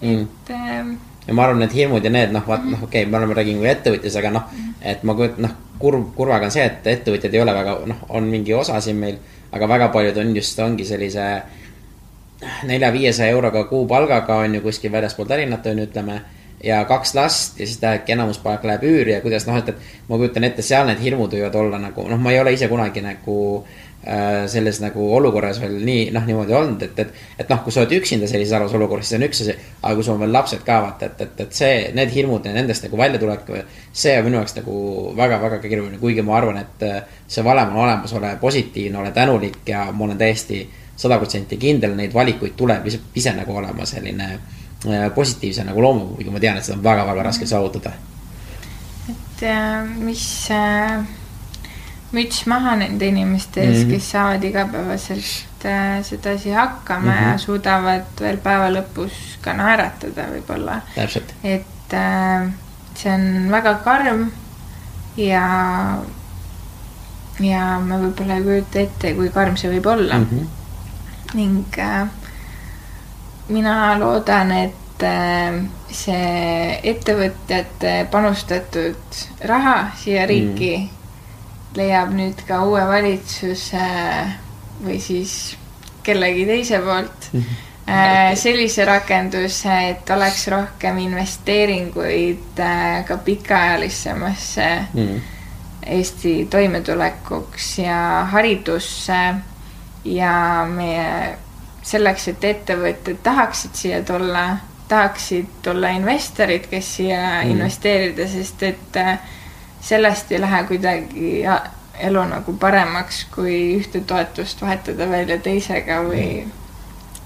mm.. 0.00 0.24
et 0.24 0.52
äh, 0.56 0.94
ja 1.30 1.34
ma 1.38 1.44
arvan, 1.46 1.60
need 1.62 1.74
hirmud 1.78 2.04
ja 2.04 2.10
need 2.10 2.32
noh, 2.34 2.42
vaat 2.42 2.64
noh, 2.66 2.80
okei 2.82 3.04
okay,, 3.04 3.10
me 3.10 3.20
oleme, 3.20 3.36
räägime 3.38 3.62
kui 3.62 3.70
ettevõtjas, 3.70 4.16
aga 4.18 4.32
noh, 4.34 4.48
et 4.82 5.04
ma 5.06 5.14
kujutan, 5.14 5.46
noh, 5.46 5.52
kurb, 5.78 6.08
kurvaga 6.16 6.48
on 6.50 6.54
see, 6.56 6.64
et 6.66 6.88
ettevõtjad 6.90 7.36
ei 7.36 7.42
ole 7.44 7.54
väga, 7.54 7.76
noh, 7.86 8.02
on 8.18 8.26
mingi 8.32 8.56
osa 8.56 8.80
siin 8.82 8.98
meil, 8.98 9.20
aga 9.54 9.68
väga 9.70 9.88
paljud 9.94 10.18
on 10.18 10.34
just, 10.34 10.58
ongi 10.58 10.86
sellise 10.88 11.28
nelja-viiesaja 12.66 13.30
euroga 13.30 13.62
kuupalgaga 13.70 14.40
on 14.42 14.58
ju 14.58 14.64
kuskil 14.64 14.90
väljaspool 14.90 15.28
Tallinnat 15.30 15.70
on 15.70 15.78
ju, 15.78 15.86
ütleme 15.86 16.18
ja 16.64 16.82
kaks 16.88 17.14
last 17.14 17.60
ja 17.60 17.66
siis 17.68 17.78
tähendabki 17.80 18.12
enamus 18.16 18.40
palk 18.42 18.64
läheb 18.66 18.82
üüri 18.88 19.14
ja 19.14 19.20
kuidas 19.22 19.46
noh, 19.46 19.60
et, 19.60 19.70
et 19.70 20.08
ma 20.08 20.18
kujutan 20.18 20.48
ette, 20.48 20.64
seal 20.66 20.88
need 20.88 20.98
hirmud 21.04 21.36
võivad 21.36 21.54
olla 21.62 21.78
nagu 21.78 22.08
noh, 22.10 22.18
ma 22.20 22.34
ei 22.34 22.40
ole 22.42 22.56
ise 22.56 22.68
kunagi 22.68 23.04
nagu 23.04 23.36
Äh, 23.64 23.89
selles 24.00 24.78
nagu 24.80 25.04
olukorras 25.12 25.58
veel 25.60 25.74
nii, 25.84 26.06
noh, 26.14 26.24
niimoodi 26.24 26.54
olnud, 26.56 26.82
et, 26.86 26.98
et, 27.02 27.10
et 27.42 27.50
noh, 27.52 27.58
kui 27.60 27.74
sa 27.74 27.82
oled 27.82 27.92
üksinda 27.98 28.28
sellises 28.30 28.54
halvas 28.56 28.72
olukorras, 28.78 29.10
siis 29.10 29.18
on 29.18 29.26
üks 29.26 29.42
asi, 29.44 29.56
aga 29.82 29.92
kui 29.98 30.06
sul 30.06 30.14
on 30.14 30.22
veel 30.24 30.32
lapsed 30.32 30.62
ka, 30.64 30.78
vaata, 30.86 31.10
et, 31.10 31.20
et, 31.26 31.42
et 31.44 31.58
see, 31.58 31.74
need 31.96 32.12
hirmud 32.14 32.48
ja 32.48 32.54
nendest 32.56 32.86
nagu 32.86 32.96
väljatulek, 33.00 33.50
see 33.92 34.14
on 34.16 34.24
minu 34.30 34.40
jaoks 34.40 34.56
nagu 34.56 34.78
väga-väga 35.20 35.60
keeruline, 35.66 36.00
kuigi 36.00 36.24
ma 36.24 36.38
arvan, 36.38 36.62
et 36.62 36.86
äh, 36.88 37.20
see 37.28 37.44
valem 37.44 37.76
on 37.76 37.84
olemas, 37.84 38.16
ole 38.16 38.32
positiivne, 38.40 39.02
ole 39.04 39.12
tänulik 39.16 39.60
ja 39.68 39.84
ma 39.92 40.08
olen 40.08 40.20
täiesti 40.24 40.62
sada 40.96 41.20
protsenti 41.20 41.60
kindel, 41.60 41.92
neid 41.96 42.16
valikuid 42.16 42.56
tuleb 42.56 42.88
ise, 42.88 43.04
ise 43.20 43.36
nagu 43.36 43.60
olema 43.60 43.84
selline 43.88 44.32
äh, 44.32 45.08
positiivse 45.14 45.68
nagu 45.68 45.84
loomuga, 45.84 46.16
kuigi 46.16 46.32
ma 46.32 46.40
tean, 46.40 46.56
et 46.56 46.64
seda 46.64 46.80
on 46.80 46.88
väga-väga 46.88 47.28
raske 47.28 47.52
saavutada. 47.52 47.92
et 49.12 49.48
mis 50.00 50.28
äh 50.56 51.19
müts 52.12 52.46
maha 52.50 52.74
nende 52.76 53.06
inimeste 53.06 53.62
ees 53.62 53.76
mm, 53.76 53.82
-hmm. 53.82 53.92
kes 53.94 54.10
saavad 54.10 54.44
igapäevaselt 54.44 55.64
äh, 55.64 56.04
sedasi 56.04 56.50
hakkama 56.50 57.12
mm 57.12 57.18
-hmm. 57.18 57.32
ja 57.32 57.38
suudavad 57.38 58.20
veel 58.20 58.36
päeva 58.36 58.70
lõpus 58.70 59.12
ka 59.40 59.52
naeratada 59.52 60.26
võib-olla. 60.34 60.80
et 61.44 61.94
äh, 61.94 62.52
see 62.94 63.12
on 63.14 63.50
väga 63.50 63.74
karm 63.74 64.30
ja, 65.16 65.44
ja 67.40 67.78
ma 67.78 67.98
võib-olla 67.98 68.34
ei 68.34 68.42
kujuta 68.42 68.78
ette, 68.78 69.14
kui 69.14 69.30
karm 69.30 69.56
see 69.56 69.70
võib 69.70 69.86
olla 69.86 70.18
mm. 70.18 70.26
-hmm. 70.30 70.46
ning 71.34 71.78
äh, 71.78 72.08
mina 73.48 73.98
loodan, 73.98 74.52
et 74.52 75.02
äh, 75.02 75.62
see 75.90 76.80
ettevõtjate 76.82 78.06
panustatud 78.10 79.20
raha 79.44 79.90
siia 79.96 80.26
riiki 80.26 80.78
mm 80.78 80.99
leiab 81.76 82.14
nüüd 82.14 82.44
ka 82.48 82.62
uue 82.66 82.82
valitsuse 82.86 83.88
või 84.84 84.98
siis 85.02 85.34
kellegi 86.02 86.46
teise 86.48 86.80
poolt 86.84 87.28
mm 87.32 87.40
-hmm. 87.40 88.36
sellise 88.36 88.84
rakenduse, 88.84 89.74
et 89.90 90.10
oleks 90.10 90.46
rohkem 90.48 90.98
investeeringuid 90.98 92.58
äh, 92.58 93.04
ka 93.04 93.16
pikaajalisemasse 93.16 94.70
mm. 94.94 95.20
Eesti 95.86 96.46
toimetulekuks 96.50 97.78
ja 97.78 98.26
haridusse 98.30 99.34
ja 100.04 100.66
meie 100.68 101.36
selleks, 101.82 102.28
et 102.28 102.44
ettevõtted 102.44 103.22
tahaksid 103.22 103.74
siia 103.74 104.02
tulla, 104.02 104.56
tahaksid 104.88 105.46
tulla 105.62 105.88
investorid, 105.88 106.68
kes 106.70 106.96
siia 106.96 107.42
mm 107.42 107.50
investeerida, 107.50 108.28
sest 108.28 108.62
et 108.62 108.96
äh, 108.96 109.18
sellest 109.80 110.32
ei 110.32 110.40
lähe 110.40 110.64
kuidagi 110.68 111.44
elu 112.00 112.24
nagu 112.30 112.54
paremaks, 112.60 113.24
kui 113.34 113.56
ühte 113.78 114.00
toetust 114.06 114.62
vahetada 114.62 115.08
välja 115.10 115.38
teisega 115.42 116.00
või 116.06 116.46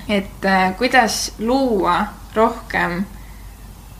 et 0.08 0.44
äh, 0.44 0.76
kuidas 0.78 1.32
luua 1.38 2.00
rohkem 2.34 3.04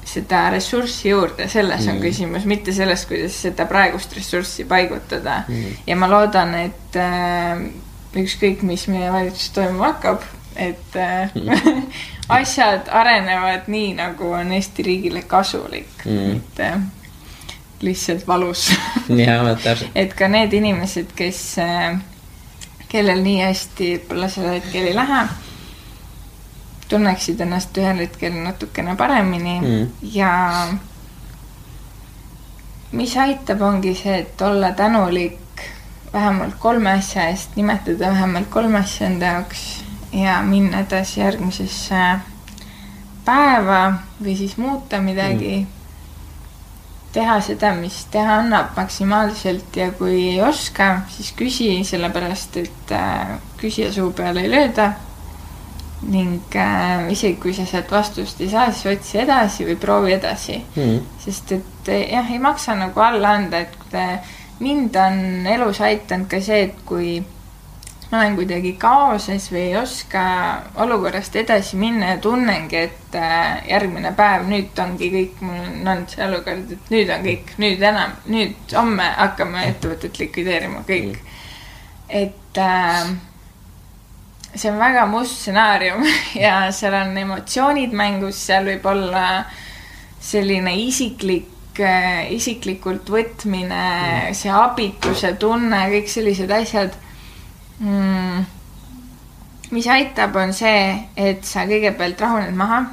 seda 0.05 0.51
ressurssi 0.53 1.09
juurde, 1.09 1.49
selles 1.49 1.87
on 1.89 1.97
mm. 1.97 2.03
küsimus, 2.03 2.45
mitte 2.45 2.75
selles, 2.77 3.07
kuidas 3.09 3.39
seda 3.47 3.65
praegust 3.71 4.13
ressurssi 4.17 4.67
paigutada 4.69 5.43
mm.. 5.49 5.77
ja 5.87 5.97
ma 5.97 6.11
loodan, 6.11 6.55
et 6.61 6.99
äh, 7.01 7.63
ükskõik, 8.21 8.63
mis 8.67 8.85
meie 8.93 9.09
valitsuses 9.13 9.55
toimuma 9.57 9.95
hakkab, 9.95 10.27
et 10.61 10.99
äh, 11.01 11.33
mm. 11.33 11.87
asjad 12.41 12.91
arenevad 12.93 13.71
nii, 13.73 13.95
nagu 14.03 14.35
on 14.37 14.53
Eesti 14.59 14.85
riigile 14.87 15.25
kasulik 15.31 16.05
mm., 16.05 16.37
mitte 16.37 16.71
lihtsalt 17.83 18.27
valus 18.27 18.69
et 19.95 20.15
ka 20.15 20.29
need 20.29 20.53
inimesed, 20.53 21.15
kes 21.17 21.41
äh,, 21.59 21.99
kellel 22.89 23.23
nii 23.25 23.41
hästi 23.43 23.91
võib-olla 23.95 24.31
sellel 24.31 24.61
hetkel 24.61 24.91
ei 24.91 24.95
lähe 24.95 25.25
tunneksid 26.89 27.41
ennast 27.41 27.77
ühel 27.81 28.05
hetkel 28.05 28.35
natukene 28.45 28.97
paremini 28.97 29.55
mm. 29.61 29.87
ja 30.15 30.33
mis 32.95 33.17
aitab, 33.19 33.63
ongi 33.67 33.95
see, 33.99 34.21
et 34.23 34.43
olla 34.43 34.71
tänulik 34.77 35.65
vähemalt 36.13 36.55
kolme 36.63 36.93
asja 36.93 37.27
eest, 37.29 37.57
nimetada 37.57 38.13
vähemalt 38.13 38.49
kolme 38.51 38.79
asja 38.79 39.09
enda 39.09 39.33
jaoks 39.33 39.65
ja 40.15 40.43
minna 40.47 40.85
edasi 40.85 41.21
järgmisesse 41.21 42.03
päeva 43.25 43.81
või 44.23 44.37
siis 44.39 44.57
muuta 44.61 45.01
midagi 45.03 45.57
mm. 45.57 45.74
Teha 47.15 47.39
seda, 47.45 47.73
mis 47.79 48.05
teha 48.11 48.41
annab 48.43 48.75
maksimaalselt 48.77 49.77
ja 49.79 49.91
kui 49.95 50.17
ei 50.33 50.41
oska, 50.43 51.05
siis 51.15 51.33
küsi, 51.39 51.69
sellepärast 51.87 52.59
et 52.63 52.95
äh, 52.95 53.37
küsija 53.61 53.93
suu 53.95 54.11
peale 54.17 54.45
ei 54.45 54.51
lööda. 54.53 54.93
Ning 56.05 56.57
äh, 56.61 57.07
isegi 57.15 57.39
kui 57.41 57.55
sa 57.57 57.65
sealt 57.69 57.93
vastust 57.95 58.43
ei 58.45 58.51
saa, 58.53 58.67
siis 58.73 58.99
otsi 58.99 59.23
edasi 59.23 59.69
või 59.69 59.79
proovi 59.81 60.17
edasi. 60.19 60.59
Mm.. 60.77 61.05
sest 61.23 61.55
et 61.57 61.93
eh, 61.95 62.09
jah, 62.13 62.33
ei 62.33 62.43
maksa 62.43 62.75
nagu 62.77 63.01
alla 63.01 63.37
anda, 63.39 63.63
et 63.65 63.97
äh, 63.97 64.35
mind 64.61 64.99
on 65.01 65.47
elus 65.55 65.81
aidanud 65.81 66.29
ka 66.31 66.43
see, 66.43 66.67
et 66.69 66.83
kui 66.89 67.17
ma 68.15 68.21
olen 68.21 68.37
kuidagi 68.39 68.77
kaoses 68.79 69.49
või 69.51 69.61
ei 69.73 69.73
oska 69.75 70.21
olukorrast 70.85 71.35
edasi 71.41 71.75
minna 71.81 72.13
ja 72.13 72.19
tunnengi, 72.23 72.83
et 72.87 73.17
äh, 73.19 73.65
järgmine 73.67 74.13
päev, 74.15 74.45
nüüd 74.47 74.79
ongi 74.79 75.09
kõik, 75.11 75.41
mul 75.43 75.57
on 75.59 75.81
olnud 75.83 76.15
see 76.15 76.23
olukord, 76.29 76.71
et 76.77 76.93
nüüd 76.95 77.11
on 77.11 77.25
kõik, 77.27 77.51
nüüd 77.59 77.83
enam, 77.83 78.15
nüüd 78.31 78.75
homme 78.79 79.09
hakkame 79.17 79.67
ettevõtet 79.73 80.21
likvideerima, 80.23 80.85
kõik. 80.87 81.19
Et 82.07 82.61
äh, 82.63 83.11
see 84.55 84.71
on 84.71 84.79
väga 84.79 85.09
must 85.11 85.41
stsenaarium 85.41 86.07
ja 86.45 86.69
seal 86.71 86.95
on 87.01 87.19
emotsioonid 87.19 87.97
mängus, 87.99 88.39
seal 88.47 88.71
võib 88.71 88.87
olla 88.95 89.25
selline 90.23 90.77
isiklik, 90.85 91.83
äh, 91.83 92.31
isiklikult 92.37 93.11
võtmine 93.11 94.31
see 94.39 94.55
abituse 94.55 95.35
tunne, 95.43 95.89
kõik 95.97 96.15
sellised 96.15 96.55
asjad 96.63 96.95
mm.. 97.79 98.45
mis 99.71 99.89
aitab, 99.89 100.37
on 100.37 100.53
see, 100.57 100.93
et 101.17 101.45
sa 101.47 101.67
kõigepealt 101.71 102.21
rahuned 102.21 102.55
maha 102.57 102.85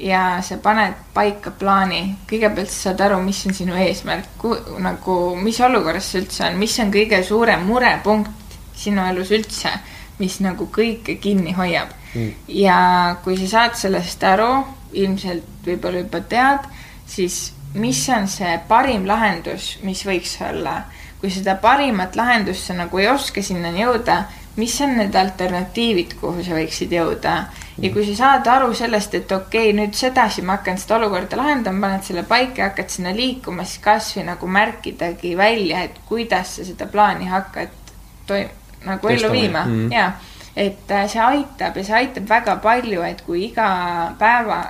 ja 0.00 0.40
sa 0.42 0.56
paned 0.62 0.96
paika 1.14 1.52
plaani, 1.52 2.02
kõigepealt 2.30 2.72
sa 2.72 2.90
saad 2.90 3.04
aru, 3.08 3.20
mis 3.22 3.44
on 3.46 3.54
sinu 3.54 3.76
eesmärk, 3.76 4.44
nagu 4.80 5.16
mis 5.36 5.60
olukorras 5.60 6.10
see 6.10 6.24
üldse 6.24 6.46
on, 6.48 6.58
mis 6.58 6.78
on 6.80 6.92
kõige 6.94 7.22
suurem 7.26 7.66
murepunkt 7.68 8.58
sinu 8.80 9.04
elus 9.10 9.32
üldse 9.36 9.74
mis 10.20 10.38
nagu 10.44 10.68
kõike 10.72 11.16
kinni 11.20 11.54
hoiab. 11.56 11.94
Mm.. 12.10 12.30
ja 12.58 12.78
kui 13.24 13.38
sa 13.38 13.48
saad 13.54 13.76
sellest 13.78 14.24
aru, 14.26 14.50
ilmselt 14.98 15.66
võib-olla 15.66 16.02
juba 16.02 16.20
tead, 16.26 16.66
siis 17.06 17.52
mis 17.78 18.00
on 18.10 18.26
see 18.30 18.56
parim 18.68 19.06
lahendus, 19.06 19.76
mis 19.86 20.02
võiks 20.06 20.34
olla. 20.42 20.82
Kui 21.20 21.30
seda 21.30 21.54
parimat 21.60 22.16
lahendust 22.16 22.66
sa 22.66 22.74
nagu 22.74 22.98
ei 22.98 23.08
oska 23.08 23.42
sinnani 23.42 23.82
jõuda, 23.82 24.22
mis 24.56 24.76
on 24.80 24.96
need 24.98 25.14
alternatiivid, 25.16 26.14
kuhu 26.20 26.44
sa 26.44 26.56
võiksid 26.56 26.92
jõuda 26.96 27.34
ja 27.80 27.90
kui 27.92 28.04
sa 28.08 28.16
saad 28.16 28.48
aru 28.50 28.72
sellest, 28.76 29.14
et 29.14 29.32
okei 29.32 29.70
okay,, 29.70 29.76
nüüd 29.76 29.96
sedasi 29.96 30.42
ma 30.42 30.58
hakkan 30.58 30.80
seda 30.80 30.98
olukorda 30.98 31.38
lahendama, 31.40 31.86
paned 31.86 32.08
selle 32.08 32.24
paika 32.28 32.64
ja 32.64 32.70
hakkad 32.70 32.92
sinna 32.92 33.12
liikuma, 33.16 33.64
siis 33.68 33.84
kasvõi 33.84 34.26
nagu 34.28 34.48
märkidagi 34.48 35.36
välja, 35.38 35.84
et 35.88 36.00
kuidas 36.08 36.56
sa 36.58 36.66
seda 36.66 36.88
plaani 36.90 37.30
hakkad 37.30 37.94
toim-, 38.28 38.52
nagu 38.84 39.08
ellu 39.08 39.32
viima 39.32 39.64
mm 39.64 39.78
-hmm. 39.78 39.94
ja 39.94 40.12
et 40.56 40.90
äh, 40.90 41.08
see 41.08 41.22
aitab 41.22 41.76
ja 41.76 41.84
see 41.84 41.96
aitab 41.96 42.28
väga 42.28 42.56
palju, 42.56 43.02
et 43.02 43.22
kui 43.22 43.44
iga 43.44 43.70
päeva, 44.18 44.64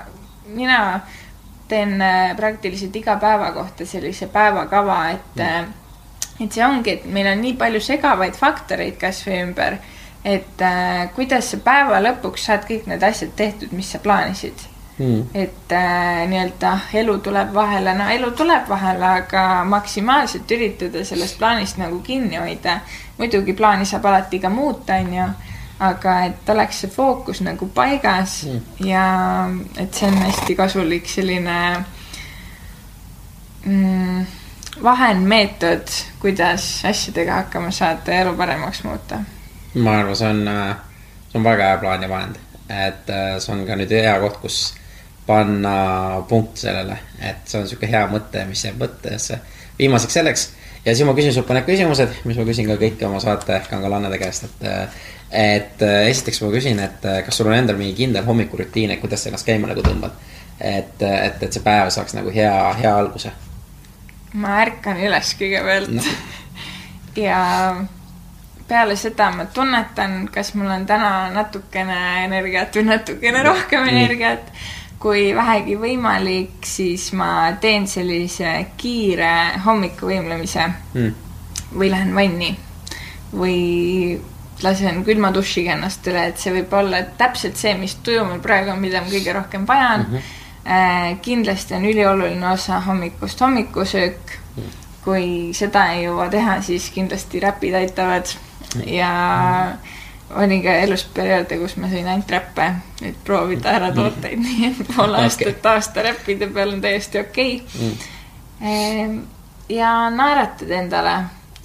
mina 0.47 1.01
teen 1.69 2.03
äh, 2.03 2.37
praktiliselt 2.37 2.97
iga 2.97 3.17
päeva 3.17 3.53
kohta 3.53 3.87
sellise 3.87 4.27
päevakava, 4.27 5.09
et 5.11 5.37
mm. 5.37 5.73
Et 6.41 6.53
see 6.53 6.65
ongi, 6.65 6.97
et 6.97 7.07
meil 7.13 7.29
on 7.29 7.41
nii 7.43 7.57
palju 7.61 7.83
segavaid 7.85 8.37
faktoreid 8.39 8.97
kasvõi 9.01 9.43
ümber, 9.45 9.77
et 10.25 10.63
äh, 10.65 11.09
kuidas 11.17 11.53
sa 11.53 11.61
päeva 11.65 12.01
lõpuks 12.01 12.47
saad 12.49 12.65
kõik 12.69 12.89
need 12.89 13.05
asjad 13.05 13.35
tehtud, 13.37 13.75
mis 13.77 13.93
sa 13.93 14.01
plaanisid. 14.03 14.69
Mm.. 15.01 15.23
et 15.33 15.73
äh, 15.73 16.27
nii-öelda 16.29 16.71
elu 17.01 17.15
tuleb 17.25 17.55
vahele, 17.55 17.95
no 17.97 18.05
elu 18.13 18.35
tuleb 18.37 18.67
vahele, 18.69 19.07
aga 19.23 19.45
maksimaalselt 19.65 20.51
üritada 20.53 21.05
sellest 21.09 21.39
plaanist 21.41 21.79
nagu 21.81 22.03
kinni 22.05 22.37
hoida. 22.37 22.83
Muidugi 23.17 23.55
plaani 23.57 23.89
saab 23.89 24.11
alati 24.11 24.43
ka 24.43 24.51
muuta, 24.53 24.99
onju, 25.01 25.29
aga 25.81 26.19
et 26.29 26.53
oleks 26.53 26.83
see 26.83 26.93
fookus 26.93 27.41
nagu 27.41 27.71
paigas 27.73 28.43
mm. 28.45 28.85
ja 28.85 29.07
et 29.81 29.97
see 29.97 30.11
on 30.11 30.21
hästi 30.21 30.57
kasulik 30.59 31.09
selline 31.09 31.57
mm, 33.65 34.27
vahendmeetod, 34.83 35.89
kuidas 36.21 36.85
asjadega 36.89 37.35
hakkama 37.35 37.71
saada 37.71 38.15
ja 38.15 38.21
elu 38.27 38.35
paremaks 38.37 38.85
muuta. 38.85 39.19
ma 39.75 39.99
arvan, 40.01 40.17
see 40.17 40.29
on, 40.29 40.45
see 41.29 41.39
on 41.39 41.45
väga 41.45 41.73
hea 41.73 41.79
plaan 41.79 42.03
ja 42.03 42.09
vahend, 42.09 42.37
et 42.69 43.11
äh, 43.11 43.35
see 43.39 43.55
on 43.55 43.67
ka 43.67 43.77
nüüd 43.79 43.93
hea 43.95 44.15
koht, 44.21 44.41
kus 44.43 44.61
panna 45.27 46.23
punkt 46.29 46.59
sellele, 46.59 46.97
et 47.23 47.45
see 47.47 47.61
on 47.61 47.69
sihuke 47.69 47.91
hea 47.91 48.07
mõte, 48.11 48.45
mis 48.49 48.65
jääb 48.65 48.81
mõttesse. 48.81 49.39
viimaseks 49.79 50.19
selleks 50.19 50.49
ja 50.85 50.95
siis 50.95 51.07
ma 51.07 51.15
küsin 51.17 51.35
sult 51.35 51.51
mõned 51.51 51.67
küsimused, 51.69 52.17
mis 52.29 52.39
ma 52.41 52.47
küsin 52.49 52.69
ka 52.71 52.77
kõiki 52.81 53.07
oma 53.09 53.21
saate 53.23 53.61
kangalannade 53.71 54.19
käest, 54.21 54.49
et. 54.49 54.97
et 55.31 55.83
esiteks 56.11 56.41
ma 56.43 56.51
küsin, 56.55 56.81
et 56.83 57.05
kas 57.27 57.37
sul 57.37 57.51
on 57.51 57.55
endal 57.55 57.79
mingi 57.79 57.95
kindel 58.01 58.25
hommikurutiin, 58.27 58.91
et 58.91 59.03
kuidas 59.03 59.23
sa 59.23 59.31
ennast 59.31 59.47
käima 59.47 59.71
nagu 59.71 59.85
tõmbad. 59.87 60.17
et, 60.61 61.03
et, 61.03 61.43
et 61.43 61.53
see 61.53 61.63
päev 61.65 61.89
saaks 61.95 62.13
nagu 62.19 62.33
hea, 62.35 62.53
hea 62.81 62.97
alguse. 62.97 63.31
Ma 64.33 64.61
ärkan 64.63 65.01
üles 65.03 65.33
kõigepealt 65.39 65.95
no. 65.97 66.03
ja 67.19 67.41
peale 68.71 68.97
seda 68.97 69.31
ma 69.35 69.49
tunnetan, 69.51 70.29
kas 70.33 70.55
mul 70.55 70.71
on 70.71 70.87
täna 70.87 71.31
natukene 71.35 72.25
energiat 72.25 72.77
või 72.77 72.87
natukene 72.93 73.43
rohkem 73.43 73.89
energiat 73.91 74.53
kui 75.01 75.31
vähegi 75.35 75.79
võimalik, 75.81 76.61
siis 76.69 77.09
ma 77.17 77.51
teen 77.61 77.89
sellise 77.89 78.53
kiire 78.79 79.61
hommikuvõimlemise 79.65 80.67
mm. 80.69 81.15
või 81.73 81.89
lähen 81.91 82.13
vanni 82.15 82.51
või 83.33 83.57
lasen 84.63 85.01
külma 85.07 85.31
dušiga 85.33 85.73
ennast 85.73 86.07
üle, 86.11 86.27
et 86.31 86.39
see 86.39 86.53
võib 86.53 86.75
olla 86.77 87.01
täpselt 87.19 87.57
see, 87.57 87.73
mis 87.81 87.97
tuju 88.05 88.27
mul 88.29 88.43
praegu 88.45 88.75
on, 88.75 88.83
mida 88.83 89.01
ma 89.01 89.09
kõige 89.09 89.35
rohkem 89.35 89.67
vajan 89.67 90.05
mm. 90.05 90.15
-hmm. 90.15 90.37
Äh, 90.67 91.17
kindlasti 91.23 91.75
on 91.75 91.85
ülioluline 91.89 92.51
osa 92.53 92.81
hommikust 92.85 93.41
hommikusöök 93.41 94.35
mm.. 94.57 94.75
kui 95.05 95.25
seda 95.57 95.87
ei 95.95 96.05
jõua 96.05 96.29
teha, 96.29 96.59
siis 96.63 96.91
kindlasti 96.93 97.41
räpid 97.41 97.75
aitavad 97.79 98.29
ja 98.87 99.13
oli 100.37 100.61
ka 100.63 100.75
elus 100.85 101.07
perioode, 101.15 101.57
kus 101.59 101.79
ma 101.81 101.89
sõin 101.89 102.07
ainult 102.07 102.31
räppe, 102.31 102.67
et 103.03 103.17
proovida 103.25 103.73
ära 103.79 103.89
tooteid 103.97 104.37
mm., 104.37 104.47
nii 104.51 104.69
et 104.69 104.93
pool 104.93 105.17
aastat 105.23 105.57
okay. 105.57 105.73
aasta 105.73 106.05
räppide 106.07 106.51
peal 106.53 106.77
on 106.77 106.85
täiesti 106.85 107.23
okei 107.25 107.57
okay. 107.63 107.89
mm.. 107.89 108.15
Ehm, 108.61 109.19
ja 109.73 109.95
naeratad 110.13 110.77
endale 110.77 111.17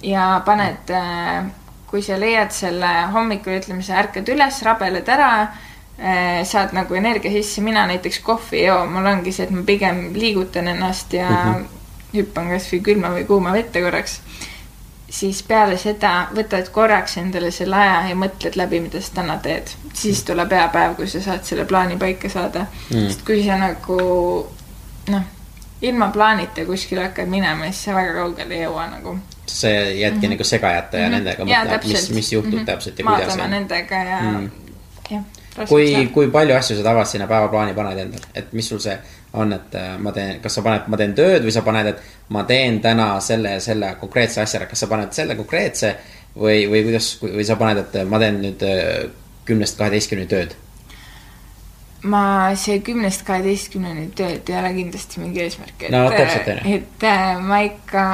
ja 0.02 0.40
paned, 0.44 0.88
äh, 0.96 1.44
kui 1.86 2.02
sa 2.02 2.16
leiad 2.20 2.56
selle 2.56 2.92
hommikul, 3.12 3.60
ütleme, 3.60 3.84
sa 3.84 4.00
ärkad 4.00 4.28
üles, 4.32 4.64
rabeled 4.64 5.08
ära, 5.08 5.30
saad 6.44 6.74
nagu 6.76 6.94
energia 6.94 7.30
sisse, 7.32 7.60
mina 7.64 7.86
näiteks 7.86 8.18
kohvi 8.20 8.58
ei 8.58 8.66
joo, 8.66 8.86
mul 8.86 9.06
ongi 9.06 9.32
see, 9.32 9.44
et 9.44 9.50
ma 9.50 9.62
pigem 9.64 10.10
liigutan 10.14 10.68
ennast 10.68 11.12
ja 11.12 11.30
mm 11.30 11.54
-hmm. 11.54 11.64
hüppan 12.16 12.50
kasvõi 12.52 12.80
külma 12.82 13.08
või 13.14 13.24
kuuma 13.26 13.52
vette 13.52 13.80
korraks 13.80 14.20
siis 15.10 15.42
peale 15.42 15.76
seda 15.78 16.26
võtad 16.36 16.68
korraks 16.74 17.16
endale 17.16 17.50
selle 17.54 17.76
aja 17.76 18.08
ja 18.08 18.16
mõtled 18.18 18.56
läbi, 18.58 18.80
mida 18.80 19.00
sa 19.00 19.14
täna 19.20 19.38
teed. 19.42 19.70
siis 19.94 20.22
tuleb 20.24 20.50
hea 20.52 20.68
päev, 20.68 20.96
kui 20.96 21.08
sa 21.08 21.20
saad 21.20 21.44
selle 21.44 21.64
plaani 21.64 21.96
paika 21.96 22.28
saada 22.28 22.66
mm.. 22.90 23.06
sest 23.08 23.22
kui 23.26 23.44
sa 23.46 23.56
nagu 23.56 23.96
noh, 25.08 25.22
ilma 25.82 26.08
plaanita 26.12 26.64
kuskile 26.64 27.02
hakkad 27.06 27.28
minema, 27.28 27.64
siis 27.64 27.84
sa 27.84 27.94
väga 27.94 28.12
kaugele 28.14 28.54
ei 28.54 28.62
jõua 28.64 28.90
nagu. 28.90 29.18
see 29.46 29.94
jätki 30.00 30.28
nagu 30.28 30.44
segajate 30.44 30.98
ja 30.98 31.08
nendega 31.08 31.44
Mhm. 31.44 31.50
Jaa, 31.50 31.64
mõtlema, 31.64 31.92
mis, 31.92 32.10
mis 32.10 32.32
juhtub 32.32 32.54
Mhm. 32.60 32.66
täpselt 32.66 32.98
ja 32.98 33.04
kuidas 33.04 33.26
maadlema 33.26 33.48
nendega 33.48 33.94
ja 33.94 34.20
Mm. 34.20 34.42
jah. 34.44 34.65
kui, 35.68 36.08
kui 36.12 36.28
palju 36.32 36.56
asju 36.56 36.76
sa 36.78 36.84
tavaliselt 36.84 37.16
sinna 37.16 37.28
päevaplaani 37.30 37.74
paned 37.76 38.02
endale, 38.02 38.32
et 38.34 38.52
mis 38.56 38.68
sul 38.68 38.80
see 38.82 38.96
on, 39.36 39.52
et 39.56 39.74
äh, 39.76 39.94
ma 40.00 40.12
teen, 40.16 40.40
kas 40.44 40.58
sa 40.58 40.64
paned, 40.64 40.90
ma 40.92 40.98
teen 41.00 41.14
tööd 41.16 41.44
või 41.44 41.54
sa 41.54 41.62
paned, 41.66 41.90
et 41.92 42.30
ma 42.34 42.44
teen 42.48 42.80
täna 42.84 43.08
selle 43.24 43.56
ja 43.56 43.62
selle 43.64 43.94
konkreetse 44.00 44.42
asja 44.44 44.60
ära, 44.60 44.68
kas 44.70 44.84
sa 44.84 44.90
paned 44.90 45.16
selle 45.16 45.36
konkreetse 45.38 45.94
või, 46.36 46.66
või 46.70 46.84
kuidas, 46.88 47.10
või 47.24 47.48
sa 47.48 47.58
paned, 47.60 47.82
et 47.84 47.98
ma 48.08 48.20
teen 48.22 48.40
nüüd 48.44 48.64
äh, 48.66 49.10
kümnest 49.48 49.78
kaheteistkümneni 49.80 50.30
tööd? 50.30 50.56
ma, 52.06 52.22
see 52.60 52.78
kümnest 52.86 53.24
kaheteistkümneni 53.26 54.10
tööd 54.16 54.50
ei 54.50 54.58
ole 54.60 54.72
kindlasti 54.76 55.22
mingi 55.22 55.42
eesmärk, 55.42 55.88
et 55.88 55.94
No 55.94 56.06
täpselt, 56.12 56.52
et 56.68 57.06
äh, 57.08 57.38
ma 57.42 57.62
ikka 57.66 58.04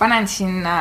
panen 0.00 0.28
sinna 0.28 0.74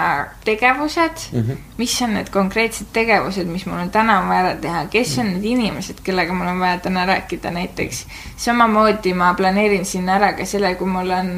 tegevused 0.46 1.20
mm, 1.32 1.40
Mhm. 1.40 1.52
-hmm. 1.52 1.58
mis 1.78 2.02
on 2.02 2.14
need 2.14 2.30
konkreetsed 2.32 2.88
tegevused, 2.94 3.46
mis 3.48 3.66
mul 3.66 3.80
on 3.80 3.90
täna 3.91 4.22
vaja 4.28 4.40
ära 4.46 4.56
teha, 4.62 4.86
kes 4.91 5.18
on 5.20 5.34
need 5.34 5.44
inimesed, 5.46 6.00
kellega 6.04 6.34
mul 6.34 6.48
on 6.48 6.60
vaja 6.60 6.78
täna 6.80 7.06
rääkida 7.06 7.52
näiteks. 7.52 8.06
samamoodi 8.38 9.14
ma 9.14 9.34
planeerin 9.34 9.86
sinna 9.86 10.16
ära 10.16 10.34
ka 10.34 10.46
selle, 10.46 10.76
kui 10.76 10.88
mul 10.88 11.10
on, 11.12 11.30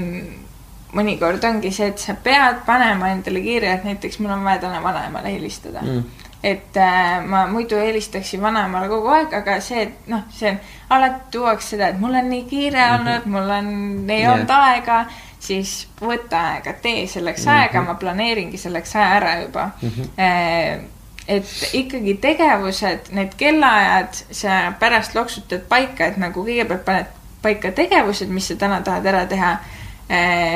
mõnikord 0.94 1.44
ongi 1.48 1.72
see, 1.72 1.88
et 1.88 2.00
sa 2.00 2.14
pead 2.24 2.66
panema 2.66 3.08
endale 3.14 3.42
kirja, 3.42 3.74
et 3.78 3.84
näiteks 3.88 4.20
mul 4.20 4.32
on 4.36 4.44
vaja 4.44 4.60
täna 4.66 4.84
vanaemale 4.84 5.32
helistada 5.34 5.82
mm.. 5.82 6.04
et 6.44 6.78
äh, 6.78 7.24
ma 7.26 7.46
muidu 7.48 7.76
helistaksin 7.80 8.42
vanaemale 8.42 8.88
kogu 8.92 9.08
aeg, 9.08 9.34
aga 9.34 9.60
see, 9.62 9.82
et 9.88 10.08
noh, 10.12 10.24
see 10.36 10.52
alati 10.90 11.32
tuuakse 11.32 11.76
seda, 11.76 11.88
et 11.94 12.00
mul 12.00 12.16
on 12.20 12.30
nii 12.30 12.44
kiire 12.50 12.82
olnud, 12.98 13.26
mul 13.26 13.50
on, 13.58 13.70
ei 14.10 14.22
Jah. 14.22 14.34
olnud 14.34 14.50
aega, 14.58 15.06
siis 15.42 15.88
võta 16.02 16.42
aega, 16.54 16.74
tee 16.74 17.08
selleks 17.08 17.46
mm 17.46 17.52
-hmm. 17.52 17.62
aega, 17.62 17.82
ma 17.82 17.96
planeeringi 17.96 18.58
selleks 18.58 18.96
aja 18.96 19.08
ära 19.18 19.36
juba 19.42 19.70
mm. 19.82 19.90
-hmm. 19.90 20.86
et 21.28 21.70
ikkagi 21.74 22.14
tegevused, 22.14 23.12
need 23.12 23.34
kellaajad, 23.38 24.24
sa 24.32 24.74
pärast 24.80 25.16
loksutad 25.16 25.66
paika, 25.70 26.06
et 26.06 26.18
nagu 26.18 26.46
kõigepealt 26.46 26.86
paned 26.86 27.06
paika 27.42 27.72
tegevused, 27.72 28.30
mis 28.30 28.48
sa 28.48 28.56
täna 28.56 28.82
tahad 28.82 29.06
ära 29.06 29.26
teha, 29.26 29.58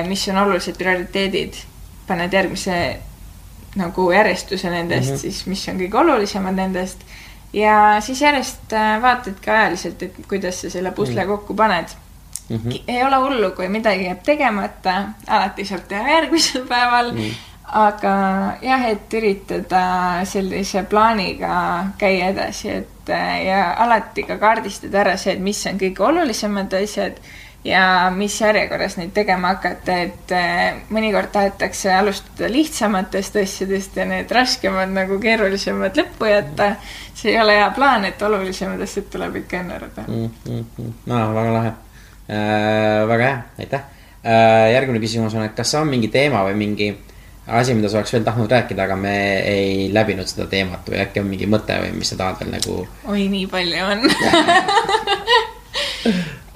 mis 0.07 0.27
on 0.27 0.37
olulised 0.37 0.77
prioriteedid, 0.77 1.55
paned 2.07 2.33
järgmise 2.33 2.99
nagu 3.75 4.11
järjestuse 4.11 4.69
nendest 4.69 5.09
mm, 5.09 5.15
-hmm. 5.15 5.21
siis 5.21 5.45
mis 5.45 5.67
on 5.67 5.79
kõige 5.79 5.97
olulisemad 5.97 6.55
nendest 6.55 6.99
ja 7.53 7.97
siis 7.99 8.21
järjest 8.21 8.73
äh, 8.73 9.01
vaatadki 9.01 9.49
ajaliselt, 9.49 10.03
et 10.03 10.15
kuidas 10.29 10.61
sa 10.61 10.69
selle 10.69 10.91
pusle 10.91 11.21
-hmm. 11.21 11.27
kokku 11.27 11.53
paned 11.53 11.87
mm. 12.49 12.57
-hmm. 12.57 12.81
ei 12.87 13.03
ole 13.03 13.15
hullu, 13.15 13.51
kui 13.51 13.69
midagi 13.69 14.05
jääb 14.05 14.23
tegemata, 14.23 14.95
alati 15.27 15.65
saab 15.65 15.87
teha 15.87 16.09
järgmisel 16.09 16.67
päeval 16.73 17.11
mm. 17.11 17.31
aga 17.85 18.15
jah, 18.61 18.89
et 18.89 19.13
üritada 19.13 19.85
sellise 20.25 20.83
plaaniga 20.83 21.85
käia 21.97 22.29
edasi, 22.33 22.69
et 22.69 23.09
ja 23.45 23.73
alati 23.77 24.23
ka 24.23 24.37
kaardistada 24.37 24.99
ära 24.99 25.17
see, 25.17 25.33
et 25.33 25.41
mis 25.41 25.65
on 25.69 25.81
kõige 25.81 26.03
olulisemad 26.03 26.73
asjad 26.73 27.19
ja 27.65 28.11
mis 28.15 28.41
järjekorras 28.41 28.97
neid 28.97 29.13
tegema 29.13 29.55
hakata, 29.55 29.97
et 30.05 30.33
mõnikord 30.93 31.31
tahetakse 31.33 31.93
alustada 31.93 32.49
lihtsamatest 32.51 33.39
asjadest 33.41 33.97
ja 33.97 34.05
need 34.09 34.31
raskemad 34.31 34.93
nagu 34.93 35.17
keerulisemad 35.21 35.97
lõppu 35.97 36.29
jätta. 36.29 36.75
see 37.13 37.31
ei 37.31 37.39
ole 37.41 37.55
hea 37.57 37.71
plaan, 37.71 38.05
et 38.05 38.21
olulisemad 38.21 38.81
asjad 38.81 39.09
tuleb 39.11 39.41
ikka 39.41 39.57
enne 39.57 39.75
ära 39.75 39.89
teha. 39.95 40.07
mm. 40.07 40.29
-hmm. 40.45 40.93
no 41.05 41.33
väga 41.33 41.53
lahe 41.53 41.73
väga 42.27 43.27
hea, 43.27 43.41
aitäh 43.59 43.83
äh,. 44.25 44.71
järgmine 44.73 45.01
küsimus 45.03 45.35
on, 45.37 45.45
et 45.45 45.53
kas 45.57 45.75
on 45.77 45.91
mingi 45.91 46.09
teema 46.13 46.41
või 46.47 46.55
mingi 46.57 46.87
asi, 47.47 47.73
mida 47.77 47.89
sa 47.89 47.97
oleks 47.99 48.13
veel 48.13 48.23
tahtnud 48.25 48.51
rääkida, 48.51 48.83
aga 48.87 48.95
me 48.97 49.39
ei 49.45 49.93
läbinud 49.93 50.27
seda 50.29 50.47
teemat 50.49 50.89
või 50.89 50.99
äkki 51.03 51.19
on 51.21 51.27
mingi 51.29 51.47
mõte 51.49 51.73
või 51.83 51.91
mis 51.99 52.09
sa 52.09 52.15
tahad 52.17 52.35
veel 52.41 52.51
nagu 52.55 52.87
oi, 53.05 53.27
nii 53.29 53.47
palju 53.51 53.85
on. 53.85 53.99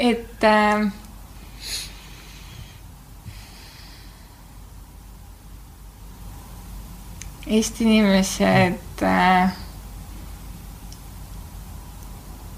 et 0.10 0.44
äh, 0.50 0.90
Eesti 7.50 7.84
inimesed 7.86 9.02
äh, 9.02 9.52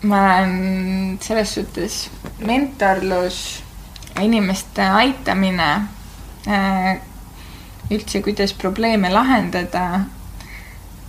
ma 0.03 0.22
olen 0.38 1.18
selles 1.22 1.53
suhtes 1.53 2.10
mentorlus 2.45 3.64
inimeste 4.22 4.82
aitamine 4.82 5.69
äh, 6.48 6.98
üldse, 7.91 8.22
kuidas 8.22 8.53
probleeme 8.53 9.11
lahendada, 9.11 10.06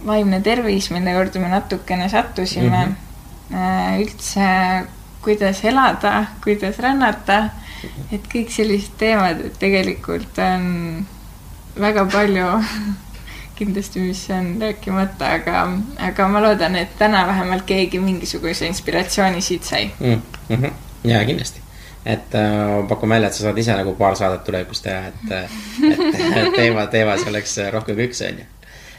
vaimne 0.07 0.43
tervis, 0.43 0.91
mille 0.91 1.15
juurde 1.15 1.41
me 1.41 1.49
natukene 1.49 2.09
sattusime 2.09 2.87
mm, 2.87 2.97
-hmm. 3.53 4.03
üldse 4.03 4.49
kuidas 5.23 5.65
elada, 5.65 6.27
kuidas 6.43 6.79
rännata, 6.83 7.39
et 8.13 8.25
kõik 8.31 8.51
sellised 8.51 8.97
teemad, 8.99 9.41
et 9.47 9.59
tegelikult 9.59 10.39
on 10.43 11.07
väga 11.79 12.05
palju 12.11 12.49
kindlasti, 13.63 14.01
mis 14.03 14.23
on 14.35 14.55
rääkimata, 14.61 15.33
aga, 15.39 15.65
aga 16.09 16.29
ma 16.29 16.43
loodan, 16.43 16.77
et 16.81 16.97
täna 16.99 17.23
vähemalt 17.27 17.67
keegi 17.69 18.01
mingisuguse 18.03 18.67
inspiratsiooni 18.67 19.41
siit 19.41 19.65
sai. 19.65 19.91
mm. 20.01 20.23
-hmm. 20.51 20.73
ja 21.05 21.25
kindlasti, 21.25 21.61
et 22.07 22.35
äh, 22.35 22.89
pakun 22.89 23.09
välja, 23.09 23.29
et 23.29 23.35
sa 23.35 23.43
saad 23.43 23.59
ise 23.59 23.77
nagu 23.77 23.95
paar 23.95 24.17
saadet 24.17 24.45
tulevikus 24.45 24.83
teha, 24.83 25.07
et, 25.07 25.31
et 25.93 26.53
teema, 26.61 26.87
teema 26.87 27.17
siis 27.17 27.29
oleks 27.29 27.57
rohkem 27.73 27.97
kui 27.97 28.09
üks, 28.11 28.25
on 28.29 28.39
ju. 28.39 28.45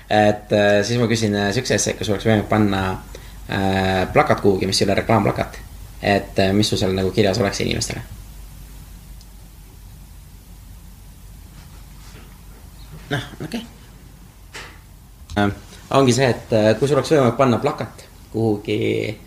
et 0.10 0.54
äh, 0.54 0.80
siis 0.84 1.00
ma 1.00 1.08
küsin 1.08 1.36
äh, 1.36 1.52
siukse 1.54 1.76
asja, 1.76 1.94
et 1.94 2.00
kas 2.00 2.10
oleks 2.10 2.26
võimalik 2.26 2.50
panna 2.50 2.82
äh, 3.52 4.08
plakat 4.14 4.42
kuhugi, 4.42 4.66
mis 4.66 4.82
ei 4.82 4.88
ole 4.88 4.96
reklaamplakat. 5.02 5.60
et 6.02 6.40
äh, 6.40 6.54
mis 6.54 6.70
sul 6.70 6.78
seal 6.78 6.96
nagu 6.96 7.12
kirjas 7.12 7.40
oleks 7.40 7.60
inimestele? 7.60 8.02
noh, 13.10 13.32
okei 13.44 13.60
okay.. 13.60 13.73
Ongi 15.90 16.14
see, 16.14 16.30
et 16.30 16.54
äh, 16.54 16.74
kui 16.80 16.88
sul 16.88 16.98
oleks 16.98 17.12
võimalik 17.14 17.38
panna 17.38 17.60
plakat 17.62 18.10
kuhugi 18.34 19.20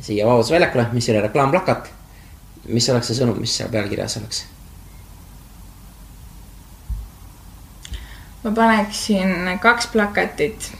siia 0.00 0.26
Vabaduse 0.26 0.54
väljakule, 0.54 0.86
mis 0.92 1.08
ei 1.08 1.16
ole 1.16 1.26
reklaamplakat, 1.26 1.90
mis 2.68 2.88
oleks 2.90 3.10
see 3.10 3.18
sõnum, 3.18 3.38
mis 3.42 3.54
seal 3.58 3.70
peal 3.72 3.90
kirjas 3.90 4.18
oleks? 4.20 4.44
ma 8.42 8.50
paneksin 8.50 9.50
kaks 9.62 9.86
plakatit. 9.92 10.72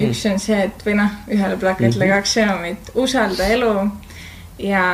üks 0.00 0.22
on 0.30 0.38
see, 0.40 0.62
et 0.68 0.84
või 0.86 0.94
noh, 0.96 1.16
ühele 1.28 1.56
plakatile 1.60 2.04
mm 2.04 2.10
-hmm. 2.10 2.14
kaks 2.16 2.36
sõnumit, 2.38 2.92
usalda 2.94 3.48
elu 3.56 3.74
ja 4.58 4.84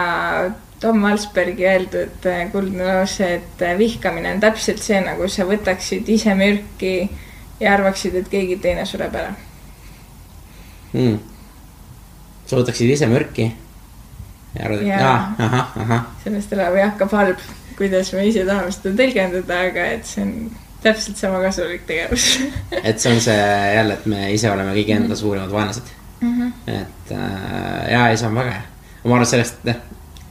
Tom 0.81 1.03
Valsbergi 1.03 1.67
öeldud 1.67 2.27
äh, 2.27 2.51
kuldne 2.53 2.85
lause, 2.87 3.35
et 3.35 3.63
äh, 3.63 3.79
vihkamine 3.79 4.35
on 4.35 4.41
täpselt 4.41 4.83
see, 4.83 5.01
nagu 5.01 5.29
sa 5.29 5.47
võtaksid 5.47 6.09
ise 6.09 6.35
mürki 6.35 7.11
ja 7.61 7.75
arvaksid, 7.75 8.15
et 8.21 8.29
keegi 8.33 8.59
teine 8.63 8.87
sureb 8.87 9.15
ära. 9.15 9.33
mm.. 10.93 11.19
sa 12.47 12.61
võtaksid 12.61 12.95
ise 12.95 13.09
mürki 13.11 13.51
ja 14.55 14.65
arvad, 14.65 14.83
et 14.83 14.89
jaa, 14.93 15.19
ahah, 15.39 15.77
ahah. 15.85 16.07
sellest 16.25 16.55
elab 16.57 16.79
Jakob 16.79 17.13
Halb, 17.13 17.45
kuidas 17.79 18.13
me 18.17 18.25
ise 18.29 18.47
tahame 18.49 18.73
seda 18.75 18.95
tõlgendada, 19.03 19.61
aga 19.71 19.91
et 19.99 20.09
see 20.09 20.25
on 20.25 20.33
täpselt 20.83 21.21
sama 21.21 21.43
kasulik 21.43 21.85
tegevus 21.89 22.31
et 22.89 22.99
see 23.01 23.13
on 23.13 23.23
see 23.23 23.45
jälle, 23.75 23.99
et 23.99 24.09
me 24.11 24.33
ise 24.35 24.51
oleme 24.53 24.75
kõigi 24.79 24.97
enda 24.97 25.19
suurimad 25.19 25.53
vaenlased. 25.53 25.95
mm. 26.21 26.35
-hmm. 26.41 26.81
et 26.81 27.13
äh, 27.13 27.93
jaa, 27.93 28.09
ei, 28.09 28.17
see 28.17 28.31
on 28.31 28.41
väga 28.41 28.57
hea. 28.57 28.67
ma 29.05 29.15
arvan, 29.15 29.27
et 29.27 29.35
sellest, 29.35 29.65
jah, 29.65 29.83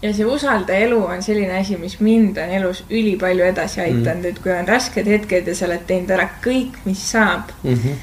ja 0.02 0.14
see 0.14 0.26
usalda 0.30 0.76
elu 0.78 0.99
on 1.06 1.24
selline 1.26 1.57
asi, 1.60 1.78
mis 1.82 1.99
mind 2.03 2.38
on 2.41 2.53
elus 2.60 2.84
ülipalju 2.90 3.45
edasi 3.48 3.82
aidanud 3.82 4.28
mm., 4.28 4.32
et 4.32 4.41
kui 4.44 4.53
on 4.53 4.68
rasked 4.69 5.10
hetked 5.10 5.48
ja 5.49 5.56
sa 5.57 5.65
oled 5.69 5.86
teinud 5.90 6.14
ära 6.14 6.28
kõik, 6.44 6.82
mis 6.86 7.02
saab 7.11 7.53
mm 7.64 7.74
-hmm. 7.74 7.95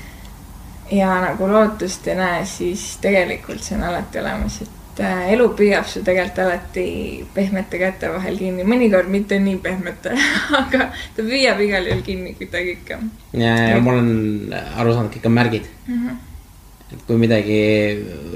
ja 0.98 1.20
nagu 1.28 1.48
lootust 1.50 2.08
ei 2.08 2.16
näe, 2.18 2.44
siis 2.44 2.96
tegelikult 3.00 3.62
see 3.62 3.78
on 3.78 3.84
alati 3.90 4.18
olemas, 4.18 4.60
et 4.62 5.00
äh, 5.00 5.32
elu 5.36 5.48
püüab 5.58 5.86
su 5.86 6.02
tegelikult 6.02 6.38
alati 6.46 7.26
pehmete 7.34 7.78
käte 7.78 8.12
vahel 8.12 8.38
kinni, 8.38 8.64
mõnikord 8.64 9.08
mitte 9.08 9.38
nii 9.38 9.56
pehmete, 9.56 10.18
aga 10.62 10.90
ta 11.16 11.22
püüab 11.22 11.60
igal 11.60 11.86
juhul 11.86 12.02
kinni 12.02 12.34
kuidagi 12.34 12.78
ikka 12.80 12.98
ja, 13.32 13.56
ja 13.70 13.80
ma 13.80 13.90
olen 13.92 14.54
aru 14.76 14.94
saanud, 14.94 15.12
kõik 15.14 15.26
on 15.26 15.32
märgid 15.32 15.70
mm. 15.86 15.94
-hmm. 15.94 16.33
Kui 17.06 17.18
midagi 17.20 17.58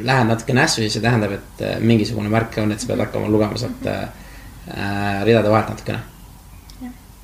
läheb 0.05 0.29
natuke 0.29 0.55
nässu, 0.57 0.83
siis 0.83 0.97
see 0.97 1.05
tähendab, 1.05 1.35
et 1.39 1.65
äh, 1.65 1.81
mingisugune 1.81 2.31
märk 2.33 2.61
on, 2.63 2.73
et 2.73 2.83
sa 2.83 2.91
pead 2.91 3.03
hakkama 3.05 3.31
lugema 3.33 3.59
sealt 3.61 3.89
äh, 3.89 4.07
äh, 4.75 5.25
ridade 5.29 5.51
vahelt 5.53 5.75
natukene. 5.75 6.05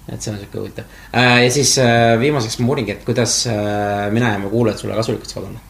et 0.05 0.21
see 0.21 0.33
on 0.35 0.37
sihuke 0.37 0.59
huvitav 0.61 0.85
äh,. 1.17 1.45
ja 1.47 1.51
siis 1.51 1.79
äh, 1.81 2.19
viimaseks 2.21 2.59
ma 2.61 2.69
uuringi, 2.69 2.93
et 2.93 3.07
kuidas 3.07 3.47
äh, 3.49 4.11
mina 4.13 4.35
ja 4.35 4.43
mu 4.43 4.51
kuulajad 4.53 4.83
sulle 4.83 4.99
kasulikud 4.99 5.31
saavad 5.31 5.49
olla. 5.49 5.61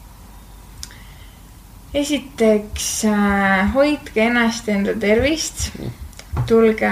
esiteks 1.93 2.89
äh, 3.07 3.73
hoidke 3.73 4.27
ennast 4.27 4.67
ja 4.67 4.75
enda 4.75 4.97
tervist, 4.99 5.69
tulge 6.47 6.91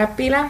räpile 0.00 0.48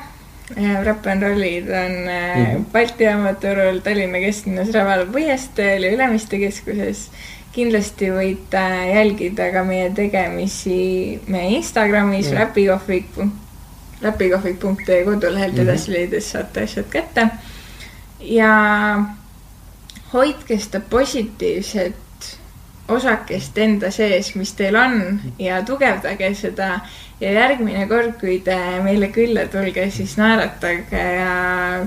Rap 0.84 1.06
n 1.06 1.22
Rollid 1.22 1.68
on 1.68 1.92
mm. 1.92 2.44
-hmm. 2.44 2.64
Balti 2.72 3.04
jaama 3.04 3.32
turul 3.34 3.78
Tallinna 3.80 4.18
kesklinnas 4.20 4.68
Rävala 4.74 5.06
põhjasteel 5.06 5.84
ja 5.84 5.92
Ülemiste 5.92 6.38
keskuses. 6.38 7.10
Kindlasti 7.54 8.10
võite 8.10 8.62
jälgida 8.90 9.50
ka 9.54 9.64
meie 9.64 9.90
tegemisi 9.94 11.20
meie 11.26 11.56
Instagramis 11.58 12.30
mm. 12.30 12.38
räpikohvik, 12.38 13.18
räpikohvik.ee 14.02 15.04
kodulehelt 15.04 15.54
Mhm. 15.54 15.62
edasi 15.62 15.92
leides 15.92 16.30
saate 16.30 16.64
asjad 16.68 16.88
kätte. 16.90 17.28
ja 18.20 19.04
hoidke 20.12 20.58
seda 20.58 20.80
positiivset 20.80 21.94
osakest 22.88 23.58
enda 23.58 23.90
sees, 23.90 24.34
mis 24.34 24.52
teil 24.52 24.76
on 24.76 25.20
ja 25.38 25.62
tugevdage 25.62 26.34
seda 26.34 26.80
ja 27.20 27.32
järgmine 27.32 27.86
kord, 27.88 28.18
kui 28.20 28.38
te 28.44 28.56
meile 28.84 29.08
külla 29.08 29.46
tulge, 29.52 29.88
siis 29.90 30.16
naeratage 30.20 31.04
ja 31.16 31.86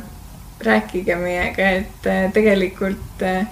rääkige 0.65 1.15
meiega, 1.15 1.69
et 1.69 2.07
äh, 2.09 2.31
tegelikult 2.33 3.21
äh, 3.21 3.45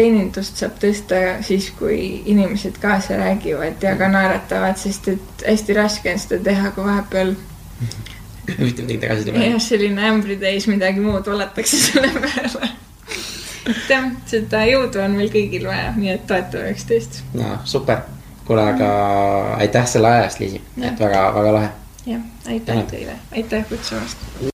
teenindust 0.00 0.60
saab 0.60 0.80
tõsta 0.80 1.20
siis, 1.46 1.70
kui 1.78 1.98
inimesed 2.32 2.80
kaasa 2.80 3.20
räägivad 3.20 3.84
ja 3.84 3.94
ka 4.00 4.08
naeratavad, 4.08 4.80
sest 4.80 5.12
et 5.12 5.44
hästi 5.46 5.76
raske 5.76 6.14
on 6.14 6.22
seda 6.24 6.40
teha, 6.50 6.72
kui 6.76 6.86
vahepeal 6.86 7.36
mitte 8.58 8.82
midagi 8.82 9.00
tagasi 9.00 9.20
ei 9.20 9.32
tule 9.32 9.46
jah, 9.46 9.62
selline 9.62 10.06
ämbritäis 10.10 10.68
midagi 10.70 11.00
muud 11.00 11.26
valatakse 11.26 11.76
selle 11.76 12.10
peale. 12.16 12.70
et 13.70 13.90
jah, 13.92 14.08
seda 14.30 14.62
jõudu 14.68 15.02
on 15.04 15.18
meil 15.18 15.32
kõigil 15.32 15.66
vaja, 15.70 15.92
nii 15.96 16.14
et 16.14 16.26
toetame 16.30 16.72
üksteist. 16.74 17.22
no 17.34 17.58
super, 17.64 18.04
kuule, 18.48 18.64
aga 18.74 18.92
aitäh 19.58 19.90
selle 19.90 20.14
aja 20.14 20.28
eest, 20.28 20.40
Liisi, 20.42 20.62
et 20.80 21.04
väga-väga 21.04 21.58
lahe. 21.58 21.74
jah, 22.06 22.24
aitäh 22.48 22.86
teile, 22.94 23.18
aitäh 23.36 23.68
kutsumast. 23.68 24.50